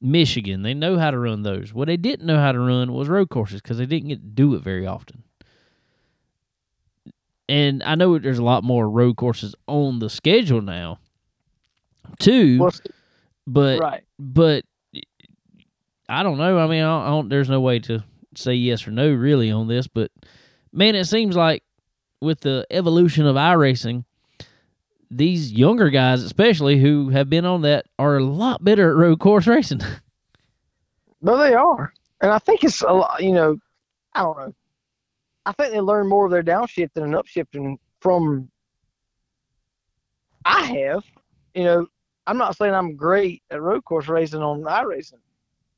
Michigan. 0.00 0.62
They 0.62 0.74
know 0.74 0.98
how 0.98 1.12
to 1.12 1.18
run 1.18 1.42
those. 1.42 1.72
What 1.72 1.86
they 1.86 1.96
didn't 1.96 2.26
know 2.26 2.38
how 2.38 2.50
to 2.50 2.58
run 2.58 2.92
was 2.92 3.08
road 3.08 3.30
courses 3.30 3.60
because 3.62 3.78
they 3.78 3.86
didn't 3.86 4.08
get 4.08 4.20
to 4.20 4.28
do 4.28 4.54
it 4.54 4.62
very 4.62 4.86
often. 4.86 5.22
And 7.48 7.82
I 7.82 7.94
know 7.94 8.18
there's 8.18 8.38
a 8.38 8.44
lot 8.44 8.64
more 8.64 8.88
road 8.88 9.16
courses 9.16 9.54
on 9.68 9.98
the 9.98 10.08
schedule 10.10 10.62
now, 10.62 10.98
too. 12.18 12.58
Well, 12.58 12.72
but 13.46 13.80
right. 13.80 14.02
but 14.18 14.64
I 16.08 16.22
don't 16.22 16.38
know. 16.38 16.58
I 16.58 16.66
mean, 16.66 16.82
I 16.82 16.86
don't, 16.86 17.02
I 17.02 17.08
don't, 17.08 17.28
there's 17.28 17.50
no 17.50 17.60
way 17.60 17.78
to 17.80 18.02
say 18.36 18.54
yes 18.54 18.86
or 18.86 18.90
no 18.90 19.12
really 19.12 19.50
on 19.50 19.68
this. 19.68 19.86
But 19.86 20.10
man, 20.72 20.94
it 20.94 21.04
seems 21.04 21.36
like 21.36 21.62
with 22.20 22.40
the 22.40 22.66
evolution 22.70 23.26
of 23.26 23.36
iRacing, 23.36 24.04
these 25.12 25.52
younger 25.52 25.90
guys, 25.90 26.22
especially 26.22 26.78
who 26.78 27.10
have 27.10 27.28
been 27.28 27.44
on 27.44 27.62
that, 27.62 27.86
are 27.98 28.16
a 28.16 28.24
lot 28.24 28.64
better 28.64 28.90
at 28.90 28.96
road 28.96 29.20
course 29.20 29.46
racing. 29.46 29.80
No, 31.24 31.38
they 31.38 31.54
are, 31.54 31.92
and 32.20 32.32
I 32.32 32.40
think 32.40 32.64
it's 32.64 32.82
a 32.82 32.92
lot. 32.92 33.22
You 33.22 33.30
know, 33.30 33.56
I 34.12 34.22
don't 34.22 34.36
know. 34.36 34.54
I 35.46 35.52
think 35.52 35.72
they 35.72 35.80
learn 35.80 36.08
more 36.08 36.24
of 36.24 36.32
their 36.32 36.42
downshift 36.42 36.94
downshifting 36.94 37.04
and 37.04 37.14
upshifting 37.14 37.76
from. 38.00 38.48
I 40.44 40.64
have, 40.64 41.04
you 41.54 41.62
know, 41.62 41.86
I'm 42.26 42.38
not 42.38 42.56
saying 42.56 42.74
I'm 42.74 42.96
great 42.96 43.44
at 43.52 43.62
road 43.62 43.84
course 43.84 44.08
racing 44.08 44.42
on 44.42 44.62
iRacing, 44.62 45.20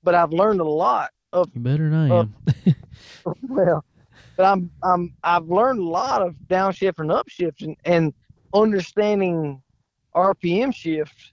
but 0.03 0.15
I've 0.15 0.33
learned 0.33 0.61
a 0.61 0.65
lot 0.65 1.11
of 1.35 1.51
you 1.55 1.61
better 1.61 1.91
than 1.91 2.11
I 2.11 2.21
am. 2.21 2.35
well, 3.43 3.85
but 4.37 4.45
I'm 4.47 4.71
I'm 4.83 5.15
I've 5.23 5.49
learned 5.51 5.81
a 5.81 5.85
lot 5.85 6.23
of 6.23 6.37
downshift 6.47 6.99
and 7.01 7.11
upshift 7.11 7.63
and, 7.63 7.77
and 7.85 8.15
understanding 8.55 9.63
RPM 10.15 10.75
shift 10.75 11.33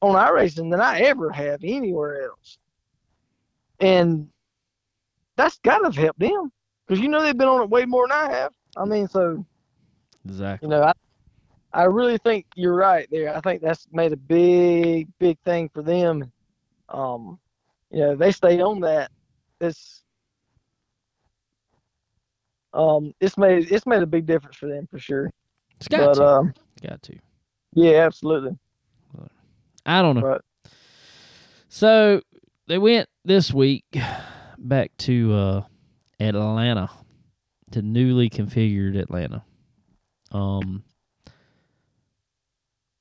on 0.00 0.14
iRacing 0.14 0.70
than 0.70 0.80
I 0.80 1.00
ever 1.00 1.30
have 1.30 1.60
anywhere 1.62 2.24
else. 2.24 2.58
And 3.80 4.28
that's 5.36 5.58
gotta 5.58 5.84
have 5.84 5.96
helped 5.96 6.18
them. 6.18 6.50
Because 6.86 7.02
you 7.02 7.08
know 7.08 7.22
they've 7.22 7.36
been 7.36 7.48
on 7.48 7.62
it 7.62 7.70
way 7.70 7.84
more 7.84 8.06
than 8.08 8.16
I 8.16 8.30
have. 8.32 8.52
I 8.76 8.84
mean, 8.84 9.08
so 9.08 9.44
exactly. 10.24 10.66
you 10.66 10.70
know, 10.70 10.82
I 10.82 10.92
I 11.72 11.84
really 11.84 12.18
think 12.18 12.46
you're 12.54 12.74
right 12.74 13.08
there. 13.10 13.36
I 13.36 13.40
think 13.40 13.60
that's 13.60 13.86
made 13.92 14.12
a 14.12 14.16
big, 14.16 15.08
big 15.18 15.38
thing 15.44 15.68
for 15.68 15.82
them. 15.82 16.32
Um, 16.88 17.38
you 17.90 18.00
know, 18.00 18.16
they 18.16 18.30
stay 18.32 18.60
on 18.60 18.80
that. 18.80 19.10
It's 19.60 20.02
um, 22.72 23.14
it's 23.20 23.36
made 23.36 23.70
it's 23.70 23.86
made 23.86 24.02
a 24.02 24.06
big 24.06 24.26
difference 24.26 24.56
for 24.56 24.68
them 24.68 24.86
for 24.90 24.98
sure. 24.98 25.30
It's 25.78 25.88
got 25.88 26.06
but 26.06 26.14
to. 26.14 26.26
um, 26.26 26.54
got 26.82 27.02
to. 27.02 27.16
yeah, 27.74 28.06
absolutely. 28.06 28.56
I 29.84 30.02
don't 30.02 30.16
know. 30.16 30.22
But 30.22 30.70
So 31.68 32.20
they 32.66 32.78
went 32.78 33.08
this 33.24 33.52
week 33.52 33.84
back 34.58 34.90
to 34.98 35.32
uh, 35.34 35.62
Atlanta, 36.18 36.90
to 37.70 37.82
newly 37.82 38.28
configured 38.28 38.98
Atlanta. 38.98 39.44
Um, 40.32 40.82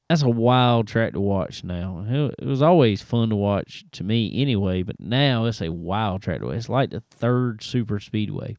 that's 0.10 0.22
a 0.22 0.30
wild 0.30 0.88
track 0.88 1.14
to 1.14 1.20
watch 1.20 1.64
now. 1.64 2.06
It 2.08 2.36
it 2.40 2.46
was 2.46 2.62
always 2.62 3.02
fun 3.02 3.30
to 3.30 3.36
watch 3.36 3.84
to 3.94 4.04
me 4.04 4.32
anyway, 4.40 4.84
but 4.84 5.00
now 5.00 5.46
it's 5.46 5.62
a 5.62 5.72
wild 5.72 6.22
track 6.22 6.42
to 6.42 6.46
watch. 6.46 6.56
It's 6.58 6.70
like 6.70 6.92
the 6.92 7.02
third 7.10 7.64
super 7.64 8.00
speedway, 8.00 8.58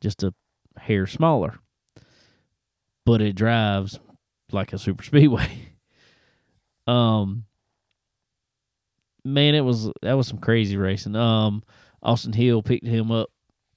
just 0.00 0.22
a 0.22 0.32
hair 0.78 1.08
smaller, 1.08 1.58
but 3.04 3.20
it 3.22 3.34
drives 3.34 3.98
like 4.50 4.72
a 4.72 4.78
super 4.78 5.04
speedway. 5.04 5.48
um, 6.86 7.44
man, 9.24 9.54
it 9.54 9.60
was 9.62 9.90
that 10.02 10.14
was 10.14 10.26
some 10.26 10.38
crazy 10.38 10.76
racing. 10.76 11.16
Um, 11.16 11.62
Austin 12.02 12.32
Hill 12.32 12.62
picked 12.62 12.86
him 12.86 13.10
up 13.10 13.30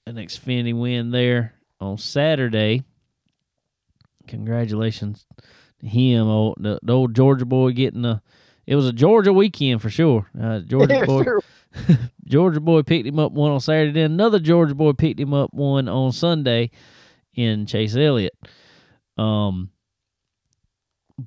an 0.06 0.16
Xfinity 0.16 0.78
win 0.78 1.10
there 1.10 1.54
on 1.80 1.98
Saturday. 1.98 2.82
Congratulations 4.26 5.24
to 5.80 5.86
him, 5.86 6.26
old 6.26 6.56
the, 6.58 6.78
the 6.82 6.92
old 6.92 7.14
Georgia 7.14 7.44
boy 7.44 7.72
getting 7.72 8.04
a. 8.04 8.22
It 8.66 8.74
was 8.74 8.88
a 8.88 8.92
Georgia 8.92 9.32
weekend 9.32 9.80
for 9.80 9.90
sure. 9.90 10.28
Uh, 10.40 10.58
Georgia 10.58 11.04
boy, 11.06 11.24
Georgia 12.26 12.60
boy 12.60 12.82
picked 12.82 13.06
him 13.06 13.20
up 13.20 13.30
one 13.30 13.52
on 13.52 13.60
Saturday. 13.60 13.92
Then 13.92 14.12
another 14.12 14.40
Georgia 14.40 14.74
boy 14.74 14.92
picked 14.92 15.20
him 15.20 15.32
up 15.32 15.54
one 15.54 15.88
on 15.88 16.10
Sunday 16.10 16.70
in 17.34 17.66
Chase 17.66 17.94
Elliott. 17.94 18.34
Um, 19.16 19.70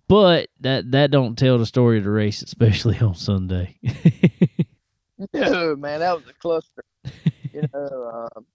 but 0.07 0.49
that 0.59 0.91
that 0.91 1.11
don't 1.11 1.37
tell 1.37 1.57
the 1.57 1.65
story 1.65 1.97
of 1.97 2.03
the 2.03 2.11
race, 2.11 2.41
especially 2.41 2.97
on 3.01 3.15
Sunday. 3.15 3.77
No, 5.33 5.75
man, 5.75 5.99
that 5.99 6.15
was 6.15 6.23
a 6.29 6.33
cluster. 6.33 6.81
you 7.53 7.67
know, 7.73 8.29
um, 8.35 8.45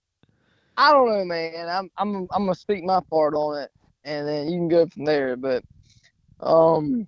I 0.77 0.91
don't 0.91 1.07
know, 1.09 1.23
man. 1.23 1.69
I'm 1.69 1.91
I'm 1.97 2.27
I'm 2.31 2.45
gonna 2.45 2.55
speak 2.55 2.83
my 2.83 2.99
part 3.09 3.35
on 3.35 3.61
it, 3.61 3.71
and 4.03 4.27
then 4.27 4.47
you 4.47 4.57
can 4.57 4.67
go 4.67 4.87
from 4.87 5.05
there. 5.05 5.35
But 5.35 5.63
um, 6.39 7.07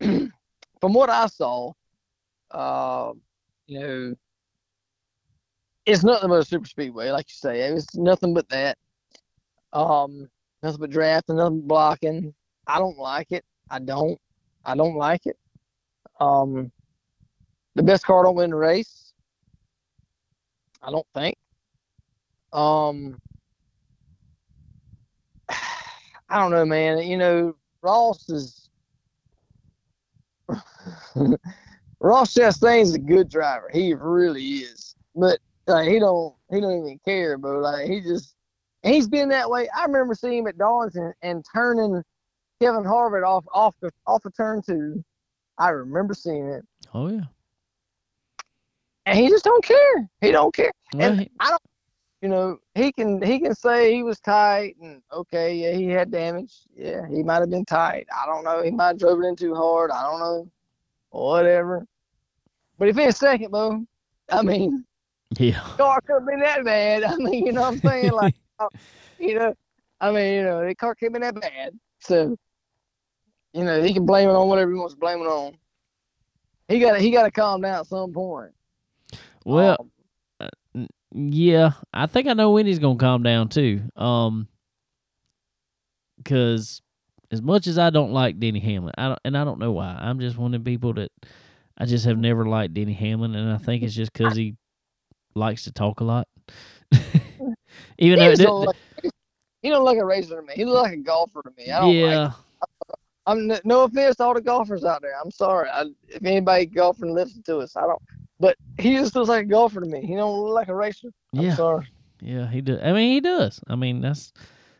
from 0.00 0.30
what 0.80 1.08
I 1.08 1.26
saw, 1.28 1.72
uh, 2.50 3.12
you 3.66 3.80
know, 3.80 4.14
it's 5.86 6.04
nothing 6.04 6.28
but 6.28 6.40
a 6.40 6.44
super 6.44 6.68
speedway, 6.68 7.10
like 7.10 7.26
you 7.28 7.36
say. 7.36 7.60
It's 7.62 7.96
nothing 7.96 8.34
but 8.34 8.48
that. 8.50 8.76
Um, 9.72 10.28
nothing 10.66 10.80
but 10.80 10.90
drafting, 10.90 11.36
nothing 11.36 11.60
but 11.60 11.68
blocking. 11.68 12.34
I 12.66 12.78
don't 12.78 12.98
like 12.98 13.30
it. 13.30 13.44
I 13.70 13.78
don't. 13.78 14.18
I 14.64 14.74
don't 14.74 14.96
like 14.96 15.26
it. 15.26 15.36
Um, 16.20 16.72
the 17.74 17.82
best 17.82 18.04
car 18.04 18.24
don't 18.24 18.34
win 18.36 18.50
the 18.50 18.56
race. 18.56 19.12
I 20.82 20.90
don't 20.90 21.06
think. 21.14 21.36
Um, 22.52 23.20
I 25.48 26.40
don't 26.40 26.50
know, 26.50 26.64
man. 26.64 26.98
You 26.98 27.16
know, 27.16 27.56
Ross 27.82 28.28
is 28.28 28.68
Ross 32.00 32.34
Chastain's 32.34 32.94
a 32.94 32.98
good 32.98 33.28
driver. 33.30 33.70
He 33.72 33.94
really 33.94 34.42
is. 34.42 34.96
But 35.14 35.38
like, 35.66 35.88
he 35.88 35.98
don't 36.00 36.34
he 36.50 36.60
don't 36.60 36.78
even 36.78 37.00
care, 37.04 37.38
bro. 37.38 37.60
Like 37.60 37.86
he 37.86 38.00
just 38.00 38.35
he's 38.86 39.08
been 39.08 39.28
that 39.30 39.48
way. 39.50 39.68
I 39.76 39.84
remember 39.84 40.14
seeing 40.14 40.38
him 40.38 40.46
at 40.46 40.58
Darlington 40.58 41.12
and 41.22 41.44
turning 41.54 42.02
Kevin 42.60 42.84
Harvick 42.84 43.26
off 43.26 43.44
off 43.52 43.74
the 43.80 43.90
off 44.06 44.24
of 44.24 44.36
turn 44.36 44.62
two 44.62 45.02
I 45.58 45.70
remember 45.70 46.12
seeing 46.14 46.48
it, 46.48 46.64
Oh 46.94 47.08
yeah. 47.08 47.22
and 49.06 49.18
he 49.18 49.28
just 49.28 49.44
don't 49.44 49.64
care. 49.64 50.08
He 50.20 50.30
don't 50.32 50.54
care. 50.54 50.70
Well, 50.94 51.10
and 51.12 51.20
he- 51.20 51.30
I 51.40 51.50
don't, 51.50 51.62
you 52.22 52.28
know, 52.28 52.58
he 52.74 52.92
can 52.92 53.22
he 53.22 53.38
can 53.38 53.54
say 53.54 53.94
he 53.94 54.02
was 54.02 54.18
tight 54.20 54.76
and 54.80 55.02
okay, 55.12 55.54
yeah, 55.54 55.72
he 55.72 55.86
had 55.88 56.10
damage. 56.10 56.52
Yeah, 56.74 57.06
he 57.08 57.22
might 57.22 57.40
have 57.40 57.50
been 57.50 57.64
tight. 57.64 58.06
I 58.14 58.26
don't 58.26 58.44
know. 58.44 58.62
He 58.62 58.70
might 58.70 58.88
have 58.88 58.98
drove 58.98 59.20
it 59.22 59.26
in 59.26 59.36
too 59.36 59.54
hard. 59.54 59.90
I 59.90 60.02
don't 60.02 60.20
know. 60.20 60.50
Whatever. 61.10 61.86
But 62.78 62.88
if 62.88 62.98
it's 62.98 63.18
second, 63.18 63.50
Bo, 63.52 63.86
I 64.30 64.42
mean, 64.42 64.84
yeah. 65.38 65.60
car 65.78 66.00
could 66.02 66.14
have 66.20 66.26
been 66.26 66.40
that 66.40 66.64
bad. 66.64 67.04
I 67.04 67.16
mean, 67.16 67.46
you 67.46 67.52
know 67.52 67.62
what 67.62 67.74
I'm 67.74 67.78
saying? 67.80 68.12
Like, 68.12 68.34
you 69.18 69.38
know, 69.38 69.54
I 70.00 70.12
mean, 70.12 70.34
you 70.34 70.42
know, 70.42 70.66
the 70.66 70.74
car 70.74 70.94
could 70.94 71.06
have 71.06 71.12
been 71.12 71.22
that 71.22 71.40
bad. 71.40 71.78
So, 72.00 72.36
you 73.52 73.64
know, 73.64 73.82
he 73.82 73.92
can 73.94 74.06
blame 74.06 74.28
it 74.28 74.32
on 74.32 74.48
whatever 74.48 74.70
he 74.70 74.78
wants 74.78 74.94
to 74.94 75.00
blame 75.00 75.20
it 75.20 75.26
on. 75.26 75.56
He 76.68 76.80
got 76.80 77.00
he 77.00 77.10
got 77.10 77.22
to 77.22 77.30
calm 77.30 77.60
down 77.60 77.80
at 77.80 77.86
some 77.86 78.12
point. 78.12 78.52
well, 79.44 79.76
Um, 80.74 80.88
Yeah, 81.12 81.72
I 81.94 82.06
think 82.06 82.26
I 82.26 82.34
know 82.34 82.50
when 82.50 82.66
he's 82.66 82.78
gonna 82.80 82.98
calm 82.98 83.22
down 83.22 83.48
too. 83.48 83.82
Um, 83.94 84.48
because 86.18 86.82
as 87.30 87.40
much 87.40 87.66
as 87.66 87.78
I 87.78 87.90
don't 87.90 88.12
like 88.12 88.38
Denny 88.38 88.60
Hamlin, 88.60 88.94
I 88.98 89.08
don't, 89.08 89.20
and 89.24 89.38
I 89.38 89.44
don't 89.44 89.58
know 89.58 89.72
why. 89.72 89.96
I'm 89.98 90.20
just 90.20 90.36
one 90.36 90.54
of 90.54 90.64
the 90.64 90.70
people 90.70 90.94
that 90.94 91.10
I 91.78 91.84
just 91.84 92.04
have 92.04 92.18
never 92.18 92.46
liked 92.46 92.74
Denny 92.74 92.94
Hamlin, 92.94 93.34
and 93.34 93.52
I 93.52 93.58
think 93.58 93.82
it's 93.82 93.94
just 93.94 94.12
because 94.12 94.34
he 94.34 94.56
likes 95.34 95.64
to 95.64 95.72
talk 95.72 96.00
a 96.00 96.04
lot. 96.04 96.28
Even 97.98 98.18
he 98.18 98.24
though, 98.24 98.30
just 98.32 98.40
it- 98.42 98.44
don't 98.44 98.60
look- 98.62 98.76
he 99.62 99.70
don't 99.70 99.84
look 99.84 99.94
like 99.94 100.02
a 100.02 100.04
racer 100.04 100.36
to 100.36 100.42
me. 100.42 100.52
He 100.54 100.64
look 100.64 100.82
like 100.82 100.92
a 100.92 100.98
golfer 100.98 101.42
to 101.42 101.50
me. 101.56 101.70
I 101.70 101.80
don't 101.80 101.94
yeah, 101.94 102.24
like. 102.24 102.32
I'm 103.26 103.50
no 103.64 103.82
offense 103.82 104.16
to 104.16 104.24
all 104.24 104.34
the 104.34 104.40
golfers 104.40 104.84
out 104.84 105.02
there. 105.02 105.14
I'm 105.22 105.32
sorry. 105.32 105.68
I, 105.68 105.86
if 106.08 106.24
anybody 106.24 106.66
golfing 106.66 107.12
listens 107.12 107.44
to 107.46 107.58
us, 107.58 107.76
I 107.76 107.80
don't. 107.80 108.00
But 108.38 108.56
he 108.78 108.94
just 108.94 109.16
looks 109.16 109.28
like 109.28 109.44
a 109.44 109.48
golfer 109.48 109.80
to 109.80 109.86
me. 109.86 110.06
He 110.06 110.14
don't 110.14 110.38
look 110.38 110.54
like 110.54 110.68
a 110.68 110.74
racer. 110.74 111.08
I'm 111.34 111.42
yeah, 111.42 111.54
sorry. 111.56 111.88
yeah, 112.20 112.48
he 112.48 112.60
does. 112.60 112.78
I 112.82 112.92
mean, 112.92 113.12
he 113.12 113.20
does. 113.20 113.60
I 113.66 113.74
mean, 113.74 114.00
that's 114.00 114.32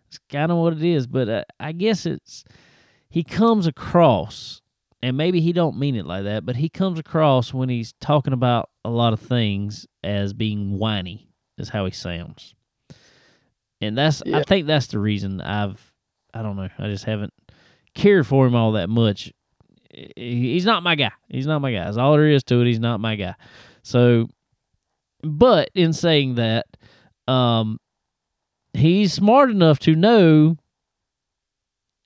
that's 0.05 0.19
kind 0.31 0.53
of 0.53 0.59
what 0.59 0.75
it 0.75 0.85
is. 0.85 1.07
But 1.09 1.29
uh, 1.29 1.45
I 1.59 1.73
guess 1.73 2.07
it's 2.07 2.45
he 3.09 3.25
comes 3.25 3.67
across, 3.67 4.63
and 5.03 5.17
maybe 5.17 5.41
he 5.41 5.53
don't 5.53 5.79
mean 5.79 5.97
it 5.97 6.07
like 6.07 6.25
that, 6.25 6.47
but 6.47 6.57
he 6.57 6.69
comes 6.69 6.99
across 7.01 7.53
when 7.53 7.69
he's 7.69 7.95
talking 8.01 8.33
about 8.35 8.71
a 8.85 8.91
lot 8.91 9.13
of 9.13 9.21
things 9.21 9.87
as 10.05 10.33
being 10.33 10.79
whiny. 10.79 11.29
Is 11.59 11.71
how 11.71 11.87
he 11.87 11.91
sounds, 11.91 12.55
and 13.81 13.97
that's 13.97 14.23
I 14.33 14.43
think 14.43 14.67
that's 14.67 14.89
the 14.89 14.99
reason 14.99 15.41
I've 15.41 15.93
I 16.33 16.43
don't 16.43 16.57
know. 16.57 16.69
I 16.79 16.89
just 16.89 17.05
haven't 17.05 17.33
cared 17.95 18.27
for 18.27 18.47
him 18.47 18.55
all 18.55 18.73
that 18.73 18.89
much. 18.89 19.33
He's 20.17 20.67
not 20.67 20.83
my 20.83 20.95
guy. 20.95 21.13
He's 21.29 21.47
not 21.47 21.61
my 21.61 21.73
guy. 21.73 21.85
That's 21.85 21.97
all 21.97 22.13
there 22.13 22.29
is 22.29 22.45
to 22.45 22.61
it. 22.61 22.67
He's 22.67 22.81
not 22.81 23.01
my 23.01 23.17
guy. 23.17 23.35
So, 23.83 24.29
but 25.23 25.71
in 25.75 25.93
saying 25.93 26.35
that, 26.35 26.67
um, 27.27 27.79
he's 28.75 29.15
smart 29.15 29.51
enough 29.51 29.79
to 29.81 29.95
know 29.95 30.57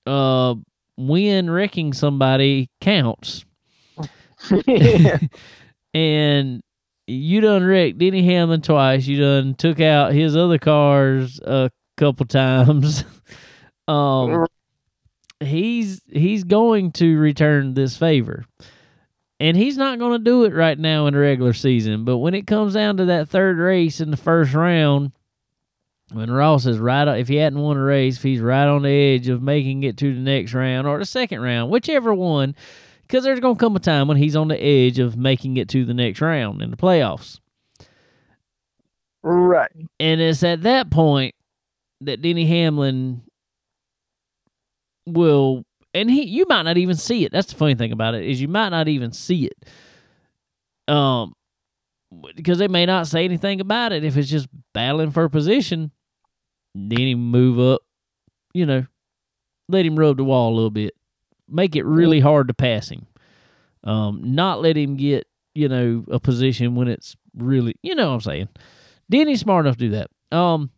uh 0.06 0.54
when 0.96 1.50
wrecking 1.50 1.92
somebody 1.92 2.70
counts. 2.80 3.44
and 5.94 6.62
you 7.10 7.40
done 7.40 7.64
wrecked 7.64 7.98
Denny 7.98 8.22
Hamlin 8.22 8.62
twice. 8.62 9.06
You 9.06 9.18
done 9.18 9.54
took 9.54 9.80
out 9.80 10.12
his 10.12 10.36
other 10.36 10.58
cars 10.58 11.40
a 11.40 11.70
couple 11.96 12.26
times. 12.26 13.04
um, 13.88 14.46
he's 15.40 16.02
he's 16.10 16.44
going 16.44 16.92
to 16.92 17.18
return 17.18 17.74
this 17.74 17.96
favor, 17.96 18.44
and 19.38 19.56
he's 19.56 19.76
not 19.76 19.98
going 19.98 20.12
to 20.12 20.24
do 20.24 20.44
it 20.44 20.54
right 20.54 20.78
now 20.78 21.06
in 21.06 21.14
the 21.14 21.20
regular 21.20 21.52
season. 21.52 22.04
But 22.04 22.18
when 22.18 22.34
it 22.34 22.46
comes 22.46 22.74
down 22.74 22.96
to 22.98 23.06
that 23.06 23.28
third 23.28 23.58
race 23.58 24.00
in 24.00 24.10
the 24.10 24.16
first 24.16 24.54
round, 24.54 25.12
when 26.12 26.30
Ross 26.30 26.66
is 26.66 26.78
right, 26.78 27.08
if 27.18 27.28
he 27.28 27.36
hadn't 27.36 27.60
won 27.60 27.76
a 27.76 27.82
race, 27.82 28.16
if 28.16 28.22
he's 28.22 28.40
right 28.40 28.66
on 28.66 28.82
the 28.82 29.14
edge 29.14 29.28
of 29.28 29.42
making 29.42 29.82
it 29.82 29.96
to 29.98 30.14
the 30.14 30.20
next 30.20 30.54
round 30.54 30.86
or 30.86 30.98
the 30.98 31.06
second 31.06 31.40
round, 31.40 31.70
whichever 31.70 32.14
one 32.14 32.54
because 33.10 33.24
there's 33.24 33.40
going 33.40 33.56
to 33.56 33.60
come 33.60 33.74
a 33.74 33.80
time 33.80 34.06
when 34.06 34.16
he's 34.16 34.36
on 34.36 34.46
the 34.46 34.62
edge 34.62 35.00
of 35.00 35.16
making 35.16 35.56
it 35.56 35.68
to 35.70 35.84
the 35.84 35.92
next 35.92 36.20
round 36.20 36.62
in 36.62 36.70
the 36.70 36.76
playoffs. 36.76 37.40
Right. 39.24 39.70
And 39.98 40.20
it's 40.20 40.44
at 40.44 40.62
that 40.62 40.90
point 40.90 41.34
that 42.02 42.22
Denny 42.22 42.46
Hamlin 42.46 43.22
will 45.06 45.64
and 45.92 46.08
he 46.08 46.22
you 46.22 46.46
might 46.48 46.62
not 46.62 46.78
even 46.78 46.96
see 46.96 47.24
it. 47.24 47.32
That's 47.32 47.52
the 47.52 47.58
funny 47.58 47.74
thing 47.74 47.90
about 47.90 48.14
it 48.14 48.24
is 48.24 48.40
you 48.40 48.46
might 48.46 48.68
not 48.68 48.86
even 48.86 49.10
see 49.10 49.46
it. 49.46 50.92
Um 50.92 51.34
because 52.36 52.58
they 52.58 52.68
may 52.68 52.86
not 52.86 53.08
say 53.08 53.24
anything 53.24 53.60
about 53.60 53.92
it 53.92 54.04
if 54.04 54.16
it's 54.16 54.30
just 54.30 54.48
battling 54.72 55.10
for 55.10 55.28
position. 55.28 55.90
Then 56.76 56.98
he 56.98 57.14
move 57.16 57.58
up, 57.58 57.82
you 58.54 58.66
know, 58.66 58.86
let 59.68 59.84
him 59.84 59.98
rub 59.98 60.16
the 60.16 60.24
wall 60.24 60.52
a 60.52 60.54
little 60.54 60.70
bit. 60.70 60.94
Make 61.50 61.76
it 61.76 61.84
really 61.84 62.20
hard 62.20 62.48
to 62.48 62.54
pass 62.54 62.88
him. 62.88 63.06
Um, 63.84 64.20
not 64.34 64.60
let 64.60 64.76
him 64.76 64.96
get, 64.96 65.26
you 65.54 65.68
know, 65.68 66.04
a 66.10 66.20
position 66.20 66.74
when 66.74 66.88
it's 66.88 67.16
really, 67.34 67.74
you 67.82 67.94
know 67.94 68.08
what 68.08 68.14
I'm 68.14 68.20
saying. 68.20 68.48
Denny's 69.10 69.40
smart 69.40 69.66
enough 69.66 69.76
to 69.78 69.88
do 69.88 69.90
that. 69.90 70.36
Um, 70.36 70.70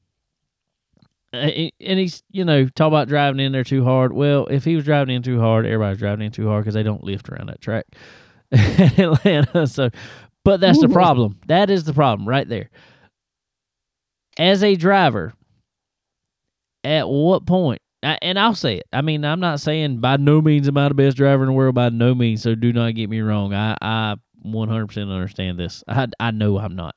and 1.32 1.72
he's, 1.98 2.22
you 2.30 2.44
know, 2.44 2.66
talk 2.66 2.88
about 2.88 3.08
driving 3.08 3.40
in 3.40 3.52
there 3.52 3.64
too 3.64 3.84
hard. 3.84 4.12
Well, 4.12 4.46
if 4.46 4.64
he 4.64 4.76
was 4.76 4.84
driving 4.84 5.14
in 5.14 5.22
too 5.22 5.40
hard, 5.40 5.64
everybody's 5.64 5.98
driving 5.98 6.26
in 6.26 6.32
too 6.32 6.46
hard 6.48 6.64
because 6.64 6.74
they 6.74 6.82
don't 6.82 7.04
lift 7.04 7.28
around 7.28 7.48
that 7.48 7.60
track 7.60 7.86
in 8.50 8.60
Atlanta. 9.00 9.66
So, 9.66 9.90
but 10.44 10.60
that's 10.60 10.80
the 10.80 10.88
problem. 10.88 11.38
That 11.46 11.70
is 11.70 11.84
the 11.84 11.94
problem 11.94 12.28
right 12.28 12.48
there. 12.48 12.68
As 14.38 14.62
a 14.64 14.74
driver, 14.74 15.34
at 16.84 17.08
what 17.08 17.46
point? 17.46 17.80
And 18.02 18.38
I'll 18.38 18.54
say 18.54 18.78
it. 18.78 18.86
I 18.92 19.00
mean, 19.00 19.24
I'm 19.24 19.38
not 19.38 19.60
saying 19.60 19.98
by 19.98 20.16
no 20.16 20.40
means 20.40 20.66
am 20.66 20.76
I 20.76 20.88
the 20.88 20.94
best 20.94 21.16
driver 21.16 21.44
in 21.44 21.48
the 21.48 21.52
world. 21.52 21.74
By 21.76 21.88
no 21.90 22.14
means. 22.14 22.42
So 22.42 22.54
do 22.54 22.72
not 22.72 22.94
get 22.94 23.08
me 23.08 23.20
wrong. 23.20 23.54
I 23.54 23.76
I 23.80 24.16
100% 24.44 25.12
understand 25.12 25.58
this. 25.58 25.84
I 25.86 26.08
I 26.18 26.32
know 26.32 26.58
I'm 26.58 26.74
not. 26.74 26.96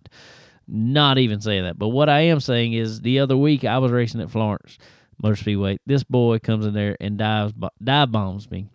Not 0.67 1.19
even 1.19 1.41
saying 1.41 1.63
that. 1.63 1.77
But 1.77 1.89
what 1.89 2.09
I 2.09 2.21
am 2.21 2.39
saying 2.39 2.73
is, 2.73 3.01
the 3.01 3.19
other 3.19 3.37
week 3.37 3.65
I 3.65 3.77
was 3.77 3.91
racing 3.91 4.21
at 4.21 4.31
Florence 4.31 4.79
Motor 5.21 5.35
Speedway. 5.35 5.77
This 5.85 6.03
boy 6.03 6.39
comes 6.39 6.65
in 6.65 6.73
there 6.73 6.97
and 6.99 7.19
dives 7.19 7.53
dive 7.83 8.11
bombs 8.11 8.49
me, 8.49 8.67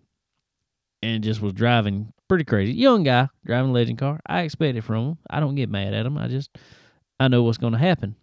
and 1.03 1.23
just 1.23 1.41
was 1.41 1.51
driving 1.51 2.13
pretty 2.29 2.45
crazy. 2.45 2.71
Young 2.73 3.03
guy 3.03 3.27
driving 3.45 3.71
a 3.71 3.73
legend 3.73 3.99
car. 3.99 4.21
I 4.25 4.41
expect 4.43 4.77
it 4.77 4.83
from 4.83 5.09
him. 5.09 5.17
I 5.29 5.41
don't 5.41 5.55
get 5.55 5.69
mad 5.69 5.93
at 5.93 6.05
him. 6.05 6.17
I 6.17 6.29
just 6.29 6.57
I 7.19 7.27
know 7.27 7.43
what's 7.43 7.57
going 7.57 7.73
to 7.73 7.79
happen. 7.79 8.15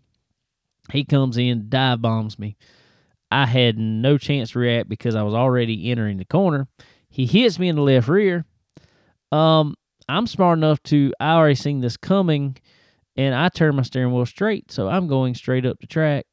He 0.90 1.04
comes 1.04 1.36
in, 1.36 1.68
dive 1.68 2.00
bombs 2.00 2.38
me. 2.38 2.56
I 3.30 3.46
had 3.46 3.78
no 3.78 4.18
chance 4.18 4.52
to 4.52 4.58
react 4.58 4.88
because 4.88 5.14
I 5.14 5.22
was 5.22 5.34
already 5.34 5.90
entering 5.90 6.18
the 6.18 6.24
corner. 6.24 6.66
He 7.10 7.26
hits 7.26 7.58
me 7.58 7.68
in 7.68 7.76
the 7.76 7.82
left 7.82 8.08
rear. 8.08 8.44
Um, 9.32 9.74
I'm 10.08 10.26
smart 10.26 10.58
enough 10.58 10.82
to 10.84 11.12
I 11.20 11.32
already 11.32 11.54
seen 11.54 11.80
this 11.80 11.96
coming, 11.96 12.56
and 13.16 13.34
I 13.34 13.48
turn 13.48 13.76
my 13.76 13.82
steering 13.82 14.12
wheel 14.12 14.24
straight, 14.26 14.70
so 14.72 14.88
I'm 14.88 15.06
going 15.08 15.34
straight 15.34 15.66
up 15.66 15.78
the 15.80 15.86
track 15.86 16.26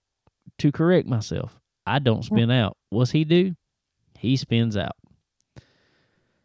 to 0.60 0.72
correct 0.72 1.08
myself. 1.08 1.60
I 1.86 2.00
don't 2.00 2.24
spin 2.24 2.50
out. 2.52 2.78
What's 2.90 3.12
he 3.12 3.26
do? 3.26 3.56
He 4.18 4.38
spins 4.38 4.78
out. 4.78 4.96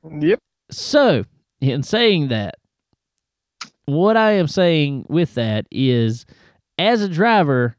Yep. 0.09 0.39
So, 0.71 1.25
in 1.61 1.83
saying 1.83 2.29
that, 2.29 2.57
what 3.87 4.17
I 4.17 4.33
am 4.33 4.49
saying 4.49 5.07
with 5.09 5.35
that 5.35 5.67
is, 5.71 6.27
as 6.79 7.03
a 7.03 7.09
driver, 7.09 7.77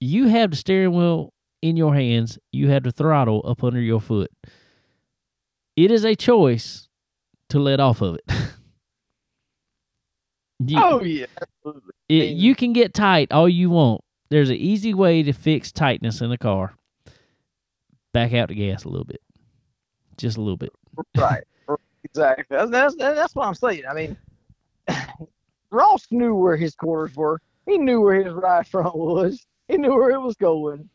you 0.00 0.28
have 0.28 0.50
the 0.50 0.56
steering 0.56 0.92
wheel 0.92 1.33
in 1.64 1.78
your 1.78 1.94
hands, 1.94 2.38
you 2.52 2.68
have 2.68 2.82
the 2.82 2.92
throttle 2.92 3.42
up 3.46 3.64
under 3.64 3.80
your 3.80 4.00
foot. 4.00 4.30
It 5.76 5.90
is 5.90 6.04
a 6.04 6.14
choice 6.14 6.88
to 7.48 7.58
let 7.58 7.80
off 7.80 8.02
of 8.02 8.16
it. 8.16 8.24
You- 10.60 10.78
Oh 10.80 11.02
yeah. 11.02 11.26
It, 12.08 12.36
you 12.36 12.54
can 12.54 12.72
get 12.72 12.94
tight 12.94 13.32
all 13.32 13.48
you 13.48 13.70
want. 13.70 14.02
There's 14.30 14.50
an 14.50 14.56
easy 14.56 14.94
way 14.94 15.22
to 15.22 15.32
fix 15.32 15.72
tightness 15.72 16.20
in 16.20 16.30
a 16.32 16.38
car. 16.38 16.74
Back 18.12 18.32
out 18.34 18.48
the 18.48 18.54
gas 18.54 18.84
a 18.84 18.88
little 18.88 19.04
bit, 19.04 19.20
just 20.16 20.36
a 20.36 20.40
little 20.40 20.56
bit. 20.56 20.70
Right. 21.16 21.42
exactly. 22.04 22.44
That's, 22.56 22.70
that's 22.70 22.94
that's 22.96 23.34
what 23.34 23.48
I'm 23.48 23.54
saying. 23.54 23.82
I 23.90 23.94
mean, 23.94 24.16
Ross 25.70 26.06
knew 26.12 26.34
where 26.36 26.56
his 26.56 26.74
quarters 26.76 27.16
were. 27.16 27.40
He 27.66 27.76
knew 27.76 28.00
where 28.00 28.22
his 28.22 28.32
right 28.32 28.66
front 28.68 28.94
was. 28.96 29.44
He 29.66 29.76
knew 29.76 29.90
where 29.94 30.10
it 30.10 30.20
was 30.20 30.36
going. 30.36 30.88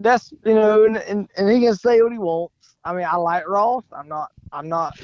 That's 0.00 0.32
you 0.44 0.54
know, 0.54 0.84
and, 0.84 0.96
and, 0.96 1.28
and 1.36 1.50
he 1.50 1.60
can 1.60 1.76
say 1.76 2.00
what 2.02 2.12
he 2.12 2.18
wants. 2.18 2.76
I 2.84 2.94
mean, 2.94 3.06
I 3.08 3.16
like 3.16 3.46
Ross. 3.48 3.84
I'm 3.92 4.08
not. 4.08 4.32
I'm 4.52 4.68
not. 4.68 4.98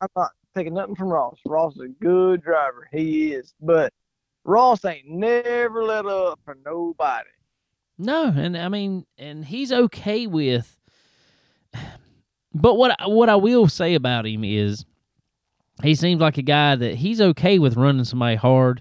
I'm 0.00 0.08
not 0.16 0.32
taking 0.54 0.74
nothing 0.74 0.96
from 0.96 1.08
Ross. 1.08 1.38
Ross 1.46 1.74
is 1.76 1.82
a 1.82 1.88
good 1.88 2.42
driver. 2.42 2.88
He 2.92 3.32
is, 3.32 3.54
but 3.60 3.92
Ross 4.44 4.84
ain't 4.84 5.08
never 5.08 5.84
let 5.84 6.06
up 6.06 6.40
for 6.44 6.56
nobody. 6.64 7.28
No, 7.98 8.32
and 8.36 8.56
I 8.56 8.68
mean, 8.68 9.06
and 9.16 9.44
he's 9.44 9.72
okay 9.72 10.26
with 10.26 10.76
But 12.56 12.74
what 12.74 12.96
what 13.06 13.28
I 13.28 13.36
will 13.36 13.68
say 13.68 13.94
about 13.94 14.26
him 14.26 14.42
is 14.42 14.86
he 15.82 15.94
seems 15.94 16.20
like 16.22 16.38
a 16.38 16.42
guy 16.42 16.74
that 16.74 16.96
he's 16.96 17.20
okay 17.20 17.58
with 17.58 17.76
running 17.76 18.04
somebody 18.04 18.36
hard, 18.36 18.80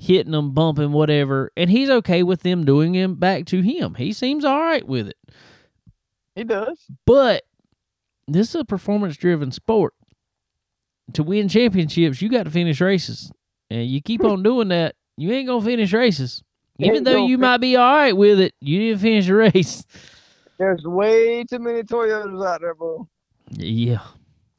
hitting 0.00 0.32
them, 0.32 0.52
bumping, 0.52 0.92
whatever, 0.92 1.52
and 1.56 1.68
he's 1.70 1.90
okay 1.90 2.22
with 2.22 2.40
them 2.40 2.64
doing 2.64 2.94
him 2.94 3.16
back 3.16 3.44
to 3.44 3.60
him. 3.60 3.94
He 3.94 4.14
seems 4.14 4.46
all 4.46 4.58
right 4.58 4.86
with 4.86 5.08
it. 5.08 5.18
He 6.34 6.42
does. 6.42 6.78
But 7.04 7.42
this 8.26 8.54
is 8.54 8.62
a 8.62 8.64
performance 8.64 9.16
driven 9.16 9.52
sport. 9.52 9.92
To 11.14 11.22
win 11.22 11.48
championships, 11.48 12.22
you 12.22 12.30
got 12.30 12.44
to 12.44 12.50
finish 12.50 12.80
races. 12.80 13.30
And 13.68 13.86
you 13.86 14.00
keep 14.00 14.24
on 14.24 14.42
doing 14.42 14.68
that, 14.68 14.94
you 15.16 15.32
ain't 15.32 15.48
gonna 15.48 15.64
finish 15.64 15.92
races. 15.92 16.42
Even 16.78 17.04
though 17.04 17.26
you 17.26 17.36
might 17.36 17.58
be 17.58 17.76
all 17.76 17.94
right 17.94 18.16
with 18.16 18.40
it, 18.40 18.54
you 18.60 18.78
didn't 18.78 19.00
finish 19.02 19.26
the 19.26 19.34
race. 19.34 19.84
There's 20.58 20.84
way 20.84 21.44
too 21.44 21.58
many 21.58 21.82
Toyotas 21.82 22.46
out 22.46 22.60
there, 22.60 22.74
bro. 22.74 23.06
Yeah. 23.50 24.00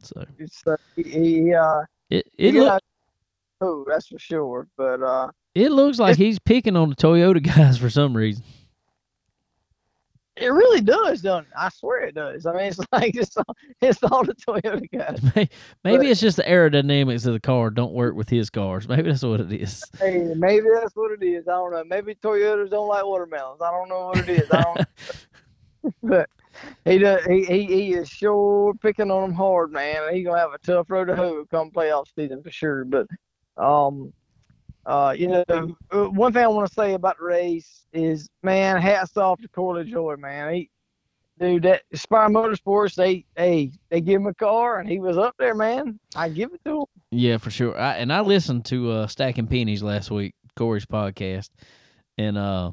So 0.03 0.25
It's 0.37 0.61
uh, 0.67 0.75
he, 0.95 1.03
he 1.03 1.53
uh 1.53 1.81
it 2.09 2.27
it, 2.37 2.53
look, 2.53 2.81
oh, 3.61 3.85
that's 3.87 4.07
for 4.07 4.19
sure. 4.19 4.67
But 4.77 5.01
uh 5.01 5.29
it 5.55 5.71
looks 5.71 5.99
like 5.99 6.17
he's 6.17 6.39
picking 6.39 6.75
on 6.77 6.89
the 6.89 6.95
Toyota 6.95 7.41
guys 7.43 7.77
for 7.77 7.89
some 7.89 8.15
reason. 8.15 8.43
it 10.37 10.47
really 10.47 10.79
does, 10.81 11.21
doesn't 11.21 11.43
it? 11.47 11.51
I 11.57 11.69
swear 11.69 12.01
it 12.05 12.15
does. 12.15 12.45
I 12.45 12.53
mean 12.53 12.61
it's 12.63 12.79
like 12.91 13.15
it's 13.15 13.35
all, 13.37 13.55
it's 13.81 14.01
all 14.03 14.23
the 14.23 14.33
Toyota 14.35 14.89
guys. 14.91 15.21
May- 15.35 15.49
Maybe 15.83 15.97
But- 15.97 16.05
it's 16.07 16.21
just 16.21 16.37
the 16.37 16.43
aerodynamics 16.43 17.25
of 17.27 17.33
the 17.33 17.39
car 17.39 17.69
don't 17.69 17.93
work 17.93 18.15
with 18.15 18.29
his 18.29 18.49
cars. 18.49 18.87
Maybe 18.89 19.03
that's 19.03 19.23
what 19.23 19.41
it 19.41 19.51
is. 19.51 19.83
Hey, 19.99 20.33
maybe 20.35 20.67
that's 20.73 20.95
what 20.95 21.11
it 21.11 21.23
is. 21.25 21.47
I 21.47 21.51
don't 21.51 21.71
know. 21.73 21.83
Maybe 21.83 22.15
Toyotas 22.15 22.69
don't 22.69 22.87
like 22.87 23.05
watermelons. 23.05 23.61
I 23.61 23.71
don't 23.71 23.89
know 23.89 24.07
what 24.07 24.17
it 24.19 24.29
is. 24.29 24.49
I 24.51 24.61
don't 24.63 24.87
but 26.03 26.29
he 26.85 26.99
does 26.99 27.25
he, 27.25 27.43
he 27.43 27.65
he 27.65 27.93
is 27.93 28.07
sure 28.07 28.73
picking 28.75 29.09
on 29.09 29.21
them 29.29 29.33
hard, 29.33 29.71
man. 29.71 30.13
He's 30.13 30.25
gonna 30.25 30.37
have 30.39 30.53
a 30.53 30.59
tough 30.59 30.89
road 30.91 31.05
to 31.05 31.15
hoe 31.15 31.43
come 31.49 31.71
playoff 31.71 32.05
season 32.15 32.43
for 32.43 32.51
sure. 32.51 32.85
But 32.85 33.07
um 33.57 34.13
uh 34.85 35.13
you 35.17 35.27
know 35.27 35.43
uh, 35.49 36.05
one 36.09 36.33
thing 36.33 36.43
I 36.43 36.47
want 36.47 36.67
to 36.67 36.73
say 36.73 36.93
about 36.93 37.17
the 37.17 37.25
race 37.25 37.85
is 37.93 38.29
man, 38.43 38.81
hats 38.81 39.17
off 39.17 39.41
to 39.41 39.47
Corey 39.47 39.85
LaJoie, 39.85 40.17
man. 40.17 40.53
He 40.53 40.69
dude 41.41 41.63
that 41.63 41.81
Spire 41.93 42.29
Motorsports 42.29 42.95
they 42.95 43.25
hey 43.35 43.71
they 43.89 43.99
give 43.99 44.21
him 44.21 44.27
a 44.27 44.33
car 44.33 44.79
and 44.79 44.87
he 44.87 44.99
was 44.99 45.17
up 45.17 45.35
there, 45.37 45.55
man. 45.55 45.99
I 46.15 46.29
give 46.29 46.53
it 46.53 46.61
to 46.65 46.81
him. 46.81 46.85
Yeah, 47.11 47.37
for 47.37 47.51
sure. 47.51 47.77
I, 47.77 47.95
and 47.95 48.13
I 48.13 48.21
listened 48.21 48.65
to 48.65 48.91
uh, 48.91 49.07
Stacking 49.07 49.47
Pennies 49.47 49.83
last 49.83 50.11
week, 50.11 50.33
Corey's 50.55 50.85
podcast, 50.85 51.49
and 52.17 52.37
uh, 52.37 52.71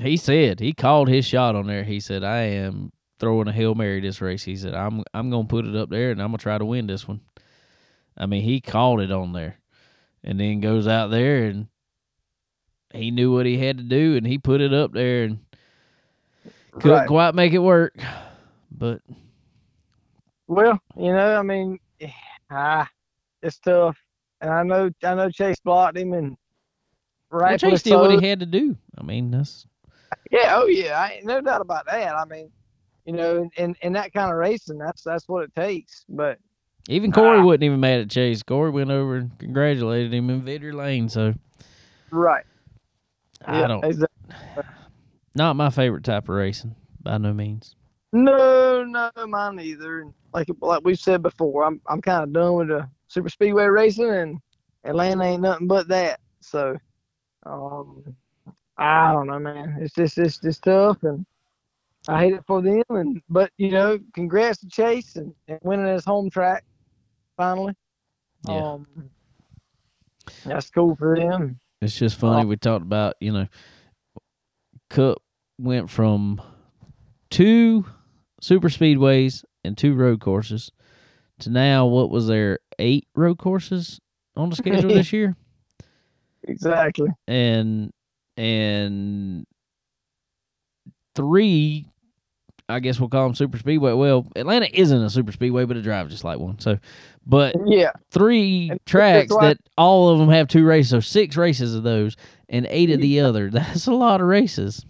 he 0.00 0.16
said 0.16 0.60
he 0.60 0.72
called 0.72 1.08
his 1.08 1.24
shot 1.24 1.54
on 1.54 1.66
there. 1.66 1.84
He 1.84 2.00
said, 2.00 2.24
"I 2.24 2.42
am 2.42 2.90
throwing 3.20 3.48
a 3.48 3.52
hail 3.52 3.74
mary 3.74 4.00
this 4.00 4.20
race." 4.20 4.44
He 4.44 4.56
said, 4.56 4.74
"I'm 4.74 5.04
I'm 5.14 5.30
gonna 5.30 5.46
put 5.46 5.66
it 5.66 5.76
up 5.76 5.90
there, 5.90 6.10
and 6.10 6.20
I'm 6.20 6.28
gonna 6.28 6.38
try 6.38 6.58
to 6.58 6.64
win 6.64 6.86
this 6.86 7.06
one." 7.06 7.20
I 8.16 8.26
mean, 8.26 8.42
he 8.42 8.60
called 8.60 9.00
it 9.00 9.12
on 9.12 9.32
there, 9.32 9.60
and 10.24 10.38
then 10.40 10.60
goes 10.60 10.86
out 10.86 11.10
there 11.10 11.44
and 11.44 11.68
he 12.92 13.10
knew 13.10 13.32
what 13.32 13.46
he 13.46 13.58
had 13.58 13.78
to 13.78 13.84
do, 13.84 14.16
and 14.16 14.26
he 14.26 14.38
put 14.38 14.60
it 14.60 14.72
up 14.72 14.92
there 14.92 15.24
and 15.24 15.40
couldn't 16.78 16.98
Right. 17.00 17.06
quite 17.06 17.34
make 17.34 17.52
it 17.52 17.58
work, 17.58 17.94
but 18.70 19.02
Well, 20.46 20.80
you 20.96 21.12
know, 21.12 21.38
I 21.38 21.42
mean, 21.42 21.78
ah, 22.50 22.88
it's 23.42 23.58
tough, 23.58 23.98
and 24.40 24.50
I 24.50 24.62
know, 24.62 24.90
I 25.04 25.14
know 25.14 25.30
Chase 25.30 25.60
blocked 25.60 25.98
him, 25.98 26.12
and 26.14 26.36
well, 27.30 27.58
Chase 27.58 27.82
did 27.82 27.96
what 27.96 28.10
he 28.10 28.26
had 28.26 28.40
to 28.40 28.46
do. 28.46 28.76
I 28.96 29.02
mean, 29.02 29.30
that's 29.30 29.66
Yeah, 30.30 30.54
oh 30.56 30.66
yeah, 30.66 30.98
I 30.98 31.20
no 31.24 31.40
doubt 31.40 31.60
about 31.60 31.86
that. 31.86 32.14
I 32.14 32.24
mean, 32.24 32.50
you 33.04 33.12
know, 33.12 33.48
in 33.56 33.76
in 33.82 33.92
that 33.94 34.12
kind 34.12 34.30
of 34.30 34.38
racing, 34.38 34.78
that's 34.78 35.02
that's 35.02 35.28
what 35.28 35.44
it 35.44 35.54
takes. 35.54 36.04
But 36.08 36.38
Even 36.88 37.12
Corey 37.12 37.38
Ah. 37.38 37.44
wasn't 37.44 37.64
even 37.64 37.80
mad 37.80 38.00
at 38.00 38.10
Chase. 38.10 38.42
Corey 38.42 38.70
went 38.70 38.90
over 38.90 39.16
and 39.16 39.38
congratulated 39.38 40.12
him 40.12 40.30
in 40.30 40.42
victory 40.42 40.72
lane. 40.72 41.10
So 41.10 41.34
right, 42.10 42.44
I 43.44 43.66
don't. 43.66 43.84
Exactly. 43.84 44.34
Not 45.34 45.54
my 45.54 45.68
favorite 45.70 46.04
type 46.04 46.24
of 46.24 46.34
racing 46.34 46.74
by 47.02 47.18
no 47.18 47.34
means. 47.34 47.76
No, 48.12 48.84
no, 48.84 49.10
mine 49.26 49.60
either. 49.60 50.00
And 50.00 50.14
like 50.32 50.48
like 50.60 50.80
we've 50.82 50.98
said 50.98 51.22
before, 51.22 51.64
I'm 51.64 51.80
I'm 51.86 52.00
kind 52.00 52.24
of 52.24 52.32
done 52.32 52.54
with 52.54 52.68
the 52.68 52.88
super 53.08 53.28
speedway 53.28 53.66
racing, 53.66 54.10
and 54.10 54.38
Atlanta 54.84 55.24
ain't 55.24 55.42
nothing 55.42 55.66
but 55.66 55.88
that. 55.88 56.20
So, 56.40 56.78
um, 57.44 58.02
I 58.78 59.12
don't 59.12 59.26
know, 59.26 59.38
man. 59.38 59.76
It's 59.80 59.94
just 59.94 60.16
it's 60.16 60.38
just 60.38 60.62
tough, 60.64 61.02
and 61.02 61.26
I 62.08 62.18
hate 62.24 62.32
it 62.32 62.44
for 62.46 62.62
them. 62.62 62.82
And 62.88 63.20
but 63.28 63.50
you 63.58 63.72
know, 63.72 63.98
congrats 64.14 64.58
to 64.60 64.68
Chase 64.68 65.16
and, 65.16 65.34
and 65.48 65.58
winning 65.62 65.86
his 65.92 66.06
home 66.06 66.30
track 66.30 66.64
finally. 67.38 67.72
Yeah. 68.46 68.72
Um, 68.72 68.86
that's 70.44 70.68
cool 70.68 70.94
for 70.96 71.16
them. 71.16 71.58
It's 71.80 71.96
just 71.98 72.18
funny. 72.18 72.44
We 72.44 72.56
talked 72.56 72.82
about 72.82 73.14
you 73.20 73.32
know, 73.32 73.46
Cup 74.90 75.22
went 75.58 75.88
from 75.88 76.42
two 77.30 77.86
super 78.42 78.68
speedways 78.68 79.44
and 79.64 79.78
two 79.78 79.94
road 79.94 80.20
courses 80.20 80.70
to 81.40 81.50
now 81.50 81.86
what 81.86 82.10
was 82.10 82.26
there 82.26 82.58
eight 82.78 83.06
road 83.14 83.38
courses 83.38 84.00
on 84.36 84.50
the 84.50 84.56
schedule 84.56 84.90
this 84.90 85.12
year, 85.14 85.34
Exactly. 86.44 87.08
and 87.26 87.92
and 88.36 89.46
three. 91.14 91.86
I 92.70 92.80
guess 92.80 93.00
we'll 93.00 93.08
call 93.08 93.24
them 93.24 93.34
super 93.34 93.58
speedway. 93.58 93.92
Well, 93.94 94.26
Atlanta 94.36 94.68
isn't 94.72 95.02
a 95.02 95.08
super 95.08 95.32
speedway, 95.32 95.64
but 95.64 95.76
it 95.78 95.82
drives 95.82 96.10
just 96.10 96.24
like 96.24 96.38
one. 96.38 96.58
So, 96.58 96.78
but 97.26 97.54
Yeah. 97.66 97.92
three 98.10 98.68
And 98.70 98.84
tracks 98.84 99.32
why- 99.32 99.48
that 99.48 99.58
all 99.78 100.10
of 100.10 100.18
them 100.18 100.28
have 100.28 100.48
two 100.48 100.66
races, 100.66 100.90
so 100.90 101.00
six 101.00 101.36
races 101.36 101.74
of 101.74 101.82
those, 101.82 102.16
and 102.48 102.66
eight 102.68 102.90
of 102.90 103.00
the 103.00 103.20
other. 103.20 103.48
That's 103.50 103.86
a 103.86 103.92
lot 103.94 104.20
of 104.20 104.26
races. 104.26 104.84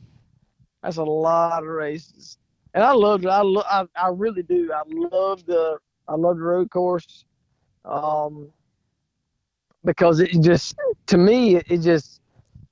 That's 0.83 0.97
a 0.97 1.05
lot 1.05 1.63
of 1.63 1.69
races, 1.69 2.39
and 2.75 2.83
I 2.85 2.93
love 2.93 3.25
it. 3.25 3.29
I 3.29 3.43
lo- 3.43 3.65
I, 3.69 3.85
I 3.97 4.09
really 4.09 4.43
do. 4.43 4.73
I 4.73 4.83
love 4.87 5.45
the 5.45 5.79
I 6.09 6.15
love 6.15 6.37
the 6.39 6.43
road 6.45 6.71
course, 6.71 7.25
um, 7.85 8.49
because 9.85 10.21
it 10.21 10.31
just 10.41 10.77
to 11.07 11.19
me 11.19 11.57
it, 11.57 11.67
it 11.69 11.79
just 11.79 12.21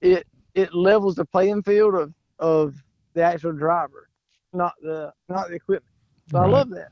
it 0.01 0.27
it 0.55 0.73
levels 0.75 1.17
the 1.17 1.25
playing 1.25 1.63
field 1.63 1.95
of 1.95 2.15
of 2.39 2.75
the 3.15 3.23
actual 3.23 3.53
driver, 3.53 4.09
not 4.53 4.73
the 4.83 5.13
not 5.29 5.49
the 5.49 5.55
equipment. 5.55 5.93
So 6.31 6.39
I 6.39 6.47
love 6.47 6.71
that. 6.71 6.89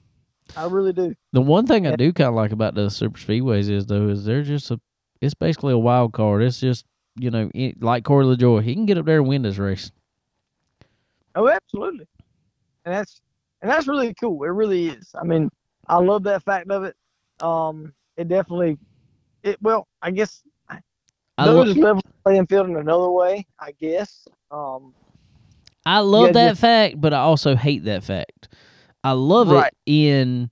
I 0.56 0.66
really 0.66 0.92
do. 0.92 1.14
The 1.32 1.40
one 1.40 1.66
thing 1.66 1.86
I 1.86 1.96
do 1.96 2.12
kind 2.12 2.28
of 2.28 2.34
like 2.34 2.52
about 2.52 2.74
the 2.74 2.90
super 2.90 3.18
speedways 3.18 3.68
is 3.70 3.86
though 3.86 4.08
is 4.08 4.24
they're 4.24 4.42
just 4.42 4.70
a, 4.70 4.80
it's 5.20 5.34
basically 5.34 5.72
a 5.72 5.78
wild 5.78 6.12
card. 6.12 6.42
It's 6.42 6.60
just 6.60 6.84
you 7.16 7.30
know 7.30 7.50
it, 7.54 7.82
like 7.82 8.04
Corey 8.04 8.24
LaJoie, 8.24 8.62
he 8.62 8.74
can 8.74 8.86
get 8.86 8.98
up 8.98 9.06
there 9.06 9.18
and 9.18 9.28
win 9.28 9.42
this 9.42 9.58
race. 9.58 9.90
Oh, 11.34 11.48
absolutely. 11.48 12.06
And 12.84 12.94
that's 12.94 13.20
and 13.62 13.70
that's 13.70 13.88
really 13.88 14.14
cool. 14.14 14.44
It 14.44 14.48
really 14.48 14.88
is. 14.88 15.10
I 15.20 15.24
mean, 15.24 15.50
I 15.88 15.98
love 15.98 16.22
that 16.24 16.42
fact 16.44 16.70
of 16.70 16.84
it. 16.84 16.94
Um, 17.40 17.92
it 18.16 18.28
definitely, 18.28 18.78
it 19.42 19.60
well, 19.60 19.88
I 20.02 20.10
guess 20.10 20.42
I, 20.68 20.78
those 21.38 21.76
level 21.76 22.02
playing 22.24 22.46
field 22.46 22.68
in 22.68 22.76
another 22.76 23.10
way. 23.10 23.46
I 23.58 23.72
guess. 23.72 24.28
Um, 24.50 24.94
I 25.86 26.00
love 26.00 26.26
Yeah, 26.28 26.32
that 26.32 26.48
just- 26.50 26.60
fact, 26.60 27.00
but 27.00 27.12
I 27.12 27.18
also 27.18 27.56
hate 27.56 27.84
that 27.84 28.04
fact. 28.04 28.48
I 29.02 29.12
love 29.12 29.48
Right. 29.50 29.72
it 29.86 29.92
in 29.92 30.50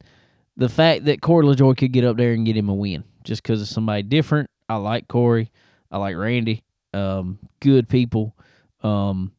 the 0.56 0.68
fact 0.68 1.06
that 1.06 1.22
Corey 1.22 1.46
LaJoie 1.46 1.76
could 1.76 1.92
get 1.92 2.04
up 2.04 2.16
there 2.18 2.32
and 2.32 2.44
get 2.44 2.56
him 2.56 2.68
a 2.68 2.74
win 2.74 3.04
just 3.24 3.42
because 3.42 3.62
of 3.62 3.68
somebody 3.68 4.02
different. 4.02 4.50
I 4.68 4.76
like 4.76 5.08
Corey. 5.08 5.50
I 5.90 5.98
like 5.98 6.16
Randy. 6.16 6.62
Um, 6.92 7.38
good 7.60 7.88
people. 7.88 8.36
Um, 8.82 9.32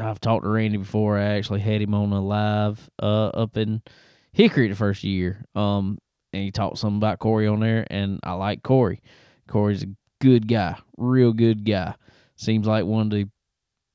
I've 0.00 0.20
talked 0.20 0.44
to 0.44 0.48
Randy 0.50 0.78
before. 0.78 1.18
I 1.18 1.24
actually 1.36 1.60
had 1.60 1.82
him 1.82 1.92
on 1.94 2.12
a 2.12 2.20
live 2.20 2.88
uh, 3.02 3.26
up 3.28 3.56
in 3.58 3.82
Hickory 4.32 4.68
the 4.68 4.74
first 4.74 5.04
year. 5.04 5.44
Um, 5.54 5.98
and 6.32 6.42
he 6.44 6.50
talked 6.50 6.78
some 6.78 6.96
about 6.96 7.18
Corey 7.18 7.46
on 7.46 7.60
there, 7.60 7.86
and 7.90 8.20
I 8.22 8.32
like 8.34 8.62
Corey. 8.62 9.02
Corey's 9.48 9.82
a 9.82 9.88
good 10.20 10.46
guy, 10.48 10.76
real 10.96 11.32
good 11.34 11.64
guy. 11.64 11.94
Seems 12.36 12.66
like 12.66 12.84
one 12.86 13.02
of 13.02 13.10
the 13.10 13.28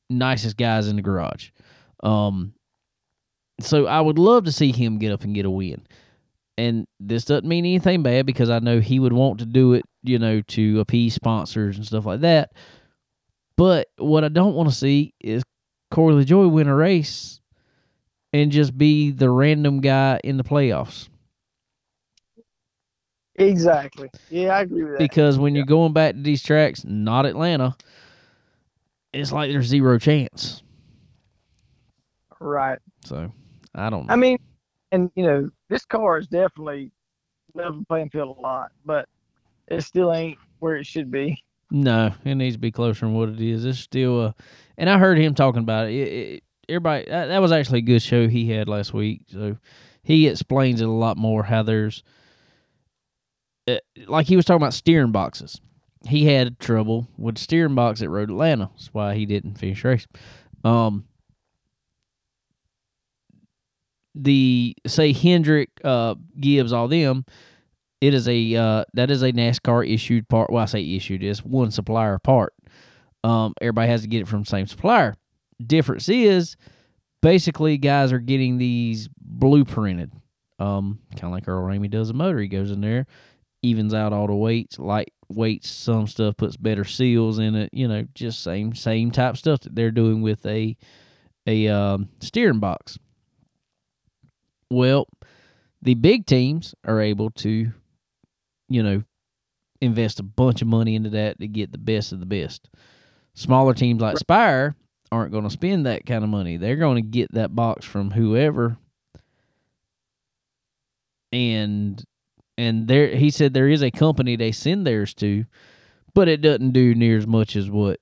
nicest 0.10 0.58
guys 0.58 0.88
in 0.88 0.96
the 0.96 1.02
garage. 1.02 1.50
Um, 2.04 2.54
so 3.60 3.88
I 3.88 4.02
would 4.02 4.20
love 4.20 4.46
to 4.46 4.52
see 4.52 4.72
him 4.72 4.98
get 5.00 5.12
up 5.12 5.24
and 5.24 5.34
get 5.34 5.46
a 5.46 5.50
win. 5.50 5.86
And 6.58 6.88
this 7.00 7.26
doesn't 7.26 7.48
mean 7.48 7.66
anything 7.66 8.04
bad 8.04 8.26
because 8.26 8.50
I 8.50 8.60
know 8.60 8.80
he 8.80 9.00
would 9.00 9.14
want 9.14 9.40
to 9.40 9.46
do 9.46 9.74
it, 9.74 9.84
you 10.04 10.20
know, 10.20 10.42
to 10.42 10.80
appease 10.80 11.14
sponsors 11.14 11.76
and 11.78 11.86
stuff 11.86 12.06
like 12.06 12.22
that. 12.22 12.54
But 13.58 13.88
what 13.98 14.24
I 14.24 14.30
don't 14.30 14.56
want 14.56 14.70
to 14.70 14.76
see 14.76 15.14
is 15.20 15.44
Corey 15.92 16.14
LaJoie 16.14 16.52
win 16.52 16.68
a 16.68 16.76
race 16.76 17.40
and 18.34 18.52
just 18.52 18.78
be 18.78 19.12
the 19.12 19.30
random 19.30 19.82
guy 19.82 20.20
in 20.24 20.38
the 20.38 20.44
playoffs. 20.44 21.08
exactly. 23.36 24.10
Yeah, 24.30 24.56
I 24.58 24.62
agree 24.62 24.84
with 24.84 24.94
that. 24.94 25.00
Because 25.00 25.38
when 25.38 25.54
Yeah. 25.54 25.60
you're 25.60 25.66
going 25.66 25.94
back 25.94 26.16
to 26.16 26.22
these 26.22 26.42
tracks, 26.44 26.84
not 26.86 27.26
Atlanta, 27.26 27.76
it's 29.16 29.32
like 29.32 29.52
there's 29.52 29.68
zero 29.68 29.98
chance. 29.98 30.64
right. 32.40 32.80
So 33.06 33.32
I 33.74 33.90
don't 33.90 34.08
know. 34.08 34.14
I 34.14 34.16
mean, 34.16 34.38
and 34.92 35.12
you 35.16 35.24
know 35.24 35.50
this 35.70 35.86
car 35.86 36.18
is 36.18 36.28
definitely 36.28 36.92
level 37.54 37.84
playing 37.88 38.10
field 38.10 38.38
a 38.38 38.42
lot, 38.42 38.72
but 38.86 39.08
it 39.68 39.82
still 39.82 40.14
ain't 40.14 40.38
where 40.60 40.76
it 40.76 40.86
should 40.86 41.12
be. 41.12 41.42
No, 41.72 42.14
it 42.24 42.36
needs 42.36 42.56
to 42.56 42.60
be 42.60 42.72
closer 42.72 43.06
than 43.06 43.16
what 43.16 43.30
it 43.30 43.42
is. 43.42 43.66
It's 43.66 43.80
still 43.80 44.22
uh 44.22 44.32
and 44.78 44.90
I 44.90 44.98
heard 44.98 45.18
him 45.18 45.34
talking 45.34 45.62
about 45.62 45.88
it. 45.88 45.94
it, 45.94 46.08
it 46.08 46.44
everybody 46.70 47.06
that, 47.10 47.28
that 47.28 47.42
was 47.42 47.52
actually 47.52 47.80
a 47.80 47.84
good 47.84 48.02
show 48.02 48.28
he 48.28 48.50
had 48.50 48.68
last 48.68 48.94
week. 48.94 49.22
So 49.28 49.58
he 50.04 50.28
explains 50.28 50.82
it 50.82 50.88
a 50.88 50.92
lot 50.92 51.18
more 51.18 51.44
how 51.44 51.64
there's 51.64 52.04
uh, 53.68 53.78
like 54.08 54.28
he 54.28 54.36
was 54.36 54.46
talking 54.46 54.62
about 54.62 54.74
steering 54.74 55.12
boxes. 55.12 55.60
He 56.08 56.26
had 56.28 56.60
trouble 56.60 57.08
with 57.18 57.38
steering 57.38 57.76
box 57.76 58.02
at 58.02 58.10
Road 58.10 58.30
Atlanta. 58.30 58.70
That's 58.74 58.94
why 58.94 59.16
he 59.16 59.26
didn't 59.26 59.56
finish 59.56 59.84
race. 59.84 60.08
Um 60.64 61.06
the 64.14 64.76
say 64.88 65.12
Hendrick 65.12 65.70
uh 65.84 66.16
gives 66.40 66.72
all 66.72 66.88
them 66.88 67.26
it 68.02 68.14
is 68.14 68.28
a 68.28 68.56
uh, 68.56 68.86
that 68.94 69.10
is 69.10 69.24
a 69.24 69.32
NASCAR 69.32 69.92
issued 69.92 70.28
part. 70.28 70.52
Well, 70.52 70.64
I 70.64 70.66
say 70.66 70.96
issued 70.96 71.24
is 71.24 71.44
one 71.44 71.72
supplier 71.72 72.20
part. 72.20 72.54
Um, 73.24 73.54
everybody 73.60 73.90
has 73.90 74.02
to 74.02 74.08
get 74.08 74.22
it 74.22 74.28
from 74.28 74.46
same 74.46 74.68
supplier. 74.68 75.16
Difference 75.66 76.10
is 76.10 76.58
basically 77.22 77.78
guys 77.78 78.12
are 78.12 78.20
getting 78.20 78.58
these 78.58 79.10
blueprinted. 79.38 80.12
Um, 80.60 81.00
kind 81.14 81.26
of 81.26 81.32
like 81.32 81.48
Earl 81.48 81.64
Ramey 81.64 81.90
does 81.90 82.10
a 82.10 82.14
motor. 82.14 82.40
He 82.40 82.48
goes 82.48 82.72
in 82.72 82.82
there, 82.82 83.08
evens 83.66 83.94
out 83.94 84.14
all 84.14 84.28
the 84.28 84.36
weights, 84.36 84.80
light 84.80 85.14
weights, 85.30 85.70
some 85.70 86.08
stuff, 86.08 86.38
puts 86.38 86.58
better 86.58 86.84
seals 86.84 87.40
in 87.40 87.56
it. 87.56 87.70
You 87.74 87.88
know, 87.88 88.08
just 88.14 88.44
same 88.44 88.76
same 88.76 89.12
type 89.12 89.38
stuff 89.38 89.62
that 89.62 89.76
they're 89.76 89.92
doing 89.92 90.22
with 90.22 90.46
a 90.46 90.78
a 91.48 91.68
um, 91.68 92.10
steering 92.20 92.60
box. 92.60 92.98
Well, 94.72 95.08
the 95.82 95.94
big 95.94 96.26
teams 96.26 96.74
are 96.84 97.00
able 97.00 97.30
to 97.32 97.72
you 98.68 98.84
know, 98.84 99.04
invest 99.82 100.20
a 100.20 100.24
bunch 100.24 100.62
of 100.62 100.68
money 100.68 100.96
into 100.96 101.10
that 101.12 101.40
to 101.40 101.48
get 101.48 101.72
the 101.72 101.78
best 101.78 102.12
of 102.12 102.20
the 102.20 102.26
best. 102.26 102.70
Smaller 103.34 103.74
teams 103.74 104.02
like 104.02 104.18
Spire 104.18 104.76
aren't 105.12 105.32
going 105.32 105.44
to 105.44 105.50
spend 105.50 105.86
that 105.86 106.06
kind 106.06 106.24
of 106.24 106.30
money. 106.30 106.58
They're 106.58 106.76
going 106.76 106.96
to 106.96 107.02
get 107.02 107.34
that 107.34 107.56
box 107.56 107.86
from 107.86 108.12
whoever. 108.12 108.78
And 111.32 112.02
and 112.58 112.88
there 112.88 113.16
he 113.16 113.30
said 113.30 113.54
there 113.54 113.70
is 113.70 113.82
a 113.82 113.92
company 113.92 114.36
they 114.36 114.52
send 114.52 114.86
theirs 114.86 115.14
to, 115.16 115.46
but 116.14 116.28
it 116.28 116.42
doesn't 116.42 116.72
do 116.72 116.96
near 116.96 117.18
as 117.18 117.28
much 117.28 117.56
as 117.56 117.70
what 117.70 118.00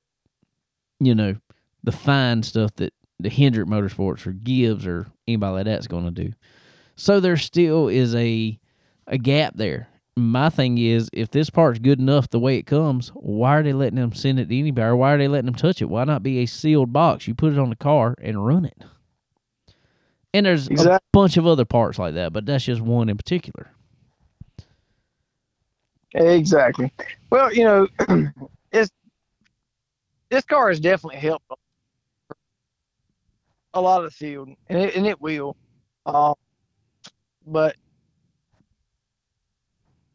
you 0.99 1.15
know, 1.15 1.35
the 1.84 1.91
fine 1.91 2.43
stuff 2.43 2.75
that 2.75 2.93
the 3.19 3.30
Hendrick 3.30 3.67
Motorsports 3.67 4.25
or 4.25 4.31
Gibbs 4.31 4.85
or 4.85 5.07
anybody 5.27 5.53
like 5.53 5.65
that's 5.65 5.88
going 5.88 6.05
to 6.05 6.11
do. 6.11 6.34
So 6.95 7.19
there 7.19 7.38
still 7.38 7.88
is 7.88 8.15
a 8.15 8.59
a 9.07 9.17
gap 9.17 9.55
there 9.55 9.89
my 10.15 10.49
thing 10.49 10.77
is, 10.77 11.09
if 11.11 11.31
this 11.31 11.49
part's 11.49 11.80
good 11.80 11.99
enough 11.99 12.30
the 12.30 12.39
way 12.39 12.57
it 12.57 12.67
comes, 12.67 13.09
why 13.15 13.57
are 13.57 13.63
they 13.63 13.73
letting 13.73 13.99
them 13.99 14.13
send 14.13 14.39
it 14.39 14.49
to 14.49 14.57
anybody? 14.57 14.85
Or 14.85 14.95
why 14.95 15.13
are 15.13 15.17
they 15.17 15.27
letting 15.27 15.47
them 15.47 15.55
touch 15.55 15.81
it? 15.81 15.89
Why 15.89 16.03
not 16.03 16.23
be 16.23 16.39
a 16.39 16.45
sealed 16.45 16.93
box? 16.93 17.27
You 17.27 17.34
put 17.34 17.53
it 17.53 17.59
on 17.59 17.69
the 17.69 17.75
car 17.75 18.15
and 18.21 18.45
run 18.45 18.65
it. 18.65 18.84
And 20.34 20.45
there's 20.45 20.67
exactly. 20.67 20.95
a 20.95 20.99
bunch 21.11 21.38
of 21.38 21.47
other 21.47 21.65
parts 21.65 21.99
like 21.99 22.15
that, 22.15 22.34
but 22.34 22.45
that's 22.45 22.65
just 22.65 22.81
one 22.81 23.09
in 23.09 23.17
particular. 23.17 23.71
Exactly. 26.14 26.91
Well, 27.30 27.53
you 27.53 27.64
know, 27.64 27.88
it's 28.72 28.91
this 30.30 30.45
car 30.45 30.69
has 30.69 30.80
definitely 30.80 31.19
helped 31.19 31.45
a 33.73 33.81
lot 33.81 34.03
of 34.03 34.06
the 34.06 34.11
field, 34.11 34.49
and 34.69 34.80
it, 34.80 34.95
and 34.95 35.07
it 35.07 35.19
will. 35.19 35.56
Uh, 36.06 36.34
but 37.48 37.76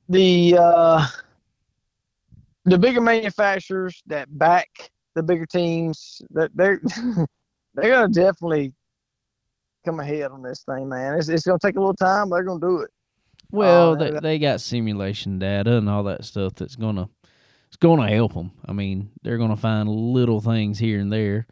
the 0.09 0.57
uh, 0.59 1.07
the 2.65 2.79
bigger 2.79 3.01
manufacturers 3.01 4.03
that 4.07 4.27
back 4.39 4.69
the 5.15 5.23
bigger 5.23 5.47
teams 5.47 6.23
that 6.31 6.51
they're 6.55 6.81
they're 7.75 7.91
gonna 7.91 8.09
definitely 8.12 8.73
come 9.85 10.01
ahead 10.01 10.31
on 10.31 10.43
this 10.43 10.62
thing, 10.62 10.89
man. 10.89 11.15
It's 11.19 11.29
it's 11.29 11.47
gonna 11.47 11.59
take 11.59 11.77
a 11.77 11.81
little 11.81 11.95
time, 11.95 12.29
but 12.29 12.37
they're 12.37 12.45
gonna 12.45 12.61
do 12.61 12.79
it. 12.81 12.91
Well, 13.51 13.97
they 13.97 14.11
they 14.20 14.39
got 14.39 14.61
simulation 14.61 15.39
data 15.39 15.77
and 15.77 15.89
all 15.89 16.03
that 16.05 16.25
stuff 16.25 16.55
that's 16.55 16.77
gonna 16.77 17.09
it's 17.66 17.77
gonna 17.77 18.09
help 18.09 18.35
them. 18.35 18.53
I 18.66 18.73
mean, 18.73 19.11
they're 19.23 19.39
gonna 19.39 19.57
find 19.57 19.89
little 19.89 20.41
things 20.41 20.79
here 20.79 21.01
and 21.01 21.12
there 21.12 21.47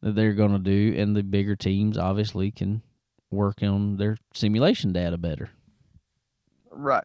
that 0.00 0.14
they're 0.14 0.34
gonna 0.34 0.58
do, 0.58 0.94
and 0.96 1.14
the 1.14 1.22
bigger 1.22 1.56
teams 1.56 1.98
obviously 1.98 2.50
can 2.50 2.82
work 3.30 3.62
on 3.62 3.96
their 3.96 4.16
simulation 4.34 4.92
data 4.92 5.18
better. 5.18 5.50
Right. 6.70 7.04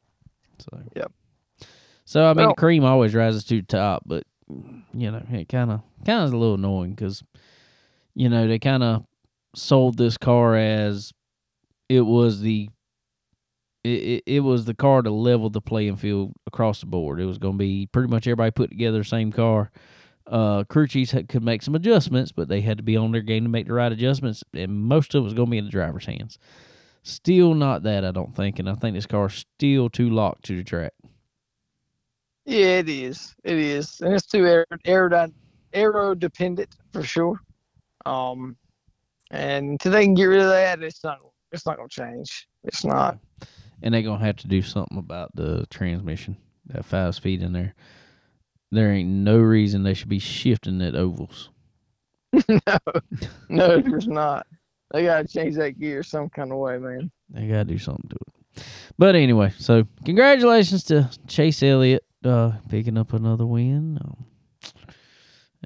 So 0.59 0.81
yep. 0.95 1.11
So 2.05 2.25
I 2.25 2.33
mean, 2.33 2.47
well, 2.47 2.55
cream 2.55 2.83
always 2.83 3.15
rises 3.15 3.43
to 3.45 3.57
the 3.57 3.67
top, 3.67 4.03
but 4.05 4.23
you 4.93 5.11
know, 5.11 5.23
it 5.31 5.49
kind 5.49 5.71
of 5.71 5.81
kind 6.05 6.23
of 6.23 6.33
a 6.33 6.37
little 6.37 6.55
annoying 6.55 6.91
because 6.91 7.23
you 8.15 8.27
know 8.27 8.47
they 8.47 8.59
kind 8.59 8.83
of 8.83 9.05
sold 9.55 9.97
this 9.97 10.17
car 10.17 10.55
as 10.55 11.13
it 11.89 12.01
was 12.01 12.41
the 12.41 12.69
it, 13.83 13.89
it, 13.89 14.23
it 14.25 14.39
was 14.41 14.65
the 14.65 14.73
car 14.73 15.01
to 15.01 15.11
level 15.11 15.49
the 15.49 15.61
playing 15.61 15.97
field 15.97 16.33
across 16.47 16.79
the 16.81 16.85
board. 16.85 17.19
It 17.19 17.25
was 17.25 17.37
going 17.37 17.55
to 17.55 17.59
be 17.59 17.87
pretty 17.87 18.09
much 18.09 18.27
everybody 18.27 18.51
put 18.51 18.69
together 18.69 18.99
the 18.99 19.03
same 19.03 19.31
car. 19.31 19.71
Uh, 20.27 20.63
crew 20.65 20.87
chiefs 20.87 21.11
had, 21.11 21.27
could 21.27 21.43
make 21.43 21.61
some 21.61 21.75
adjustments, 21.75 22.31
but 22.31 22.47
they 22.47 22.61
had 22.61 22.77
to 22.77 22.83
be 22.83 22.95
on 22.95 23.11
their 23.11 23.21
game 23.21 23.43
to 23.43 23.49
make 23.49 23.67
the 23.67 23.73
right 23.73 23.91
adjustments, 23.91 24.43
and 24.53 24.71
most 24.71 25.13
of 25.15 25.21
it 25.21 25.23
was 25.23 25.33
going 25.33 25.47
to 25.47 25.51
be 25.51 25.57
in 25.57 25.65
the 25.65 25.71
driver's 25.71 26.05
hands. 26.05 26.37
Still 27.03 27.55
not 27.55 27.83
that, 27.83 28.05
I 28.05 28.11
don't 28.11 28.35
think, 28.35 28.59
and 28.59 28.69
I 28.69 28.75
think 28.75 28.95
this 28.95 29.07
car's 29.07 29.45
still 29.57 29.89
too 29.89 30.09
locked 30.09 30.45
to 30.45 30.55
the 30.55 30.63
track. 30.63 30.93
Yeah, 32.45 32.79
it 32.79 32.89
is. 32.89 33.35
It 33.43 33.57
is, 33.57 33.99
and 34.01 34.13
it's 34.13 34.25
too 34.25 34.45
aero, 34.45 34.65
aero, 34.85 35.27
aero 35.73 36.15
dependent 36.15 36.75
for 36.93 37.03
sure. 37.03 37.39
Um, 38.05 38.55
and 39.31 39.71
until 39.71 39.91
they 39.91 40.05
can 40.05 40.13
get 40.13 40.25
rid 40.25 40.41
of 40.41 40.49
that, 40.49 40.81
it's 40.81 41.03
not. 41.03 41.19
It's 41.51 41.65
not 41.65 41.77
gonna 41.77 41.89
change. 41.89 42.47
It's 42.63 42.85
not. 42.85 43.17
And 43.81 43.93
they're 43.93 44.01
gonna 44.01 44.23
have 44.23 44.37
to 44.37 44.47
do 44.47 44.61
something 44.61 44.97
about 44.97 45.35
the 45.35 45.65
transmission. 45.69 46.37
That 46.67 46.85
five 46.85 47.15
speed 47.15 47.41
in 47.41 47.53
there. 47.53 47.73
There 48.71 48.91
ain't 48.91 49.09
no 49.09 49.37
reason 49.37 49.83
they 49.83 49.93
should 49.93 50.09
be 50.09 50.19
shifting 50.19 50.81
at 50.81 50.95
ovals. 50.95 51.49
no, 52.47 52.77
no, 53.49 53.81
there's 53.81 54.07
not. 54.07 54.47
They 54.91 55.03
gotta 55.03 55.27
change 55.27 55.55
that 55.55 55.79
gear 55.79 56.03
some 56.03 56.29
kind 56.29 56.51
of 56.51 56.57
way, 56.59 56.77
man. 56.77 57.11
They 57.29 57.47
gotta 57.47 57.65
do 57.65 57.77
something 57.77 58.09
to 58.09 58.15
it. 58.15 58.63
But 58.97 59.15
anyway, 59.15 59.53
so 59.57 59.85
congratulations 60.05 60.83
to 60.85 61.09
Chase 61.27 61.63
Elliott 61.63 62.03
uh, 62.23 62.53
picking 62.69 62.97
up 62.97 63.13
another 63.13 63.45
win, 63.45 63.99
um, 64.03 64.25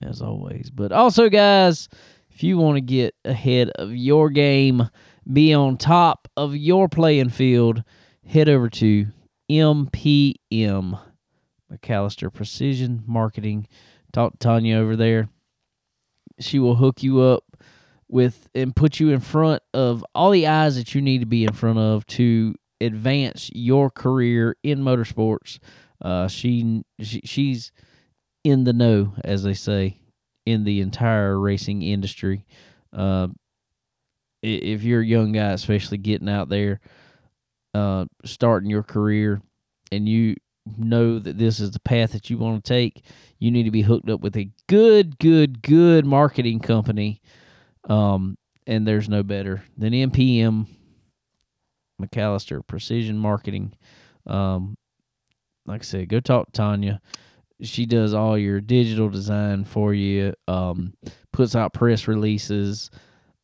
as 0.02 0.22
always. 0.22 0.70
But 0.70 0.92
also, 0.92 1.30
guys, 1.30 1.90
if 2.30 2.44
you 2.44 2.58
want 2.58 2.78
to 2.78 2.82
get 2.82 3.16
ahead 3.24 3.70
of 3.76 3.96
your 3.96 4.30
game, 4.30 4.90
be 5.32 5.54
on 5.54 5.78
top 5.78 6.28
of 6.38 6.56
your 6.56 6.88
playing 6.88 7.30
field, 7.30 7.84
head 8.26 8.50
over 8.50 8.70
to 8.70 9.08
MPM 9.50 11.00
McAllister 11.72 12.34
Precision 12.34 13.04
Marketing. 13.06 13.68
Talk 14.12 14.34
to 14.34 14.38
Tanya 14.38 14.78
over 14.78 14.96
there. 14.96 15.30
She 16.40 16.60
will 16.60 16.76
hook 16.76 17.04
you 17.04 17.22
up 17.22 17.44
with 18.08 18.50
and 18.54 18.76
put 18.76 19.00
you 19.00 19.10
in 19.10 19.20
front 19.20 19.64
of 19.74 20.06
all 20.14 20.32
the 20.32 20.48
eyes 20.48 20.76
that 20.76 20.94
you 20.94 21.02
need 21.02 21.20
to 21.20 21.26
be 21.26 21.44
in 21.44 21.54
front 21.54 21.80
of 21.80 22.06
to 22.08 22.56
advance 22.82 23.50
your 23.54 23.90
career 23.90 24.56
in 24.64 24.80
motorsports. 24.80 25.60
Uh, 26.02 26.28
she, 26.28 26.84
she 27.00 27.22
she's 27.24 27.72
in 28.44 28.64
the 28.64 28.74
know, 28.74 29.14
as 29.24 29.44
they 29.44 29.54
say, 29.54 30.00
in 30.46 30.64
the 30.66 30.82
entire 30.82 31.40
racing 31.40 31.82
industry. 31.82 32.46
Uh, 32.94 33.28
if 34.44 34.84
you're 34.84 35.02
a 35.02 35.06
young 35.06 35.32
guy, 35.32 35.52
especially 35.52 35.98
getting 35.98 36.30
out 36.30 36.50
there, 36.50 36.80
uh, 37.76 38.06
starting 38.24 38.70
your 38.70 38.84
career, 38.84 39.42
and 39.92 40.08
you 40.08 40.36
know 40.78 41.20
that 41.20 41.38
this 41.38 41.60
is 41.60 41.72
the 41.72 41.80
path 41.80 42.12
that 42.14 42.30
you 42.30 42.38
want 42.38 42.64
to 42.64 42.74
take, 42.74 43.04
you 43.38 43.52
need 43.52 43.64
to 43.64 43.72
be 43.72 43.84
hooked 43.84 44.10
up 44.10 44.22
with 44.22 44.36
a 44.36 44.50
good, 44.68 45.20
good, 45.20 45.62
good 45.62 46.06
marketing 46.06 46.60
company 46.60 47.22
um, 47.90 48.38
and 48.68 48.88
there's 48.88 49.10
no 49.10 49.24
better 49.24 49.64
than 49.78 49.94
MPM 49.94 50.68
McAllister 52.02 52.66
Precision 52.66 53.18
Marketing. 53.18 53.74
Um, 54.26 54.78
like 55.66 55.82
I 55.82 55.86
said, 55.86 56.10
go 56.10 56.20
talk 56.20 56.48
to 56.48 56.52
Tanya. 56.52 57.02
She 57.62 57.86
does 57.86 58.14
all 58.14 58.38
your 58.38 58.60
digital 58.60 59.10
design 59.10 59.66
for 59.66 59.94
you. 59.94 60.34
Um, 60.48 60.94
puts 61.32 61.56
out 61.56 61.74
press 61.74 62.08
releases. 62.08 62.90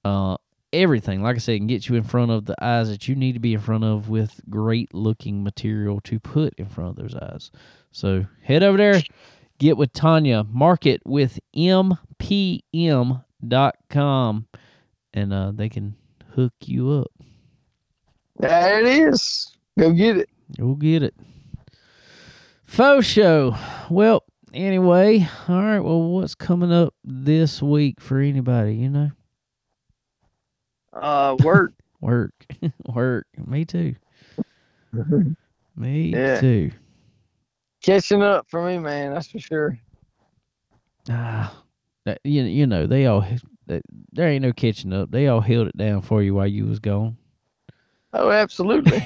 Uh, 0.03 0.37
everything. 0.73 1.21
Like 1.21 1.35
I 1.35 1.39
said, 1.39 1.57
can 1.57 1.67
get 1.67 1.87
you 1.87 1.95
in 1.95 2.03
front 2.03 2.31
of 2.31 2.45
the 2.45 2.55
eyes 2.63 2.89
that 2.89 3.07
you 3.07 3.15
need 3.15 3.33
to 3.33 3.39
be 3.39 3.53
in 3.53 3.59
front 3.59 3.83
of 3.83 4.09
with 4.09 4.41
great 4.49 4.93
looking 4.93 5.43
material 5.43 5.99
to 6.01 6.19
put 6.19 6.53
in 6.55 6.67
front 6.67 6.91
of 6.91 6.95
those 6.95 7.15
eyes. 7.15 7.51
So 7.91 8.25
head 8.41 8.63
over 8.63 8.77
there, 8.77 9.01
get 9.59 9.77
with 9.77 9.93
Tanya. 9.93 10.43
Market 10.43 11.01
with 11.05 11.39
MPM 11.55 13.23
dot 13.47 13.75
com 13.89 14.47
and 15.13 15.33
uh, 15.33 15.51
they 15.53 15.69
can 15.69 15.95
hook 16.35 16.53
you 16.65 16.91
up. 16.91 17.11
There 18.37 18.79
it 18.79 18.85
is. 18.85 19.55
Go 19.77 19.91
get 19.91 20.17
it. 20.17 20.29
We'll 20.57 20.75
get 20.75 21.03
it. 21.03 21.15
Faux 22.65 23.05
show. 23.05 23.55
Well, 23.89 24.23
anyway, 24.53 25.27
all 25.47 25.61
right. 25.61 25.79
Well, 25.79 26.01
what's 26.03 26.35
coming 26.35 26.71
up 26.71 26.93
this 27.03 27.61
week 27.61 27.99
for 27.99 28.19
anybody? 28.19 28.75
You 28.75 28.89
know, 28.89 29.11
Uh, 30.93 31.37
work. 31.41 31.73
work, 32.01 32.45
work. 32.87 33.27
Me 33.45 33.65
too. 33.65 33.95
Me 35.75 36.09
Yeah. 36.15 36.39
too. 36.39 36.71
Catching 37.81 38.21
up 38.21 38.45
for 38.49 38.65
me, 38.65 38.77
man. 38.77 39.13
That's 39.13 39.27
for 39.27 39.39
sure. 39.39 39.77
Ah, 41.09 41.63
you 42.23 42.43
you 42.43 42.67
know 42.67 42.85
they 42.85 43.07
all 43.07 43.25
there 43.65 44.27
ain't 44.27 44.43
no 44.43 44.53
catching 44.53 44.93
up. 44.93 45.09
They 45.09 45.27
all 45.27 45.41
held 45.41 45.67
it 45.67 45.77
down 45.77 46.01
for 46.01 46.21
you 46.21 46.35
while 46.35 46.47
you 46.47 46.65
was 46.65 46.79
gone. 46.79 47.17
Oh, 48.13 48.29
absolutely. 48.29 49.01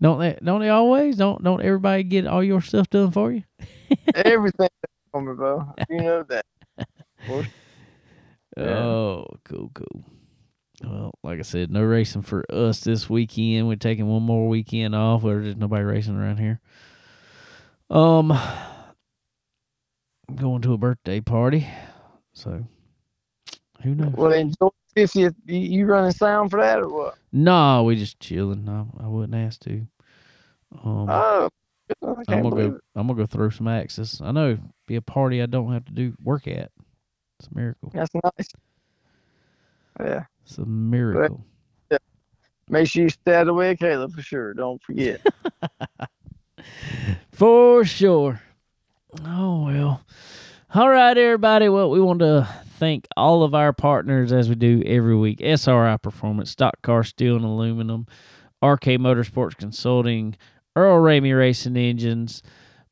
Don't 0.00 0.18
they? 0.18 0.38
Don't 0.42 0.60
they 0.60 0.70
always? 0.70 1.16
Don't 1.16 1.42
don't 1.42 1.62
everybody 1.62 2.02
get 2.02 2.26
all 2.26 2.42
your 2.42 2.62
stuff 2.62 2.88
done 2.90 3.10
for 3.10 3.32
you? 3.32 3.42
Everything 4.14 4.68
for 5.12 5.20
me, 5.20 5.34
bro. 5.34 5.74
You 5.88 6.02
know 6.02 6.22
that. 6.24 6.44
Yeah. 8.56 8.64
Oh, 8.64 9.26
cool, 9.44 9.70
cool. 9.74 10.04
Well, 10.82 11.12
like 11.22 11.38
I 11.38 11.42
said, 11.42 11.70
no 11.70 11.82
racing 11.82 12.22
for 12.22 12.44
us 12.50 12.80
this 12.80 13.10
weekend. 13.10 13.68
We're 13.68 13.76
taking 13.76 14.08
one 14.08 14.22
more 14.22 14.48
weekend 14.48 14.94
off. 14.94 15.22
Where 15.22 15.42
just 15.42 15.58
nobody 15.58 15.84
racing 15.84 16.16
around 16.16 16.38
here. 16.38 16.60
Um, 17.90 18.32
I'm 18.32 20.36
going 20.36 20.62
to 20.62 20.72
a 20.72 20.78
birthday 20.78 21.20
party, 21.20 21.66
so 22.32 22.64
who 23.82 23.94
knows? 23.94 24.14
Well, 24.14 24.32
enjoy 24.32 24.68
50th. 24.96 25.34
You, 25.46 25.58
you 25.58 25.86
running 25.86 26.12
sound 26.12 26.50
for 26.50 26.60
that 26.60 26.78
or 26.78 26.88
what? 26.88 27.18
Nah, 27.32 27.82
we 27.82 27.96
just 27.96 28.20
chilling. 28.20 28.68
I, 28.68 29.04
I 29.04 29.08
wouldn't 29.08 29.34
ask 29.34 29.60
to. 29.64 29.86
Um, 30.84 31.50
Oh, 32.02 32.16
I'm 32.28 32.42
gonna 32.42 32.50
go. 32.50 32.56
it. 32.76 32.80
I'm 32.94 33.06
gonna 33.08 33.18
go 33.18 33.26
throw 33.26 33.50
some 33.50 33.66
axes. 33.66 34.20
I 34.22 34.30
know, 34.30 34.58
be 34.86 34.94
a 34.96 35.02
party 35.02 35.42
I 35.42 35.46
don't 35.46 35.72
have 35.72 35.84
to 35.86 35.92
do 35.92 36.14
work 36.22 36.46
at. 36.46 36.70
It's 37.40 37.48
a 37.48 37.58
miracle. 37.58 37.90
That's 37.94 38.10
nice. 38.14 38.48
Yeah. 39.98 40.24
It's 40.44 40.58
a 40.58 40.66
miracle. 40.66 41.44
Make 42.68 42.86
sure 42.86 43.04
you 43.04 43.08
stay 43.08 43.34
out 43.34 43.42
of 43.42 43.46
the 43.48 43.54
way, 43.54 43.74
Caleb, 43.74 44.14
for 44.14 44.22
sure. 44.22 44.54
Don't 44.54 44.80
forget. 44.82 45.20
For 47.32 47.84
sure. 47.86 48.42
Oh 49.24 49.64
well. 49.64 50.04
All 50.74 50.90
right, 50.90 51.16
everybody. 51.16 51.70
Well, 51.70 51.90
we 51.90 52.00
want 52.00 52.20
to 52.20 52.46
thank 52.78 53.08
all 53.16 53.42
of 53.42 53.54
our 53.54 53.72
partners 53.72 54.30
as 54.30 54.50
we 54.50 54.54
do 54.54 54.82
every 54.84 55.16
week. 55.16 55.40
SRI 55.40 55.96
Performance, 55.96 56.50
Stock 56.50 56.80
Car 56.82 57.02
Steel 57.02 57.36
and 57.36 57.44
Aluminum, 57.44 58.06
RK 58.62 58.84
Motorsports 59.00 59.56
Consulting, 59.56 60.36
Earl 60.76 61.02
Ramey 61.02 61.36
Racing 61.36 61.78
Engines, 61.78 62.42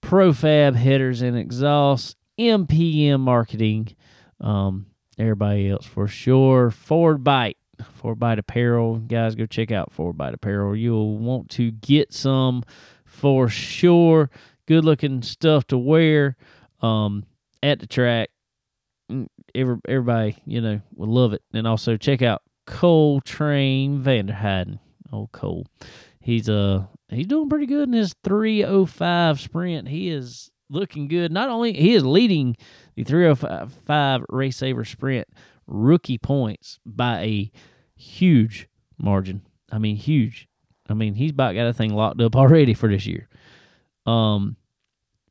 Profab 0.02 0.74
Headers 0.74 1.20
and 1.20 1.36
Exhausts, 1.36 2.16
MPM 2.38 3.20
Marketing, 3.20 3.88
um, 4.40 4.86
everybody 5.18 5.68
else 5.68 5.86
for 5.86 6.06
sure. 6.08 6.70
Ford 6.70 7.22
Bite, 7.24 7.56
Ford 7.94 8.18
Bite 8.18 8.38
Apparel. 8.38 8.98
Guys, 8.98 9.34
go 9.34 9.46
check 9.46 9.70
out 9.70 9.92
Ford 9.92 10.16
Bite 10.16 10.34
Apparel. 10.34 10.76
You'll 10.76 11.18
want 11.18 11.50
to 11.50 11.70
get 11.70 12.12
some 12.12 12.62
for 13.04 13.48
sure. 13.48 14.30
Good 14.66 14.84
looking 14.84 15.22
stuff 15.22 15.66
to 15.68 15.78
wear 15.78 16.36
um, 16.80 17.24
at 17.62 17.80
the 17.80 17.86
track. 17.86 18.30
Mm, 19.10 19.26
Every, 19.54 19.76
everybody, 19.88 20.36
you 20.44 20.60
know, 20.60 20.80
will 20.94 21.08
love 21.08 21.32
it. 21.32 21.42
And 21.54 21.66
also 21.66 21.96
check 21.96 22.20
out 22.20 22.42
Cole 22.66 23.20
Train 23.22 24.02
Vanderheiden. 24.02 24.78
Oh, 25.10 25.28
Cole. 25.32 25.66
He's 26.20 26.50
uh 26.50 26.84
he's 27.08 27.26
doing 27.26 27.48
pretty 27.48 27.64
good 27.64 27.88
in 27.88 27.94
his 27.94 28.14
305 28.24 29.40
sprint. 29.40 29.88
He 29.88 30.10
is 30.10 30.50
looking 30.70 31.08
good. 31.08 31.32
Not 31.32 31.48
only 31.48 31.72
he 31.72 31.94
is 31.94 32.04
leading 32.04 32.56
the 32.94 33.04
305 33.04 34.24
Race 34.28 34.56
Saver 34.56 34.84
sprint 34.84 35.28
rookie 35.66 36.18
points 36.18 36.78
by 36.84 37.20
a 37.20 37.50
huge 37.96 38.68
margin. 38.98 39.42
I 39.70 39.78
mean, 39.78 39.96
huge. 39.96 40.48
I 40.88 40.94
mean, 40.94 41.14
he's 41.14 41.32
about 41.32 41.54
got 41.54 41.66
a 41.66 41.72
thing 41.72 41.94
locked 41.94 42.20
up 42.20 42.36
already 42.36 42.74
for 42.74 42.88
this 42.88 43.06
year. 43.06 43.28
Um, 44.06 44.56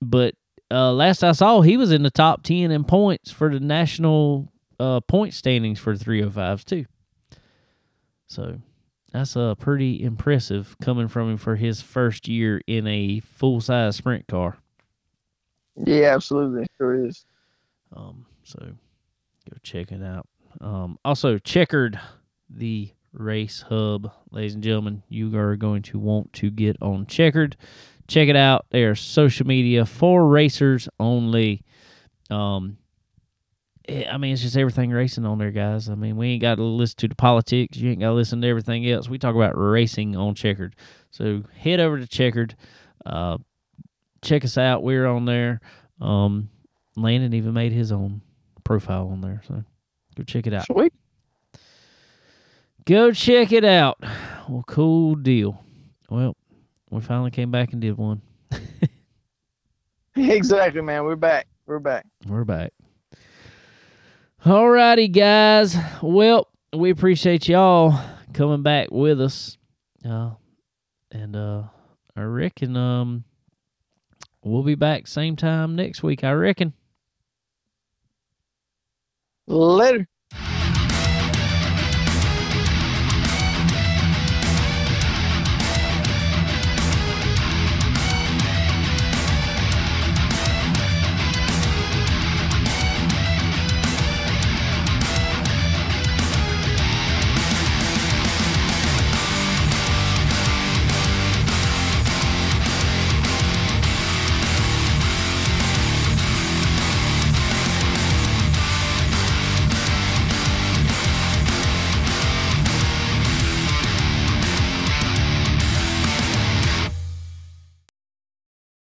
but 0.01 0.35
uh, 0.69 0.91
last 0.91 1.23
I 1.23 1.31
saw, 1.31 1.61
he 1.61 1.77
was 1.77 1.91
in 1.91 2.03
the 2.03 2.11
top 2.11 2.43
ten 2.43 2.71
in 2.71 2.83
points 2.83 3.31
for 3.31 3.51
the 3.51 3.59
national 3.59 4.51
uh 4.79 4.99
point 4.99 5.33
standings 5.33 5.79
for 5.79 5.95
305s 5.95 6.63
too. 6.63 6.85
So 8.27 8.59
that's 9.11 9.35
uh 9.35 9.55
pretty 9.55 10.03
impressive 10.03 10.75
coming 10.79 11.07
from 11.07 11.31
him 11.31 11.37
for 11.37 11.55
his 11.55 11.81
first 11.81 12.27
year 12.27 12.61
in 12.67 12.85
a 12.85 13.19
full 13.21 13.59
size 13.59 13.95
sprint 13.95 14.27
car. 14.27 14.59
Yeah, 15.85 16.13
absolutely. 16.13 16.65
Sure 16.77 17.05
is. 17.05 17.25
Um, 17.95 18.25
so 18.43 18.59
go 18.59 19.57
check 19.63 19.91
it 19.91 20.03
out. 20.03 20.27
Um, 20.61 20.97
also 21.05 21.37
checkered 21.37 21.99
the 22.49 22.91
race 23.13 23.63
hub, 23.67 24.11
ladies 24.31 24.53
and 24.53 24.63
gentlemen. 24.63 25.03
You 25.09 25.35
are 25.37 25.55
going 25.55 25.83
to 25.83 25.99
want 25.99 26.33
to 26.33 26.49
get 26.49 26.77
on 26.81 27.05
checkered. 27.05 27.57
Check 28.07 28.29
it 28.29 28.35
out. 28.35 28.65
They 28.69 28.83
are 28.83 28.95
social 28.95 29.45
media 29.45 29.85
for 29.85 30.27
racers 30.27 30.87
only. 30.99 31.63
Um, 32.29 32.77
eh, 33.87 34.05
I 34.09 34.17
mean, 34.17 34.33
it's 34.33 34.41
just 34.41 34.57
everything 34.57 34.91
racing 34.91 35.25
on 35.25 35.37
there, 35.39 35.51
guys. 35.51 35.89
I 35.89 35.95
mean, 35.95 36.15
we 36.15 36.29
ain't 36.29 36.41
got 36.41 36.55
to 36.55 36.63
listen 36.63 36.97
to 36.99 37.07
the 37.09 37.15
politics. 37.15 37.77
You 37.77 37.91
ain't 37.91 37.99
got 37.99 38.07
to 38.07 38.13
listen 38.13 38.41
to 38.41 38.47
everything 38.47 38.89
else. 38.89 39.09
We 39.09 39.17
talk 39.17 39.35
about 39.35 39.57
racing 39.57 40.15
on 40.15 40.35
Checkered. 40.35 40.75
So 41.11 41.43
head 41.57 41.79
over 41.79 41.99
to 41.99 42.07
Checkered. 42.07 42.55
Uh, 43.05 43.37
check 44.21 44.43
us 44.43 44.57
out. 44.57 44.83
We're 44.83 45.05
on 45.05 45.25
there. 45.25 45.61
Um, 46.01 46.49
Landon 46.95 47.33
even 47.33 47.53
made 47.53 47.71
his 47.71 47.91
own 47.91 48.21
profile 48.63 49.09
on 49.09 49.21
there. 49.21 49.41
So 49.47 49.63
go 50.15 50.23
check 50.23 50.47
it 50.47 50.53
out. 50.53 50.65
Sweet. 50.65 50.93
Go 52.85 53.11
check 53.11 53.51
it 53.51 53.65
out. 53.65 53.97
Well, 54.47 54.63
cool 54.65 55.15
deal. 55.15 55.61
Well, 56.09 56.35
we 56.89 57.01
finally 57.01 57.31
came 57.31 57.51
back 57.51 57.73
and 57.73 57.81
did 57.81 57.97
one. 57.97 58.21
Exactly, 60.17 60.81
man. 60.81 61.03
We're 61.03 61.15
back. 61.15 61.47
We're 61.67 61.77
back. 61.79 62.05
We're 62.25 62.43
back. 62.43 62.73
All 64.43 64.67
righty, 64.67 65.07
guys. 65.07 65.77
Well, 66.01 66.47
we 66.73 66.89
appreciate 66.89 67.47
y'all 67.47 67.99
coming 68.33 68.63
back 68.63 68.89
with 68.89 69.21
us. 69.21 69.57
Uh, 70.03 70.31
and 71.11 71.35
uh, 71.35 71.63
I 72.15 72.21
reckon 72.21 72.75
um, 72.75 73.25
we'll 74.43 74.63
be 74.63 74.75
back 74.75 75.07
same 75.07 75.35
time 75.35 75.75
next 75.75 76.03
week. 76.03 76.23
I 76.23 76.31
reckon. 76.31 76.73
Later. 79.47 80.07